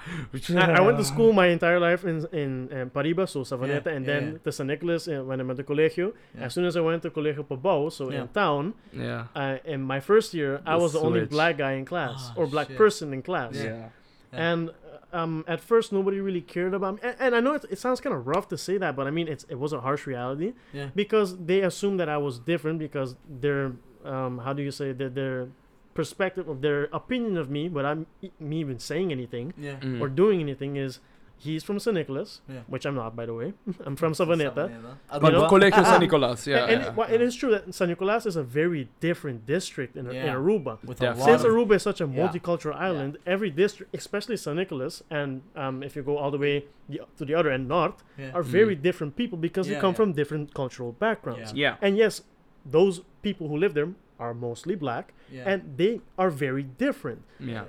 Yeah. 0.50 0.66
I, 0.66 0.78
I 0.80 0.82
went 0.82 0.98
to 0.98 1.04
school 1.04 1.34
my 1.34 1.48
entire 1.48 1.80
life 1.80 2.04
in 2.06 2.18
in, 2.32 2.52
in 2.78 2.90
Paribas, 2.90 3.30
so 3.30 3.42
Savaneta, 3.42 3.86
Yeah, 3.86 3.96
and 3.96 4.06
then 4.06 4.24
yeah. 4.34 4.38
to 4.46 4.52
San 4.52 4.68
Nicolas 4.68 5.08
uh, 5.08 5.22
when 5.28 5.40
I 5.42 5.44
went 5.44 5.58
to 5.58 5.64
colegio. 5.64 6.14
Yeah. 6.38 6.46
As 6.46 6.54
soon 6.56 6.66
as 6.66 6.76
I 6.76 6.82
went 6.82 7.04
to 7.04 7.10
Colegio 7.12 7.44
Pabao, 7.52 7.92
so 7.92 8.04
Yeah. 8.12 8.22
in 8.22 8.28
town, 8.30 8.74
Yeah. 8.94 9.26
uh, 9.36 9.58
in 9.74 9.82
my 9.94 10.00
first 10.00 10.34
year, 10.34 10.62
I 10.66 10.76
was 10.78 10.94
the 10.94 11.00
only 11.08 11.26
black 11.26 11.58
guy 11.58 11.74
in 11.74 11.86
class 11.86 12.20
Ah, 12.32 12.34
or 12.38 12.48
black 12.48 12.70
person 12.76 13.14
in 13.14 13.22
class. 13.22 13.54
Yeah. 13.56 13.90
Yeah. 14.36 14.52
And 14.54 14.72
um, 15.14 15.46
at 15.48 15.62
first, 15.62 15.94
nobody 15.94 16.20
really 16.20 16.42
cared 16.42 16.74
about 16.74 16.96
me. 16.96 17.00
And, 17.04 17.16
and 17.20 17.36
I 17.36 17.40
know 17.40 17.54
it, 17.54 17.66
it 17.70 17.80
sounds 17.80 18.02
kind 18.02 18.14
of 18.16 18.28
rough 18.28 18.48
to 18.50 18.58
say 18.58 18.78
that, 18.78 18.96
but 18.96 19.08
I 19.08 19.12
mean, 19.12 19.28
it's, 19.28 19.46
it 19.50 19.56
was 19.60 19.72
a 19.74 19.82
harsh 19.82 20.06
reality 20.06 20.54
Yeah. 20.74 20.90
because 20.96 21.38
they 21.38 21.62
assumed 21.62 22.00
that 22.02 22.10
I 22.10 22.18
was 22.18 22.40
different 22.40 22.80
because 22.80 23.16
their, 23.30 23.74
um, 24.04 24.40
how 24.40 24.54
do 24.54 24.62
you 24.62 24.72
say, 24.72 24.92
their, 24.92 25.10
their 25.10 25.48
perspective 25.94 26.50
of 26.50 26.62
their 26.62 26.90
opinion 26.92 27.38
of 27.38 27.50
me, 27.50 27.70
without 27.70 27.98
m- 27.98 28.08
me 28.40 28.60
even 28.60 28.78
saying 28.80 29.12
anything 29.12 29.54
Yeah. 29.58 29.78
Mm. 29.80 30.02
or 30.02 30.10
doing 30.10 30.42
anything, 30.42 30.76
is 30.76 31.00
he's 31.38 31.64
from 31.64 31.80
St. 31.80 31.94
Nicholas, 31.94 32.42
Yeah. 32.48 32.62
which 32.68 32.86
I'm 32.86 32.96
not, 32.96 33.16
by 33.16 33.26
the 33.26 33.34
way. 33.34 33.54
I'm 33.86 33.96
from 33.96 34.14
Savaneta. 34.14 34.72
But 35.10 35.34
Aruba. 35.34 35.50
Colegio 35.50 35.74
ah, 35.74 35.84
ah. 35.86 35.92
San 35.92 36.00
Nicolas, 36.02 36.48
yeah. 36.48 36.64
and 36.64 36.72
and 36.72 36.82
yeah. 36.82 36.90
it, 36.90 36.96
well, 36.96 37.10
it 37.12 37.22
is 37.22 37.36
true 37.36 37.52
that 37.52 37.74
San 37.74 37.90
Nicolas 37.90 38.26
is 38.26 38.36
a 38.36 38.44
very 38.44 38.90
different 39.00 39.46
district 39.46 39.96
in, 39.96 40.10
in 40.10 40.34
Aruba. 40.34 40.84
With 40.84 41.02
Yeah. 41.02 41.14
a 41.14 41.16
lot 41.16 41.26
Since 41.26 41.44
of, 41.44 41.52
Aruba 41.52 41.76
is 41.76 41.84
such 41.84 42.02
a 42.02 42.08
Yeah. 42.08 42.28
multicultural 42.28 42.76
island, 42.76 43.18
every 43.26 43.50
district, 43.50 43.96
especially 43.96 44.38
San 44.38 44.56
Nicolas, 44.56 45.04
and 45.10 45.42
um, 45.56 45.84
if 45.84 45.96
you 45.96 46.04
go 46.04 46.18
all 46.18 46.32
the 46.32 46.38
way 46.38 46.66
the, 46.90 47.02
to 47.18 47.26
the 47.26 47.34
other 47.34 47.52
end, 47.52 47.68
north, 47.68 48.04
yeah. 48.18 48.32
are 48.34 48.44
very 48.44 48.76
mm. 48.76 48.82
different 48.82 49.16
people 49.16 49.38
because 49.38 49.68
they 49.68 49.76
come 49.76 49.92
yeah. 49.92 50.02
from 50.02 50.14
different 50.14 50.54
cultural 50.54 50.92
backgrounds. 50.92 51.54
yeah. 51.54 51.76
And 51.82 51.98
yes, 51.98 52.22
those 52.66 53.02
people 53.22 53.48
who 53.48 53.58
live 53.58 53.74
there 53.74 53.90
are 54.20 54.34
mostly 54.34 54.76
black, 54.76 55.14
yeah. 55.32 55.50
and 55.50 55.78
they 55.78 56.02
are 56.18 56.30
very 56.30 56.64
different. 56.64 57.22
Yeah. 57.40 57.66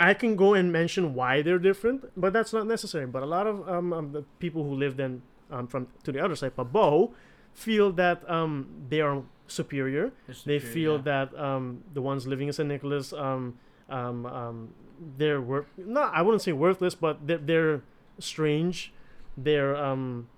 I 0.00 0.14
can 0.14 0.36
go 0.36 0.54
and 0.54 0.72
mention 0.72 1.14
why 1.14 1.42
they're 1.42 1.58
different, 1.58 2.10
but 2.16 2.32
that's 2.32 2.52
not 2.52 2.66
necessary. 2.66 3.06
But 3.06 3.22
a 3.22 3.26
lot 3.26 3.46
of 3.46 3.68
um, 3.68 3.92
um 3.92 4.12
the 4.12 4.22
people 4.38 4.64
who 4.64 4.74
live 4.74 4.96
then 4.96 5.22
um, 5.50 5.66
from 5.66 5.86
to 6.04 6.12
the 6.12 6.22
other 6.24 6.34
side, 6.36 6.56
Pabo, 6.56 7.12
feel 7.52 7.92
that 7.92 8.28
um, 8.28 8.66
they 8.88 9.00
are 9.00 9.22
superior. 9.46 10.12
It's 10.28 10.42
They 10.42 10.58
feel 10.58 10.96
yeah. 10.96 11.02
that 11.30 11.38
um, 11.38 11.84
the 11.92 12.00
ones 12.02 12.26
living 12.26 12.48
in 12.48 12.52
St. 12.52 12.68
Nicholas, 12.68 13.12
um, 13.12 13.58
um, 13.88 14.26
um, 14.26 14.68
they're 15.18 15.40
worth. 15.40 15.66
No, 15.76 16.02
I 16.02 16.22
wouldn't 16.22 16.42
say 16.42 16.52
worthless, 16.52 16.94
but 16.94 17.26
they're, 17.26 17.38
they're 17.38 17.82
strange. 18.18 18.92
They're 19.36 19.76
um, 19.76 20.28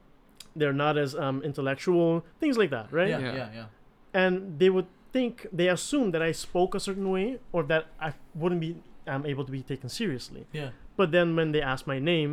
they're 0.56 0.72
not 0.72 0.96
as 0.98 1.14
um, 1.14 1.42
intellectual. 1.42 2.24
Things 2.40 2.56
like 2.58 2.70
that, 2.70 2.92
right? 2.92 3.08
Yeah, 3.08 3.18
Yeah. 3.18 3.34
yeah, 3.34 3.48
yeah. 3.54 3.66
and 4.12 4.58
they 4.58 4.70
would 4.70 4.86
think 5.14 5.32
they 5.58 5.68
assume 5.76 6.08
that 6.14 6.22
I 6.30 6.32
spoke 6.46 6.70
a 6.74 6.80
certain 6.88 7.08
way 7.16 7.28
or 7.54 7.62
that 7.72 7.84
I 8.06 8.08
wouldn't 8.40 8.60
be 8.66 8.70
um, 9.12 9.22
able 9.32 9.44
to 9.48 9.52
be 9.58 9.62
taken 9.72 9.88
seriously. 10.00 10.42
Yeah. 10.60 10.70
But 10.98 11.08
then 11.16 11.26
when 11.38 11.48
they 11.54 11.62
ask 11.72 11.82
my 11.94 11.98
name, 12.12 12.32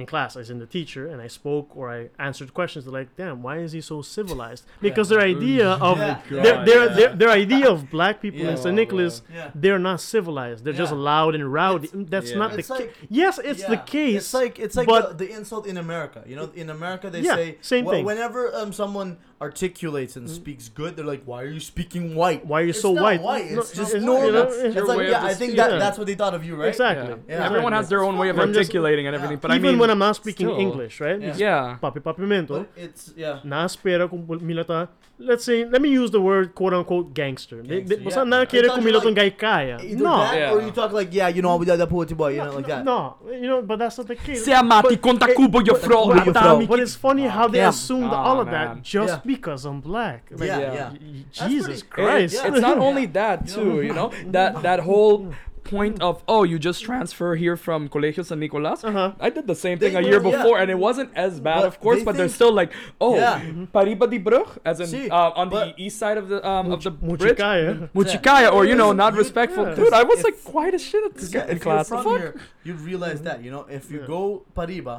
in 0.00 0.06
class, 0.06 0.36
as 0.36 0.48
in 0.54 0.58
the 0.64 0.66
teacher, 0.78 1.04
and 1.12 1.18
I 1.26 1.28
spoke 1.40 1.68
or 1.78 1.84
I 1.98 2.00
answered 2.28 2.50
questions. 2.60 2.84
They're 2.84 2.98
like, 3.00 3.10
"Damn, 3.20 3.42
why 3.46 3.54
is 3.66 3.72
he 3.72 3.80
so 3.92 3.96
civilized?" 4.16 4.62
Because 4.86 5.06
their 5.12 5.24
idea 5.34 5.68
of 5.88 5.96
Yeah. 5.98 6.04
their, 6.30 6.42
God, 6.54 6.66
their, 6.68 6.82
yeah. 6.88 6.94
their, 6.98 7.10
their 7.20 7.32
idea 7.44 7.66
of 7.74 7.78
black 7.96 8.16
people 8.24 8.42
Yeah. 8.42 8.50
in 8.52 8.56
St. 8.64 8.68
Oh, 8.74 8.80
Nicholas, 8.82 9.14
Yeah. 9.34 9.50
they're 9.62 9.80
not 9.90 9.98
civilized. 10.00 10.58
They're 10.64 10.80
just 10.84 10.92
loud 11.10 11.32
and 11.34 11.44
rowdy. 11.60 11.88
It's- 11.88 12.06
That's 12.14 12.30
Yeah. 12.30 12.42
not 12.42 12.50
the 12.52 12.58
It's 12.62 12.68
case. 12.68 12.80
like 12.80 12.94
Yes, 13.22 13.34
it's 13.50 13.64
the 13.74 13.80
case. 13.96 14.18
It's 14.22 14.34
like 14.40 14.54
it's 14.64 14.76
like 14.80 14.86
but- 14.92 15.06
the, 15.18 15.24
the 15.24 15.30
insult 15.38 15.64
in 15.72 15.76
America. 15.86 16.20
You 16.30 16.36
know, 16.38 16.48
in 16.62 16.68
America 16.78 17.06
they 17.14 17.22
Yeah, 17.28 17.34
say 17.40 17.48
same 17.72 17.84
wh- 17.86 17.90
thing. 17.92 18.04
Whenever 18.04 18.40
um 18.54 18.70
someone 18.72 19.10
articulates 19.46 20.14
and 20.16 20.24
mm-hmm. 20.26 20.34
speaks 20.42 20.68
good, 20.80 20.90
they're 20.96 21.10
like, 21.14 21.24
"Why 21.30 21.42
are 21.42 21.52
you 21.56 21.60
speaking 21.72 22.14
white? 22.20 22.46
Why 22.46 22.60
are 22.60 22.64
you 22.64 22.70
It's 22.70 22.80
so 22.86 22.92
not 22.94 23.02
white? 23.06 23.22
white. 23.28 23.50
No, 23.50 23.60
It's 23.60 23.72
just 23.80 23.90
it's- 23.98 24.04
normal. 24.10 24.30
you 24.32 24.42
it's 24.42 24.56
it's 24.68 24.74
your 24.76 24.86
like 24.86 25.00
of 25.00 25.08
yeah, 25.12 25.24
I 25.24 25.28
just 25.28 25.40
think 25.42 25.56
that 25.60 25.70
Yeah. 25.72 25.78
that's 25.84 25.98
what 25.98 26.06
they 26.10 26.14
thought 26.22 26.34
of 26.38 26.42
you, 26.48 26.54
right? 26.56 26.68
Exactly. 26.74 27.08
Yeah. 27.28 27.36
Yeah. 27.38 27.46
Everyone 27.48 27.72
has 27.78 27.88
their 27.92 28.02
own 28.08 28.16
way 28.22 28.28
of 28.32 28.38
I'm 28.38 28.52
just- 28.52 28.70
articulating 28.70 29.06
and 29.08 29.14
everything, 29.16 29.38
but 29.42 29.50
I 29.50 29.56
Even 29.56 29.72
mean, 29.72 29.78
when 29.82 29.90
I'm 29.90 29.98
not 29.98 30.16
speaking 30.16 30.46
still. 30.48 30.58
English, 30.66 31.00
right? 31.00 31.20
Yeah. 31.20 31.34
yeah, 31.46 31.76
Papi 31.82 32.00
Papi 32.08 32.24
Mento, 32.32 32.48
But 32.62 32.70
it's 32.76 33.12
yeah. 33.16 33.40
na-espera 33.44 34.08
kung 34.08 34.22
milata, 34.50 34.88
let's 35.18 35.44
say, 35.44 35.64
let 35.64 35.80
me 35.82 35.90
use 35.90 36.10
the 36.10 36.20
word 36.20 36.54
quote-unquote 36.54 37.14
gangster. 37.14 37.62
They, 37.62 37.80
they, 37.82 37.96
Gangster, 37.96 38.04
basta 38.04 38.20
yeah. 38.20 38.24
na 38.32 38.38
They 38.40 38.46
kere 38.52 38.62
talk 38.68 38.74
kung 38.76 38.84
you 38.86 38.92
milotong 38.92 39.04
like- 39.04 39.14
gay 39.14 39.30
kaya. 39.44 39.76
Either 39.82 40.04
No. 40.04 40.16
that 40.24 40.34
Yeah. 40.38 40.52
or 40.52 40.62
you 40.62 40.70
talk 40.70 40.92
like 40.92 41.10
yeah, 41.14 41.28
you 41.28 41.42
know, 41.42 41.56
with 41.56 41.68
that 41.68 41.88
poetry 41.88 42.16
boy, 42.16 42.30
you 42.36 42.44
know, 42.44 42.54
like 42.58 42.66
that. 42.66 42.84
No, 42.84 43.16
you 43.30 43.48
know, 43.50 43.62
but 43.62 43.78
that's 43.78 43.98
not 43.98 44.06
the 44.08 44.16
case. 44.16 44.44
Se 44.44 44.52
amati 44.52 44.96
conta 45.06 45.26
cubo 45.34 45.60
yo 45.66 45.74
fro, 45.74 46.06
Cubo 46.06 46.26
yo 46.26 46.32
atami 46.32 46.66
But 46.68 46.80
it's 46.80 46.94
funny 46.96 47.26
ah, 47.26 47.30
how 47.30 47.48
they 47.48 47.58
Yeah. 47.58 47.68
assumed 47.68 48.10
ah, 48.12 48.24
all 48.26 48.40
of 48.40 48.46
man. 48.48 48.54
that 48.76 48.82
just 48.82 49.14
Yeah. 49.14 49.20
Because 49.36 49.64
I'm 49.64 49.80
black. 49.80 50.20
Like, 50.30 50.48
Yeah, 50.48 50.58
Yeah. 50.60 50.74
yeah. 50.74 50.90
y- 50.90 50.98
y- 51.02 51.48
Jesus 51.48 51.82
pretty- 51.82 52.02
Christ. 52.08 52.34
It's, 52.34 52.42
Yeah. 52.42 52.48
it's 52.50 52.60
not 52.60 52.76
Yeah. 52.78 52.82
only 52.88 53.06
that 53.20 53.48
too, 53.48 53.82
you 53.82 53.92
know 53.92 54.10
that 54.36 54.62
that 54.62 54.80
whole 54.80 55.32
point 55.64 56.02
of 56.02 56.14
oh 56.26 56.42
you 56.42 56.58
just 56.58 56.82
transfer 56.82 57.36
here 57.36 57.56
from 57.56 57.88
Colegio 57.88 58.24
San 58.24 58.40
Nicolas. 58.40 58.82
Uh-huh. 58.82 59.12
I 59.20 59.30
did 59.30 59.46
the 59.46 59.54
same 59.54 59.78
They 59.78 59.90
thing 59.90 59.96
a 59.96 60.00
year 60.08 60.18
will, 60.20 60.32
yeah. 60.32 60.42
before 60.42 60.58
and 60.58 60.68
it 60.74 60.78
wasn't 60.88 61.10
as 61.14 61.38
bad, 61.38 61.60
But 61.60 61.66
of 61.72 61.76
course, 61.84 61.98
they 62.00 62.04
but 62.04 62.16
they're 62.16 62.28
still 62.40 62.52
like 62.52 62.72
oh 63.00 63.14
Yeah. 63.14 63.40
Pariba 63.74 64.10
di 64.10 64.18
Brug, 64.18 64.48
as 64.64 64.80
in 64.80 64.88
See, 64.88 65.08
uh, 65.08 65.30
on 65.40 65.50
the 65.50 65.72
east 65.84 65.98
side 66.02 66.18
of 66.22 66.26
the 66.28 66.38
um 66.52 66.72
of 66.72 66.82
the 66.82 66.90
bridge. 66.90 67.38
Muchikaya. 67.38 67.88
Muchikaya, 67.94 68.52
or 68.52 68.64
you 68.70 68.74
know, 68.74 68.90
not 68.92 69.12
respectful. 69.14 69.64
yeah. 69.68 69.76
Dude, 69.76 69.92
I 69.92 70.02
was 70.02 70.18
If- 70.18 70.24
like 70.24 70.38
quiet 70.52 70.74
as 70.74 70.82
shit 70.82 71.02
at 71.04 71.14
this 71.14 71.32
Yeah, 71.32 71.46
in 71.46 71.58
class. 71.60 71.88
you're 71.90 71.98
The 71.98 72.02
from 72.02 72.12
fuck? 72.12 72.20
here, 72.20 72.34
you'd 72.64 72.80
realize 72.80 73.22
that. 73.22 73.36
You 73.44 73.50
know, 73.54 73.64
if 73.78 73.84
you 73.92 74.00
Yeah. 74.00 74.06
go 74.16 74.42
Pariba, 74.56 74.96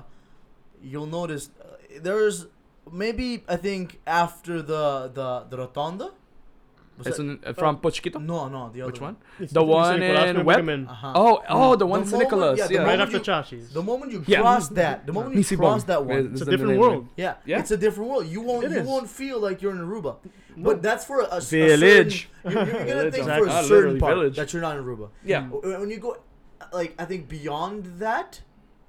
you'll 0.81 1.11
notice 1.19 1.49
uh, 1.59 1.65
there's 2.01 2.47
maybe 2.91 3.43
I 3.47 3.55
think 3.55 3.99
after 4.07 4.61
the 4.61 5.09
the 5.13 5.45
the 5.49 5.57
rotonda. 5.67 6.11
Was 6.95 7.07
It's 7.07 7.17
that- 7.17 7.23
in, 7.23 7.39
uh, 7.43 7.53
from 7.53 7.77
Pochquito. 7.79 8.19
no, 8.21 8.47
no, 8.49 8.69
the 8.71 8.81
other 8.84 8.91
Which 8.91 9.01
one? 9.01 9.17
It's 9.39 9.51
The 9.51 9.61
San 9.61 9.67
one 9.67 9.99
Nicolas 9.99 10.29
in 10.29 10.38
may 10.38 10.43
Web? 10.43 10.69
Uh-huh. 10.88 11.13
Oh, 11.15 11.43
oh, 11.49 11.75
the 11.75 11.88
one 11.88 12.03
The 12.03 12.13
in 12.13 12.19
Nicholas. 12.19 12.59
yeah, 12.59 12.67
Yeah. 12.69 12.84
Right 12.84 12.99
after 12.99 13.17
you- 13.17 13.23
Chachi's. 13.23 13.73
The 13.73 13.81
moment 13.81 14.11
you 14.11 14.23
Yeah. 14.27 14.41
cross 14.41 14.67
that, 14.69 15.07
the 15.07 15.11
moment 15.11 15.34
you 15.34 15.41
Nisibong. 15.41 15.57
cross 15.57 15.84
that 15.86 16.05
one, 16.05 16.17
It's 16.19 16.31
It's 16.34 16.41
a 16.47 16.51
different 16.51 16.79
world. 16.79 17.07
yeah, 17.17 17.34
Yeah. 17.47 17.57
it's 17.61 17.71
a 17.71 17.77
different 17.77 18.11
world. 18.11 18.27
You 18.27 18.41
won't, 18.41 18.65
It 18.65 18.71
you 18.73 18.77
is. 18.81 18.88
won't 18.88 19.09
feel 19.09 19.39
like 19.39 19.63
you're 19.63 19.71
in 19.71 19.79
Aruba. 19.79 20.17
No. 20.55 20.65
But 20.65 20.84
that's 20.84 21.03
for 21.03 21.21
a, 21.21 21.23
a, 21.31 21.38
a 21.38 21.41
certain. 21.41 22.11
You're, 22.43 22.53
you're 22.53 22.63
gonna 22.65 22.86
Village, 22.86 23.13
think 23.15 23.23
exactly. 23.25 23.49
for 23.49 23.55
a 23.57 23.63
certain 23.63 23.99
part 23.99 24.13
village. 24.13 24.36
that 24.36 24.53
you're 24.53 24.61
not 24.61 24.77
in 24.77 24.84
Aruba. 24.84 25.09
Yeah. 25.25 25.47
When 25.47 25.79
when 25.81 25.89
you 25.89 25.97
go, 25.97 26.17
like 26.71 26.93
I 26.99 27.05
think 27.05 27.27
beyond 27.27 27.86
that, 28.05 28.41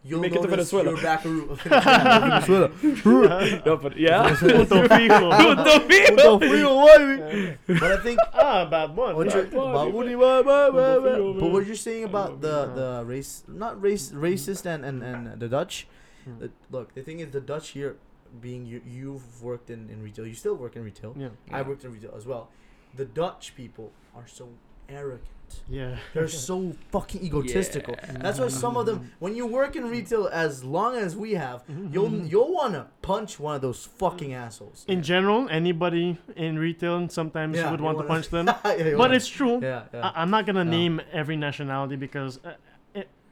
you'll 0.05 0.21
Make 0.21 0.35
it 0.37 0.43
to 0.43 0.49
Venezuela. 0.49 0.91
You're 0.93 1.03
back 1.03 1.23
Aruba. 1.23 1.57
Venezuela. 2.79 3.63
No, 3.67 3.77
but 3.77 3.97
yeah. 3.97 4.29
Punto 4.37 4.87
fijo. 4.89 5.31
Punto 5.33 6.39
fijo. 6.39 7.57
but 7.67 7.83
I 7.83 7.97
think 8.03 8.19
ah, 8.35 8.65
bad 8.67 8.95
one. 8.95 9.17
what 9.17 9.27
Yeah. 9.27 9.37
you're, 9.37 9.45
Bad 9.47 11.41
but 11.41 11.51
what 11.51 11.67
you're 11.67 11.75
saying 11.77 12.05
about 12.05 12.41
the 12.41 12.67
the 12.75 13.05
race, 13.07 13.43
not 13.49 13.81
race, 13.81 14.13
racist 14.13 14.67
and 14.67 14.85
and 14.85 15.03
and 15.03 15.41
the 15.41 15.49
Dutch. 15.49 15.87
Hmm. 16.25 16.39
The, 16.39 16.51
look, 16.71 16.95
the 16.95 17.03
thing 17.03 17.21
is, 17.21 17.31
the 17.33 17.41
Dutch 17.41 17.71
here, 17.71 17.97
being 18.41 18.65
you, 18.67 18.81
you've 18.87 19.43
worked 19.43 19.69
in 19.71 19.89
in 19.91 20.03
retail. 20.03 20.27
You 20.27 20.35
still 20.35 20.55
work 20.55 20.77
in 20.77 20.83
retail. 20.85 21.15
Yeah. 21.17 21.29
I 21.53 21.63
worked 21.63 21.85
in 21.85 21.93
retail 21.93 22.15
as 22.17 22.27
well. 22.27 22.49
The 22.95 23.05
Dutch 23.05 23.55
people 23.57 23.93
are 24.15 24.27
so 24.27 24.49
arrogant. 24.89 25.29
Yeah. 25.69 25.97
They're 26.15 26.29
so 26.29 26.75
fucking 26.91 27.23
egotistical. 27.23 27.95
Yeah. 28.03 28.19
That's 28.19 28.39
why 28.39 28.49
some 28.49 28.77
of 28.77 28.87
them, 28.87 28.99
mm-hmm. 28.99 29.09
when 29.19 29.35
you 29.35 29.47
work 29.47 29.77
in 29.77 29.89
retail 29.89 30.29
as 30.33 30.65
long 30.65 30.97
as 30.97 31.17
we 31.17 31.33
have, 31.33 31.63
you'll 31.69 32.11
mm-hmm. 32.11 32.27
you'll 32.27 32.53
wanna 32.53 32.89
punch 33.03 33.41
one 33.41 33.57
of 33.57 33.63
those 33.63 33.85
fucking 33.85 34.31
mm. 34.31 34.37
assholes. 34.37 34.85
In 34.89 35.03
general, 35.03 35.49
anybody 35.51 36.19
in 36.37 36.59
retail 36.59 37.09
sometimes 37.09 37.57
Yeah, 37.57 37.71
would 37.71 37.81
you 37.81 37.85
want 37.85 37.99
to 37.99 38.05
wanna- 38.05 38.09
punch 38.09 38.29
them. 38.29 38.47
Yeah, 38.65 38.91
but 38.91 38.97
wanna- 38.99 39.15
it's 39.15 39.29
true. 39.29 39.61
yeah, 39.63 39.85
yeah. 39.93 40.11
I, 40.11 40.23
I'm 40.23 40.31
not 40.31 40.47
gonna 40.47 40.65
Yeah. 40.65 40.79
name 40.79 41.01
every 41.13 41.37
nationality 41.37 41.97
because 41.97 42.39
uh, 42.45 42.51
it, 42.51 42.59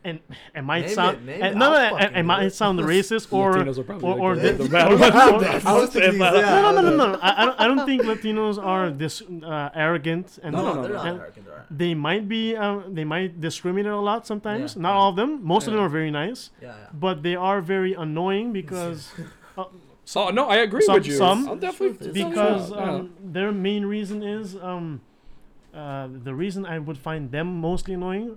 and 0.05 0.19
it 0.55 0.63
might 0.63 0.87
Name 0.87 0.95
sound 0.95 1.17
it, 1.19 1.25
name 1.25 1.43
uh, 1.43 1.47
it. 1.47 1.55
no, 1.57 1.71
no, 1.71 1.77
I'll 1.79 1.97
it, 1.97 2.13
it 2.17 2.23
might 2.25 2.43
it. 2.47 2.55
sound 2.55 2.79
racist 2.81 3.33
or 3.33 3.55
Latinos 3.55 3.79
are 3.79 3.85
probably 3.85 4.09
or, 4.11 4.19
or 4.33 4.37
the- 4.37 4.53
the, 4.53 4.53
the 4.53 4.63
the- 4.65 4.69
bad 4.71 4.91
no, 4.91 5.39
no, 5.39 5.61
I 5.65 5.73
was 5.81 5.91
thinking, 5.91 6.19
no, 6.19 6.35
yeah. 6.35 6.61
no, 6.63 6.73
no, 6.73 6.83
no, 6.91 6.97
no. 7.13 7.19
I, 7.21 7.43
I 7.43 7.45
don't. 7.47 7.61
I 7.61 7.67
don't 7.69 7.87
think 7.87 8.03
Latinos 8.03 8.59
are 8.63 8.91
this 8.91 9.23
uh, 9.23 9.71
arrogant 9.75 10.39
and 10.43 10.57
No, 10.57 10.63
No, 10.63 10.69
no, 10.75 10.75
no, 10.75 10.83
they're 10.83 10.91
no. 10.91 10.97
not 10.97 11.07
And 11.07 11.21
arrogant. 11.21 11.47
they're- 11.47 11.67
they 11.71 11.95
might 11.95 12.29
be. 12.29 12.57
Uh, 12.57 12.81
they 12.89 13.05
might 13.05 13.41
discriminate 13.41 13.93
a 13.93 13.97
lot 14.01 14.27
sometimes. 14.27 14.75
Yeah. 14.77 14.83
Not 14.83 14.93
all 14.95 15.11
of 15.11 15.17
them. 15.17 15.43
Most 15.45 15.67
of 15.69 15.73
them 15.73 15.83
are 15.83 15.89
very 15.89 16.11
nice, 16.11 16.51
Yeah, 16.61 16.69
yeah. 16.69 16.75
but 16.93 17.23
they 17.23 17.35
are 17.37 17.61
very 17.63 17.95
annoying 17.95 18.53
because 18.53 19.13
uh, 19.57 19.65
Oh 20.17 20.31
no, 20.31 20.49
I 20.49 20.57
agree 20.57 20.83
Some- 20.83 20.95
with 20.97 21.07
you. 21.07 21.15
some- 21.17 21.49
I'll 21.49 21.57
definitely 21.57 22.11
because 22.13 22.73
um, 22.73 23.15
their 23.23 23.53
main 23.53 23.87
reason 23.87 24.23
is 24.23 24.57
um, 24.57 25.01
uh, 25.73 26.09
the 26.25 26.35
reason 26.35 26.67
I 26.67 26.79
would 26.81 26.99
find 26.99 27.31
them 27.31 27.61
mostly 27.61 27.95
annoying. 27.95 28.37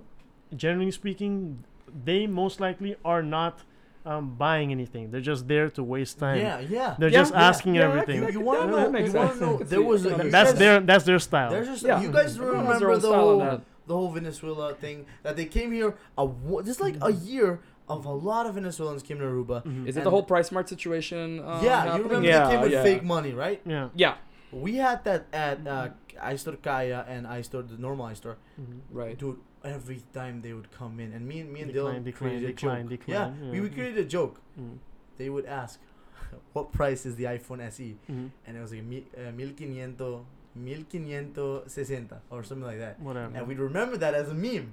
Generally 0.54 0.92
speaking, 0.92 1.64
they 2.04 2.26
most 2.26 2.60
likely 2.60 2.96
are 3.04 3.22
not 3.22 3.60
um, 4.04 4.34
buying 4.36 4.70
anything. 4.70 5.10
They're 5.10 5.20
just 5.20 5.48
there 5.48 5.68
to 5.70 5.82
waste 5.82 6.18
time. 6.20 6.38
Yeah, 6.38 6.60
yeah. 6.60 6.94
They're 6.98 7.08
Yeah, 7.08 7.18
just 7.18 7.32
yeah, 7.34 7.48
asking 7.48 7.74
yeah, 7.74 7.82
everything. 7.88 8.22
You, 8.22 8.30
you 8.30 8.40
want 8.40 8.60
to 8.62 8.66
know? 8.68 8.76
that 8.76 8.86
You 8.86 8.92
makes 8.92 9.12
want 9.14 9.28
sense. 9.30 9.40
to 9.40 9.46
know? 9.46 9.56
There 9.58 9.82
was 9.82 10.06
I 10.06 10.10
a. 10.10 10.14
could 10.14 10.24
you 10.26 10.30
That's 10.30 10.50
guys- 10.52 10.58
their 10.58 10.80
that's 10.80 11.04
their 11.04 11.18
style. 11.18 11.50
Just 11.64 11.82
Yeah. 11.82 12.00
you 12.00 12.10
guys 12.12 12.38
remember 12.38 12.96
the 12.98 13.12
whole 13.12 13.60
the 13.88 13.94
whole 13.94 14.10
Venezuela 14.10 14.74
thing 14.74 15.06
that 15.22 15.36
they 15.36 15.44
came 15.46 15.70
here 15.72 15.94
a 16.18 16.28
just 16.64 16.80
like 16.80 16.96
a 17.02 17.12
year 17.12 17.60
of 17.88 18.04
a 18.04 18.12
lot 18.12 18.46
of 18.46 18.54
Venezuelans 18.54 19.02
came 19.02 19.18
to 19.18 19.24
Aruba. 19.24 19.62
Mhm. 19.64 19.86
Is 19.86 19.96
it 19.96 20.02
the 20.04 20.10
whole 20.10 20.24
PriceSmart 20.26 20.68
situation? 20.68 21.38
Uh, 21.40 21.60
yeah, 21.62 21.82
happening? 21.82 21.96
you 21.98 22.02
remember 22.04 22.28
yeah, 22.28 22.44
they 22.46 22.52
came 22.52 22.60
with 22.62 22.72
yeah. 22.72 22.82
fake 22.82 23.04
money, 23.04 23.32
right? 23.32 23.60
Yeah. 23.64 23.88
Yeah, 23.94 24.14
We 24.52 24.76
had 24.76 25.04
that 25.04 25.26
at 25.32 25.66
uh, 25.66 25.88
iStore 26.22 26.60
Kaya 26.62 27.04
and 27.08 27.26
iStore 27.26 27.62
the 27.68 27.76
normal 27.78 28.06
iStore. 28.06 28.36
Mhm. 28.60 28.80
right. 28.90 29.16
Dude, 29.18 29.38
every 29.66 30.02
time 30.12 30.42
they 30.42 30.52
would 30.52 30.70
come 30.70 31.00
in, 31.00 31.12
and 31.12 31.26
me 31.26 31.40
and 31.40 31.52
me 31.52 31.60
and 31.62 31.72
Decline, 31.72 32.00
Dylan 32.00 32.04
decline, 32.04 32.30
created 32.30 32.50
a 32.50 32.52
joke. 32.52 32.88
decline, 32.88 33.36
yeah, 33.42 33.50
we 33.50 33.56
yeah. 33.56 33.62
we 33.62 33.68
created 33.70 33.98
a 33.98 34.08
joke. 34.08 34.40
Mhm. 34.58 34.78
They 35.18 35.28
would 35.30 35.46
ask, 35.46 35.80
"What 36.52 36.72
price 36.72 37.06
is 37.06 37.16
the 37.16 37.24
iPhone 37.24 37.60
SE?" 37.60 37.96
Mhm. 38.08 38.30
And 38.46 38.56
it 38.56 38.60
was 38.60 38.72
like 38.72 38.84
mil 38.84 39.50
quinientos, 39.58 40.20
uh, 40.20 40.22
1500, 40.54 41.68
1560 41.70 42.16
or 42.30 42.42
something 42.44 42.66
like 42.66 42.78
that. 42.78 43.00
Whatever. 43.00 43.36
And 43.36 43.46
we'd 43.48 43.58
remember 43.58 43.96
that 43.96 44.14
as 44.14 44.28
a 44.28 44.34
meme. 44.34 44.72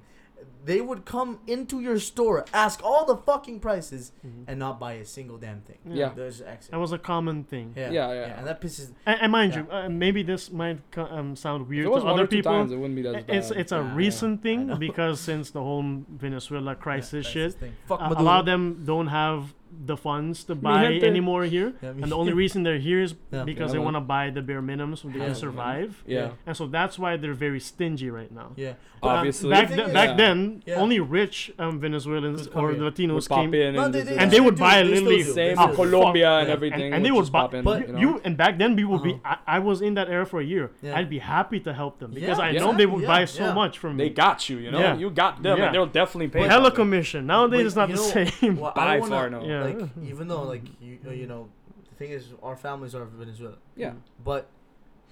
They 0.66 0.80
would 0.82 1.04
come 1.06 1.40
into 1.48 1.82
your 1.82 2.00
store, 2.00 2.46
ask 2.54 2.82
all 2.84 3.06
the 3.06 3.18
fucking 3.18 3.60
prices, 3.60 4.12
Mhm. 4.26 4.46
and 4.48 4.60
not 4.60 4.80
buy 4.80 4.94
a 4.94 5.06
single 5.06 5.38
damn 5.38 5.62
thing. 5.62 5.78
Yeah. 5.86 6.12
There's 6.16 6.40
That 6.40 6.78
was 6.80 6.92
a 6.94 6.98
common 6.98 7.44
thing. 7.44 7.74
Yeah, 7.76 7.92
Yeah, 7.92 8.14
yeah. 8.14 8.38
And 8.38 8.48
that 8.48 8.62
pisses. 8.62 8.92
And, 9.06 9.20
and 9.22 9.32
mind 9.32 9.54
Yeah. 9.54 9.60
you, 9.64 9.72
uh, 9.72 9.90
maybe 9.90 10.24
this 10.24 10.52
might 10.52 10.80
um, 10.98 11.36
sound 11.36 11.68
weird 11.68 11.86
to 11.88 11.92
other 11.94 12.28
people. 12.28 12.52
times, 12.52 12.72
it 12.72 12.78
wouldn't 12.78 12.96
be 12.96 13.02
that 13.04 13.28
bad. 13.28 13.36
It's 13.36 13.52
it's 13.52 13.72
a 13.72 13.76
Yeah, 13.76 13.84
yeah. 13.90 13.96
recent 13.96 14.40
I 14.40 14.44
thing 14.44 14.78
because 14.78 15.20
since 15.20 15.52
the 15.52 15.62
whole 15.62 15.84
Venezuela 16.10 16.72
Yeah, 16.76 16.76
crisis 16.86 17.26
shit, 17.28 17.54
thing. 17.56 17.74
Fuck 17.86 18.00
a, 18.02 18.08
a 18.22 18.24
lot 18.24 18.40
of 18.42 18.46
them 18.46 18.84
don't 18.86 19.08
have 19.08 19.54
the 19.86 19.98
funds 19.98 20.44
to 20.46 20.56
buy 20.56 20.84
gente. 20.88 21.06
anymore 21.08 21.44
here, 21.46 21.74
Yeah, 21.82 21.90
and 21.90 22.04
the 22.12 22.16
only 22.16 22.34
reason 22.44 22.64
they're 22.64 22.78
here 22.80 23.02
is 23.02 23.16
Yeah. 23.32 23.44
because 23.44 23.70
Yeah, 23.72 23.80
they 23.80 23.84
want 23.86 23.96
to 23.96 24.02
buy 24.02 24.30
the 24.30 24.42
bare 24.42 24.62
minimum 24.62 24.96
so 24.96 25.08
they 25.10 25.20
Yeah. 25.20 25.26
can 25.26 25.36
survive, 25.36 26.04
yeah, 26.08 26.30
and 26.46 26.56
so 26.56 26.68
that's 26.68 26.98
why 27.00 27.18
they're 27.18 27.34
very 27.34 27.60
stingy 27.60 28.10
right 28.10 28.32
now. 28.32 28.52
Yeah. 28.56 28.74
But, 29.02 29.10
um, 29.10 29.16
obviously. 29.18 29.50
back, 29.50 29.68
The 29.68 29.76
th- 29.76 29.86
thing 29.88 29.94
back 29.94 30.10
is- 30.12 30.18
then, 30.18 30.64
Yeah. 30.66 30.76
only 30.76 31.00
rich 31.02 31.52
um, 31.60 31.80
Venezuelans 31.82 32.48
or 32.56 32.72
here. 32.72 32.80
Latinos 32.82 33.14
would 33.16 33.30
came, 33.30 33.54
in 33.54 33.76
No, 33.76 33.84
and, 33.86 33.94
they- 33.94 34.02
they- 34.02 34.18
and 34.18 34.32
they 34.32 34.40
would 34.40 34.56
do, 34.56 34.62
buy 34.62 34.82
they 34.84 34.96
still 34.96 35.04
literally 35.04 35.24
same 35.24 35.36
they 35.36 35.56
for 35.56 35.74
still 35.74 35.86
do. 35.86 35.92
Colombia 35.92 36.32
and 36.40 36.50
everything. 36.50 36.82
and, 36.84 36.96
and 36.96 37.06
they 37.06 37.12
would 37.12 37.22
just 37.24 37.32
buy. 37.34 37.50
in, 37.52 37.64
But 37.66 37.88
you, 37.88 37.94
know? 37.94 38.00
You 38.00 38.22
and 38.24 38.38
back 38.38 38.58
then 38.58 38.76
we 38.78 38.86
would 38.86 39.04
be. 39.04 39.14
Uh-huh. 39.14 39.36
I, 39.46 39.58
I 39.58 39.60
was 39.60 39.82
in 39.82 39.94
that 39.96 40.08
era 40.10 40.26
for 40.26 40.40
a 40.40 40.44
year. 40.46 40.72
Yeah. 40.82 40.96
I'd 40.98 41.10
be 41.10 41.20
happy 41.20 41.60
to 41.62 41.74
help 41.74 42.00
them 42.00 42.12
because 42.12 42.40
I 42.40 42.52
know 42.54 42.72
they 42.74 42.86
would 42.86 43.06
buy 43.06 43.26
so 43.26 43.54
much 43.54 43.78
from 43.78 43.98
me. 43.98 44.06
they 44.06 44.10
got 44.10 44.48
you, 44.50 44.58
you 44.58 44.72
know. 44.72 44.80
Yeah. 44.80 44.96
You 44.98 45.10
got 45.10 45.44
them, 45.44 45.60
and 45.62 45.74
they'll 45.76 45.86
definitely 45.86 46.30
pay. 46.30 46.48
Hella 46.48 46.70
for 46.70 46.74
it. 46.74 46.76
commission. 46.76 47.28
Nowadays 47.28 47.60
But 47.60 47.66
it's 47.66 47.76
not 47.76 47.90
the 47.90 47.98
same. 48.40 48.56
By 48.56 49.02
far, 49.02 49.30
no. 49.30 49.44
Yeah. 49.70 49.76
Like 49.76 49.78
mm-hmm. 49.80 50.10
even 50.10 50.28
though 50.28 50.44
like 50.44 50.64
mm-hmm. 50.64 50.86
you 50.86 51.00
uh, 51.08 51.12
you 51.12 51.28
know, 51.28 51.50
the 51.90 51.96
thing 51.96 52.12
is 52.12 52.30
our 52.42 52.56
families 52.56 52.96
are 52.96 53.06
Venezuela, 53.06 53.58
Yeah, 53.76 53.94
but 54.24 54.50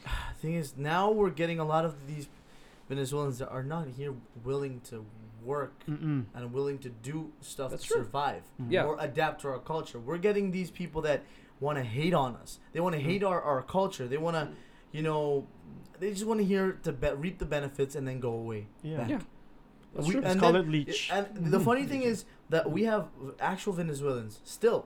thing 0.41 0.53
is 0.55 0.75
now 0.77 1.11
we're 1.11 1.29
getting 1.29 1.59
a 1.59 1.65
lot 1.65 1.85
of 1.85 2.07
these 2.07 2.27
Venezuelans 2.89 3.39
that 3.39 3.49
are 3.49 3.63
not 3.63 3.87
here 3.87 4.13
willing 4.43 4.81
to 4.89 5.05
work 5.43 5.83
Mm-mm. 5.89 6.25
and 6.33 6.53
willing 6.53 6.77
to 6.79 6.89
do 6.89 7.31
stuff 7.41 7.71
That's 7.71 7.83
to 7.83 7.87
true. 7.89 7.97
survive 8.03 8.43
mm-hmm. 8.61 8.71
Yeah. 8.71 8.83
or 8.83 8.97
adapt 8.99 9.41
to 9.41 9.49
our 9.49 9.59
culture. 9.59 9.99
We're 9.99 10.17
getting 10.17 10.51
these 10.51 10.69
people 10.69 11.01
that 11.03 11.23
want 11.59 11.77
to 11.77 11.83
hate 11.83 12.13
on 12.13 12.35
us. 12.35 12.59
They 12.73 12.79
want 12.79 12.95
to 12.95 13.01
hate 13.01 13.23
our, 13.23 13.41
our 13.41 13.61
culture. 13.61 14.07
They 14.07 14.17
want 14.17 14.35
to, 14.35 14.49
you 14.91 15.01
know, 15.03 15.47
they 15.99 16.11
just 16.11 16.25
want 16.25 16.39
to 16.39 16.45
hear 16.45 16.73
to 16.83 16.91
be- 16.91 17.11
reap 17.11 17.39
the 17.39 17.45
benefits 17.45 17.95
and 17.95 18.07
then 18.07 18.19
go 18.19 18.33
away. 18.33 18.67
Yeah. 18.83 18.97
back. 18.97 19.09
Yeah. 19.09 19.19
That's 19.95 20.07
We- 20.07 20.13
true. 20.13 20.21
Let's 20.21 20.31
and 20.33 20.41
call 20.41 20.53
then- 20.53 20.63
it 20.63 20.69
leech. 20.69 21.09
And 21.11 21.27
the 21.51 21.59
funny 21.59 21.85
thing 21.85 22.01
is 22.03 22.25
that 22.53 22.65
we 22.75 22.81
have 22.91 23.03
actual 23.39 23.73
Venezuelans 23.81 24.33
still 24.57 24.81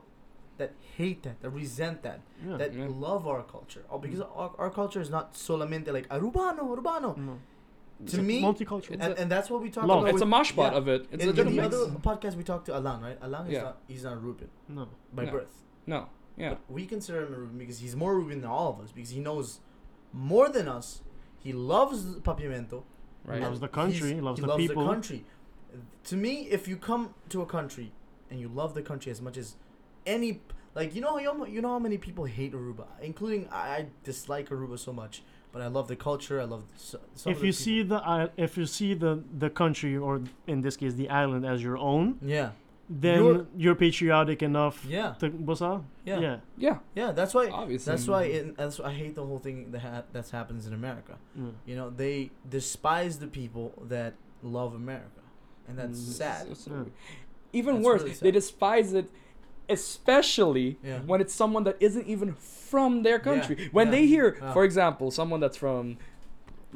that 0.60 0.72
hate 0.96 1.20
that, 1.26 1.36
that 1.42 1.50
resent 1.50 1.98
that, 2.06 2.20
yeah. 2.46 2.56
that 2.56 2.70
Yeah. 2.72 2.86
love 3.06 3.22
our 3.32 3.42
culture. 3.56 3.84
Oh, 3.90 3.98
because 4.04 4.20
mm. 4.20 4.38
our, 4.40 4.50
our 4.62 4.70
culture 4.80 5.00
is 5.06 5.10
not 5.16 5.26
solamente 5.34 5.88
like 5.92 6.06
Arubano, 6.16 6.62
Arubano. 6.74 7.10
no. 7.30 7.34
Mm. 8.02 8.10
To 8.12 8.22
me, 8.22 8.42
multicultural. 8.42 8.92
And, 8.92 9.02
a- 9.02 9.18
and 9.20 9.28
that's 9.34 9.48
what 9.50 9.60
we 9.62 9.70
talk 9.70 9.84
Love. 9.86 10.00
about. 10.02 10.10
It's 10.14 10.20
a 10.20 10.24
with- 10.24 10.36
mosh 10.36 10.52
pot 10.54 10.72
yeah. 10.72 10.78
of 10.78 10.88
it. 10.94 11.00
It's 11.12 11.24
in, 11.24 11.38
a 11.38 11.42
in 11.42 11.56
the 11.56 11.62
other 11.68 11.82
podcast, 12.10 12.34
we 12.36 12.44
talked 12.52 12.66
to 12.66 12.74
Alan, 12.74 13.00
right? 13.02 13.18
Alan 13.22 13.46
is 13.50 13.62
not 13.62 13.76
he's 13.88 14.04
not 14.04 14.12
a 14.14 14.20
Reuben 14.26 14.48
no. 14.68 14.88
by 15.14 15.24
No. 15.24 15.32
birth. 15.32 15.54
No. 15.86 16.00
Yeah. 16.36 16.50
But 16.50 16.60
we 16.68 16.82
consider 16.94 17.20
him 17.26 17.32
a 17.34 17.38
Reuben 17.42 17.58
because 17.58 17.78
he's 17.84 17.96
more 17.96 18.12
Reuben 18.18 18.40
than 18.42 18.50
all 18.50 18.68
of 18.74 18.80
us 18.84 18.92
because 18.92 19.10
he 19.16 19.20
knows 19.20 19.60
more 20.12 20.48
than 20.56 20.68
us. 20.68 21.00
He 21.46 21.52
loves 21.52 22.04
Papiamento. 22.28 22.82
Right. 23.24 23.38
He 23.40 23.44
Loves 23.44 23.60
the 23.60 23.68
country, 23.68 24.10
he's- 24.12 24.22
loves 24.22 24.38
he 24.38 24.42
the 24.42 24.48
loves 24.52 24.66
people. 24.66 24.84
the 24.84 24.92
country. 24.92 25.24
To 26.04 26.16
me, 26.16 26.48
if 26.50 26.68
you 26.68 26.76
come 26.76 27.14
to 27.30 27.42
a 27.42 27.46
country 27.46 27.92
and 28.30 28.40
you 28.40 28.48
love 28.48 28.74
the 28.74 28.82
country 28.82 29.10
as 29.12 29.20
much 29.20 29.36
as 29.36 29.56
any, 30.06 30.40
like 30.74 30.94
you 30.94 31.00
know, 31.00 31.18
you 31.18 31.24
know, 31.26 31.46
you 31.46 31.60
know 31.60 31.70
how 31.70 31.78
many 31.78 31.98
people 31.98 32.24
hate 32.24 32.52
Aruba, 32.52 32.86
including 33.02 33.48
I, 33.50 33.68
I 33.76 33.86
dislike 34.04 34.48
Aruba 34.50 34.78
so 34.78 34.92
much, 34.92 35.22
but 35.52 35.62
I 35.62 35.66
love 35.66 35.88
the 35.88 35.96
culture. 35.96 36.40
I 36.40 36.44
love. 36.44 36.62
So, 36.76 37.00
some 37.14 37.32
of 37.32 37.36
if 37.36 37.40
the 37.40 37.46
you 37.48 37.52
people. 37.52 37.64
see 37.64 37.82
the 37.82 37.96
i- 38.08 38.30
if 38.36 38.56
you 38.56 38.66
see 38.66 38.94
the 38.94 39.22
the 39.38 39.50
country 39.50 39.96
or 39.96 40.22
in 40.46 40.60
this 40.60 40.76
case 40.76 40.94
the 40.94 41.08
island 41.10 41.44
as 41.44 41.62
your 41.62 41.76
own, 41.78 42.18
yeah, 42.22 42.50
then 42.88 43.18
You're- 43.24 43.46
you're, 43.56 43.74
patriotic 43.74 44.42
enough 44.44 44.84
yeah, 44.88 45.14
to 45.18 45.28
bossa. 45.30 45.82
yeah, 46.04 46.20
Yeah. 46.20 46.36
Yeah. 46.56 46.78
yeah. 46.94 47.10
That's 47.12 47.34
why. 47.34 47.48
Obviously. 47.48 47.90
That's 47.90 48.06
why. 48.06 48.22
It, 48.24 48.56
that's 48.56 48.78
why 48.78 48.90
I 48.90 48.92
hate 48.92 49.14
the 49.16 49.26
whole 49.26 49.40
thing 49.40 49.72
that 49.72 49.80
ha- 49.80 50.04
that's 50.12 50.30
happens 50.30 50.66
in 50.68 50.72
America. 50.72 51.16
Mm. 51.36 51.54
You 51.66 51.74
know, 51.74 51.90
they 51.90 52.30
despise 52.48 53.18
the 53.18 53.26
people 53.26 53.72
that 53.88 54.14
love 54.42 54.72
America, 54.74 55.22
and 55.68 55.78
that's 55.78 55.98
Mm. 55.98 56.12
sad. 56.12 56.46
So- 56.48 56.54
so- 56.54 56.70
Yeah. 56.72 56.84
Even 57.52 57.76
That's 57.76 57.86
worse, 57.86 58.02
really 58.02 58.14
they 58.14 58.30
despise 58.32 58.92
it, 58.92 59.08
especially 59.68 60.78
Yeah. 60.82 61.00
when 61.06 61.20
it's 61.20 61.34
someone 61.34 61.64
that 61.64 61.76
isn't 61.80 62.06
even 62.06 62.34
from 62.34 63.02
their 63.02 63.18
country. 63.18 63.68
When 63.72 63.86
yeah, 63.88 63.90
they 63.92 64.06
hear, 64.06 64.36
yeah. 64.40 64.52
for 64.52 64.64
example, 64.64 65.10
someone 65.10 65.40
that's 65.40 65.56
from, 65.56 65.96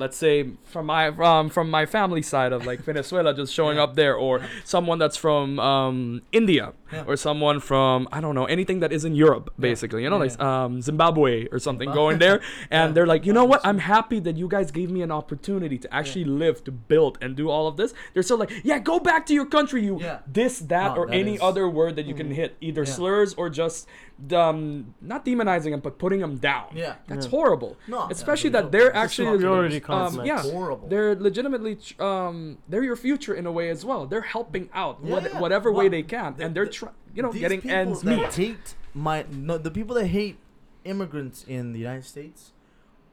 let's 0.01 0.17
say, 0.17 0.51
from 0.65 0.87
my 0.87 1.11
from 1.13 1.49
from 1.51 1.71
my 1.71 1.85
family 1.87 2.23
side 2.23 2.53
of 2.53 2.67
like 2.67 2.81
Venezuela, 2.91 3.35
just 3.35 3.53
showing 3.55 3.77
Yeah. 3.77 3.85
up 3.85 3.95
there, 3.95 4.15
or 4.17 4.41
someone 4.65 4.99
that's 4.99 5.17
from 5.17 5.59
um, 5.61 6.23
India, 6.33 6.73
Yeah. 6.93 7.05
or 7.07 7.17
someone 7.17 7.61
from 7.61 8.09
I 8.11 8.21
don't 8.21 8.35
know 8.35 8.47
anything 8.47 8.81
that 8.81 8.93
is 8.93 9.05
in 9.05 9.15
Europe, 9.15 9.47
basically, 9.59 10.03
you 10.05 10.11
know, 10.11 10.17
Yeah. 10.23 10.31
like 10.31 10.41
um, 10.41 10.81
Zimbabwe 10.83 11.47
or 11.53 11.59
something, 11.59 11.89
Zimbab- 11.91 11.95
going 12.03 12.19
there, 12.19 12.41
and 12.71 12.89
Yeah. 12.91 12.93
they're 12.95 13.07
like, 13.15 13.23
you 13.27 13.33
know 13.33 13.45
what? 13.45 13.61
I'm 13.65 13.79
happy 13.79 14.19
that 14.27 14.37
you 14.37 14.49
guys 14.49 14.71
gave 14.71 14.91
me 14.91 15.03
an 15.03 15.13
opportunity 15.13 15.79
to 15.85 15.89
actually 15.95 16.25
live, 16.25 16.65
to 16.65 16.73
build, 16.73 17.19
and 17.23 17.37
do 17.37 17.49
all 17.51 17.67
of 17.71 17.77
this. 17.77 17.95
They're 18.15 18.23
still 18.23 18.39
like, 18.39 18.53
yeah, 18.65 18.79
go 18.79 18.99
back 18.99 19.27
to 19.27 19.35
your 19.35 19.47
country, 19.47 19.85
you 19.85 19.99
Yeah. 20.01 20.19
this, 20.27 20.59
that, 20.75 20.95
No, 20.95 21.03
or 21.03 21.07
that 21.07 21.15
any 21.23 21.35
is- 21.35 21.41
other 21.43 21.69
word 21.69 21.97
that 21.97 22.07
you 22.07 22.15
can 22.15 22.29
Mm. 22.31 22.35
hit, 22.41 22.57
either 22.61 22.83
Yeah. 22.85 22.95
slurs 22.99 23.35
or 23.35 23.51
just 23.51 23.87
um, 24.33 24.95
not 25.01 25.25
demonizing 25.25 25.71
them, 25.71 25.81
but 25.81 25.99
putting 25.99 26.21
them 26.21 26.37
down. 26.37 26.67
Yeah. 26.75 26.97
That's 27.09 27.25
Yeah. 27.25 27.31
horrible. 27.31 27.77
No, 27.89 28.07
Especially 28.11 28.51
yeah, 28.51 28.61
that 28.61 28.71
they're 28.73 28.95
actually 28.95 29.29
superiority 29.33 29.81
um, 29.93 30.25
yeah, 30.25 30.43
horrible. 30.43 30.89
they're 30.89 31.15
legitimately 31.15 31.79
um, 31.99 32.59
they're 32.69 32.83
your 32.85 32.97
future 32.97 33.35
in 33.35 33.47
a 33.47 33.53
way 33.53 33.69
as 33.71 33.85
well. 33.85 34.07
They're 34.07 34.21
helping 34.21 34.69
out 34.73 34.99
Yeah, 35.03 35.11
what, 35.13 35.23
yeah. 35.25 35.41
whatever 35.41 35.71
way 35.73 35.89
they 35.89 36.03
can, 36.03 36.37
the- 36.37 36.45
and 36.45 36.55
they're 36.55 36.65
the- 36.67 36.71
trying, 36.73 36.95
you 37.15 37.23
know, 37.23 37.33
These 37.33 37.41
getting 37.41 37.61
people 37.61 37.77
ends 37.77 38.05
meet. 38.05 38.35
hate 38.35 38.75
my 38.95 39.25
no, 39.31 39.59
the 39.59 39.71
people 39.71 39.95
that 39.97 40.07
hate 40.09 40.39
immigrants 40.85 41.45
in 41.47 41.73
the 41.73 41.79
United 41.79 42.05
States 42.05 42.53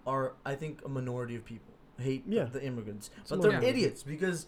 are, 0.05 0.33
I 0.45 0.55
think, 0.55 0.81
a 0.85 0.89
minority 0.89 1.35
of 1.35 1.43
people 1.45 1.73
hate 1.99 2.27
the- 2.29 2.35
Yeah. 2.35 2.43
the, 2.45 2.63
immigrants, 2.63 3.09
It's 3.21 3.29
but 3.29 3.41
they're 3.41 3.51
minority. 3.51 3.69
idiots 3.81 4.03
because. 4.03 4.47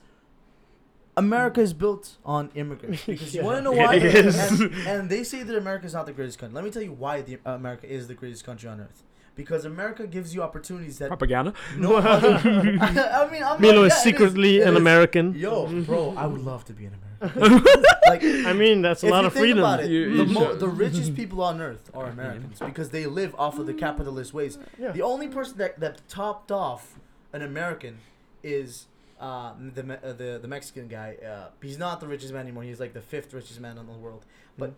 America 1.17 1.59
is 1.59 1.73
built 1.73 2.15
on 2.23 2.49
immigrants. 2.55 3.03
Because 3.05 3.35
you 3.35 3.43
want 3.43 3.57
to 3.57 3.61
know 3.61 3.73
why? 3.73 3.95
is. 3.95 4.37
And, 4.61 4.73
and 4.87 5.09
they 5.09 5.23
say 5.25 5.43
that 5.43 5.53
America 5.55 5.85
is 5.85 5.93
not 5.93 6.05
the 6.05 6.13
greatest 6.13 6.39
country. 6.39 6.55
Let 6.55 6.63
me 6.63 6.71
tell 6.71 6.81
you 6.83 6.93
why 6.93 7.21
the, 7.21 7.39
uh, 7.45 7.51
America 7.55 7.91
is 7.91 8.07
the 8.07 8.13
greatest 8.13 8.45
country 8.45 8.69
on 8.69 8.79
earth. 8.79 9.03
Because 9.39 9.63
America 9.63 10.05
gives 10.05 10.35
you 10.35 10.41
opportunities 10.43 10.97
that 10.99 11.07
Propaganda. 11.07 11.53
no. 11.77 11.95
I 11.97 13.29
mean, 13.31 13.41
I'm 13.43 13.61
Milo 13.61 13.75
not, 13.83 13.85
is 13.85 13.93
yeah, 13.93 13.99
it 13.99 14.03
secretly 14.03 14.57
it 14.59 14.67
an 14.67 14.73
is. 14.75 14.81
American. 14.81 15.33
Yo, 15.33 15.65
bro, 15.83 16.13
I 16.17 16.25
would 16.25 16.41
love 16.41 16.65
to 16.65 16.73
be 16.73 16.85
an 16.85 16.95
American. 17.21 17.63
like, 18.07 18.21
I 18.23 18.53
mean, 18.53 18.81
that's 18.81 19.01
a 19.03 19.07
if 19.07 19.11
lot 19.11 19.21
you 19.21 19.27
of 19.27 19.33
think 19.33 19.43
freedom. 19.43 19.59
about 19.59 19.79
it, 19.81 19.89
You- 19.89 20.17
the, 20.17 20.25
you 20.25 20.33
mo- 20.33 20.55
the 20.55 20.67
richest 20.67 21.15
people 21.15 21.41
on 21.41 21.61
earth 21.61 21.89
are 21.93 22.07
Americans 22.07 22.59
because 22.59 22.89
they 22.89 23.05
live 23.05 23.33
off 23.37 23.57
of 23.59 23.65
the 23.65 23.73
capitalist 23.73 24.33
ways. 24.33 24.57
Yeah. 24.77 24.91
The 24.91 25.01
only 25.03 25.27
person 25.29 25.57
that, 25.59 25.79
that 25.79 26.01
topped 26.09 26.51
off 26.51 26.99
an 27.31 27.41
American 27.41 27.99
is 28.43 28.87
uh, 29.21 29.53
the, 29.73 29.83
uh, 30.03 30.13
the 30.13 30.39
the 30.41 30.47
Mexican 30.47 30.87
guy. 30.89 31.15
Uh, 31.25 31.47
he's 31.61 31.77
not 31.77 31.99
the 32.01 32.07
richest 32.07 32.31
man 32.33 32.41
anymore. 32.43 32.63
He's 32.63 32.79
like 32.79 32.93
the 32.93 33.01
fifth 33.01 33.33
richest 33.33 33.59
man 33.59 33.77
in 33.77 33.85
the 33.87 33.93
world. 33.93 34.25
But 34.57 34.73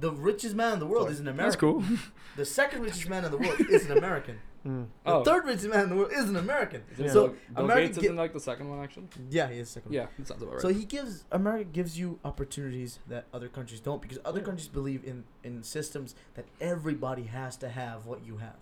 the 0.00 0.10
richest 0.12 0.54
man 0.54 0.74
in 0.74 0.78
the 0.78 0.86
world 0.86 1.10
is 1.10 1.20
an 1.20 1.28
American. 1.28 1.44
That's 1.46 1.56
cool. 1.56 1.84
The 2.36 2.44
second 2.44 2.82
richest 2.82 3.08
man 3.08 3.24
in 3.24 3.30
the 3.30 3.38
world 3.38 3.58
is 3.70 3.86
an 3.90 3.96
American. 3.98 4.38
Mm. 4.66 4.86
The 5.04 5.12
Oh. 5.12 5.22
third 5.22 5.44
richest 5.44 5.68
man 5.68 5.84
in 5.84 5.90
the 5.90 5.94
world 5.94 6.10
is 6.12 6.28
an 6.28 6.34
American. 6.34 6.82
Yeah. 6.98 7.12
So 7.12 7.28
Bill 7.54 7.64
America 7.66 7.86
Gates 7.86 7.98
gi- 7.98 8.04
isn't 8.06 8.16
like 8.16 8.32
the 8.32 8.40
second 8.40 8.68
one 8.68 8.82
actually. 8.82 9.06
yeah, 9.30 9.48
he 9.48 9.60
is 9.60 9.70
second. 9.70 9.92
Yeah, 9.92 10.06
that 10.18 10.26
sounds 10.26 10.42
about 10.42 10.54
right. 10.54 10.60
So 10.60 10.68
he 10.70 10.84
gives 10.84 11.24
America 11.30 11.68
gives 11.72 11.96
you 12.00 12.18
opportunities 12.24 12.98
that 13.06 13.26
other 13.32 13.46
countries 13.46 13.78
don't 13.78 14.02
because 14.02 14.18
other 14.24 14.40
Yeah. 14.40 14.46
countries 14.46 14.66
believe 14.66 15.04
in 15.04 15.22
in 15.44 15.62
systems 15.62 16.16
that 16.34 16.46
everybody 16.60 17.26
has 17.38 17.56
to 17.58 17.68
have 17.68 18.06
what 18.06 18.26
you 18.26 18.38
have. 18.38 18.56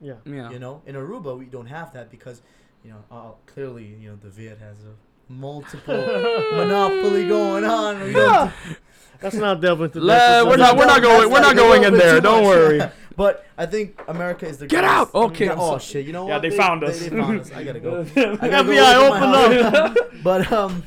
Yeah. 0.00 0.14
yeah. 0.24 0.50
You 0.50 0.58
know, 0.58 0.82
in 0.84 0.96
Aruba 0.96 1.38
we 1.38 1.44
don't 1.44 1.66
have 1.78 1.92
that 1.92 2.10
because, 2.10 2.42
you 2.84 2.90
know, 2.90 3.04
uh, 3.16 3.30
clearly 3.46 3.84
you 3.84 4.08
know 4.10 4.16
the 4.20 4.30
Viet 4.30 4.58
has 4.58 4.78
a 4.84 4.94
multiple 5.32 5.94
monopoly 6.56 7.28
going 7.28 7.64
on. 7.64 8.00
We 8.02 8.12
don't- 8.14 8.52
Let's 9.22 9.36
not 9.36 9.60
delve 9.60 9.82
into 9.82 10.00
Le- 10.00 10.06
that. 10.06 10.46
we're 10.46 10.56
not- 10.56 10.76
we're 10.76 10.86
not 10.86 11.02
going- 11.02 11.30
we're 11.30 11.40
not 11.40 11.56
going 11.56 11.84
in 11.84 11.94
there, 11.94 12.20
don't 12.20 12.42
much. 12.44 12.54
worry. 12.56 12.80
but 13.16 13.46
I 13.58 13.66
think 13.66 14.00
America 14.08 14.46
is 14.46 14.58
the 14.58 14.66
greatest 14.66 14.70
Get 14.70 14.80
greatest- 14.82 15.14
out! 15.14 15.24
Okay, 15.30 15.48
I'm 15.48 15.58
oh 15.58 15.72
so- 15.72 15.78
shit! 15.78 16.06
You 16.06 16.12
know 16.12 16.26
Yeah, 16.28 16.34
what? 16.34 16.42
they 16.42 16.50
found 16.50 16.84
us. 16.84 16.98
They, 17.00 17.08
they 17.08 17.16
found 17.20 17.40
us. 17.40 17.52
I 17.52 17.64
gotta 17.64 17.80
go. 17.80 18.00
I 18.16 18.48
gotta 18.48 18.74
go 18.74 19.08
look 19.08 19.22
open 19.22 19.74
up. 19.74 19.96
but 20.22 20.52
um, 20.52 20.82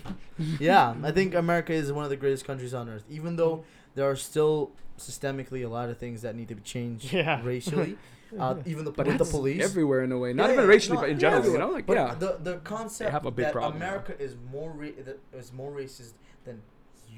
yeah, 0.59 0.93
I 1.03 1.11
think 1.11 1.33
America 1.35 1.73
is 1.73 1.91
one 1.91 2.03
of 2.03 2.09
the 2.09 2.17
greatest 2.17 2.45
countries 2.45 2.73
on 2.73 2.87
earth. 2.89 3.03
Even 3.09 3.35
though 3.35 3.63
there 3.95 4.09
are 4.09 4.15
still 4.15 4.71
systemically 4.97 5.63
a 5.65 5.67
lot 5.69 5.89
of 5.89 5.97
things 5.97 6.21
that 6.21 6.35
need 6.35 6.47
to 6.49 6.55
be 6.55 6.61
changed 6.61 7.11
Yeah. 7.11 7.41
racially, 7.43 7.97
uh, 8.39 8.55
even 8.65 8.85
the 8.85 8.91
but 8.91 9.07
with 9.07 9.17
the 9.17 9.23
that's 9.23 9.31
police. 9.31 9.63
everywhere 9.63 10.03
in 10.03 10.11
a 10.11 10.17
way. 10.19 10.33
Not 10.33 10.47
Yeah, 10.47 10.53
even 10.53 10.63
yeah, 10.65 10.69
racially, 10.69 10.95
no, 10.97 11.01
but 11.01 11.09
in 11.09 11.15
yeah, 11.15 11.19
general. 11.21 11.41
You 11.43 11.47
everywhere. 11.49 11.67
know, 11.67 11.73
like 11.73 11.85
but 11.87 11.97
yeah. 11.97 12.15
the 12.15 12.37
the 12.43 12.57
concept 12.57 13.11
have 13.11 13.25
a 13.25 13.31
big 13.31 13.45
that 13.45 13.53
problem 13.53 13.79
now. 13.79 13.87
America 13.87 14.13
is 14.21 14.35
more 14.51 14.71
ra- 14.71 14.87
that 15.05 15.19
is 15.33 15.51
more 15.51 15.71
racist 15.71 16.11
than 16.45 16.61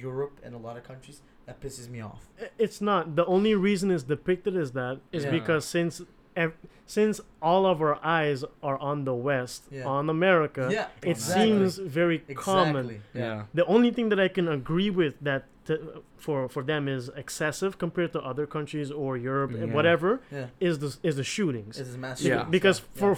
Europe 0.02 0.36
and 0.43 0.52
a 0.56 0.58
lot 0.68 0.76
of 0.78 0.84
countries 0.91 1.18
that 1.45 1.56
pisses 1.64 1.88
me 1.89 1.99
off. 2.02 2.22
It's 2.66 2.80
not. 2.82 3.16
The 3.16 3.26
only 3.26 3.54
reason 3.56 3.91
it's 3.91 4.04
depicted 4.16 4.56
as 4.64 4.70
that 4.80 4.95
is 5.12 5.24
Yeah. 5.24 5.32
because 5.38 5.64
since 5.66 5.93
ev- 6.36 6.54
since 6.86 7.16
all 7.41 7.64
of 7.66 7.78
our 7.82 7.97
eyes 8.20 8.39
are 8.64 8.78
on 8.89 8.97
the 9.10 9.14
West, 9.30 9.62
Yeah. 9.72 9.86
on 9.95 10.10
America, 10.10 10.64
yeah, 10.72 10.88
it 11.02 11.12
exactly. 11.12 11.45
seems 11.45 11.78
very 11.99 12.20
common. 12.36 13.02
yeah. 13.14 13.43
The 13.60 13.66
only 13.66 13.91
thing 13.95 14.08
that 14.12 14.20
I 14.20 14.30
can 14.38 14.47
agree 14.60 14.89
with 15.02 15.14
that 15.30 15.41
t- 15.68 15.78
for 16.26 16.38
for 16.56 16.64
them 16.72 16.84
is 16.97 17.04
excessive 17.24 17.72
compared 17.86 18.12
to 18.16 18.20
other 18.32 18.45
countries 18.56 18.89
or 19.02 19.12
Europe 19.32 19.52
and 19.62 19.70
whatever 19.78 20.10
Yeah, 20.32 20.47
is 20.68 20.74
the 20.84 20.89
is 21.10 21.16
the 21.22 21.28
shootings. 21.36 21.74
it's 21.82 21.95
mass 22.06 22.18
Yeah. 22.22 22.30
shootings, 22.30 22.52
because 22.58 22.78
yeah. 22.82 22.99
for 22.99 23.12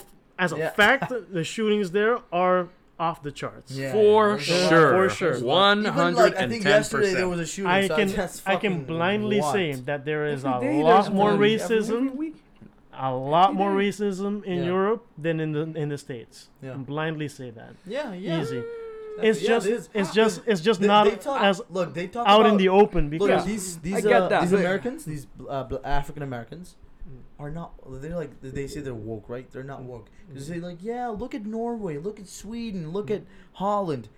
as 0.46 0.52
a 0.52 0.58
Yeah. 0.58 0.70
fact, 0.82 1.06
the 1.38 1.44
shootings 1.56 1.88
there 2.00 2.16
are 2.44 2.60
off 3.00 3.24
the 3.24 3.32
charts. 3.32 3.72
Yeah. 3.72 3.92
For 3.92 4.38
there's 4.38 4.50
a 4.50 4.54
lot- 4.62 4.70
sure. 4.70 4.92
For 5.10 5.10
sure. 5.16 5.30
there's 5.32 5.42
a 5.42 5.46
lot. 5.46 5.78
Even, 5.78 6.16
like, 6.16 6.36
110%. 6.36 7.10
I 7.10 7.14
there 7.14 7.28
was 7.28 7.40
a 7.40 7.46
shooting. 7.46 7.72
I 7.72 7.88
can 7.88 8.08
that's 8.10 8.42
I 8.46 8.56
can 8.56 8.84
blindly 8.86 9.40
what? 9.42 9.54
say 9.54 9.72
that 9.74 10.06
there 10.06 10.28
is 10.28 10.46
Every 10.46 10.80
a 10.80 10.84
lot 10.84 11.14
more. 11.14 11.32
Every 11.34 11.56
racism, 11.58 12.16
week. 12.16 12.36
a 12.94 13.12
lot 13.14 13.50
every 13.50 13.58
more 13.58 13.72
day. 13.80 13.88
racism 13.90 14.44
in 14.44 14.60
Yeah. 14.60 14.66
Europe 14.66 15.06
than 15.18 15.40
in 15.40 15.52
the 15.52 15.64
in 15.82 15.90
the 15.90 15.98
states. 15.98 16.50
Yeah. 16.62 16.72
And 16.72 16.86
blindly 16.86 17.28
say 17.28 17.50
that. 17.52 17.74
Yeah, 17.86 18.14
yeah. 18.14 18.42
Easy. 18.42 18.64
It's 19.22 19.42
yeah, 19.42 19.48
just 19.48 19.68
it 19.68 19.74
is. 19.74 19.90
it's 19.94 20.12
just 20.14 20.42
it's 20.48 20.62
just 20.62 20.80
They- 20.82 20.88
not 20.88 21.04
they 21.06 21.16
talk, 21.18 21.42
as 21.44 21.62
look. 21.70 21.94
They 21.94 22.08
talk 22.08 22.28
out 22.28 22.42
about, 22.42 22.52
in 22.52 22.58
the 22.58 22.70
open 22.70 23.10
Look, 23.12 23.20
because 23.30 23.46
these 23.46 23.78
these 23.78 24.06
uh, 24.06 24.40
these 24.42 24.54
Americans, 24.54 25.06
these 25.06 25.28
uh, 25.48 25.66
African 25.84 26.24
Americans, 26.24 26.76
are 27.40 27.50
not. 27.50 27.74
They're 28.02 28.16
like 28.16 28.42
they 28.42 28.68
say 28.68 28.82
they're 28.82 28.94
woke, 28.94 29.30
right? 29.30 29.50
They're 29.52 29.64
not 29.64 29.82
mm. 29.82 29.86
woke. 29.86 30.10
They 30.30 30.40
mm. 30.40 30.44
say 30.44 30.60
like, 30.60 30.78
yeah, 30.82 31.08
look 31.08 31.36
at 31.36 31.46
Norway, 31.46 31.98
look 31.98 32.20
at 32.20 32.28
Sweden, 32.28 32.92
look 32.92 33.08
mm. 33.08 33.18
at 33.18 33.22
Holland. 33.54 34.10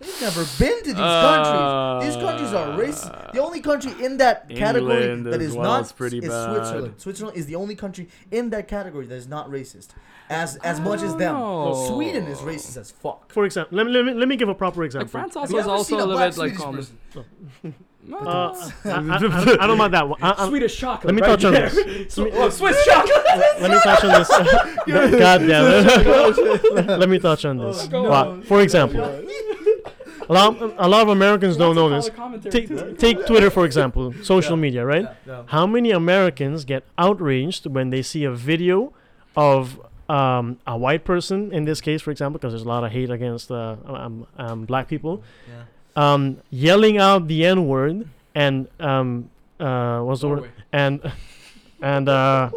They've 0.00 0.20
never 0.20 0.44
been 0.58 0.78
to 0.84 0.94
these 0.94 0.94
countries. 0.94 2.14
These 2.14 2.22
countries 2.22 2.52
are 2.52 2.72
uh, 2.72 2.78
racist. 2.78 3.32
The 3.32 3.40
only 3.40 3.60
country 3.60 3.92
in 4.04 4.18
that 4.18 4.48
category 4.48 5.02
England 5.02 5.26
that 5.26 5.40
as 5.40 5.48
is 5.48 5.56
well 5.56 5.72
not 5.72 5.82
is 5.86 5.92
pretty 5.92 6.18
is 6.18 6.28
bad. 6.28 6.54
Switzerland. 6.54 6.94
Switzerland 6.98 7.36
is 7.36 7.46
the 7.46 7.56
only 7.56 7.74
country 7.74 8.08
in 8.30 8.50
that 8.50 8.68
category 8.68 9.06
that 9.06 9.16
is 9.16 9.26
not 9.26 9.50
racist, 9.50 9.88
as 10.30 10.56
as 10.58 10.78
much 10.78 11.02
as 11.02 11.16
them. 11.16 11.34
Oh. 11.36 11.88
Sweden 11.88 12.26
is 12.26 12.38
racist 12.38 12.76
as 12.76 12.92
fuck. 12.92 13.32
for 13.32 13.44
example, 13.44 13.76
let 13.76 13.86
me, 13.86 13.92
let 13.92 14.04
me 14.04 14.14
let 14.14 14.28
me 14.28 14.36
give 14.36 14.48
a 14.48 14.54
proper 14.54 14.82
Like 14.82 14.86
example. 14.86 15.08
France 15.08 15.34
also 15.34 15.54
you 15.54 15.60
is 15.60 15.66
also 15.66 15.96
seen 15.96 16.00
a 16.00 16.04
a 16.04 16.06
little 16.06 16.28
bit 16.28 16.36
like 16.36 16.54
common. 16.54 16.86
person? 18.10 18.26
Uh, 18.26 18.70
I, 18.84 18.88
I, 18.90 19.60
I, 19.60 19.64
I 19.64 19.66
don't 19.66 19.78
mind 19.78 19.94
that 19.94 20.08
one. 20.08 20.22
I, 20.22 20.34
I, 20.44 20.48
Swedish 20.48 20.76
chocolate. 20.76 21.06
let 21.06 21.14
me 21.14 21.20
right 21.22 21.28
touch 21.28 21.44
on 21.44 21.52
there. 21.52 21.68
this. 21.68 22.14
So- 22.14 22.30
oh, 22.32 22.48
Swiss 22.50 22.84
chocolate. 22.84 23.24
let 23.60 23.70
me 23.70 23.78
touch 23.82 24.04
on 24.04 24.10
this. 24.18 24.28
God 25.18 25.38
damn 25.38 25.64
it. 25.66 26.86
let 26.98 27.08
me 27.08 27.18
touch 27.18 27.44
on 27.44 27.58
this. 27.58 27.88
Oh, 27.92 28.02
Wow. 28.08 28.40
For 28.42 28.60
example, 28.62 29.00
a 29.00 30.32
lot, 30.32 30.60
a 30.78 30.88
lot 30.88 31.02
of 31.02 31.08
Americans 31.08 31.56
don't 31.56 31.74
know 31.74 31.88
this. 31.88 32.10
Take, 32.50 32.98
take 32.98 33.26
Twitter 33.26 33.50
for 33.50 33.64
example, 33.64 34.12
social 34.22 34.56
Yeah. 34.56 34.62
media, 34.62 34.84
right? 34.84 35.02
Yeah, 35.02 35.14
yeah. 35.26 35.42
How 35.46 35.66
many 35.66 35.90
Americans 35.90 36.64
get 36.64 36.84
outraged 36.98 37.66
when 37.66 37.90
they 37.90 38.02
see 38.02 38.24
a 38.24 38.30
video 38.32 38.92
of 39.36 39.80
um, 40.08 40.58
a 40.66 40.76
white 40.76 41.04
person, 41.04 41.52
in 41.52 41.64
this 41.64 41.80
case, 41.82 42.00
for 42.02 42.10
example, 42.10 42.38
because 42.38 42.52
there's 42.52 42.62
a 42.62 42.68
lot 42.68 42.82
of 42.84 42.90
hate 42.92 43.10
against 43.10 43.50
uh, 43.50 43.76
um, 43.86 44.26
um, 44.38 44.64
black 44.64 44.88
people, 44.88 45.22
Yeah. 45.46 45.64
Um, 45.98 46.22
yelling 46.50 46.96
out 46.98 47.28
the 47.28 47.44
N 47.44 47.66
word 47.66 48.08
and 48.34 48.68
um, 48.78 49.30
uh, 49.58 50.00
what's 50.00 50.20
the 50.20 50.28
word? 50.28 50.50
And 50.72 50.94
and 51.82 52.08
uh, 52.08 52.50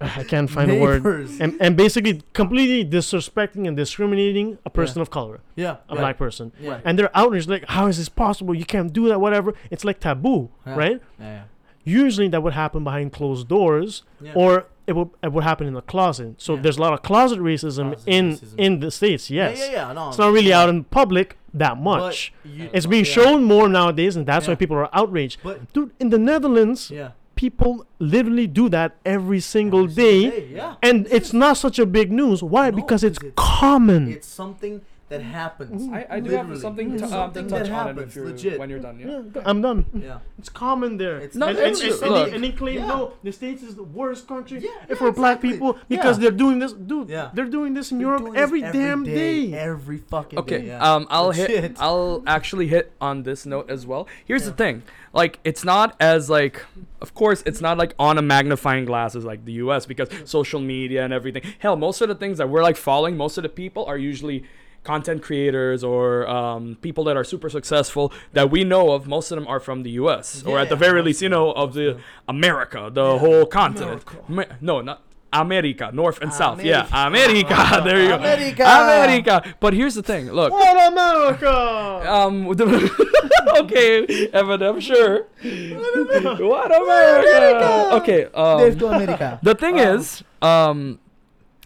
I 0.00 0.24
can't 0.24 0.48
find 0.50 0.70
a 0.70 0.78
word. 0.78 1.04
And, 1.40 1.56
and 1.60 1.76
basically 1.76 2.22
completely 2.32 2.84
disrespecting 2.88 3.66
and 3.68 3.76
discriminating 3.76 4.58
a 4.64 4.70
person 4.70 5.02
of 5.02 5.10
color, 5.10 5.40
yeah. 5.56 5.76
a 5.88 5.94
right. 5.94 6.00
black 6.00 6.18
person. 6.18 6.52
Yeah. 6.60 6.80
And 6.84 6.98
they're 6.98 7.10
outraged, 7.14 7.48
like, 7.48 7.64
how 7.68 7.86
is 7.86 7.98
this 7.98 8.08
possible? 8.08 8.54
You 8.54 8.64
can't 8.64 8.92
do 8.92 9.08
that, 9.08 9.20
whatever. 9.20 9.54
It's 9.70 9.84
like 9.84 10.00
taboo, 10.00 10.50
Yeah. 10.66 10.76
right? 10.76 11.02
Yeah. 11.18 11.42
Usually 11.84 12.28
that 12.28 12.42
would 12.42 12.52
happen 12.52 12.84
behind 12.84 13.12
closed 13.12 13.48
doors 13.48 14.02
Yeah. 14.20 14.32
or 14.34 14.66
it 14.86 14.94
would, 14.96 15.10
it 15.22 15.32
would 15.32 15.44
happen 15.44 15.66
in 15.66 15.74
the 15.74 15.82
closet. 15.82 16.34
So 16.38 16.54
Yeah. 16.54 16.62
there's 16.62 16.78
a 16.78 16.82
lot 16.82 16.92
of 16.92 17.02
closet 17.02 17.38
racism 17.38 17.92
Closet 17.92 18.08
in 18.08 18.32
racism. 18.32 18.54
in 18.58 18.80
the 18.80 18.90
states. 18.90 19.30
Yes, 19.30 19.58
Yeah, 19.58 19.64
yeah, 19.64 19.72
yeah. 19.88 19.92
No, 19.92 20.08
it's 20.08 20.18
not 20.18 20.32
really 20.32 20.52
out 20.52 20.68
in 20.68 20.84
public 20.84 21.37
that 21.54 21.78
much. 21.78 22.32
you- 22.44 22.70
it's 22.72 22.86
being 22.86 23.04
yeah. 23.04 23.12
shown 23.12 23.44
more 23.44 23.68
nowadays, 23.68 24.16
and 24.16 24.26
that's 24.26 24.46
why 24.48 24.54
people 24.54 24.76
are 24.76 24.90
outraged. 24.92 25.38
But 25.42 25.72
Dude, 25.72 25.90
in 25.98 26.10
the 26.10 26.18
Netherlands, 26.18 26.90
yeah. 26.90 27.10
people 27.34 27.86
literally 27.98 28.46
do 28.46 28.68
that 28.68 28.96
every 29.06 29.40
single 29.40 29.84
Every 29.84 29.94
single 29.94 30.30
day, 30.30 30.30
day, 30.30 30.54
Yeah. 30.54 30.74
and 30.82 31.06
it's 31.10 31.32
not 31.32 31.56
such 31.56 31.78
a 31.78 31.86
big 31.86 32.10
news. 32.12 32.42
Why? 32.42 32.70
No, 32.70 32.76
because 32.76 33.02
it's 33.04 33.18
it's- 33.18 33.32
common. 33.36 34.08
It's 34.12 34.26
something 34.26 34.80
that 35.08 35.22
happens. 35.22 35.90
I, 35.92 36.06
I 36.10 36.20
do 36.20 36.30
Literally. 36.30 36.50
have 36.50 36.60
something 36.60 36.88
to, 36.88 36.94
um, 36.96 37.00
to 37.00 37.08
something 37.08 37.48
touch 37.48 37.62
that 37.68 37.72
on 37.72 37.86
it 37.88 37.88
happens, 37.88 38.08
if 38.10 38.16
you're, 38.16 38.26
legit. 38.26 38.58
when 38.58 38.68
you're 38.70 38.78
done. 38.78 38.98
Yeah. 39.00 39.22
yeah, 39.34 39.42
I'm 39.46 39.62
done. 39.62 39.86
Yeah. 39.94 40.18
It's 40.38 40.48
common 40.50 40.98
there. 40.98 41.16
It's 41.18 41.34
No, 41.34 41.48
and, 41.48 41.58
it's 41.58 41.80
and, 41.80 41.90
and, 41.90 41.98
true. 42.00 42.06
and 42.08 42.16
they, 42.30 42.34
and 42.34 42.44
they 42.44 42.52
claim 42.52 42.76
Yeah. 42.80 42.86
no, 42.86 43.12
the 43.22 43.32
states 43.32 43.62
is 43.62 43.74
the 43.74 43.82
worst 43.84 44.28
country 44.28 44.58
Yeah, 44.60 44.70
yeah, 44.88 44.94
for 44.96 45.10
black 45.12 45.36
exactly. 45.38 45.52
people 45.52 45.78
because 45.88 46.18
Yeah. 46.18 46.22
they're 46.22 46.38
doing 46.38 46.58
this. 46.58 46.72
Dude, 46.74 47.08
Yeah. 47.08 47.30
they're 47.32 47.46
doing 47.46 47.72
this 47.74 47.90
in 47.90 47.98
They're 47.98 48.06
Europe 48.08 48.20
doing 48.22 48.32
this 48.34 48.42
every, 48.42 48.60
damn 48.60 49.04
day. 49.04 49.52
Every 49.54 49.98
fucking 49.98 50.38
Okay, 50.40 50.58
day. 50.60 50.66
Yeah. 50.68 50.94
um, 50.94 51.06
I'll 51.10 51.30
hit. 51.30 51.50
Legit. 51.50 51.76
I'll 51.80 52.22
actually 52.26 52.68
hit 52.68 52.92
on 53.00 53.22
this 53.22 53.46
note 53.46 53.70
as 53.70 53.86
well. 53.86 54.06
Here's 54.26 54.42
Yeah. 54.42 54.50
the 54.50 54.56
thing, 54.56 54.82
like 55.14 55.38
it's 55.42 55.64
not 55.64 55.96
as 56.00 56.28
like, 56.28 56.62
of 57.00 57.14
course, 57.14 57.42
it's 57.46 57.60
not 57.62 57.78
like 57.78 57.94
on 57.98 58.18
a 58.18 58.22
magnifying 58.22 58.84
glass 58.84 59.16
as 59.16 59.24
like 59.24 59.44
the 59.46 59.52
U.S. 59.64 59.86
because 59.86 60.08
social 60.26 60.60
media 60.60 61.02
and 61.04 61.12
everything. 61.14 61.42
Hell, 61.60 61.76
most 61.76 62.00
of 62.02 62.08
the 62.08 62.14
things 62.14 62.36
that 62.38 62.48
we're 62.50 62.62
like 62.62 62.76
following, 62.76 63.16
most 63.16 63.38
of 63.38 63.42
the 63.42 63.48
people 63.48 63.86
are 63.86 63.96
usually 63.96 64.44
content 64.84 65.22
creators 65.22 65.84
or 65.84 66.26
um, 66.28 66.76
people 66.80 67.04
that 67.04 67.16
are 67.16 67.24
super 67.24 67.48
successful 67.50 68.12
that 68.32 68.50
we 68.50 68.64
know 68.64 68.92
of. 68.92 69.06
Most 69.06 69.30
of 69.30 69.36
them 69.38 69.46
are 69.46 69.60
from 69.60 69.82
the 69.82 69.90
U.S. 70.02 70.42
or 70.46 70.58
at 70.58 70.68
the 70.70 70.76
very 70.76 71.02
least, 71.02 71.20
you 71.22 71.28
know, 71.28 71.52
of 71.52 71.74
the 71.74 71.98
America, 72.26 72.90
the 72.92 73.04
Yeah. 73.12 73.18
whole 73.18 73.46
continent. 73.46 74.04
America. 74.28 74.56
No, 74.60 74.80
not. 74.80 75.02
America, 75.30 75.90
North 75.92 76.22
and 76.22 76.32
South. 76.32 76.64
Yeah, 76.64 76.86
America. 76.90 77.52
America. 77.52 77.82
there 77.84 78.00
you 78.00 78.08
go. 78.08 78.14
America. 78.14 78.62
America. 78.64 79.54
But 79.60 79.74
here's 79.74 79.94
the 79.94 80.02
thing. 80.02 80.32
Look, 80.32 80.50
What 80.52 80.92
America? 80.92 82.10
um, 82.10 82.48
okay, 83.60 84.28
Evan, 84.32 84.62
I'm 84.62 84.80
sure. 84.80 85.26
what 85.42 86.70
America? 86.74 87.88
Okay, 87.98 88.24
um, 88.32 88.78
to 88.78 88.86
America. 88.86 89.38
the 89.42 89.54
thing 89.54 89.78
Um, 89.78 89.86
is, 89.98 90.22
um, 90.40 90.98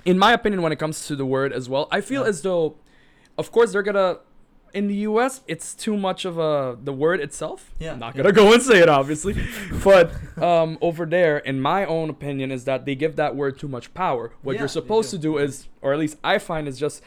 in 0.04 0.18
my 0.18 0.32
opinion, 0.32 0.62
when 0.62 0.72
it 0.72 0.80
comes 0.80 1.06
to 1.06 1.14
the 1.16 1.24
word 1.26 1.52
as 1.52 1.68
well, 1.68 1.86
I 1.92 2.00
feel 2.00 2.22
Yeah. 2.22 2.28
as 2.30 2.42
though, 2.42 2.74
of 3.42 3.50
course, 3.52 3.72
they're 3.72 3.82
gonna. 3.90 4.18
In 4.80 4.86
the 4.88 4.94
U.S., 5.10 5.42
it's 5.46 5.68
too 5.74 5.96
much 6.08 6.24
of 6.24 6.34
a 6.38 6.78
the 6.88 6.94
word 7.04 7.20
itself. 7.26 7.58
Yeah, 7.78 7.92
I'm 7.92 7.98
not 7.98 8.14
gonna 8.16 8.32
go 8.32 8.46
and 8.54 8.62
say 8.62 8.78
it, 8.84 8.88
obviously, 8.88 9.34
but 9.84 10.06
um, 10.50 10.78
over 10.80 11.04
there, 11.04 11.36
in 11.50 11.60
my 11.60 11.84
own 11.84 12.08
opinion, 12.08 12.50
is 12.50 12.64
that 12.64 12.86
they 12.86 12.94
give 12.94 13.16
that 13.16 13.36
word 13.36 13.58
too 13.62 13.68
much 13.76 13.92
power. 13.92 14.24
What 14.42 14.52
Yeah, 14.54 14.60
you're 14.62 14.68
supposed 14.80 15.10
do. 15.10 15.16
to 15.18 15.22
do 15.28 15.32
is, 15.38 15.68
or 15.82 15.92
at 15.92 15.98
least 15.98 16.16
I 16.24 16.38
find, 16.38 16.66
is 16.66 16.78
just 16.78 17.02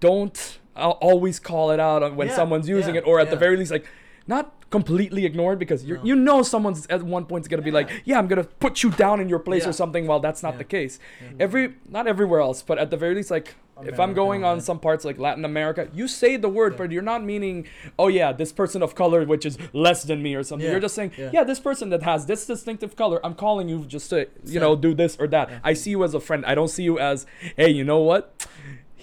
don't 0.00 0.38
uh, 0.76 0.90
always 1.08 1.40
call 1.40 1.72
it 1.72 1.80
out 1.80 2.00
when 2.14 2.28
Yeah, 2.28 2.36
someone's 2.36 2.68
using 2.68 2.94
yeah, 2.94 3.00
it, 3.00 3.06
or 3.10 3.18
at 3.18 3.30
the 3.30 3.36
very 3.36 3.56
least, 3.56 3.72
like 3.72 3.86
not 4.28 4.44
completely 4.70 5.24
ignore 5.24 5.54
it 5.54 5.58
because 5.58 5.82
you 5.88 5.94
No. 5.96 6.04
you 6.04 6.14
know 6.14 6.42
someone's 6.42 6.86
at 6.88 7.02
one 7.02 7.24
point 7.24 7.48
gonna 7.48 7.62
be 7.62 7.70
like, 7.72 7.88
Yeah. 7.90 7.96
yeah, 8.04 8.18
I'm 8.20 8.28
gonna 8.28 8.44
put 8.44 8.82
you 8.84 8.90
down 8.90 9.18
in 9.22 9.28
your 9.28 9.38
place 9.40 9.64
Yeah. 9.64 9.70
or 9.70 9.72
something. 9.72 10.06
While 10.06 10.20
that's 10.20 10.42
not 10.46 10.52
Yeah. 10.54 10.58
the 10.58 10.64
case. 10.76 10.94
Yeah. 11.20 11.44
Every 11.46 11.64
not 11.88 12.06
everywhere 12.06 12.40
else, 12.40 12.62
but 12.62 12.76
at 12.78 12.90
the 12.90 12.96
very 12.96 13.14
least, 13.16 13.30
like 13.38 13.56
if 13.84 13.98
I'm 14.00 14.14
going 14.14 14.44
on 14.44 14.60
some 14.60 14.78
parts 14.78 15.04
like 15.04 15.18
Latin 15.18 15.44
America, 15.44 15.88
you 15.92 16.08
say 16.08 16.36
the 16.36 16.48
word, 16.48 16.72
Yeah. 16.72 16.78
but 16.78 16.90
you're 16.92 17.02
not 17.02 17.22
meaning, 17.24 17.66
oh 17.98 18.08
yeah, 18.08 18.32
this 18.32 18.52
person 18.52 18.82
of 18.82 18.94
color 18.94 19.24
which 19.24 19.44
is 19.46 19.58
less 19.72 20.02
than 20.02 20.22
me 20.22 20.34
or 20.34 20.42
something. 20.42 20.64
Yeah. 20.64 20.72
You're 20.72 20.80
just 20.80 20.94
saying, 20.94 21.12
Yeah. 21.16 21.30
yeah. 21.32 21.44
this 21.44 21.60
person 21.60 21.90
that 21.90 22.02
has 22.02 22.26
this 22.26 22.46
distinctive 22.46 22.96
color, 22.96 23.20
I'm 23.24 23.34
calling 23.34 23.68
you 23.68 23.84
just 23.86 24.10
to 24.10 24.20
you 24.44 24.52
Same. 24.52 24.60
know 24.60 24.76
do 24.76 24.94
this 24.94 25.16
or 25.20 25.26
that. 25.28 25.50
I 25.62 25.74
see 25.74 25.90
you 25.90 26.04
as 26.04 26.14
a 26.14 26.20
friend. 26.20 26.44
I 26.46 26.54
don't 26.54 26.68
see 26.68 26.82
you 26.82 26.98
as, 26.98 27.26
hey, 27.56 27.70
you 27.70 27.84
know 27.84 27.98
what? 28.00 28.46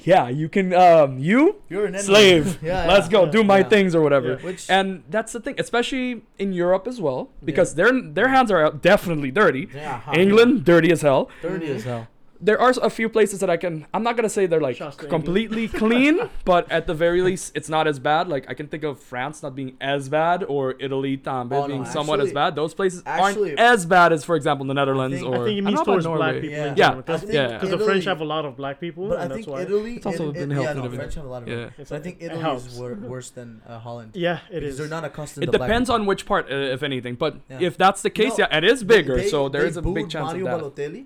Yeah, 0.04 0.30
you 0.30 0.50
can 0.50 0.72
um 0.74 1.18
you 1.18 1.62
You're 1.68 1.86
an 1.86 1.96
enemy. 1.96 2.04
slave. 2.06 2.60
Yeah, 2.72 2.86
Let's 2.86 3.10
go 3.10 3.26
do 3.26 3.44
my 3.44 3.64
things 3.64 3.96
or 3.96 4.02
whatever. 4.02 4.38
Which 4.38 4.70
And 4.70 5.04
that's 5.10 5.34
the 5.34 5.40
thing, 5.40 5.56
especially 5.58 6.22
in 6.38 6.54
Europe 6.54 6.86
as 6.88 7.02
well, 7.02 7.30
because 7.44 7.74
their 7.74 7.92
their 8.18 8.28
hands 8.28 8.52
are 8.52 8.70
definitely 8.72 9.32
dirty. 9.32 9.68
yeah, 9.74 10.02
England, 10.14 10.64
dirty 10.64 10.92
as 10.92 11.02
hell. 11.02 11.30
dirty 11.42 11.72
as 11.72 11.86
hell. 11.86 12.08
There 12.42 12.60
are 12.60 12.74
a 12.82 12.90
few 12.90 13.08
places 13.10 13.40
that 13.40 13.50
I 13.50 13.58
can. 13.58 13.88
I'm 13.94 14.04
not 14.04 14.16
gonna 14.16 14.30
say 14.30 14.46
they're 14.46 14.60
like 14.62 14.76
Shouts 14.76 14.98
to 14.98 15.08
completely 15.08 15.68
clean, 15.82 16.30
but 16.44 16.70
at 16.72 16.86
the 16.86 16.94
very 16.94 17.22
least, 17.22 17.54
it's 17.56 17.70
not 17.70 17.88
as 17.88 17.98
bad. 18.00 18.28
Like 18.28 18.46
I 18.50 18.54
can 18.54 18.68
think 18.68 18.84
of 18.84 19.00
France 19.00 19.42
not 19.42 19.56
being 19.56 19.78
as 19.80 20.10
bad, 20.10 20.44
or 20.44 20.76
Italy 20.80 21.22
um, 21.26 21.52
Oh, 21.52 21.62
no, 21.62 21.68
being 21.68 21.86
somewhat 21.86 22.20
as 22.20 22.34
bad. 22.34 22.56
Those 22.56 22.74
places 22.74 23.04
actually- 23.06 23.52
aren't 23.52 23.60
as 23.60 23.86
bad 23.86 24.12
as, 24.14 24.24
for 24.26 24.36
example, 24.36 24.66
the 24.66 24.74
Netherlands 24.74 25.18
think- 25.18 25.28
or 25.28 25.44
I 25.44 25.46
think 25.46 25.58
it 25.60 25.62
I 25.62 25.66
means 25.66 25.66
don't 25.66 25.74
know 25.76 25.82
about 25.82 25.86
towards 25.86 26.06
black 26.06 26.20
Norway. 26.36 26.42
people. 26.42 26.58
Yeah. 26.58 26.74
Yeah, 26.78 26.92
because 26.96 27.24
yeah. 27.30 27.58
the 27.58 27.78
French 27.80 28.04
have 28.06 28.22
a 28.22 28.26
lot 28.26 28.46
of 28.46 28.58
black 28.58 28.80
people, 28.80 29.08
But 29.10 29.20
I 29.20 29.24
and 29.24 29.34
think 29.34 29.46
that's 29.46 29.54
why. 29.54 29.62
Italy. 29.62 29.96
It's 29.96 30.06
also 30.06 30.30
it- 30.30 30.34
been 30.34 30.52
it- 30.52 30.56
helped 30.56 30.66
Yeah, 30.68 30.72
a 30.72 30.76
no, 30.76 30.90
bit. 30.90 30.96
French 30.98 31.16
have 31.16 31.26
a 31.26 31.30
lot 31.30 31.44
of. 31.44 31.48
Yeah. 31.50 31.56
it. 31.56 31.72
It's 31.78 31.90
But 31.90 31.96
I 31.96 32.00
a- 32.00 32.04
think 32.04 32.18
it 32.22 32.26
Italy 32.32 32.56
is 32.58 32.80
wor- 32.80 32.96
worse 32.96 33.30
than 33.30 33.62
uh, 33.68 33.80
Holland. 33.80 34.12
Yeah, 34.14 34.40
it 34.52 34.56
is. 34.56 34.60
because 34.60 34.70
is. 34.74 34.78
they're 34.80 34.88
not 34.90 35.04
accustomed. 35.06 35.44
It 35.44 35.52
to 35.52 35.58
depends 35.58 35.90
people. 35.90 36.02
on 36.02 36.06
which 36.06 36.26
part, 36.26 36.52
uh, 36.52 36.56
if 36.56 36.84
anything. 36.84 37.16
But 37.16 37.38
if 37.50 37.78
that's 37.78 38.02
the 38.02 38.10
case, 38.10 38.38
yeah, 38.38 38.56
it 38.56 38.64
is 38.66 38.84
bigger. 38.84 39.24
so 39.24 39.48
there 39.50 39.66
is 39.66 39.78
a 39.78 39.82
big 39.82 40.10
chance 40.10 40.34
of 40.34 40.40
that. 40.42 41.06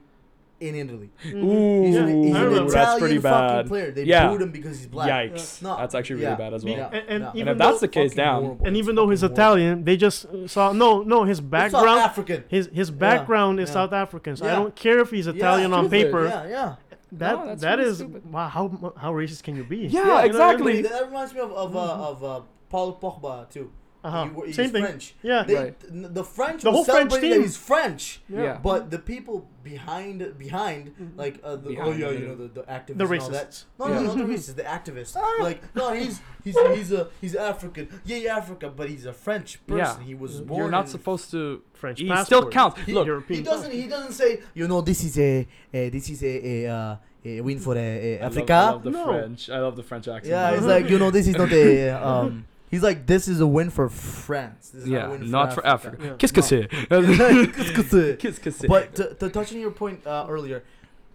Balotelli 0.60 0.70
in 0.70 0.76
Italy. 0.76 1.10
Mhm. 1.24 1.43
Ooh, 1.43 1.86
He's, 1.86 1.95
an, 1.95 2.24
he's 2.24 2.36
I 2.36 2.39
an. 2.39 2.45
Italian 2.47 2.68
that's 2.68 2.99
pretty 2.99 3.18
fucking 3.18 3.47
bad. 3.57 3.68
player. 3.68 3.91
They 3.91 4.03
Yeah. 4.03 4.28
booed 4.30 4.41
him 4.41 4.51
because 4.51 4.78
he's 4.78 4.88
black. 4.88 5.10
Yikes, 5.10 5.62
No, 5.62 5.78
that's 5.78 5.95
actually 5.95 6.18
really 6.18 6.28
yeah. 6.32 6.36
bad 6.36 6.53
as 6.53 6.64
Be- 6.64 6.76
well. 6.76 6.89
and, 6.93 7.03
and 7.07 7.24
No. 7.24 7.30
even 7.34 7.47
And 7.47 7.49
if 7.49 7.57
that's 7.57 7.80
the 7.80 7.88
case, 7.88 8.12
Fucking 8.12 8.24
down. 8.26 8.41
horrible. 8.43 8.66
and 8.68 8.76
It's 8.76 8.84
even 8.84 8.95
though 8.95 9.10
he's 9.10 9.22
horrible. 9.22 9.36
Italian, 9.36 9.84
they 9.84 9.97
just 9.97 10.26
saw 10.47 10.72
no, 10.72 11.01
no. 11.03 11.24
His 11.24 11.39
It's 11.39 11.45
South 11.45 11.51
background, 11.51 11.99
African. 12.01 12.43
his 12.47 12.70
his 12.74 12.91
background 12.91 13.60
is 13.60 13.70
yeah. 13.70 13.74
South 13.74 13.93
African. 13.93 14.36
So 14.36 14.45
I 14.47 14.51
don't 14.55 14.76
care 14.76 14.99
if 14.99 15.10
he's 15.12 15.28
Italian 15.28 15.74
on 15.74 15.89
paper. 15.89 16.26
Yeah, 16.28 16.47
yeah. 16.47 16.76
That 17.12 17.39
No, 17.39 17.45
that's 17.47 17.62
that 17.62 17.78
really 17.80 17.89
is 17.89 17.97
stupid. 17.97 18.32
wow. 18.32 18.47
How 18.49 18.93
how 18.97 19.12
racist 19.14 19.43
can 19.43 19.55
you 19.55 19.64
be? 19.64 19.78
Yeah, 19.78 19.99
You 20.01 20.05
know 20.07 20.14
I 20.14 20.26
exactly. 20.26 20.74
mean? 20.74 20.84
That, 20.84 20.91
that 20.91 21.05
reminds 21.07 21.34
me 21.34 21.39
of 21.39 21.51
of, 21.53 21.76
uh, 21.76 21.80
of 21.80 22.24
uh, 22.24 22.41
Paul 22.70 22.99
Pogba 23.01 23.49
too. 23.49 23.72
Uh-huh. 24.02 24.26
He 24.41 24.45
he's 24.47 24.56
Same 24.56 24.70
thing. 24.70 24.84
French. 24.84 25.14
Yeah. 25.22 25.43
They, 25.43 25.56
Right. 25.56 25.76
The 26.16 26.24
French 26.24 26.62
The 26.62 26.70
were 26.70 26.76
whole 26.76 26.86
French 26.86 27.12
celebrating 27.12 27.30
that 27.32 27.36
team. 27.36 27.41
he's 27.43 27.58
French. 27.58 28.22
Yeah. 28.30 28.58
But 28.64 28.89
the 28.91 29.00
people 29.00 29.47
behind 29.64 30.38
behind 30.38 31.14
like 31.18 31.39
uh, 31.43 31.58
the, 31.58 31.78
oh 31.80 31.91
yeah 31.91 32.08
the- 32.08 32.14
you 32.20 32.28
know 32.28 32.36
the, 32.36 32.47
the 32.47 32.64
activists 32.64 32.97
The 32.97 33.06
and 33.08 33.22
all 33.22 33.30
that. 33.30 33.50
racists. 33.52 33.64
No, 33.78 33.88
Yeah. 33.88 33.93
no, 34.00 34.02
not 34.04 34.18
the 34.18 34.24
racists, 34.34 34.56
the 34.56 34.64
activists. 34.64 35.16
like 35.41 35.76
no, 35.76 35.91
he's 35.93 36.22
he's 36.45 36.58
he's 36.78 36.91
a 36.93 37.10
he's 37.20 37.36
African. 37.36 37.89
Yeah, 38.06 38.18
yeah, 38.18 38.38
Africa, 38.38 38.70
but 38.70 38.89
he's 38.89 39.06
a 39.06 39.12
French 39.14 39.60
person. 39.68 40.02
Yeah. 40.02 40.08
He 40.08 40.16
was 40.16 40.39
born. 40.41 40.60
You're 40.62 40.72
not 40.72 40.86
in- 40.86 40.91
supposed 40.91 41.30
to. 41.32 41.62
French 41.74 42.00
He 42.00 42.08
passport. 42.08 42.26
still 42.26 42.50
counts. 42.50 42.82
He- 42.82 42.93
Look, 42.93 43.06
European 43.08 43.39
He 43.39 43.43
doesn't. 43.43 43.72
He 43.72 43.88
doesn't 43.88 44.14
say. 44.14 44.39
You 44.54 44.68
know, 44.68 44.82
this 44.82 45.04
is 45.04 45.18
a, 45.20 45.47
a 45.74 45.89
this 45.89 46.10
is 46.10 46.24
a, 46.24 46.47
a, 46.66 46.68
uh, 46.70 46.95
a 47.26 47.41
win 47.41 47.60
for 47.60 47.76
uh, 47.78 47.80
I 47.80 48.20
love- 48.28 48.50
I 48.50 48.70
love 48.72 48.84
the 48.84 48.89
No. 48.91 49.06
French. 49.06 49.50
I 49.50 49.60
love 49.60 49.76
the 49.76 49.84
French 49.84 50.08
accent. 50.08 50.28
Yeah, 50.32 50.52
it's 50.56 50.66
like 50.66 50.89
you 50.89 50.97
know, 51.00 51.12
this 51.12 51.28
is 51.28 51.36
not 51.36 51.52
a. 51.52 51.89
Um, 51.91 52.45
he's 52.70 52.84
like, 52.84 53.05
this 53.07 53.28
is 53.28 53.39
a 53.39 53.47
win 53.47 53.70
for 53.70 53.89
France. 53.89 54.70
This 54.70 54.84
is 54.84 54.89
yeah, 54.89 54.99
not, 54.99 55.07
a 55.07 55.09
win 55.20 55.32
not 55.32 55.53
for 55.53 55.65
Africa. 55.65 55.97
Yeah. 56.03 56.13
Qu'est-ce 56.17 56.34
que 56.34 56.41
c'est? 56.41 56.65
Africa. 56.91 58.15
Qu'est-ce 58.17 58.39
que 58.39 58.67
but 58.67 58.95
to, 58.95 59.13
to 59.15 59.30
touch 59.30 59.51
on 59.53 59.59
your 59.59 59.72
point 59.72 60.05
uh, 60.07 60.26
earlier, 60.30 60.63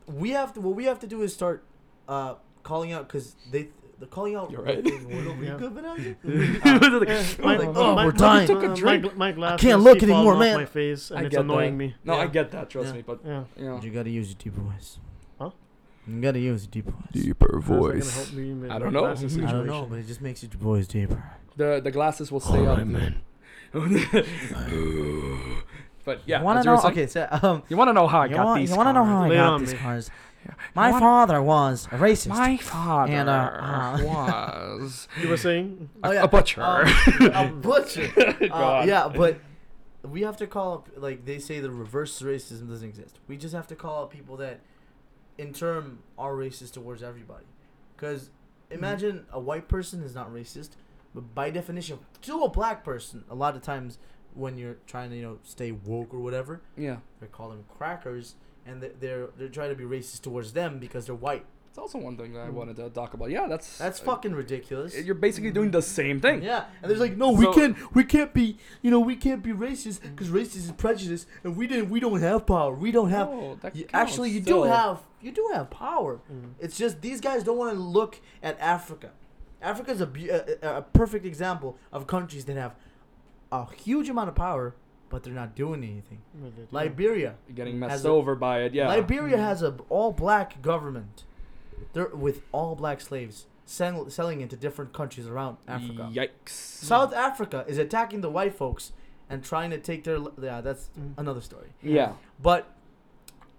we 0.06 0.30
have 0.30 0.52
to. 0.54 0.60
What 0.60 0.74
we 0.76 0.84
have 0.84 0.98
to 1.00 1.06
do 1.06 1.22
is 1.22 1.32
start 1.32 1.64
uh, 2.08 2.34
calling 2.62 2.92
out 2.92 3.06
because 3.08 3.36
they. 3.50 3.68
The 4.00 4.06
calling 4.06 4.34
out. 4.34 4.50
You're 4.50 4.60
right. 4.62 4.82
"We're 4.84 5.22
not 5.22 5.38
Yeah. 5.40 5.56
good, 5.56 5.72
but 5.72 5.84
I- 5.84 6.16
Yeah, 6.24 7.22
my- 7.40 7.56
like, 7.56 7.68
oh, 7.76 7.94
we're 7.94 8.10
dying. 8.10 8.40
my- 8.40 8.46
Took 8.54 8.64
a 8.64 8.68
my 8.70 8.74
drink. 8.74 9.04
gl- 9.04 9.16
My 9.16 9.30
glasses 9.30 9.60
can't 9.64 9.82
look 9.82 10.00
keep 10.00 10.08
anymore, 10.10 10.36
man. 10.36 10.56
My 10.56 10.64
face, 10.64 11.10
and 11.12 11.20
I 11.20 11.22
it's 11.26 11.30
get 11.30 11.42
annoying 11.42 11.78
that. 11.78 11.84
me. 11.84 11.94
No, 12.04 12.14
I 12.14 12.26
get 12.26 12.50
that. 12.50 12.70
Trust 12.70 12.88
Yeah. 12.88 12.94
me, 12.96 13.02
but 13.06 13.20
Yeah. 13.24 13.44
you 13.56 13.64
know, 13.66 13.80
You 13.80 13.90
gotta 13.92 14.10
use 14.10 14.30
your 14.30 14.36
deeper 14.42 14.60
voice. 14.62 14.98
Huh? 16.06 16.12
You 16.12 16.20
gotta 16.20 16.38
use 16.38 16.68
your 16.72 16.82
deeper 16.82 16.92
voice. 16.92 17.12
deeper 17.12 17.48
How's 17.52 17.68
that 17.68 18.00
gonna 18.00 18.10
help 18.12 18.32
me 18.34 18.52
with 18.54 18.70
I 18.70 18.78
don't 18.78 18.92
know. 18.92 19.04
I 19.06 19.10
I 19.12 19.52
don't 19.52 19.66
know, 19.66 19.86
but 19.88 19.98
it 19.98 20.06
just 20.06 20.20
makes 20.20 20.42
your 20.42 20.50
voice 20.52 20.86
deeper. 20.86 21.22
the 21.56 21.80
the 21.82 21.90
glasses 21.90 22.30
will 22.32 22.40
stay 22.40 22.66
up. 22.66 22.78
but 26.04 26.20
yeah, 26.26 26.38
you 26.38 26.44
wanna 26.44 26.60
as 26.60 26.64
you 26.66 26.70
were 26.70 26.76
know? 26.76 26.82
saying- 26.82 26.92
Okay, 26.92 27.06
so 27.06 27.28
um, 27.42 27.62
You 27.68 27.76
want 27.76 27.88
to 27.88 27.92
know 27.92 28.06
how 28.06 28.20
I 28.20 28.26
you 28.26 28.34
got 28.36 28.44
want, 28.46 28.60
these? 28.60 28.70
you 28.70 28.76
wanna 28.76 28.92
know 28.92 29.04
how 29.04 29.22
I 29.24 29.28
Lay 29.28 29.36
got 29.36 29.52
on 29.54 29.60
these 29.60 29.72
me. 29.72 29.78
cars? 29.78 30.10
My 30.74 30.90
What- 30.90 31.00
father 31.00 31.42
was 31.42 31.86
a 31.90 31.96
racist. 31.96 32.28
My 32.28 32.56
father 32.58 33.12
And, 33.12 33.28
uh, 33.30 33.32
uh, 33.32 34.76
was 34.80 35.08
You 35.22 35.28
were 35.30 35.36
saying? 35.38 35.88
a, 36.02 36.08
Oh, 36.08 36.10
yeah. 36.12 36.22
a 36.24 36.28
butcher. 36.28 36.62
Um, 36.62 36.86
a 37.34 37.48
butcher. 37.50 38.12
Uh, 38.50 38.54
on. 38.54 38.86
yeah, 38.88 39.08
but 39.08 39.38
we 40.02 40.20
have 40.20 40.36
to 40.36 40.46
call 40.46 40.74
up 40.74 40.88
like 40.96 41.24
they 41.24 41.38
say 41.38 41.60
the 41.60 41.70
reverse 41.70 42.20
racism 42.20 42.68
doesn't 42.68 42.86
exist. 42.88 43.18
We 43.26 43.38
just 43.38 43.54
have 43.54 43.66
to 43.68 43.74
call 43.74 44.02
out 44.02 44.10
people 44.10 44.36
that, 44.36 44.60
in 45.38 45.52
term, 45.52 46.00
are 46.18 46.34
racist 46.34 46.72
towards 46.72 47.02
everybody. 47.02 47.46
Because 47.96 48.24
mm-hmm. 48.24 48.74
imagine 48.74 49.26
a 49.32 49.40
white 49.40 49.68
person 49.68 50.02
is 50.02 50.14
not 50.14 50.32
racist, 50.32 50.70
but 51.14 51.34
by 51.34 51.50
definition, 51.50 51.98
to 52.22 52.42
a 52.42 52.48
black 52.48 52.84
person, 52.84 53.24
a 53.30 53.34
lot 53.34 53.56
of 53.56 53.62
times 53.62 53.98
when 54.34 54.58
you're 54.58 54.76
trying 54.86 55.10
to 55.10 55.16
you 55.16 55.22
know 55.22 55.38
stay 55.44 55.70
woke 55.72 56.12
or 56.12 56.18
whatever, 56.18 56.60
yeah. 56.76 56.96
they 57.20 57.26
call 57.26 57.50
them 57.50 57.64
crackers, 57.78 58.34
and 58.66 58.82
they- 58.82 58.92
they're 59.00 59.28
they're 59.36 59.48
trying 59.48 59.70
to 59.70 59.76
be 59.76 59.84
racist 59.84 60.22
towards 60.22 60.52
them 60.52 60.78
because 60.78 61.06
they're 61.06 61.14
white. 61.14 61.46
It's 61.74 61.78
also 61.80 61.98
one 61.98 62.16
thing 62.16 62.32
that 62.34 62.42
I 62.46 62.50
Mm. 62.50 62.52
wanted 62.52 62.76
to 62.76 62.88
talk 62.90 63.14
about. 63.14 63.30
Yeah, 63.30 63.48
that's 63.48 63.78
That's 63.78 64.00
uh, 64.00 64.04
fucking 64.04 64.32
ridiculous. 64.32 64.96
You're 64.96 65.16
basically 65.16 65.50
doing 65.50 65.72
the 65.72 65.82
same 65.82 66.20
thing. 66.20 66.40
Yeah, 66.44 66.66
and 66.80 66.88
there's 66.88 67.00
like, 67.00 67.16
no, 67.16 67.32
we 67.32 67.46
So- 67.46 67.52
can't, 67.52 67.76
we 67.96 68.04
can't 68.04 68.32
be, 68.32 68.58
you 68.80 68.92
know, 68.92 69.00
we 69.00 69.16
can't 69.16 69.42
be 69.42 69.50
racist 69.52 70.00
because 70.02 70.28
racist 70.28 70.54
is 70.56 70.70
prejudice, 70.70 71.26
and 71.42 71.56
we 71.56 71.66
didn't, 71.66 71.90
we 71.90 71.98
don't 71.98 72.20
have 72.20 72.46
power. 72.46 72.72
We 72.76 72.92
don't 72.92 73.10
have. 73.10 73.28
No, 73.28 73.56
that 73.60 73.74
You- 73.74 73.86
counts 73.86 74.12
actually, 74.12 74.30
you 74.30 74.40
still. 74.42 74.62
do 74.62 74.68
have, 74.70 75.00
you 75.20 75.32
do 75.32 75.50
have 75.52 75.68
power. 75.70 76.20
Mm. 76.32 76.50
It's 76.60 76.78
just 76.78 77.00
these 77.00 77.20
guys 77.20 77.42
don't 77.42 77.58
want 77.58 77.74
to 77.74 77.80
look 77.80 78.20
at 78.40 78.56
Africa. 78.60 79.10
Africa's 79.60 80.00
a, 80.00 80.06
bu- 80.06 80.30
a, 80.30 80.68
a 80.68 80.76
a 80.78 80.82
perfect 80.82 81.26
example 81.26 81.76
of 81.92 82.06
countries 82.06 82.44
that 82.44 82.56
have 82.56 82.76
a 83.50 83.66
huge 83.74 84.08
amount 84.08 84.28
of 84.28 84.36
power, 84.36 84.76
but 85.08 85.24
they're 85.24 85.34
not 85.34 85.56
doing 85.56 85.82
anything. 85.82 86.20
With 86.40 86.56
it. 86.56 86.68
Liberia, 86.70 87.34
You're 87.48 87.56
getting 87.56 87.74
As 87.82 87.90
messed 87.90 88.04
a- 88.04 88.10
over 88.10 88.36
by 88.36 88.60
it. 88.60 88.74
Yeah. 88.74 88.86
Liberia 88.94 89.36
Mhm. 89.38 89.40
has 89.40 89.60
a 89.64 89.74
all 89.88 90.12
black 90.12 90.62
government. 90.62 91.24
They're 91.92 92.08
with 92.08 92.42
all 92.52 92.74
black 92.74 93.00
slaves 93.00 93.46
sell, 93.66 94.08
selling 94.10 94.40
into 94.40 94.56
different 94.56 94.92
countries 94.92 95.26
around 95.26 95.56
Africa. 95.68 96.10
Yikes. 96.12 96.48
South 96.50 97.14
Africa 97.14 97.64
is 97.68 97.78
attacking 97.78 98.20
the 98.20 98.30
white 98.30 98.54
folks 98.54 98.92
and 99.30 99.42
trying 99.44 99.70
to 99.70 99.78
take 99.78 100.04
their. 100.04 100.18
Yeah, 100.40 100.60
that's 100.60 100.90
Mm. 100.98 101.14
another 101.18 101.40
story. 101.40 101.68
Yeah. 101.82 102.12
But 102.42 102.66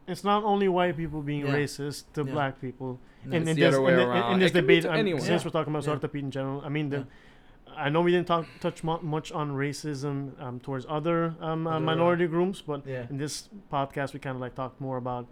It's 0.08 0.24
not 0.24 0.44
only 0.44 0.68
white 0.68 0.96
people 0.96 1.24
being 1.24 1.48
Yeah. 1.48 1.56
racist 1.56 2.04
to 2.14 2.24
Yeah. 2.24 2.32
black 2.32 2.62
people. 2.62 3.00
no, 3.26 3.36
In, 3.38 3.42
It's 3.42 3.50
in 3.50 3.56
the 3.56 3.62
this, 3.64 3.74
other 3.74 3.82
way 3.82 3.94
in, 3.94 3.98
the- 3.98 4.04
in- 4.04 4.10
around. 4.10 4.32
in 4.34 4.38
It 4.38 4.40
this 4.44 4.52
debate, 4.52 4.84
to 4.84 4.92
um, 4.94 5.08
since 5.20 5.28
Yeah. 5.28 5.40
we're 5.44 5.50
talking 5.50 5.74
about 5.74 5.84
Yeah. 5.88 5.96
Zwarte 5.96 6.12
Piet 6.12 6.24
in 6.26 6.30
general, 6.30 6.62
I 6.64 6.70
mean, 6.70 6.90
the, 6.92 6.98
Yeah. 6.98 7.76
I 7.76 7.90
know 7.90 8.02
we 8.02 8.12
didn't 8.12 8.28
talk 8.28 8.46
touch 8.60 8.84
mu- 8.84 9.02
much 9.02 9.32
on 9.32 9.54
racism 9.54 10.40
um, 10.40 10.60
towards 10.60 10.86
other 10.88 11.34
um, 11.42 11.66
uh, 11.66 11.72
Other, 11.72 11.78
uh, 11.78 11.80
minority 11.80 12.28
groups, 12.28 12.62
but 12.62 12.86
yeah, 12.86 13.08
in 13.10 13.18
this 13.18 13.50
podcast 13.74 14.14
we 14.14 14.20
kind 14.20 14.36
of 14.36 14.42
like 14.42 14.54
talk 14.54 14.80
more 14.80 14.98
about, 14.98 15.26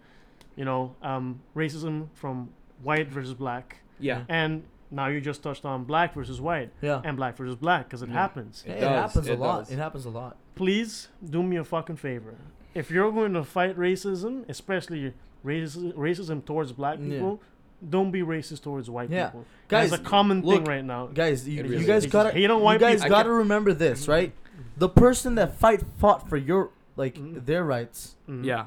you 0.56 0.64
know, 0.64 0.96
um, 1.02 1.40
racism 1.54 2.08
from 2.14 2.50
white 2.84 3.08
versus 3.08 3.34
black, 3.34 3.78
Yeah. 3.98 4.24
and 4.28 4.62
now 4.90 5.08
you 5.08 5.20
just 5.20 5.42
touched 5.42 5.64
on 5.64 5.84
black 5.84 6.14
versus 6.14 6.40
white 6.40 6.70
yeah. 6.80 7.00
and 7.04 7.16
black 7.16 7.36
versus 7.36 7.56
black 7.56 7.86
because 7.88 8.02
it 8.02 8.08
Yeah. 8.10 8.14
happens. 8.14 8.62
Yeah, 8.66 8.72
It 8.72 8.76
it, 8.76 8.80
does, 8.82 8.90
happens 9.12 9.28
a 9.28 9.34
lot. 9.34 9.58
does. 9.60 9.70
It 9.72 9.78
happens 9.78 10.04
a 10.04 10.10
lot. 10.10 10.36
Please 10.54 11.08
do 11.28 11.42
me 11.42 11.56
a 11.56 11.64
fucking 11.64 11.96
favor. 11.96 12.34
If 12.74 12.90
you're 12.90 13.10
going 13.10 13.32
to 13.34 13.42
fight 13.44 13.76
racism, 13.76 14.44
especially 14.48 15.14
racism, 15.44 15.92
racism 15.94 16.44
towards 16.44 16.72
black 16.72 16.98
Yeah. 17.00 17.08
people, 17.14 17.40
don't 17.88 18.10
be 18.10 18.22
racist 18.22 18.62
towards 18.62 18.88
white 18.88 19.10
Yeah. 19.10 19.26
people. 19.26 19.44
Guys, 19.68 19.90
That's 19.90 20.02
a 20.02 20.04
common 20.04 20.42
look, 20.42 20.56
thing 20.56 20.64
right 20.64 20.84
now. 20.84 21.06
Guys, 21.06 21.48
you, 21.48 21.64
It 21.64 21.70
you 21.70 21.86
guys 21.86 22.06
gotta, 22.06 22.30
Hate 22.30 22.50
on 22.50 22.58
you 22.58 22.64
white 22.64 22.80
guys 22.80 23.02
people. 23.02 23.06
I 23.16 23.18
gotta 23.18 23.30
remember 23.32 23.72
this, 23.74 24.06
right? 24.08 24.32
The 24.76 24.88
person 24.88 25.34
that 25.36 25.54
fight 25.58 25.82
fought 25.98 26.28
for 26.28 26.36
your 26.36 26.70
like 26.96 27.16
Mhm. 27.16 27.44
their 27.46 27.64
rights 27.64 28.14
Mhm. 28.28 28.44
Yeah. 28.44 28.66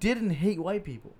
didn't 0.00 0.30
hate 0.30 0.58
white 0.60 0.84
people. 0.84 1.14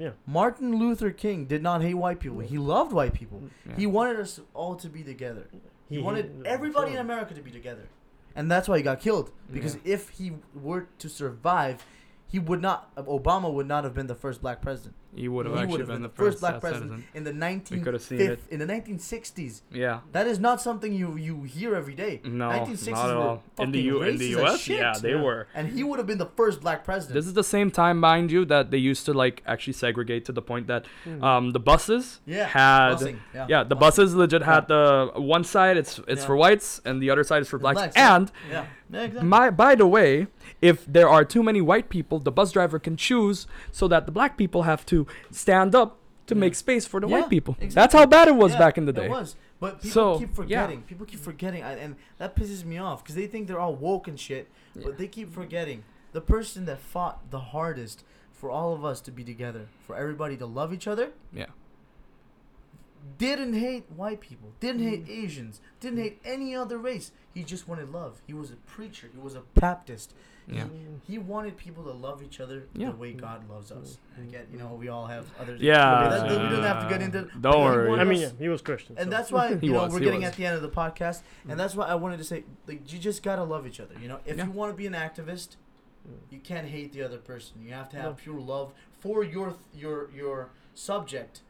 Yeah. 0.00 0.10
Martin 0.26 0.76
Luther 0.78 1.10
King 1.10 1.44
did 1.44 1.62
not 1.62 1.82
hate 1.82 1.94
white 1.94 2.20
people. 2.20 2.38
He 2.40 2.56
loved 2.58 2.92
white 2.92 3.12
people. 3.12 3.42
Yeah. 3.68 3.76
He 3.76 3.86
wanted 3.86 4.18
us 4.18 4.40
all 4.54 4.74
to 4.76 4.88
be 4.88 5.02
together. 5.02 5.46
He, 5.88 5.96
He- 5.96 6.02
wanted 6.02 6.42
everybody 6.46 6.92
in. 6.92 6.98
America 6.98 7.34
to 7.34 7.42
be 7.42 7.50
together. 7.50 7.86
And 8.34 8.50
that's 8.50 8.66
why 8.68 8.78
he 8.78 8.82
got 8.82 9.00
killed. 9.00 9.30
Because 9.52 9.74
Yeah. 9.76 9.92
if 9.96 10.08
he 10.10 10.32
were 10.54 10.86
to 10.98 11.08
survive, 11.08 11.84
he 12.26 12.38
would 12.38 12.62
not 12.62 12.94
Obama 12.96 13.52
would 13.52 13.66
not 13.68 13.84
have 13.84 13.92
been 13.94 14.06
the 14.06 14.14
first 14.14 14.40
black 14.40 14.62
president. 14.62 14.94
You 15.14 15.32
would 15.32 15.46
have 15.46 15.54
he 15.56 15.60
actually 15.62 15.72
would 15.72 15.80
have 15.80 15.88
been 15.88 15.96
been 15.96 16.02
the 16.02 16.08
first 16.08 16.38
first 16.38 16.40
black 16.40 16.60
president 16.60 16.90
citizen. 16.90 17.08
in 17.14 17.24
the 17.24 17.32
We 17.70 17.80
could 17.80 17.94
have 17.94 18.02
seen 18.02 18.18
1950s 18.18 18.30
it. 18.30 18.40
in 18.50 18.58
the 18.60 18.66
1960s. 18.66 19.62
Yeah. 19.72 20.00
That 20.12 20.26
is 20.26 20.38
not 20.38 20.60
something 20.60 20.92
you 20.92 21.16
you 21.16 21.42
hear 21.42 21.74
every 21.74 21.94
day. 21.94 22.20
No, 22.24 22.48
1960s 22.50 22.92
not 22.92 23.10
at 23.10 23.16
all. 23.16 23.42
In 23.58 23.72
the 23.72 23.80
U, 23.82 24.02
in 24.02 24.16
the 24.18 24.28
U.S., 24.38 24.68
yeah, 24.68 24.94
they 25.00 25.10
Yeah. 25.14 25.22
were. 25.22 25.48
And 25.54 25.68
he 25.68 25.82
would 25.82 25.98
have 25.98 26.06
been 26.06 26.18
the 26.18 26.30
first 26.36 26.60
black 26.60 26.84
president. 26.84 27.14
This 27.14 27.26
is 27.26 27.34
the 27.34 27.44
same 27.44 27.70
time, 27.70 27.98
mind 27.98 28.30
you, 28.30 28.44
that 28.46 28.70
they 28.70 28.78
used 28.78 29.04
to 29.06 29.12
like 29.12 29.42
actually 29.46 29.72
segregate 29.74 30.24
to 30.26 30.32
the 30.32 30.42
point 30.42 30.66
that 30.68 30.84
Mm. 31.06 31.22
um 31.22 31.50
the 31.52 31.60
buses 31.60 32.20
yeah. 32.26 32.46
had 32.46 32.94
busing, 32.96 33.16
yeah. 33.34 33.46
yeah 33.48 33.64
the 33.64 33.74
busing. 33.76 33.80
buses 33.80 34.14
legit 34.14 34.42
had 34.42 34.68
the 34.68 35.10
one 35.16 35.44
side 35.44 35.76
it's 35.76 35.98
it's 36.06 36.20
Yeah. 36.22 36.26
for 36.26 36.36
whites 36.36 36.80
and 36.84 37.00
the 37.02 37.10
other 37.10 37.24
side 37.24 37.42
is 37.42 37.48
for 37.48 37.58
blacks, 37.58 37.78
blacks, 37.80 37.96
and 37.96 38.30
Yeah. 38.50 38.64
yeah 38.92 39.02
exactly. 39.02 39.28
my 39.28 39.50
by 39.50 39.74
the 39.74 39.86
way 39.86 40.26
if 40.62 40.84
there 40.86 41.08
are 41.08 41.24
too 41.24 41.42
many 41.42 41.60
white 41.60 41.88
people 41.88 42.18
the 42.18 42.30
bus 42.32 42.52
driver 42.52 42.78
can 42.78 42.96
choose 42.96 43.46
so 43.72 43.88
that 43.88 44.04
the 44.06 44.12
black 44.12 44.36
people 44.36 44.62
have 44.64 44.84
to 44.86 44.99
stand 45.30 45.74
up 45.74 45.98
to 46.26 46.34
Yeah. 46.34 46.40
make 46.40 46.54
space 46.54 46.86
for 46.86 47.00
the 47.00 47.08
Yeah, 47.08 47.20
white 47.20 47.30
people 47.30 47.56
that's 47.60 47.92
how 47.94 48.06
bad 48.06 48.28
it 48.28 48.34
was 48.36 48.52
Yeah, 48.52 48.58
back 48.58 48.78
in 48.78 48.84
the 48.86 48.92
day 48.92 49.06
It 49.06 49.10
was. 49.10 49.36
But 49.58 49.82
people 49.82 49.90
So, 49.90 50.18
keep 50.18 50.34
forgetting. 50.34 50.82
People 50.82 51.04
keep 51.04 51.20
forgetting, 51.20 51.62
I- 51.62 51.74
and 51.74 51.96
that 52.18 52.34
pisses 52.34 52.64
me 52.64 52.78
off 52.78 53.02
because 53.02 53.14
they 53.14 53.26
think 53.26 53.46
they're 53.46 53.60
all 53.60 53.74
woke 53.74 54.08
and 54.08 54.18
shit. 54.18 54.48
Yeah. 54.74 54.82
But 54.86 54.96
they 54.96 55.06
keep 55.06 55.30
forgetting 55.32 55.84
the 56.12 56.20
person 56.22 56.64
that 56.64 56.78
fought 56.80 57.30
the 57.30 57.40
hardest 57.40 58.02
for 58.32 58.50
all 58.50 58.72
of 58.72 58.84
us 58.86 59.02
to 59.02 59.10
be 59.10 59.22
together, 59.22 59.68
for 59.86 59.94
everybody 59.96 60.36
to 60.38 60.46
love 60.46 60.72
each 60.72 60.86
other. 60.86 61.10
Yeah. 61.30 61.46
Didn't 63.18 63.54
hate 63.54 63.84
white 63.94 64.20
people. 64.20 64.52
Didn't 64.60 64.82
hate 64.82 65.06
Mm. 65.06 65.24
Asians. 65.24 65.60
Didn't 65.78 65.98
hate 65.98 66.20
any 66.24 66.54
other 66.54 66.78
race. 66.78 67.12
He 67.34 67.42
just 67.44 67.66
wanted 67.68 67.90
love. 67.90 68.20
He 68.26 68.32
was 68.34 68.50
a 68.50 68.56
preacher. 68.56 69.08
He 69.12 69.18
was 69.18 69.34
a 69.34 69.42
Baptist. 69.54 70.14
Yeah 70.52 70.64
Mm. 70.64 70.86
He 71.06 71.18
wanted 71.18 71.56
people 71.56 71.82
to 71.84 71.90
love 71.92 72.22
each 72.22 72.38
other 72.40 72.64
Yeah. 72.74 72.90
the 72.90 72.96
way 72.96 73.12
God 73.14 73.48
loves 73.50 73.72
us. 73.72 73.98
Mm. 74.18 74.28
Again, 74.28 74.46
you 74.52 74.58
know, 74.58 74.74
we 74.78 74.88
all 74.88 75.06
have 75.06 75.26
other. 75.40 75.56
yeah 75.56 76.08
That- 76.08 76.28
that 76.28 76.42
we 76.42 76.48
don't 76.56 76.62
have 76.62 76.82
to 76.84 76.88
get 76.88 77.02
into. 77.02 77.28
don't 77.40 77.64
worry 77.64 77.88
wanted 77.88 78.02
I 78.02 78.04
mean, 78.04 78.20
yeah, 78.20 78.28
he 78.38 78.48
was 78.48 78.62
Christian. 78.62 78.96
and 78.96 79.06
so. 79.06 79.10
that's 79.10 79.32
why 79.32 79.48
you 79.62 79.72
know 79.72 79.82
was, 79.84 79.92
we're 79.92 80.00
getting 80.00 80.20
was. 80.20 80.28
at 80.30 80.36
the 80.36 80.46
end 80.46 80.54
of 80.56 80.62
the 80.62 80.68
podcast, 80.68 81.22
Mm. 81.46 81.50
and 81.52 81.60
that's 81.60 81.74
why 81.74 81.86
I 81.86 81.94
wanted 81.96 82.18
to 82.18 82.24
say 82.24 82.44
like 82.68 82.92
you 82.92 82.98
just 83.00 83.22
gotta 83.24 83.42
love 83.42 83.66
each 83.66 83.80
other. 83.80 83.94
You 84.00 84.06
know, 84.08 84.20
if 84.26 84.36
Yeah. 84.36 84.44
you 84.44 84.50
want 84.52 84.72
to 84.72 84.76
be 84.76 84.86
an 84.86 84.92
activist, 84.92 85.56
Mm. 86.06 86.12
you 86.30 86.38
can't 86.38 86.68
hate 86.68 86.92
the 86.92 87.02
other 87.02 87.18
person. 87.18 87.56
You 87.62 87.72
have 87.72 87.88
to 87.90 87.96
have 87.96 88.04
No. 88.12 88.12
pure 88.22 88.40
love 88.40 88.72
for 89.00 89.24
your 89.24 89.54
your 89.74 90.10
your 90.14 90.50
subject 90.74 91.40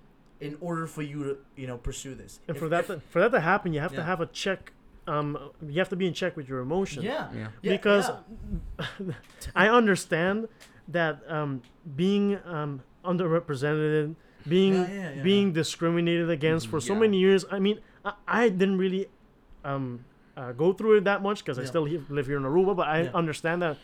in 0.41 0.57
order 0.61 0.87
for 0.87 1.03
you 1.03 1.23
to 1.25 1.39
you 1.57 1.67
know 1.67 1.77
pursue 1.77 2.15
this. 2.15 2.41
And 2.49 2.57
If- 2.57 2.63
for 2.63 2.69
that 2.71 2.81
if- 2.81 2.87
to, 2.87 3.01
for 3.11 3.21
that 3.21 3.31
to 3.33 3.41
happen, 3.41 3.73
you 3.75 3.81
have 3.81 3.95
to 3.95 4.03
have 4.03 4.21
a 4.23 4.27
check. 4.27 4.73
Um, 5.07 5.37
you 5.67 5.79
have 5.79 5.89
to 5.89 5.97
be 5.97 6.07
in 6.07 6.15
check 6.15 6.37
with 6.37 6.49
your 6.49 6.61
emotions. 6.61 7.05
yeah, 7.05 7.29
yeah 7.35 7.49
yeah, 7.63 7.73
because 7.73 8.11
yeah. 9.01 9.15
I 9.57 9.69
understand 9.69 10.49
that 10.89 11.21
um, 11.29 11.63
being 11.97 12.39
um, 12.45 12.83
underrepresented, 13.05 14.15
being 14.49 14.75
Yeah, 14.75 14.89
yeah, 14.89 15.13
yeah, 15.17 15.23
being 15.23 15.53
discriminated 15.53 16.31
against 16.31 16.69
for 16.69 16.81
so 16.81 16.95
many 16.95 17.19
years. 17.19 17.45
I 17.51 17.59
mean, 17.59 17.81
I, 18.05 18.13
I 18.27 18.49
didn't 18.49 18.79
really 18.79 19.07
um, 19.65 20.05
uh, 20.37 20.53
go 20.53 20.73
through 20.73 20.99
it 20.99 21.05
that 21.05 21.23
much 21.23 21.45
because 21.45 21.59
I 21.59 21.65
still 21.65 21.85
he- 21.85 22.03
live 22.09 22.27
here 22.27 22.37
in 22.37 22.45
Aruba. 22.45 22.77
But 22.77 22.89
I 22.89 23.03
Yeah. 23.03 23.11
understand 23.15 23.63
that 23.63 23.77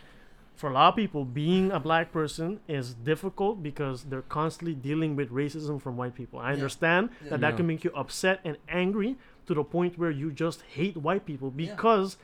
for 0.54 0.70
a 0.70 0.72
lot 0.72 0.88
of 0.88 0.96
people, 0.96 1.24
being 1.24 1.70
a 1.70 1.78
black 1.80 2.12
person 2.12 2.60
is 2.66 2.94
difficult 2.94 3.62
because 3.62 4.04
they're 4.04 4.22
constantly 4.22 4.74
dealing 4.74 5.14
with 5.16 5.30
racism 5.30 5.80
from 5.80 5.96
white 5.96 6.14
people. 6.14 6.38
I 6.38 6.48
Yeah. 6.48 6.54
understand 6.54 7.10
Yeah. 7.22 7.30
that 7.30 7.40
that 7.40 7.56
can 7.56 7.66
make 7.66 7.84
you 7.84 7.90
upset 7.94 8.40
and 8.44 8.56
angry 8.68 9.16
to 9.46 9.54
the 9.54 9.64
point 9.64 9.98
where 9.98 10.10
you 10.10 10.30
just 10.32 10.62
hate 10.62 10.96
white 10.96 11.24
people 11.26 11.52
Yeah. 11.56 11.70
because 11.74 12.16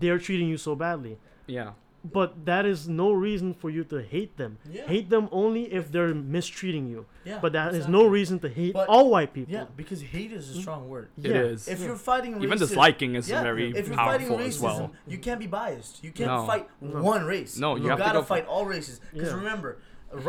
they're 0.00 0.18
treating 0.18 0.48
you 0.48 0.56
so 0.56 0.74
badly. 0.74 1.18
yeah 1.46 1.72
But 2.02 2.46
that 2.46 2.64
is 2.64 2.88
no 2.88 3.08
reason 3.12 3.52
for 3.52 3.68
you 3.76 3.84
to 3.92 3.98
hate 4.14 4.32
them. 4.38 4.52
Yeah. 4.76 4.86
Hate 4.86 5.08
them 5.14 5.28
only 5.30 5.64
if 5.78 5.84
they're 5.92 6.14
mistreating 6.14 6.86
you. 6.88 7.04
yeah, 7.30 7.40
But 7.44 7.52
that 7.52 7.68
is 7.76 7.84
exactly. 7.84 7.92
no 7.98 8.02
reason 8.18 8.38
to 8.44 8.48
hate 8.48 8.72
But- 8.78 8.88
all 8.88 9.06
white 9.14 9.32
people. 9.36 9.52
Yeah, 9.52 9.66
because 9.76 10.00
hate 10.16 10.32
is 10.32 10.44
a 10.48 10.52
mm-hmm. 10.52 10.60
strong 10.62 10.82
word. 10.88 11.08
it 11.18 11.30
Yeah. 11.30 11.52
is 11.52 11.68
If 11.68 11.80
Yeah. 11.80 11.86
you're 11.88 11.96
fighting 12.12 12.32
racism, 12.34 12.44
even 12.46 12.58
racism, 12.58 12.68
disliking 12.68 13.12
is 13.20 13.28
yeah, 13.28 13.42
very 13.42 13.66
if 13.80 13.84
you're 13.88 13.96
fighting 14.10 14.28
powerful 14.28 14.46
racism, 14.46 14.48
as 14.48 14.60
well 14.62 14.92
you 15.12 15.18
can't 15.26 15.40
be 15.46 15.50
biased. 15.60 15.94
You 16.06 16.12
can't 16.18 16.30
No. 16.36 16.46
fight 16.52 16.64
No. 16.80 17.02
one 17.14 17.22
race. 17.34 17.52
No, 17.58 17.70
you 17.76 17.82
you 17.82 17.88
have 17.90 17.98
to 17.98 18.04
gotta 18.04 18.18
go 18.20 18.22
for- 18.22 18.34
fight 18.34 18.46
all 18.46 18.64
races. 18.76 18.96
Because 19.12 19.28
Yeah. 19.32 19.42
remember, 19.42 19.70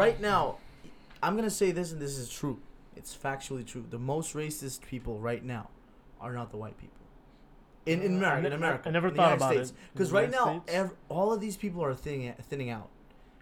right 0.04 0.20
now, 0.20 0.42
I'm 1.24 1.34
gonna 1.38 1.58
say 1.62 1.70
this, 1.72 1.88
and 1.94 2.02
this 2.06 2.18
is 2.18 2.28
true. 2.40 2.58
It's 3.00 3.16
factually 3.16 3.66
true. 3.72 3.86
The 3.90 4.04
most 4.14 4.34
racist 4.36 4.80
people 4.94 5.16
right 5.20 5.44
now 5.56 5.70
are 6.22 6.34
not 6.34 6.52
the 6.52 6.58
white 6.58 6.78
people. 6.78 6.98
In, 7.86 8.02
in 8.02 8.14
Uh, 8.14 8.18
America, 8.18 8.48
in 8.48 8.54
America, 8.54 8.90
I 8.90 8.92
never 8.92 9.08
in 9.08 9.16
thought 9.16 9.24
United 9.34 9.38
about 9.44 9.54
States. 9.54 9.70
it. 9.72 9.76
Because 9.94 10.12
right 10.12 10.30
now, 10.30 10.46
United 10.46 10.62
States? 10.72 10.78
ev- 10.92 10.94
all 11.10 11.34
of 11.34 11.42
these 11.42 11.58
people 11.58 11.84
are 11.84 11.94
thinning, 11.96 12.34
thinning 12.44 12.70
out. 12.70 12.90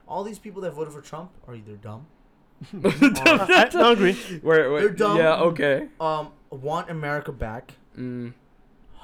All 0.08 0.24
these 0.24 0.40
people 0.40 0.62
that 0.64 0.72
voted 0.72 0.94
for 0.94 1.02
Trump 1.02 1.32
are 1.48 1.54
either 1.56 1.76
dumb, 1.76 2.08
I, 2.84 3.70
I 3.74 3.92
agree. 3.92 4.14
where, 4.42 4.72
where 4.72 4.82
They're 4.82 4.90
dumb. 4.90 5.18
yeah 5.18 5.36
okay 5.42 5.88
um, 6.00 6.32
want 6.50 6.90
America 6.90 7.32
back, 7.32 7.74
mm, 7.98 8.34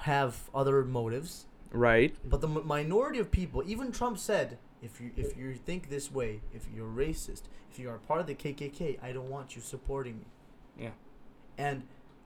have 0.02 0.49
other 0.53 0.84
motives, 0.84 1.45
right 1.72 2.15
But 2.27 2.41
the 2.41 2.47
m- 2.47 2.65
minority 2.65 3.19
of 3.19 3.30
people, 3.31 3.61
even 3.68 3.91
Trump 3.91 4.18
said 4.18 4.57
if 4.81 4.99
you 5.02 5.11
if 5.15 5.38
you 5.38 5.53
think 5.56 5.89
this 5.89 6.11
way, 6.11 6.41
if 6.53 6.65
you're 6.76 6.89
racist, 6.89 7.43
if 7.72 7.77
you 7.80 7.89
are 7.89 7.97
part 7.97 8.19
of 8.19 8.27
the 8.27 8.35
KKK, 8.35 8.97
I 9.03 9.11
don't 9.11 9.30
want 9.30 9.56
you 9.56 9.61
supporting 9.61 10.18
me. 10.19 10.26
Yeah. 10.80 10.89
And 11.57 11.84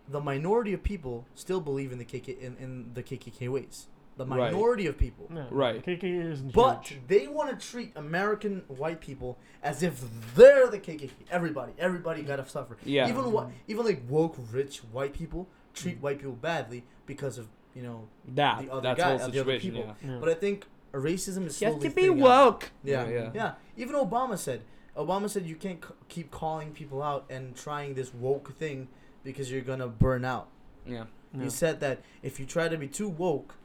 the 0.10 0.19
minority 0.19 0.73
of 0.73 0.84
people 0.84 1.26
still 1.36 1.61
believe 1.61 1.91
in 1.91 1.98
the 1.98 2.06
KK 2.06 2.40
in, 2.40 2.57
in 2.57 2.91
the 2.94 3.03
KKK 3.03 3.49
ways. 3.49 3.88
The 4.18 4.26
Right. 4.26 4.52
minority 4.52 4.86
of 4.88 4.98
people. 4.98 5.30
Yeah, 5.34 5.45
Right. 5.49 5.81
KKK 5.81 6.31
isn't 6.31 6.53
But 6.53 6.88
huge. 6.88 7.02
they 7.07 7.27
want 7.27 7.57
to 7.57 7.68
treat 7.72 7.94
American 7.95 8.64
white 8.68 8.99
people 8.99 9.38
as 9.64 9.81
if 9.81 10.03
they're 10.36 10.68
the 10.68 10.77
KKK. 10.80 11.11
Everybody, 11.31 11.72
everybody 11.80 12.23
gotta 12.23 12.45
suffer. 12.45 12.76
Yeah. 12.84 13.07
Even 13.07 13.31
what, 13.31 13.49
even 13.69 13.86
like 13.86 14.02
woke 14.10 14.36
rich 14.52 14.80
white 14.91 15.14
people 15.14 15.48
treat 15.73 15.99
mm. 15.99 16.02
white 16.02 16.18
people 16.18 16.34
badly 16.34 16.84
because 17.06 17.38
of 17.38 17.48
you 17.73 17.84
know. 17.84 18.07
that 18.36 18.64
the 18.65 18.72
other 18.73 18.81
that's 18.81 18.99
guy- 18.99 19.18
whole 19.18 19.30
the 19.30 19.40
other 19.40 19.60
people. 19.60 19.81
Yeah. 19.81 20.10
Yeah. 20.11 20.18
But 20.19 20.30
I 20.30 20.34
think 20.34 20.65
racism 20.91 21.45
is 21.45 21.61
You 21.61 21.68
have 21.72 21.80
to 21.80 21.90
be 21.90 22.10
woke. 22.10 22.72
Yeah, 22.84 23.07
Yeah, 23.07 23.10
yeah, 23.14 23.31
yeah. 23.34 23.53
Even 23.77 23.95
Obama 23.95 24.38
said. 24.38 24.64
Obama 24.98 25.30
said 25.30 25.45
you 25.45 25.56
can't 25.56 25.81
c- 25.86 25.94
keep 26.10 26.30
calling 26.31 26.72
people 26.72 27.02
out 27.02 27.26
and 27.30 27.56
trying 27.56 27.94
this 27.94 28.14
woke 28.14 28.57
thing 28.57 28.90
because 29.24 29.52
you're 29.52 29.62
gonna 29.62 29.88
burn 29.88 30.26
out. 30.26 30.48
Yeah. 30.86 31.06
Yeah. 31.34 31.44
He 31.44 31.50
said 31.50 31.80
that 31.82 32.02
if 32.24 32.40
you 32.40 32.46
try 32.46 32.68
to 32.70 32.78
be 32.78 32.88
too 32.88 33.08
woke, 33.10 33.56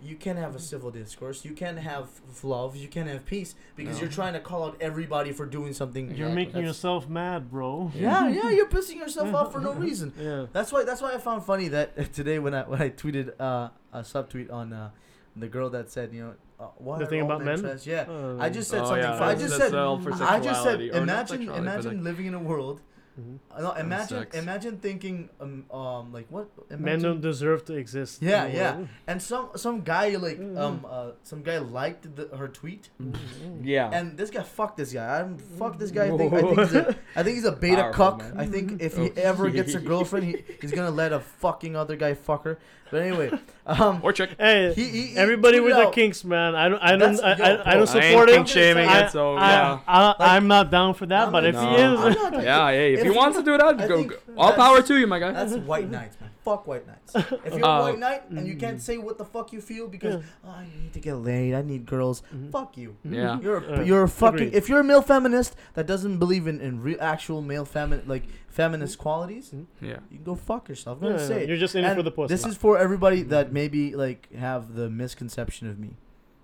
you 0.00 0.14
can't 0.14 0.38
have 0.38 0.54
a 0.54 0.60
civil 0.60 0.90
discourse. 0.92 1.44
You 1.44 1.52
can't 1.52 1.78
have 1.78 2.08
love. 2.44 2.76
You 2.76 2.86
can't 2.88 3.08
have 3.08 3.26
peace 3.26 3.56
because 3.74 3.96
No. 3.96 4.02
you're 4.02 4.10
trying 4.10 4.32
to 4.34 4.40
call 4.40 4.62
out 4.64 4.76
everybody 4.80 5.32
for 5.32 5.44
doing 5.44 5.72
something. 5.74 6.04
You're 6.06 6.12
Exactly. 6.28 6.34
making 6.36 6.52
That's- 6.52 6.68
yourself 6.68 7.08
mad, 7.08 7.50
bro. 7.50 7.90
Yeah, 7.94 8.28
yeah, 8.28 8.48
you're 8.50 8.68
pissing 8.68 8.96
yourself 8.96 9.34
off 9.34 9.52
for 9.52 9.60
no 9.60 9.72
reason. 9.74 10.12
Yeah. 10.20 10.46
That's 10.52 10.72
why. 10.72 10.84
That's 10.84 11.02
why 11.02 11.14
I 11.14 11.18
found 11.18 11.44
funny 11.44 11.68
that 11.68 12.12
today 12.14 12.38
when 12.38 12.54
I 12.54 12.62
when 12.62 12.80
I 12.80 12.90
tweeted 12.90 13.32
uh, 13.40 13.70
a 13.92 14.00
subtweet 14.02 14.52
on 14.52 14.72
uh, 14.72 14.90
the 15.36 15.48
girl 15.48 15.68
that 15.70 15.90
said 15.90 16.12
you 16.14 16.22
know 16.22 16.34
uh, 16.60 16.66
why 16.78 16.98
The 17.00 17.06
thing 17.06 17.20
about 17.22 17.44
men? 17.44 17.60
trash? 17.60 17.84
Yeah, 17.86 18.02
Uh, 18.08 18.36
I 18.38 18.48
just 18.50 18.70
said 18.70 18.82
Oh, 18.82 18.86
something. 18.86 19.02
yeah, 19.02 19.24
I 19.24 19.34
just 19.34 19.56
said. 19.56 19.74
I 19.74 20.40
just 20.40 20.62
said. 20.62 20.78
sexuality, 20.78 20.90
or 20.92 21.04
not 21.06 21.30
Imagine, 21.30 21.48
imagine 21.54 22.04
living 22.04 22.26
in 22.26 22.34
a 22.34 22.38
world. 22.50 22.80
Mhm. 23.18 23.38
Uh, 23.50 23.60
no, 23.62 23.72
imagine, 23.74 24.26
imagine 24.32 24.76
thinking, 24.78 25.28
um, 25.40 25.64
um, 25.70 26.12
like 26.12 26.26
what? 26.30 26.46
Men 26.78 27.00
don't 27.02 27.20
deserve 27.20 27.64
to 27.66 27.74
exist. 27.74 28.22
Yeah, 28.22 28.46
yeah. 28.46 28.86
and 29.06 29.20
some 29.20 29.50
some 29.56 29.80
guy 29.82 30.16
like 30.16 30.38
Mhm. 30.38 30.56
um 30.58 30.86
uh 30.88 31.10
some 31.24 31.42
guy 31.42 31.58
liked 31.58 32.14
the, 32.16 32.28
her 32.36 32.48
tweet, 32.48 32.90
Mhm. 33.02 33.16
Yeah. 33.64 33.90
and 33.92 34.16
this 34.16 34.30
guy 34.30 34.42
fuck 34.42 34.76
this 34.76 34.92
guy. 34.92 35.20
I'm 35.20 35.38
fuck 35.58 35.78
this 35.78 35.90
guy. 35.90 36.06
I 36.06 36.16
think 36.16 36.32
I 36.32 36.40
think 36.40 36.58
he's 36.58 36.74
a, 36.74 36.96
I 37.16 37.22
think 37.22 37.34
he's 37.36 37.44
a 37.44 37.52
beta 37.52 37.82
Powerful, 37.82 38.04
cuck. 38.04 38.18
man. 38.20 38.40
I 38.40 38.46
think 38.46 38.80
if 38.82 38.96
he 38.96 39.10
Oh. 39.10 39.28
ever 39.30 39.50
gets 39.50 39.74
a 39.74 39.80
girlfriend, 39.80 40.24
he, 40.26 40.44
he's 40.60 40.72
gonna 40.72 40.90
let 41.02 41.12
a 41.12 41.20
fucking 41.20 41.74
other 41.76 41.96
guy 41.96 42.14
fuck 42.14 42.44
her. 42.44 42.58
But 42.90 43.02
anyway, 43.02 43.30
um, 43.68 44.00
or 44.02 44.12
chick. 44.12 44.30
Hey, 44.38 44.72
he, 44.74 44.84
he, 44.84 45.02
he 45.08 45.16
everybody 45.16 45.60
with 45.60 45.74
tweeted 45.74 45.84
the 45.86 45.90
kinks, 45.90 46.24
man. 46.24 46.54
I 46.54 46.68
don't, 46.68 46.78
I 46.82 46.96
don't, 46.96 47.20
I, 47.22 47.36
yo, 47.36 47.44
I, 47.44 47.48
I 47.48 47.54
bro, 47.54 47.64
don't 47.64 47.66
I 47.66 47.74
ain't 47.80 47.88
support 47.88 48.28
kink 48.28 48.46
it. 48.46 48.50
shaming 48.50 48.88
I, 48.88 49.00
it, 49.06 49.10
so 49.10 49.34
I, 49.36 49.50
yeah. 49.50 49.78
I, 49.86 50.06
Like- 50.06 50.16
I'm 50.20 50.48
not 50.48 50.70
down 50.70 50.94
for 50.94 51.06
that. 51.06 51.26
I'm 51.26 51.32
but 51.32 51.44
if 51.44 51.54
not- 51.54 51.76
he 51.76 51.82
is, 51.84 52.00
I'm 52.00 52.12
not 52.12 52.32
like- 52.34 52.44
Yeah, 52.44 52.68
if, 52.70 52.98
if 53.00 53.04
he 53.04 53.10
wants 53.10 53.36
to 53.38 53.44
do 53.44 53.56
that, 53.58 53.80
I 53.80 53.86
go, 53.86 54.04
go. 54.04 54.16
All 54.36 54.52
power 54.54 54.82
to 54.82 54.96
you, 54.98 55.06
my 55.06 55.18
guy. 55.18 55.32
That's 55.32 55.54
white 55.72 55.90
knights, 55.90 56.16
man. 56.20 56.30
Fuck 56.44 56.66
white 56.66 56.86
knights. 56.86 57.14
If 57.44 57.54
you're 57.56 57.64
Uh, 57.64 57.78
a 57.80 57.82
white 57.82 57.98
knight 57.98 58.30
and 58.30 58.46
you 58.46 58.56
can't 58.56 58.80
say 58.80 58.96
what 58.96 59.18
the 59.18 59.24
fuck 59.24 59.52
you 59.52 59.60
feel 59.60 59.86
because 59.86 60.16
Mm. 60.16 60.22
Yeah. 60.22 60.50
oh, 60.50 60.50
I 60.50 60.64
need 60.80 60.92
to 60.94 61.00
get 61.00 61.14
laid, 61.16 61.52
I 61.54 61.60
need 61.62 61.84
girls. 61.84 62.22
Mhm. 62.34 62.50
Fuck 62.50 62.78
you. 62.78 62.96
Yeah. 63.04 63.38
You're 63.40 63.58
a, 63.58 63.78
Uh, 63.78 63.82
you're 63.82 64.02
a 64.04 64.08
fucking. 64.08 64.34
agreed. 64.48 64.54
If 64.54 64.68
you're 64.70 64.80
a 64.80 64.84
male 64.84 65.02
feminist 65.02 65.54
that 65.74 65.86
doesn't 65.86 66.18
believe 66.18 66.46
in 66.46 66.60
in 66.60 66.80
real 66.82 66.96
actual 67.00 67.42
male 67.42 67.66
femin 67.66 68.06
like 68.08 68.24
feminist 68.48 68.98
qualities, 68.98 69.50
Mhm. 69.54 69.66
Yeah. 69.80 69.98
you 70.10 70.16
can 70.18 70.24
go 70.24 70.34
fuck 70.34 70.68
yourself. 70.68 70.98
I'm 70.98 71.04
Yeah, 71.04 71.10
gonna 71.16 71.26
say 71.26 71.42
it. 71.42 71.48
you're 71.48 71.58
just 71.58 71.74
in 71.74 71.84
it 71.84 71.94
for 71.94 72.02
the 72.02 72.10
pussy. 72.10 72.34
This 72.34 72.44
is 72.46 72.56
for 72.56 72.76
everybody 72.78 73.22
that 73.24 73.52
maybe 73.52 73.94
like 73.94 74.32
have 74.34 74.74
the 74.74 74.88
misconception 74.90 75.68
of 75.68 75.78
me, 75.78 75.90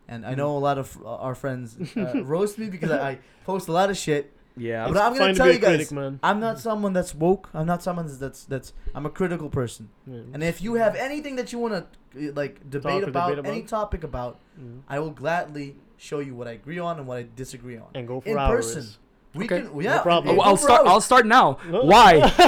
and 0.08 0.24
I 0.26 0.34
know 0.34 0.56
a 0.56 0.62
lot 0.68 0.78
of 0.78 0.96
uh, 1.04 1.16
our 1.16 1.34
friends 1.34 1.76
uh, 1.96 2.22
roast 2.34 2.58
me 2.58 2.68
because 2.68 2.90
I, 2.90 3.10
I 3.10 3.18
post 3.44 3.68
a 3.68 3.72
lot 3.72 3.90
of 3.90 3.96
shit. 3.96 4.32
Yeah. 4.56 4.86
But 4.86 4.98
I'm 4.98 5.12
gonna 5.14 5.24
Fine 5.24 5.34
to 5.34 5.38
tell 5.38 5.52
you 5.52 5.58
guys, 5.58 5.88
critic. 5.88 6.18
I'm 6.22 6.38
not 6.38 6.60
someone 6.60 6.92
that's 6.92 7.12
woke. 7.12 7.50
I'm 7.52 7.66
not 7.66 7.82
someone 7.82 8.06
that's 8.20 8.44
that's. 8.44 8.72
I'm 8.94 9.04
a 9.04 9.10
critical 9.10 9.48
person. 9.50 9.88
Yeah. 10.06 10.20
And 10.32 10.44
if 10.44 10.62
you 10.62 10.74
have 10.74 10.94
anything 10.94 11.34
that 11.36 11.52
you 11.52 11.58
want 11.58 11.74
to 12.14 12.32
like 12.32 12.70
debate 12.70 13.02
about, 13.02 13.30
debate 13.30 13.38
about? 13.40 13.50
any 13.52 13.62
topic 13.62 14.04
about, 14.04 14.38
Mhm. 14.60 14.82
I 14.88 15.00
will 15.00 15.10
gladly 15.10 15.74
show 15.96 16.20
you 16.20 16.34
what 16.36 16.46
I 16.46 16.52
agree 16.52 16.78
on 16.78 16.98
and 16.98 17.06
what 17.08 17.18
I 17.18 17.26
disagree 17.34 17.76
on. 17.76 17.88
and 17.94 18.06
go 18.06 18.20
for 18.20 18.28
in 18.28 18.38
hours. 18.38 18.74
person. 18.76 18.92
We 19.34 19.46
Okay. 19.46 19.62
can, 19.62 19.80
yeah. 19.80 20.00
problem. 20.00 20.34
Oh, 20.34 20.36
go 20.36 20.42
I'll 20.42 20.56
start. 20.56 20.86
I'll 20.86 21.00
start 21.00 21.26
now. 21.26 21.58
No. 21.68 21.82
Why? 21.84 22.20
Uh, 22.20 22.30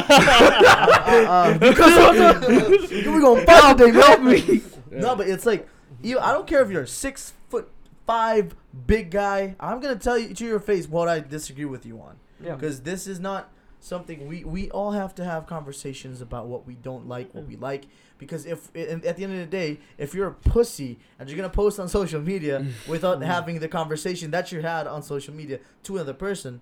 uh, 1.28 1.58
because 1.58 2.90
we 2.90 3.20
gonna 3.20 3.44
fight 3.44 3.76
today, 3.78 3.92
Help 3.92 4.20
man. 4.22 4.46
me. 4.46 4.62
No, 4.90 5.16
but 5.16 5.28
it's 5.28 5.44
like 5.46 5.68
you. 6.02 6.18
I 6.18 6.32
don't 6.32 6.46
care 6.46 6.62
if 6.62 6.70
you're 6.70 6.82
a 6.82 6.86
six 6.88 7.32
foot 7.48 7.68
five 8.06 8.54
big 8.86 9.10
guy. 9.10 9.56
I'm 9.58 9.80
gonna 9.80 9.96
tell 9.96 10.18
you 10.18 10.32
to 10.34 10.44
your 10.44 10.60
face 10.60 10.88
what 10.88 11.08
I 11.08 11.20
disagree 11.20 11.64
with 11.64 11.84
you 11.86 12.00
on. 12.00 12.16
Yeah. 12.38 12.54
because 12.54 12.82
this 12.82 13.06
is 13.06 13.18
not 13.18 13.50
something 13.80 14.26
we 14.28 14.44
we 14.44 14.70
all 14.72 14.92
have 14.92 15.14
to 15.14 15.24
have 15.24 15.46
conversations 15.46 16.20
about 16.20 16.46
what 16.48 16.66
we 16.66 16.74
don't 16.74 17.08
like 17.08 17.32
what 17.34 17.46
we 17.46 17.56
like 17.56 17.84
because 18.18 18.44
if 18.44 18.66
at 18.76 19.16
the 19.16 19.24
end 19.24 19.32
of 19.32 19.38
the 19.38 19.46
day 19.46 19.78
if 19.96 20.12
you're 20.12 20.26
a 20.28 20.34
pussy 20.34 20.98
and 21.18 21.28
you're 21.30 21.36
gonna 21.36 21.48
post 21.48 21.78
on 21.80 21.88
social 21.88 22.20
media 22.20 22.66
without 22.88 23.22
having 23.22 23.58
the 23.60 23.68
conversation 23.68 24.30
that 24.32 24.50
you 24.52 24.60
had 24.60 24.86
on 24.86 25.02
social 25.02 25.32
media 25.32 25.58
to 25.82 25.94
another 25.96 26.12
person 26.14 26.60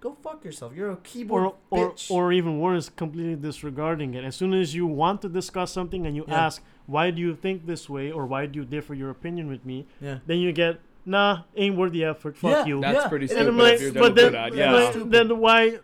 go 0.00 0.16
fuck 0.22 0.44
yourself 0.44 0.72
you're 0.74 0.90
a 0.90 0.96
keyboard 0.96 1.44
or, 1.44 1.54
or, 1.70 1.90
bitch 1.92 2.10
or 2.10 2.32
even 2.32 2.58
worse, 2.58 2.88
completely 2.88 3.36
disregarding 3.36 4.14
it. 4.14 4.24
As 4.24 4.34
soon 4.36 4.54
as 4.54 4.74
you 4.74 4.86
want 4.86 5.20
to 5.22 5.28
discuss 5.28 5.70
something 5.72 6.06
and 6.06 6.16
you 6.16 6.24
Yeah. 6.26 6.46
ask, 6.46 6.62
why 6.86 7.10
do 7.10 7.20
you 7.20 7.34
think 7.34 7.66
this 7.66 7.88
way 7.88 8.10
or 8.10 8.26
why 8.26 8.46
do 8.46 8.58
you 8.60 8.64
differ 8.64 8.94
your 8.94 9.10
opinion 9.10 9.48
with 9.48 9.64
me, 9.64 9.86
yeah 10.00 10.18
then 10.26 10.38
you 10.38 10.52
get, 10.52 10.80
nah, 11.04 11.42
ain't 11.56 11.76
worth 11.76 11.92
the 11.92 12.04
effort. 12.04 12.36
Fuck 12.36 12.50
Yeah, 12.52 12.64
you. 12.66 12.80
That's 12.80 13.04
Yeah, 13.04 13.08
pretty 13.08 13.26
and 13.26 13.38
and 13.38 13.46
stupid 13.48 13.62
like, 13.62 13.74
if 13.74 13.80
you're 13.82 13.92
but 13.92 14.14
then, 14.14 14.26
do 14.26 14.30
that. 14.32 14.50
then 14.52 14.58
Yeah. 14.58 14.72
it's 14.76 14.84
like, 14.84 14.92
stupid. 14.92 15.12
then 15.12 15.38
why? 15.38 15.78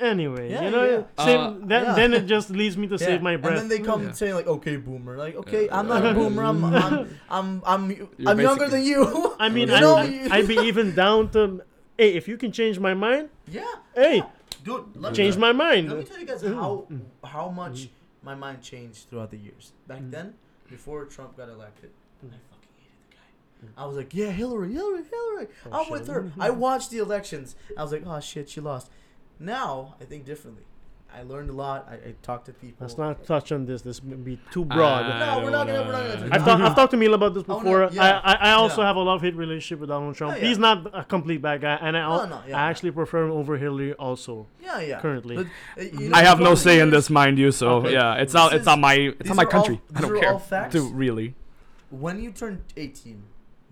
Anyway, 0.00 0.50
Yeah, 0.50 0.62
you 0.64 0.70
know, 0.70 0.84
yeah. 1.18 1.24
same. 1.24 1.40
Uh, 1.40 1.54
then, 1.66 1.82
Yeah. 1.84 1.92
then 1.94 2.14
it 2.14 2.24
just 2.26 2.48
leads 2.48 2.74
me 2.78 2.86
to 2.86 2.94
Yeah, 2.96 3.06
save 3.06 3.20
my 3.20 3.36
breath. 3.36 3.60
And 3.60 3.70
then 3.70 3.78
they 3.78 3.84
come 3.84 4.02
Yeah. 4.04 4.12
saying 4.12 4.34
like, 4.34 4.46
"Okay, 4.46 4.76
boomer." 4.76 5.18
Like, 5.18 5.34
okay, 5.36 5.66
Yeah. 5.66 5.78
I'm 5.78 5.88
not 5.88 6.06
a 6.06 6.14
boomer. 6.14 6.42
I'm 6.42 6.64
I'm 6.64 7.20
I'm 7.28 7.62
I'm, 7.66 7.90
You're 8.16 8.30
I'm 8.30 8.40
younger 8.40 8.68
than 8.68 8.82
you. 8.82 9.34
I 9.38 9.50
mean, 9.50 9.68
You 9.72 9.74
I, 9.74 9.80
know, 9.80 9.96
I, 9.98 10.28
I'd 10.30 10.48
be 10.48 10.56
even 10.72 10.94
down 10.94 11.28
to, 11.32 11.60
hey, 12.00 12.14
if 12.14 12.26
you 12.26 12.36
can 12.38 12.50
change 12.50 12.78
my 12.78 12.94
mind, 12.94 13.28
yeah, 13.46 13.64
hey, 13.94 14.22
dude. 14.64 14.96
Let 14.96 15.14
change 15.14 15.36
my 15.36 15.52
mind. 15.52 15.88
Let 15.88 15.98
me 15.98 16.04
tell 16.04 16.18
you 16.18 16.26
guys 16.26 16.42
mm-hmm. 16.42 16.54
how 16.54 16.86
mm-hmm. 16.90 17.26
how 17.26 17.48
much 17.50 17.82
mm-hmm. 17.82 18.26
my 18.26 18.34
mind 18.34 18.62
changed 18.62 19.08
throughout 19.08 19.30
the 19.30 19.36
years. 19.36 19.72
Back 19.86 20.00
then, 20.04 20.34
before 20.68 21.04
Trump 21.04 21.36
got 21.36 21.48
elected, 21.50 21.90
I 22.22 22.26
fucking 22.50 22.74
hated 22.78 22.98
the 23.10 23.16
guy. 23.16 23.82
I 23.82 23.86
was 23.86 23.96
like, 23.96 24.14
yeah, 24.14 24.30
Hillary, 24.30 24.72
Hillary, 24.72 25.04
Hillary. 25.04 25.48
Oh, 25.70 25.84
I'm 25.84 25.90
with 25.90 26.08
her. 26.08 26.32
I 26.40 26.50
watched 26.50 26.90
the 26.90 26.98
elections. 26.98 27.54
I 27.76 27.82
was 27.82 27.92
like, 27.92 28.04
oh 28.06 28.20
shit, 28.20 28.48
she 28.48 28.60
lost. 28.60 28.90
Now 29.38 29.96
I 30.00 30.04
think 30.04 30.24
differently. 30.24 30.64
I 31.16 31.22
learned 31.22 31.50
a 31.50 31.52
lot. 31.52 31.86
I, 31.90 31.94
I 31.94 32.14
talked 32.22 32.46
to 32.46 32.52
people. 32.52 32.78
Let's 32.86 32.96
not 32.96 33.24
touch 33.24 33.52
on 33.52 33.66
this. 33.66 33.82
This 33.82 34.02
would 34.02 34.24
be 34.24 34.38
too 34.52 34.64
broad. 34.64 35.04
I 35.06 35.18
No, 35.38 35.44
we're 35.44 35.50
not 35.50 35.66
gonna- 35.66 35.82
we're 35.82 35.92
not 35.92 36.06
gonna- 36.20 36.28
I've, 36.32 36.44
talked, 36.44 36.62
I've 36.62 36.74
talked 36.74 36.90
to 36.92 36.96
Mila 36.96 37.16
about 37.16 37.34
this 37.34 37.42
before. 37.42 37.60
Oh, 37.60 37.84
no, 37.84 37.88
before. 37.88 37.96
yeah. 38.04 38.20
I, 38.22 38.32
I, 38.32 38.50
I 38.50 38.52
also 38.52 38.80
Yeah. 38.80 38.86
have 38.88 38.96
a 38.96 39.00
love 39.00 39.20
hate 39.20 39.34
relationship 39.34 39.80
with 39.80 39.88
Donald 39.88 40.14
Trump. 40.14 40.36
Yeah. 40.38 40.46
He's 40.48 40.58
not 40.58 40.88
a 40.94 41.04
complete 41.04 41.42
bad 41.42 41.60
guy, 41.60 41.74
and 41.80 41.96
I, 41.96 42.00
No, 42.00 42.26
no, 42.26 42.40
yeah. 42.48 42.56
I 42.58 42.70
actually 42.70 42.92
prefer 42.92 43.24
him 43.24 43.32
over 43.32 43.56
Hillary 43.56 43.92
also 43.94 44.46
Yeah, 44.62 44.80
yeah. 44.80 45.00
currently. 45.00 45.36
But, 45.36 45.46
uh, 45.78 45.82
you 45.82 46.08
know, 46.10 46.16
I 46.16 46.22
have 46.22 46.40
no 46.40 46.54
say 46.54 46.80
in 46.80 46.90
this, 46.90 47.10
mind 47.10 47.38
you. 47.38 47.50
So 47.52 47.76
Okay. 47.76 47.92
yeah, 47.92 48.14
it's 48.14 48.32
This 48.32 48.34
not. 48.34 48.52
It's 48.52 48.60
is- 48.60 48.66
not 48.66 48.78
my. 48.78 48.94
It's 48.94 49.26
not 49.28 49.36
my 49.36 49.42
are 49.42 49.46
all- 49.46 49.50
country. 49.52 49.80
I 49.94 50.00
don't 50.00 50.20
care. 50.20 50.32
all 50.32 50.38
facts. 50.38 50.72
Dude, 50.74 50.92
really. 50.94 51.34
when 51.90 52.22
you 52.22 52.30
turn 52.30 52.62
18 52.76 53.24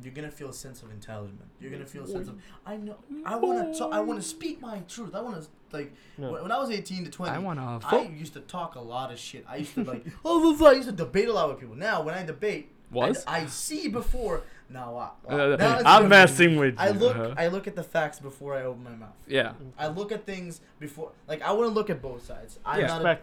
you're 0.02 0.12
gonna 0.12 0.30
feel 0.30 0.48
a 0.48 0.52
sense 0.52 0.82
of 0.82 0.88
entitlement 0.90 1.48
you're 1.60 1.70
gonna 1.70 1.86
feel 1.86 2.04
a 2.04 2.08
sense 2.08 2.28
of 2.28 2.38
i 2.66 2.76
know 2.76 2.96
i 3.24 3.34
want 3.36 3.72
to 3.72 3.78
talk, 3.78 3.92
i 3.92 4.00
want 4.00 4.20
to 4.20 4.26
speak 4.26 4.60
my 4.60 4.78
truth 4.88 5.14
i 5.14 5.20
want 5.20 5.40
to 5.42 5.48
like 5.72 5.92
No. 6.16 6.32
when, 6.32 6.42
when 6.42 6.52
i 6.52 6.58
was 6.58 6.70
18 6.70 7.04
to 7.04 7.10
20 7.10 7.32
I 7.32 7.38
wanna 7.38 7.80
i 7.84 7.90
vote. 7.90 8.10
used 8.10 8.34
to 8.34 8.40
talk 8.40 8.74
a 8.74 8.80
lot 8.80 9.12
of 9.12 9.18
shit 9.18 9.44
i 9.48 9.56
used 9.56 9.74
to 9.74 9.84
like 9.84 10.04
oh 10.24 10.40
blah, 10.40 10.52
blah, 10.56 10.68
i 10.70 10.72
used 10.72 10.88
to 10.88 10.94
debate 10.94 11.28
a 11.28 11.32
lot 11.32 11.48
with 11.48 11.58
people 11.60 11.74
now 11.76 12.02
when 12.02 12.14
i 12.14 12.24
debate 12.24 12.70
Was? 12.90 13.24
I, 13.26 13.40
I 13.40 13.46
see 13.46 13.88
before 13.88 14.44
now, 14.70 14.94
wow, 14.94 15.12
wow. 15.24 15.52
Uh, 15.52 15.56
Now 15.56 15.80
I'm 15.84 16.08
messing 16.08 16.56
with 16.56 16.74
you. 16.74 16.78
I 16.78 16.90
look 16.90 17.16
uh-huh. 17.16 17.34
I 17.38 17.48
look 17.48 17.66
at 17.66 17.74
the 17.74 17.82
facts 17.82 18.20
before 18.20 18.54
I 18.54 18.62
open 18.64 18.84
my 18.84 18.94
mouth. 18.94 19.16
Yeah. 19.26 19.52
I 19.78 19.86
look 19.88 20.12
at 20.12 20.26
things 20.26 20.60
before 20.78 21.12
like 21.26 21.40
I 21.42 21.52
want 21.52 21.68
to 21.70 21.74
look 21.74 21.88
at 21.88 22.02
both 22.02 22.26
sides. 22.26 22.58
I'm 22.66 22.80
Yeah. 22.80 22.86
not 22.88 23.06
a, 23.06 23.18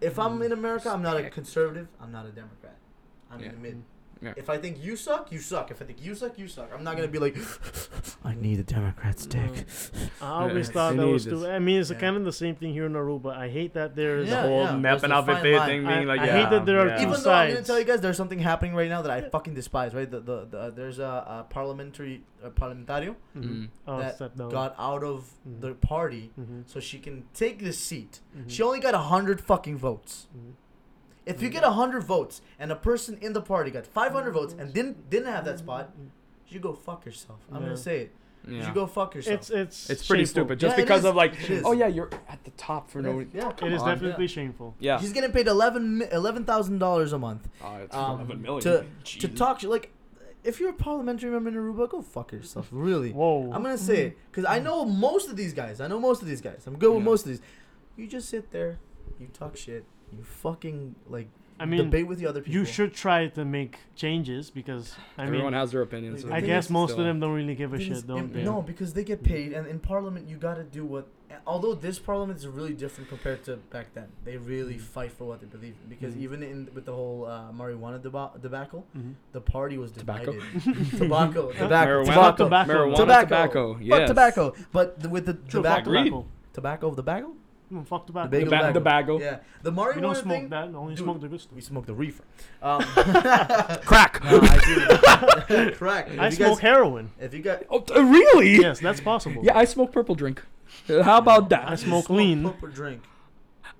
if 0.00 0.18
I'm 0.18 0.40
in 0.42 0.52
America, 0.52 0.90
I'm 0.90 1.02
not 1.02 1.16
a 1.16 1.28
conservative. 1.30 1.88
I'm 2.00 2.12
not 2.12 2.26
a 2.26 2.30
Democrat. 2.30 2.76
I'm 3.30 3.40
Yeah. 3.40 3.48
in 3.48 3.54
the 3.56 3.60
mid. 3.60 3.82
Yeah. 4.22 4.32
If 4.36 4.48
I 4.48 4.56
think 4.58 4.82
you 4.82 4.96
suck, 4.96 5.30
you 5.32 5.38
suck. 5.38 5.70
If 5.70 5.82
I 5.82 5.84
think 5.84 6.02
you 6.02 6.14
suck, 6.14 6.38
you 6.38 6.48
suck. 6.48 6.70
I'm 6.74 6.82
not 6.84 6.96
gonna 6.96 7.08
be 7.08 7.18
like, 7.18 7.36
I 8.24 8.34
need 8.34 8.58
a 8.58 8.62
Democrat's 8.62 9.26
dick. 9.26 9.66
I 10.22 10.26
always 10.48 10.68
Yeah, 10.68 10.72
thought 10.74 10.96
that 10.96 11.06
was 11.06 11.24
this. 11.24 11.32
too. 11.32 11.46
I 11.46 11.58
mean, 11.58 11.80
it's 11.80 11.90
Yeah. 11.90 11.98
kind 11.98 12.16
of 12.16 12.24
the 12.24 12.32
same 12.32 12.54
thing 12.54 12.72
here 12.72 12.86
in 12.86 12.92
Aruba. 12.94 13.36
I 13.36 13.48
hate 13.48 13.74
that 13.74 13.94
there's. 13.96 14.28
Yeah, 14.28 14.42
the 14.42 14.48
whole 14.48 14.64
yeah, 14.64 14.76
mapping 14.76 15.00
there's 15.02 15.12
out 15.12 15.26
the 15.26 15.32
fine 15.34 15.52
line. 15.52 15.68
thing, 15.68 15.86
I- 15.86 15.94
being 15.96 16.08
like, 16.08 16.20
I 16.20 16.26
yeah. 16.26 16.36
hate 16.42 16.50
that 16.50 16.66
there 16.66 16.80
are 16.80 16.88
yeah. 16.88 16.96
two 16.96 17.02
Even 17.08 17.22
though 17.22 17.32
I'm 17.32 17.46
gonna 17.48 17.54
sides. 17.56 17.66
tell 17.66 17.78
you 17.78 17.84
guys, 17.84 18.00
there's 18.00 18.16
something 18.16 18.38
happening 18.38 18.74
right 18.74 18.88
now 18.88 19.02
that 19.02 19.10
I 19.10 19.28
fucking 19.28 19.54
despise. 19.54 19.94
Right, 19.94 20.10
the 20.10 20.20
the, 20.20 20.44
the 20.46 20.70
there's 20.74 20.98
a, 20.98 21.04
a 21.04 21.46
parliamentary 21.50 22.22
uh, 22.44 22.50
parliamentario 22.50 23.16
Mm. 23.36 23.68
Oh, 23.86 23.98
that 23.98 24.16
step 24.16 24.36
down. 24.36 24.50
got 24.50 24.74
out 24.78 25.02
of 25.02 25.30
Mhm. 25.48 25.60
the 25.60 25.74
party 25.74 26.30
Mhm. 26.38 26.62
so 26.66 26.78
she 26.80 26.98
can 26.98 27.24
take 27.34 27.58
this 27.62 27.78
seat. 27.78 28.20
Mhm. 28.36 28.48
She 28.50 28.62
only 28.62 28.80
got 28.80 28.94
a 28.94 28.98
hundred 28.98 29.40
fucking 29.40 29.76
votes. 29.78 30.28
Mhm. 30.36 30.52
If 31.26 31.40
you 31.40 31.48
mm-hmm. 31.48 31.54
get 31.54 31.64
a 31.64 31.70
hundred 31.72 32.02
votes 32.04 32.42
and 32.58 32.70
a 32.70 32.76
person 32.76 33.18
in 33.20 33.32
the 33.32 33.40
party 33.40 33.70
got 33.70 33.86
500 33.86 34.30
votes 34.32 34.54
and 34.58 34.72
didn't 34.72 35.08
didn't 35.10 35.32
have 35.32 35.44
that 35.46 35.58
spot, 35.58 35.90
mm-hmm. 35.92 36.08
you 36.48 36.60
go 36.60 36.72
fuck 36.72 37.06
yourself. 37.06 37.40
I'm 37.50 37.60
Yeah. 37.62 37.68
gonna 37.68 37.76
say 37.76 38.00
it. 38.02 38.14
You 38.46 38.56
Yeah. 38.56 38.64
should 38.66 38.74
go 38.74 38.86
fuck 38.86 39.14
yourself. 39.14 39.40
It's 39.40 39.50
it's 39.50 39.90
It's 39.90 40.06
pretty 40.06 40.24
shameful. 40.24 40.42
stupid 40.42 40.60
just 40.60 40.76
Yeah, 40.76 40.82
it 40.82 40.86
because 40.86 41.00
is. 41.00 41.04
of 41.06 41.14
like, 41.16 41.32
It 41.44 41.50
is. 41.50 41.62
oh 41.64 41.72
yeah, 41.72 41.86
you're 41.86 42.10
at 42.28 42.44
the 42.44 42.50
top 42.52 42.90
for 42.90 43.00
no. 43.00 43.24
yeah. 43.32 43.52
It 43.62 43.72
is 43.72 43.80
on. 43.80 43.88
definitely 43.88 44.26
shameful. 44.26 44.74
Yeah. 44.78 45.00
He's 45.00 45.12
getting 45.14 45.32
paid 45.32 45.46
eleven 45.48 46.02
eleven 46.12 46.44
thousand 46.44 46.78
dollars 46.78 47.12
a 47.14 47.18
month 47.18 47.48
Oh, 47.62 47.76
it's 47.76 47.94
um, 47.96 48.16
11 48.20 48.42
million. 48.42 48.60
to 48.62 48.78
to 48.80 48.86
Jesus. 49.04 49.38
talk 49.38 49.60
shit. 49.60 49.70
Like, 49.70 49.92
if 50.42 50.60
you're 50.60 50.70
a 50.70 50.74
parliamentary 50.74 51.30
member 51.30 51.48
in 51.48 51.54
Aruba, 51.56 51.88
go 51.88 52.02
fuck 52.02 52.32
yourself. 52.32 52.68
Really. 52.70 53.12
Whoa. 53.12 53.50
I'm 53.50 53.62
gonna 53.62 53.78
say 53.78 54.02
it 54.02 54.10
mm-hmm. 54.10 54.20
because 54.30 54.44
I 54.44 54.58
know 54.58 54.84
most 54.84 55.30
of 55.30 55.36
these 55.36 55.54
guys. 55.54 55.80
I 55.80 55.86
know 55.86 55.98
most 55.98 56.20
of 56.20 56.28
these 56.28 56.42
guys. 56.42 56.64
I'm 56.66 56.76
good 56.76 56.90
with 56.90 56.98
Yeah. 57.00 57.04
most 57.04 57.22
of 57.22 57.28
these. 57.28 57.40
You 57.96 58.06
just 58.06 58.28
sit 58.28 58.50
there, 58.50 58.78
you 59.18 59.28
talk 59.28 59.56
shit, 59.56 59.84
you 60.12 60.22
fucking 60.22 60.94
like 61.08 61.28
I 61.58 61.66
mean, 61.66 61.84
debate 61.84 62.08
with 62.08 62.18
the 62.18 62.26
other 62.26 62.40
people. 62.40 62.52
you 62.58 62.64
should 62.64 62.92
try 62.94 63.28
to 63.28 63.44
make 63.44 63.78
changes 63.94 64.50
because 64.50 64.96
I 65.16 65.22
Everyone 65.22 65.52
mean, 65.52 65.60
has 65.60 65.70
their 65.70 65.82
opinions. 65.82 66.24
The 66.24 66.34
I 66.34 66.40
guess 66.40 66.68
most 66.68 66.90
still- 66.90 67.00
of 67.02 67.06
them 67.06 67.20
don't 67.20 67.32
really 67.32 67.54
give 67.54 67.72
a 67.72 67.78
Thing 67.78 67.94
shit, 67.94 68.06
don't 68.06 68.32
they? 68.32 68.42
No, 68.42 68.60
because 68.60 68.92
they 68.92 69.04
get 69.04 69.22
paid, 69.22 69.52
and 69.52 69.66
in 69.68 69.78
Parliament 69.78 70.28
you 70.28 70.36
gotta 70.36 70.64
do 70.64 70.84
what. 70.84 71.06
Although 71.46 71.74
this 71.74 71.98
Parliament 71.98 72.38
is 72.38 72.46
really 72.46 72.74
different 72.74 73.08
compared 73.08 73.44
to 73.44 73.56
back 73.70 73.92
then, 73.94 74.06
they 74.24 74.36
really 74.36 74.78
fight 74.78 75.10
for 75.12 75.24
what 75.26 75.40
they 75.40 75.46
believe 75.46 75.74
in. 75.82 75.88
Because 75.88 76.14
Mhm. 76.14 76.20
even 76.20 76.42
in 76.42 76.68
with 76.74 76.86
the 76.86 76.92
whole 76.92 77.24
uh, 77.26 77.50
marijuana 77.52 78.00
deba- 78.00 78.40
debacle, 78.40 78.84
Mhm. 78.96 79.14
the 79.32 79.40
party 79.40 79.76
was 79.78 79.90
Tobacco? 79.92 80.32
divided. 80.32 80.90
tobacco, 80.98 81.52
tobacco, 81.52 82.04
Marijuana? 82.04 82.06
tobacco, 82.06 82.36
Tobacco. 82.44 82.72
Marijuana, 82.72 82.96
Tobacco. 82.96 83.26
tobacco. 83.26 83.72
Fuck 83.74 83.82
Yes. 83.82 84.08
tobacco. 84.08 84.54
But 84.72 85.00
the, 85.00 85.08
with 85.08 85.26
the 85.26 85.34
True, 85.34 85.60
tobacco, 85.60 85.90
Agreed. 85.90 86.12
tobacco. 86.52 86.94
tobacco 86.94 87.34
of 87.70 87.70
the 87.70 87.74
bagel, 87.76 87.82
Mm, 87.82 87.86
fuck 87.88 88.06
tobacco. 88.06 88.28
The 88.30 88.38
The, 88.38 88.44
bagel 88.44 88.50
ba- 88.50 88.56
bagel. 88.58 88.72
the 88.72 88.80
bagel. 88.80 89.20
yeah, 89.20 89.38
the 89.62 89.70
we 89.70 90.00
don't 90.00 90.14
smoke 90.16 90.36
thing. 90.36 90.48
that. 90.50 90.74
Only 90.74 90.94
Dude. 90.94 91.04
smoke 91.04 91.20
the 91.20 91.28
good 91.28 91.40
stuff. 91.40 91.54
We 91.54 91.60
smoke 91.60 91.86
the 91.86 91.94
reefer. 91.94 92.24
Um, 92.62 92.80
Crack. 93.84 94.22
no, 94.24 94.40
I 94.42 95.44
do. 95.48 95.70
Crack. 95.72 96.08
If 96.10 96.18
I 96.20 96.26
you 96.26 96.32
smoke 96.32 96.48
guys, 96.48 96.58
heroin. 96.60 97.10
if 97.20 97.34
you 97.34 97.40
got 97.42 97.62
Oh, 97.70 97.80
t- 97.80 97.94
really? 98.00 98.56
yes, 98.60 98.80
that's 98.80 99.00
possible. 99.00 99.42
Yeah, 99.44 99.56
I 99.58 99.64
smoke 99.64 99.92
purple 99.92 100.14
drink. 100.14 100.42
Uh, 100.88 101.02
How 101.02 101.18
about 101.18 101.48
that? 101.50 101.68
I 101.68 101.74
smoke 101.76 102.08
lean. 102.10 102.42
proper 102.42 102.68
drink. 102.68 103.02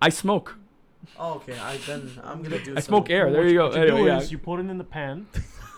I 0.02 0.08
smoke. 0.10 0.56
Oh, 1.18 1.34
okay. 1.34 1.58
I 1.58 1.76
then 1.86 2.10
I'm 2.24 2.42
gonna 2.42 2.58
do. 2.62 2.72
I 2.72 2.80
some- 2.80 2.82
smoke 2.82 3.10
air. 3.10 3.30
There 3.30 3.40
what 3.42 3.48
you 3.50 3.54
go. 3.58 3.66
What 3.68 3.76
you 3.76 3.82
Anyway, 3.82 4.00
do 4.00 4.06
yeah. 4.06 4.18
is 4.18 4.32
you 4.32 4.38
put 4.38 4.60
it 4.60 4.66
in 4.68 4.78
the 4.78 4.84
pan. 4.84 5.26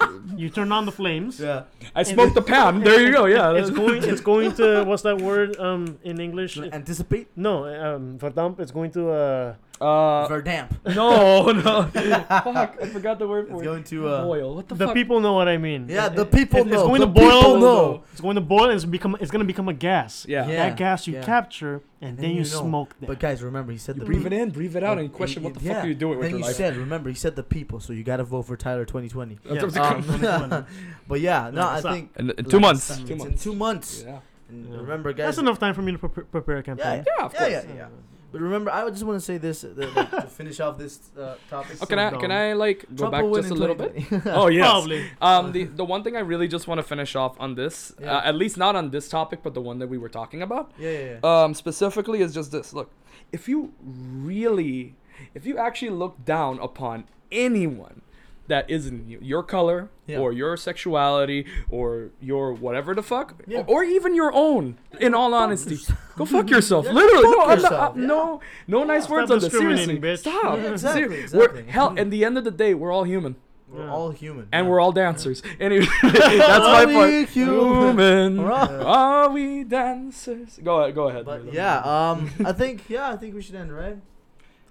you 0.36 0.50
turn 0.50 0.72
on 0.72 0.84
the 0.86 0.92
flames. 0.92 1.40
Yeah. 1.40 1.64
I 1.94 2.02
smoke 2.02 2.34
the 2.34 2.42
pan. 2.42 2.80
There 2.82 3.00
you 3.00 3.12
go. 3.12 3.26
Yeah. 3.26 3.52
It's 3.52 3.70
going. 3.70 4.02
It's 4.04 4.20
going 4.20 4.52
to. 4.54 4.84
What's 4.84 5.02
that 5.02 5.20
word? 5.20 5.58
Um, 5.58 5.98
in 6.04 6.20
English. 6.20 6.58
Anticipate. 6.58 7.28
No. 7.36 7.64
Um, 7.64 8.18
verdamp. 8.18 8.60
It's 8.60 8.70
going 8.72 8.90
to. 8.92 9.10
Uh, 9.10 9.54
Uh, 9.78 10.24
Verdamp. 10.32 10.70
no, 10.96 11.52
no. 11.52 11.82
Fuck, 11.92 12.80
I 12.80 12.86
forgot 12.88 13.18
the 13.18 13.28
word 13.28 13.44
It's 13.44 13.52
for 13.52 13.60
it. 13.60 13.64
going 13.68 13.84
to. 13.92 14.08
Uh, 14.08 14.24
Boil. 14.24 14.54
What 14.56 14.68
the, 14.68 14.74
fuck? 14.74 14.78
the 14.78 14.86
fuck? 14.86 14.94
people 14.96 15.20
know 15.20 15.34
what 15.34 15.48
I 15.48 15.58
mean. 15.58 15.84
yeah, 15.92 16.06
It- 16.06 16.16
the 16.16 16.22
it- 16.24 16.32
people 16.32 16.60
it's, 16.60 16.70
know. 16.72 16.80
It's 16.80 16.88
going 16.88 17.00
the 17.04 17.12
to 17.12 17.12
boil. 17.12 17.40
people 17.42 17.60
know. 17.60 18.02
It's 18.12 18.22
going 18.22 18.36
to 18.36 18.40
boil. 18.40 18.64
And 18.72 18.76
it's 18.80 18.86
become. 18.88 19.16
It's 19.20 19.30
going 19.30 19.44
to 19.44 19.50
become 19.54 19.68
a 19.68 19.74
gas. 19.76 20.24
Yeah. 20.26 20.48
Yeah. 20.48 20.56
That 20.64 20.76
gas 20.80 21.06
you 21.06 21.14
yeah. 21.20 21.24
capture 21.28 21.82
and, 22.00 22.10
And 22.10 22.18
then, 22.18 22.22
then 22.22 22.30
you, 22.32 22.36
you 22.42 22.50
know. 22.50 22.60
smoke 22.60 22.94
that. 23.00 23.06
But 23.06 23.18
guys, 23.20 23.42
remember, 23.42 23.72
he 23.72 23.78
said 23.78 23.96
You 23.96 24.00
the 24.00 24.06
breathe 24.06 24.26
it 24.26 24.32
in, 24.32 24.50
breathe 24.50 24.76
it 24.76 24.82
out, 24.84 24.98
and 24.98 25.10
question 25.12 25.42
what 25.42 25.54
the 25.54 25.60
fuck 25.60 25.84
are 25.84 25.86
you 25.86 25.94
doing 25.94 26.18
with 26.18 26.24
then 26.26 26.30
your 26.32 26.38
you 26.40 26.44
life? 26.46 26.56
said, 26.56 26.76
remember, 26.76 27.08
he 27.08 27.14
said 27.14 27.36
the 27.36 27.42
people, 27.42 27.80
so 27.80 27.92
you 27.92 28.04
gotta 28.04 28.24
vote 28.24 28.42
for 28.42 28.56
Tyler 28.56 28.84
2020. 28.84 29.38
Yeah. 29.44 29.52
Um, 29.62 29.70
Twenty-twenty. 29.70 30.66
but 31.08 31.20
yeah, 31.20 31.50
no, 31.52 31.62
No, 31.62 31.68
I 31.68 31.80
think 31.80 32.10
in, 32.16 32.30
in 32.30 32.44
two 32.44 32.60
months. 32.60 32.90
it's 32.90 33.00
Two 33.00 33.12
in 33.12 33.18
months. 33.18 33.42
two 33.42 33.54
months. 33.54 34.02
Yeah. 34.06 34.18
And 34.48 34.68
Yeah. 34.72 34.76
remember, 34.80 35.12
guys. 35.12 35.26
That's 35.26 35.38
enough 35.38 35.58
time 35.58 35.74
for 35.74 35.82
me 35.82 35.92
to 35.92 35.98
pre- 35.98 36.24
prepare 36.24 36.58
a 36.58 36.62
campaign. 36.62 37.04
Yeah, 37.06 37.24
of 37.24 37.32
Yeah, 37.32 37.38
course. 37.38 37.50
yeah, 37.50 37.74
yeah. 37.74 37.88
But 38.36 38.42
remember, 38.42 38.70
I 38.70 38.86
just 38.90 39.02
want 39.02 39.18
to 39.18 39.24
say 39.24 39.38
this 39.38 39.64
uh, 39.64 39.72
like, 39.96 40.10
to 40.10 40.22
finish 40.22 40.60
off 40.60 40.76
this 40.76 41.00
uh, 41.18 41.36
topic. 41.48 41.78
Oh, 41.80 41.86
can 41.86 41.98
I 41.98 42.10
dumb. 42.10 42.20
can 42.20 42.30
I 42.30 42.52
like 42.52 42.84
go 42.94 43.08
Trump 43.08 43.12
back 43.12 43.24
just 43.34 43.50
a 43.50 43.54
little 43.54 43.74
bit? 43.74 43.94
Oh 44.26 44.48
yes. 44.60 44.66
Probably. 44.68 45.06
Um, 45.22 45.52
the 45.52 45.64
the 45.64 45.86
one 45.86 46.04
thing 46.04 46.16
I 46.16 46.20
really 46.20 46.46
just 46.46 46.68
want 46.68 46.78
to 46.78 46.82
finish 46.82 47.16
off 47.16 47.34
on 47.40 47.54
this, 47.54 47.94
Yeah. 47.98 48.18
uh, 48.18 48.28
at 48.28 48.34
least 48.34 48.58
not 48.58 48.76
on 48.76 48.90
this 48.90 49.08
topic, 49.08 49.40
but 49.42 49.54
the 49.54 49.62
one 49.62 49.78
that 49.78 49.88
we 49.88 49.96
were 49.96 50.10
talking 50.10 50.42
about, 50.42 50.70
yeah, 50.78 50.90
yeah, 50.90 51.18
yeah. 51.22 51.44
um, 51.44 51.54
specifically 51.54 52.20
is 52.20 52.34
just 52.34 52.52
this. 52.52 52.74
Look, 52.74 52.90
if 53.32 53.48
you 53.48 53.72
really, 53.82 54.96
if 55.34 55.46
you 55.46 55.56
actually 55.56 55.92
look 55.92 56.22
down 56.26 56.58
upon 56.58 57.04
anyone 57.32 58.02
that 58.48 58.68
isn't 58.70 59.08
you, 59.08 59.18
your 59.22 59.42
color 59.42 59.88
Yeah. 60.06 60.18
or 60.18 60.32
your 60.32 60.56
sexuality 60.56 61.46
or 61.70 62.10
your 62.20 62.52
whatever 62.52 62.94
the 62.94 63.02
fuck, 63.02 63.42
Yeah. 63.46 63.60
or, 63.66 63.82
or 63.82 63.84
even 63.84 64.14
your 64.14 64.32
own, 64.32 64.78
in 65.00 65.14
all 65.14 65.34
honesty, 65.34 65.78
go 66.16 66.24
fuck 66.24 66.48
yourself. 66.50 66.86
Yeah, 66.88 66.92
Literally, 66.92 67.24
fuck 67.24 67.36
no, 67.36 67.44
I'm 67.44 67.62
not- 67.62 67.96
no, 67.96 68.40
no 68.66 68.84
nice 68.84 69.04
Stop 69.04 69.12
words 69.12 69.30
on 69.30 69.38
this. 69.40 69.52
Seriously, 69.52 69.98
bitch. 69.98 70.18
stop. 70.18 70.58
Exactly, 70.58 71.18
exactly. 71.20 71.62
We're, 71.62 71.70
hell, 71.70 71.94
at 71.98 72.10
the 72.10 72.24
end 72.24 72.38
of 72.38 72.44
the 72.44 72.50
day, 72.50 72.74
we're 72.74 72.92
all 72.92 73.04
human. 73.04 73.36
We're 73.68 73.90
all 73.90 74.10
human. 74.12 74.46
And 74.52 74.68
we're 74.70 74.78
all 74.78 74.92
dancers. 74.92 75.42
Anyway, 75.58 75.86
that's 76.02 76.18
my 76.20 76.84
Are 76.84 76.86
part. 76.86 77.10
we 77.10 77.24
human? 77.26 78.42
We're 78.44 79.28
we 79.30 79.64
dancers? 79.64 80.60
Go 80.62 80.82
ahead. 80.82 80.94
Go 80.94 81.08
ahead. 81.08 81.24
But 81.24 81.52
yeah, 81.52 81.78
um, 81.80 82.30
I 82.44 82.52
think 82.52 82.88
yeah, 82.88 83.10
I 83.10 83.16
think 83.16 83.34
we 83.34 83.42
should 83.42 83.56
end 83.56 83.74
right. 83.74 83.96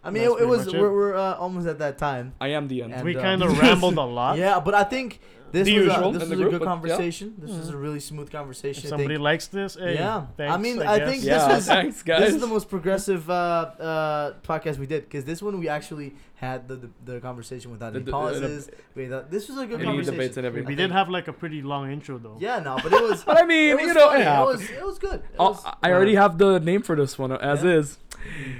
I 0.05 0.11
mean, 0.11 0.23
it, 0.23 0.29
it 0.41 0.47
was 0.47 0.71
we're, 0.71 0.93
we're 0.93 1.15
uh, 1.15 1.35
almost 1.35 1.67
at 1.67 1.79
that 1.79 1.97
time. 1.97 2.33
I 2.39 2.49
am 2.49 2.67
the 2.67 2.83
end. 2.83 2.93
And, 2.93 3.03
we 3.03 3.15
uh, 3.17 3.21
kind 3.21 3.41
of 3.43 3.57
rambled 3.63 3.97
a 3.97 4.03
lot. 4.03 4.37
Yeah, 4.37 4.59
but 4.59 4.73
I 4.75 4.83
think 4.83 5.19
this 5.51 5.65
The 5.65 5.75
was 5.79 5.85
usual 5.85 6.09
a, 6.09 6.13
this 6.13 6.19
was 6.21 6.29
the 6.29 6.35
a 6.35 6.37
group, 6.37 6.51
good 6.51 6.59
but 6.59 6.65
yeah. 6.65 6.71
conversation. 6.73 7.33
This 7.37 7.51
was 7.51 7.69
Mhm. 7.69 7.73
a 7.73 7.77
really 7.77 7.99
smooth 7.99 8.29
conversation. 8.31 8.83
If 8.83 8.89
somebody 8.89 9.15
think. 9.15 9.23
likes 9.23 9.47
this, 9.47 9.75
hey, 9.75 9.93
Yeah. 9.95 10.25
thanks, 10.37 10.53
I 10.53 10.57
mean, 10.57 10.81
I 10.81 10.97
guess. 10.99 11.09
think 11.09 11.23
yeah, 11.23 11.47
this 11.47 11.55
was- 11.55 11.65
thanks, 11.67 12.03
guys. 12.03 12.19
This 12.21 12.33
is 12.35 12.41
the 12.41 12.47
most 12.47 12.69
progressive 12.69 13.29
uh, 13.29 13.33
uh, 13.33 14.33
podcast 14.43 14.77
we 14.79 14.85
did 14.87 15.03
because 15.05 15.23
this 15.25 15.41
one 15.41 15.57
we 15.59 15.69
actually 15.69 16.13
had 16.35 16.67
the 16.67 16.75
the, 16.75 16.89
the 17.05 17.19
conversation 17.21 17.71
without 17.71 17.93
The- 17.93 17.99
any 17.99 18.05
the- 18.05 18.11
pauses. 18.11 18.69
we 18.95 19.07
thought, 19.07 19.31
this 19.31 19.47
was 19.49 19.57
a 19.57 19.65
good 19.65 19.81
conversation. 19.81 20.13
debates 20.13 20.37
and 20.37 20.45
everything. 20.45 20.67
we 20.67 20.75
did 20.75 20.91
have 20.91 21.07
like 21.09 21.27
a 21.27 21.33
pretty 21.33 21.61
long 21.61 21.89
intro 21.91 22.17
though. 22.17 22.37
Yeah, 22.39 22.59
no, 22.59 22.75
but 22.83 22.91
it 22.91 23.01
was. 23.01 23.23
But 23.23 23.37
I 23.41 23.45
mean, 23.45 23.79
you 23.79 23.93
know, 23.93 24.11
it 24.11 24.21
it 24.21 24.45
was 24.45 24.61
it 24.69 24.85
was 24.85 24.99
good. 24.99 25.19
It 25.21 25.35
Oh, 25.39 25.51
was, 25.51 25.63
I 25.81 25.91
already 25.93 26.15
have 26.15 26.37
the 26.37 26.59
name 26.59 26.81
for 26.81 26.95
this 26.97 27.17
one 27.17 27.31
as 27.31 27.63
Yeah. 27.63 27.69
is. 27.79 27.97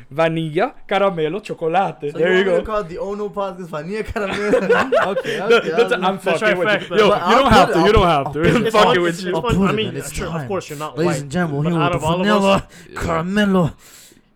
Vanilla, 0.09 0.73
caramelo, 0.87 1.41
chocolate. 1.43 2.11
so 2.11 2.17
there 2.17 2.37
you 2.37 2.45
want 2.45 2.45
go. 2.45 2.59
to 2.59 2.65
call 2.65 2.79
it 2.81 2.89
the 2.89 2.97
Ono 2.99 3.29
podcast 3.29 3.67
Vanilla 3.67 4.03
Caramel. 4.03 4.37
okay, 5.17 5.41
okay. 5.41 5.69
the- 5.69 5.95
I'll- 5.95 6.05
I'm 6.05 6.19
fucking 6.19 6.57
with 6.57 6.67
trifecta. 6.67 6.89
you. 6.91 6.97
Yo, 6.97 7.05
you 7.05 7.35
don't 7.35 7.51
have 7.51 7.73
to. 7.73 7.79
You 7.81 7.91
don't 7.91 8.03
have 8.07 8.27
I'll 8.27 8.33
to. 8.33 8.39
put 8.41 8.47
it- 8.47 8.55
I'm 8.55 8.71
fucking 8.71 9.01
with 9.01 9.21
you. 9.23 9.35
I'll 9.35 9.41
fun. 9.41 9.55
put 9.57 9.67
I 9.67 9.69
it, 9.71 9.75
mean, 9.75 9.87
man, 9.87 9.97
it's 9.97 10.11
sure, 10.13 10.27
of 10.27 10.47
course 10.47 10.69
you're 10.69 10.79
not 10.79 10.97
Ladies 10.97 11.13
white. 11.13 11.21
and 11.23 11.31
gentlemen, 11.31 11.63
but 11.63 11.71
here 11.73 11.81
out 11.81 11.93
with 11.93 12.03
of 12.03 12.17
vanilla, 12.17 12.67
caramelo, 12.93 13.73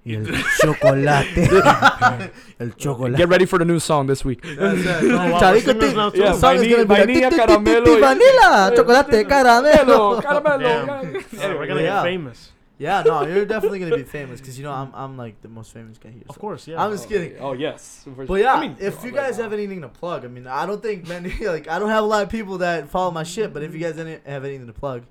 el 0.06 0.26
chocolate. 0.60 2.32
el 2.60 2.70
chocolate. 2.78 3.16
Get 3.18 3.30
ready 3.30 3.46
for 3.46 3.60
the 3.60 3.66
new 3.66 3.80
song 3.80 4.08
this 4.08 4.26
week. 4.26 4.42
That's. 4.44 4.60
Oh, 5.10 5.32
wow, 5.32 5.40
Charico 5.40 5.54
we're 5.54 5.60
singers 5.62 5.84
thing. 5.90 5.96
now 5.96 6.10
too. 6.10 6.20
Yeah, 6.20 6.32
The 6.34 6.40
song 6.40 6.56
is 6.56 6.62
gonna 6.64 6.86
be 6.86 6.94
like, 6.94 7.08
vainilla, 7.08 7.30
"Ti, 7.30 7.30
ti, 7.30 7.30
ti, 7.30 7.30
ti, 7.30 7.54
caramelo, 7.54 8.00
vanilla, 8.00 8.70
eh, 8.72 8.76
chocolate, 8.76 9.28
Caramelo, 9.28 10.22
caramelo. 10.22 10.22
caramelo. 10.22 10.60
Damn. 10.60 11.14
yeah. 11.14 11.22
Yeah, 11.34 11.54
we're 11.56 11.68
gonna 11.68 11.82
Yeah. 11.82 11.96
get 12.04 12.04
famous. 12.04 12.52
Yeah, 12.80 13.04
no, 13.04 13.28
you're 13.28 13.46
definitely 13.46 13.80
gonna 13.80 13.98
be 13.98 14.04
famous 14.04 14.40
because 14.40 14.58
you 14.58 14.64
know 14.64 14.72
I'm 14.72 14.92
I'm 14.94 15.18
like 15.18 15.42
the 15.42 15.50
most 15.50 15.74
famous 15.74 15.98
guy 15.98 16.12
here. 16.12 16.24
Of 16.30 16.36
so. 16.36 16.42
course, 16.42 16.66
yeah. 16.66 16.82
I'm 16.82 16.92
just 16.92 17.08
oh, 17.08 17.10
kidding. 17.10 17.38
Oh 17.40 17.52
yes. 17.52 18.06
But 18.08 18.36
yeah, 18.36 18.54
I 18.54 18.62
mean, 18.62 18.78
if 18.80 19.04
oh, 19.04 19.06
you 19.06 19.12
guys 19.12 19.38
now. 19.38 19.44
have 19.44 19.54
anything 19.54 19.82
to 19.82 19.90
plug, 19.90 20.24
I 20.24 20.30
mean, 20.30 20.48
I 20.48 20.66
don't 20.66 20.82
think 20.82 21.06
many 21.06 21.30
like 21.46 21.68
I 21.68 21.78
don't 21.78 21.90
have 21.90 22.06
a 22.06 22.08
lot 22.08 22.24
of 22.24 22.30
people 22.30 22.60
that 22.60 22.88
follow 22.90 23.12
my 23.12 23.24
shit. 23.24 23.54
But 23.54 23.64
if 23.64 23.74
you 23.74 23.82
guys 23.82 24.00
any, 24.00 24.20
have 24.26 24.46
anything 24.46 24.68
to 24.68 24.74
plug, 24.74 25.04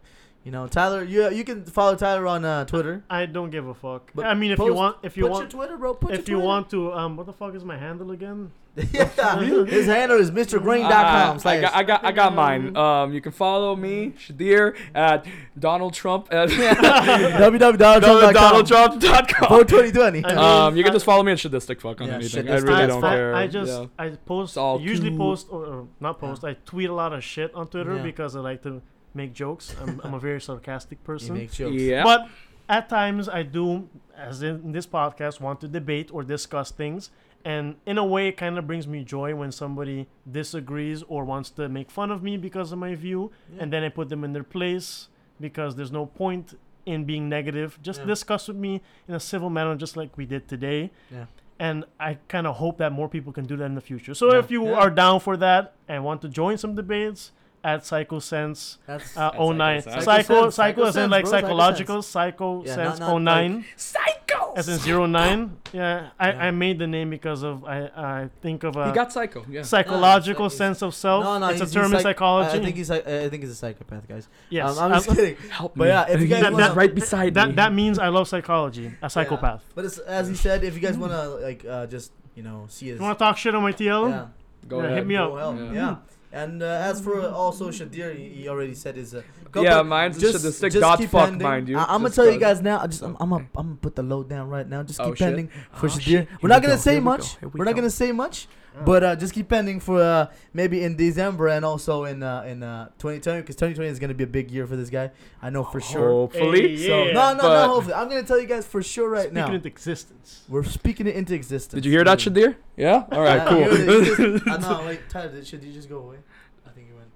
you 0.44 0.52
know, 0.52 0.66
Tyler, 0.66 1.02
you 1.04 1.30
you 1.30 1.44
can 1.44 1.64
follow 1.64 1.94
Tyler 1.96 2.26
on 2.26 2.44
uh, 2.44 2.64
Twitter. 2.64 3.02
I 3.10 3.26
don't 3.26 3.50
give 3.50 3.66
a 3.66 3.74
fuck. 3.74 4.10
But 4.14 4.26
I 4.26 4.34
mean, 4.34 4.50
if 4.52 4.58
you 4.58 4.72
want, 4.74 4.96
if 5.02 5.16
you 5.16 5.24
Put 5.24 5.32
want, 5.32 5.42
your 5.42 5.50
Twitter, 5.50 5.76
bro. 5.76 5.94
Put 5.94 6.14
if 6.14 6.28
your 6.28 6.38
you 6.38 6.44
want 6.44 6.70
to, 6.70 6.92
um, 6.94 7.16
what 7.16 7.26
the 7.26 7.32
fuck 7.32 7.54
is 7.54 7.64
my 7.64 7.76
handle 7.76 8.10
again? 8.12 8.50
yeah, 8.92 9.40
his 9.64 9.86
handle 9.86 10.18
is 10.20 10.30
MrGrain.com. 10.30 10.90
Ah, 10.92 11.34
I 11.34 11.36
slash- 11.38 11.60
got, 11.62 11.74
I 11.74 11.82
got, 11.82 12.04
I 12.04 12.12
got 12.12 12.32
mine. 12.32 12.76
Um, 12.76 13.12
you 13.12 13.20
can 13.20 13.32
follow 13.32 13.74
me, 13.74 14.12
Shadir, 14.16 14.76
at 14.94 15.26
Donald 15.58 15.94
Trump 15.94 16.28
at 16.32 16.48
www.donaldtrump.com. 16.50 18.34
DonaldTrump.com. 18.64 19.48
Vote 19.48 19.68
2020. 19.68 20.24
I 20.24 20.28
mean, 20.28 20.38
Um, 20.38 20.76
you 20.76 20.84
can 20.84 20.92
I- 20.92 20.94
just 20.94 21.04
follow 21.04 21.22
me 21.24 21.32
at 21.32 21.38
Shadistic 21.38 21.80
Fuck 21.80 22.00
on 22.00 22.06
Yeah, 22.08 22.14
anything. 22.14 22.48
I 22.48 22.54
really 22.58 22.74
I, 22.74 22.86
don't 22.86 23.02
I, 23.04 23.14
care. 23.14 23.34
I 23.34 23.46
just 23.48 23.72
Yeah. 23.72 23.86
I 23.98 24.10
post 24.10 24.50
It's 24.52 24.56
all 24.56 24.80
usually 24.80 25.08
cute. 25.10 25.18
post 25.20 25.48
or, 25.50 25.64
or 25.66 25.88
not 26.00 26.18
post. 26.20 26.44
I 26.44 26.54
tweet 26.64 26.88
a 26.90 26.94
lot 26.94 27.12
of 27.12 27.24
shit 27.24 27.52
on 27.54 27.66
Twitter 27.68 27.96
Yeah. 27.96 28.02
because 28.02 28.36
I 28.36 28.40
like 28.40 28.62
to 28.62 28.80
make 29.14 29.32
jokes. 29.32 29.74
I'm, 29.80 30.00
I'm 30.04 30.14
a 30.14 30.18
very 30.18 30.40
sarcastic 30.40 30.98
He 31.02 31.04
person. 31.06 31.34
makes 31.34 31.56
jokes. 31.56 31.74
Yeah. 31.76 32.04
But 32.04 32.28
at 32.68 32.88
times 32.88 33.28
I 33.28 33.42
do, 33.42 33.88
as 34.16 34.42
in 34.42 34.72
this 34.72 34.86
podcast, 34.86 35.40
want 35.40 35.60
to 35.62 35.68
debate 35.68 36.10
or 36.12 36.22
discuss 36.22 36.70
things. 36.70 37.10
And 37.44 37.76
in 37.86 37.98
a 37.98 38.04
way, 38.04 38.28
it 38.28 38.36
kind 38.36 38.58
of 38.58 38.66
brings 38.66 38.86
me 38.86 39.04
joy 39.04 39.34
when 39.34 39.52
somebody 39.52 40.08
disagrees 40.30 41.02
or 41.08 41.24
wants 41.24 41.50
to 41.50 41.68
make 41.68 41.90
fun 41.90 42.10
of 42.10 42.22
me 42.22 42.36
because 42.36 42.72
of 42.72 42.78
my 42.78 42.94
view. 42.94 43.30
Yeah. 43.54 43.62
And 43.62 43.72
then 43.72 43.84
I 43.84 43.88
put 43.88 44.08
them 44.08 44.24
in 44.24 44.32
their 44.32 44.44
place 44.44 45.08
because 45.40 45.76
there's 45.76 45.92
no 45.92 46.06
point 46.06 46.58
in 46.84 47.04
being 47.04 47.28
negative. 47.28 47.78
Just 47.82 48.00
Yeah. 48.00 48.06
discuss 48.06 48.48
with 48.48 48.56
me 48.56 48.82
in 49.06 49.14
a 49.14 49.20
civil 49.20 49.50
manner, 49.50 49.74
just 49.76 49.96
like 49.96 50.16
we 50.16 50.26
did 50.26 50.48
today. 50.48 50.90
Yeah. 51.10 51.26
And 51.60 51.84
I 51.98 52.18
kind 52.28 52.46
of 52.46 52.56
hope 52.56 52.78
that 52.78 52.92
more 52.92 53.08
people 53.08 53.32
can 53.32 53.44
do 53.46 53.56
that 53.56 53.64
in 53.64 53.74
the 53.74 53.80
future. 53.80 54.14
So 54.14 54.32
Yeah. 54.32 54.38
if 54.40 54.50
you 54.50 54.64
Yeah. 54.66 54.74
are 54.82 54.90
down 54.90 55.20
for 55.20 55.36
that 55.36 55.74
and 55.88 56.04
want 56.04 56.22
to 56.22 56.28
join 56.28 56.56
some 56.58 56.74
debates, 56.74 57.32
at 57.72 57.84
Psycho 57.86 58.18
Sense 58.18 58.78
That's 58.86 59.16
uh, 59.16 59.30
Psycho 59.32 59.52
09. 59.52 59.82
Sense. 59.82 60.04
Psycho, 60.04 60.12
Psycho 60.12 60.50
psycho, 60.50 60.84
Sense, 60.84 60.96
as 60.96 61.04
in 61.04 61.10
like 61.10 61.26
Sense, 61.26 61.30
bro, 61.30 61.38
Psycho 61.40 61.46
psychological, 61.48 62.02
Psycho 62.02 62.64
Yeah, 62.64 62.74
Sense 62.74 62.98
not- 63.00 63.08
not 63.22 63.42
09. 63.44 63.64
Psycho. 63.76 64.52
as 64.56 64.68
in 64.68 64.78
zero 64.78 65.06
nine. 65.06 65.56
Yeah, 65.72 66.08
I, 66.18 66.30
Yeah. 66.32 66.44
I 66.46 66.50
made 66.50 66.78
the 66.78 66.86
name 66.86 67.10
because 67.10 67.42
of 67.42 67.64
I 67.64 67.78
I 67.96 68.28
think 68.42 68.64
of 68.64 68.74
he 68.74 68.80
a 68.80 68.92
got 68.92 69.12
psycho. 69.12 69.44
Yeah. 69.48 69.62
psychological 69.62 70.44
No, 70.46 70.48
he's- 70.48 70.58
sense 70.58 70.82
of 70.82 70.94
self. 70.94 71.22
No, 71.24 71.38
no, 71.38 71.48
it's 71.48 71.60
a 71.60 71.66
term 71.70 71.86
in 71.86 71.90
psych- 71.92 72.02
psychology. 72.02 72.50
I, 72.58 72.60
I 72.60 72.64
think 72.64 72.76
he's 72.76 72.90
like, 72.90 73.06
I 73.06 73.28
think 73.28 73.42
he's 73.42 73.52
a 73.52 73.54
psychopath, 73.54 74.08
guys. 74.08 74.28
yes, 74.50 74.76
Um, 74.78 74.84
I'm 74.92 74.98
just 74.98 75.10
I- 75.10 75.14
kidding. 75.14 75.36
Help 75.50 75.72
But 75.76 75.84
me. 75.84 75.90
yeah, 75.90 76.06
if 76.08 76.20
you 76.20 76.26
guys 76.26 76.42
That- 76.42 76.52
wanna- 76.52 76.64
that's 76.64 76.76
right 76.76 76.94
beside 76.94 77.34
that 77.34 77.48
me. 77.48 77.54
that 77.60 77.72
means 77.72 77.98
I 77.98 78.08
love 78.08 78.26
psychology. 78.28 78.90
A 79.02 79.08
psychopath. 79.10 79.62
But 79.74 79.84
as 80.06 80.28
he 80.28 80.34
said, 80.34 80.64
if 80.64 80.74
you 80.74 80.80
guys 80.80 80.96
want 80.98 81.12
to 81.12 81.22
like 81.48 81.64
uh, 81.64 81.86
just 81.86 82.12
you 82.34 82.42
know 82.42 82.66
see 82.68 82.88
his 82.88 82.98
You 82.98 83.02
want 83.04 83.18
to 83.18 83.24
talk 83.24 83.36
shit 83.36 83.54
on 83.54 83.62
my 83.62 83.72
TL? 83.72 84.08
yeah, 84.10 84.26
Go 84.66 84.78
Yeah, 84.80 84.84
ahead. 84.86 84.98
hit 84.98 85.06
me 85.06 85.16
up. 85.16 85.30
Yeah. 85.34 85.72
Yeah. 85.72 85.96
And 86.32 86.62
uh, 86.62 86.66
as 86.66 87.00
for 87.00 87.26
also 87.26 87.70
Shadir, 87.70 88.16
he, 88.16 88.28
he 88.28 88.48
already 88.48 88.74
said 88.74 88.96
his. 88.96 89.14
Uh, 89.48 89.50
go- 89.52 89.62
Yeah, 89.62 89.76
but 89.78 89.84
mine's 89.86 90.18
just- 90.18 90.42
the 90.42 90.52
stick 90.52 90.72
just 90.72 90.80
dot 90.82 90.98
keep 90.98 91.10
fuck, 91.10 91.24
pending. 91.30 91.42
mind 91.46 91.68
you. 91.68 91.76
I, 91.78 91.82
am 91.82 91.86
gonna 91.88 92.04
Just 92.06 92.16
tell 92.16 92.30
you 92.30 92.38
guys 92.38 92.60
now. 92.62 92.80
I 92.80 92.86
just 92.86 93.02
I'm, 93.02 93.16
I'm 93.20 93.30
gonna 93.30 93.46
I'm 93.56 93.66
gonna 93.68 93.76
put 93.80 93.96
the 93.96 94.02
load 94.02 94.28
down 94.28 94.48
right 94.48 94.68
now. 94.68 94.82
Just 94.82 95.00
Oh, 95.00 95.06
keep 95.06 95.16
shit. 95.16 95.26
pending 95.26 95.48
for 95.72 95.86
Oh, 95.86 95.90
Shadir. 95.90 96.00
shit. 96.00 96.28
We're 96.42 96.48
Here 96.48 96.48
not 96.48 96.60
we 96.60 96.66
gonna 96.66 96.74
go, 96.74 96.76
say 96.76 96.92
here 96.92 97.00
we 97.00 97.04
much. 97.04 97.40
go, 97.40 97.48
we 97.48 97.58
We're 97.58 97.64
not 97.64 97.74
gonna 97.74 97.90
say 97.90 98.12
much. 98.12 98.46
But 98.84 99.02
uh, 99.02 99.16
just 99.16 99.34
keep 99.34 99.48
pending 99.48 99.80
for 99.80 100.00
uh, 100.00 100.26
maybe 100.54 100.84
in 100.84 100.94
December 100.94 101.48
and 101.48 101.64
also 101.64 102.04
in 102.04 102.22
uh, 102.22 102.42
in 102.46 102.62
uh, 102.62 102.86
2020 102.98 103.40
because 103.40 103.56
2020 103.56 103.90
is 103.90 103.98
gonna 103.98 104.14
be 104.14 104.22
a 104.22 104.26
big 104.28 104.52
year 104.52 104.68
for 104.68 104.76
this 104.76 104.88
guy. 104.88 105.10
I 105.42 105.50
know 105.50 105.64
for 105.64 105.80
sure. 105.80 106.10
Hopefully. 106.10 106.76
Hey, 106.76 106.86
So 106.86 107.04
no, 107.06 107.32
no, 107.34 107.42
but- 107.42 107.42
no. 107.66 107.68
Hopefully, 107.74 107.94
I'm 107.94 108.08
gonna 108.08 108.22
tell 108.22 108.38
you 108.38 108.46
guys 108.46 108.64
for 108.66 108.80
sure 108.80 109.08
right 109.08 109.22
Speaking 109.22 109.34
now. 109.34 109.52
into 109.52 109.66
existence. 109.66 110.44
We're 110.48 110.62
speaking 110.62 111.08
it 111.08 111.16
into 111.16 111.34
existence. 111.34 111.74
Did 111.74 111.86
you 111.86 111.90
hear 111.90 112.04
that, 112.04 112.18
Shadir? 112.20 112.54
Yeah. 112.76 113.02
All 113.10 113.20
right. 113.20 113.50
Yeah, 113.50 113.58
you- 113.68 113.76
you 114.04 114.14
Cool. 114.14 114.38
just- 114.38 114.46
uh, 114.46 114.56
no, 114.80 114.86
wait, 114.86 115.00
Tyler, 115.08 115.44
should 115.44 115.64
you 115.64 115.72
just 115.72 115.88
go 115.88 115.98
away? 115.98 116.18
I 116.64 116.70
think 116.70 116.86
you 116.88 116.94
went. 116.94 117.08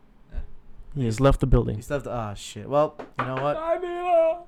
He 0.95 1.05
has 1.07 1.21
left 1.21 1.41
the 1.41 1.47
building. 1.47 1.77
He 1.77 1.85
left. 1.89 2.07
Ah, 2.07 2.35
shit. 2.35 2.69
Well, 2.69 2.97
you 3.19 3.25
know 3.25 3.35
what? 3.43 3.57
I 3.57 3.79
mean, 3.79 3.91
uh, 3.91 4.43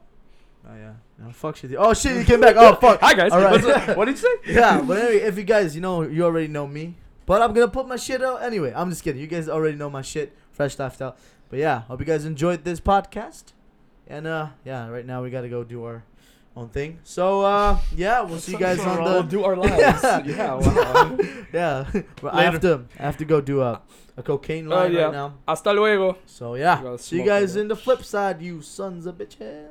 Oh 0.67 0.75
yeah. 0.77 0.93
No, 1.19 1.31
fuck 1.31 1.57
shit. 1.57 1.75
Oh 1.77 1.93
shit, 1.93 2.17
he 2.17 2.25
came 2.25 2.41
back. 2.41 2.57
Oh 2.57 2.75
fuck. 2.77 3.01
Hi 3.01 3.15
guys. 3.15 3.33
All 3.33 3.41
right. 3.41 3.63
What's 3.63 3.97
what 3.97 4.07
did 4.07 4.13
you 4.13 4.23
say? 4.23 4.53
yeah, 4.55 4.81
but 4.81 4.99
anyway, 4.99 5.23
if 5.23 5.37
you 5.37 5.45
guys, 5.45 5.75
you 5.75 5.81
know, 5.83 6.03
you 6.03 6.25
already 6.25 6.49
know 6.49 6.67
me. 6.67 6.97
But 7.27 7.43
I'm 7.43 7.53
gonna 7.53 7.69
put 7.69 7.87
my 7.87 7.97
shit 7.97 8.23
out 8.23 8.43
anyway. 8.43 8.73
I'm 8.75 8.91
just 8.91 9.03
kidding. 9.03 9.21
You 9.21 9.27
guys 9.27 9.49
already 9.49 9.77
know 9.77 9.91
my 9.91 10.03
shit, 10.03 10.37
fresh 10.53 10.79
lifestyle. 10.79 11.17
But 11.51 11.59
yeah, 11.59 11.83
hope 11.83 12.01
you 12.01 12.07
guys 12.07 12.25
enjoyed 12.25 12.65
this 12.65 12.81
podcast. 12.81 13.53
And 14.07 14.27
uh, 14.27 14.49
yeah, 14.65 14.89
right 14.89 15.05
now 15.07 15.23
we 15.23 15.31
gotta 15.31 15.49
go 15.49 15.65
do 15.65 15.85
our 15.85 16.05
own 16.57 16.69
thing. 16.69 16.99
So 17.05 17.43
uh, 17.43 17.79
yeah, 17.97 18.21
we'll 18.23 18.39
see 18.39 18.53
you 18.53 18.59
guys 18.59 18.79
on 18.81 18.97
the 18.97 19.03
We'll 19.03 19.23
do 19.25 19.45
our 19.45 19.57
lives. 19.63 20.03
Yeah. 20.03 20.23
yeah. 20.25 20.55
Wow. 20.55 21.19
yeah. 21.53 21.85
But 22.23 22.35
I 22.35 22.43
have 22.45 22.61
to 22.61 22.85
I 22.99 23.03
have 23.03 23.17
to 23.19 23.25
go 23.25 23.41
do 23.41 23.61
a 23.63 23.81
a 24.17 24.23
cocaine 24.23 24.69
line 24.69 24.95
Oh, 24.95 24.99
yeah. 24.99 25.05
right 25.05 25.13
now. 25.13 25.35
Hasta 25.49 25.73
luego. 25.73 26.17
So 26.27 26.55
yeah, 26.55 26.97
see 26.97 27.17
you 27.19 27.25
guys 27.25 27.57
in 27.57 27.67
the 27.69 27.77
flip 27.77 28.05
side, 28.05 28.41
you 28.41 28.63
sons 28.63 29.07
of 29.07 29.19
bitches. 29.19 29.67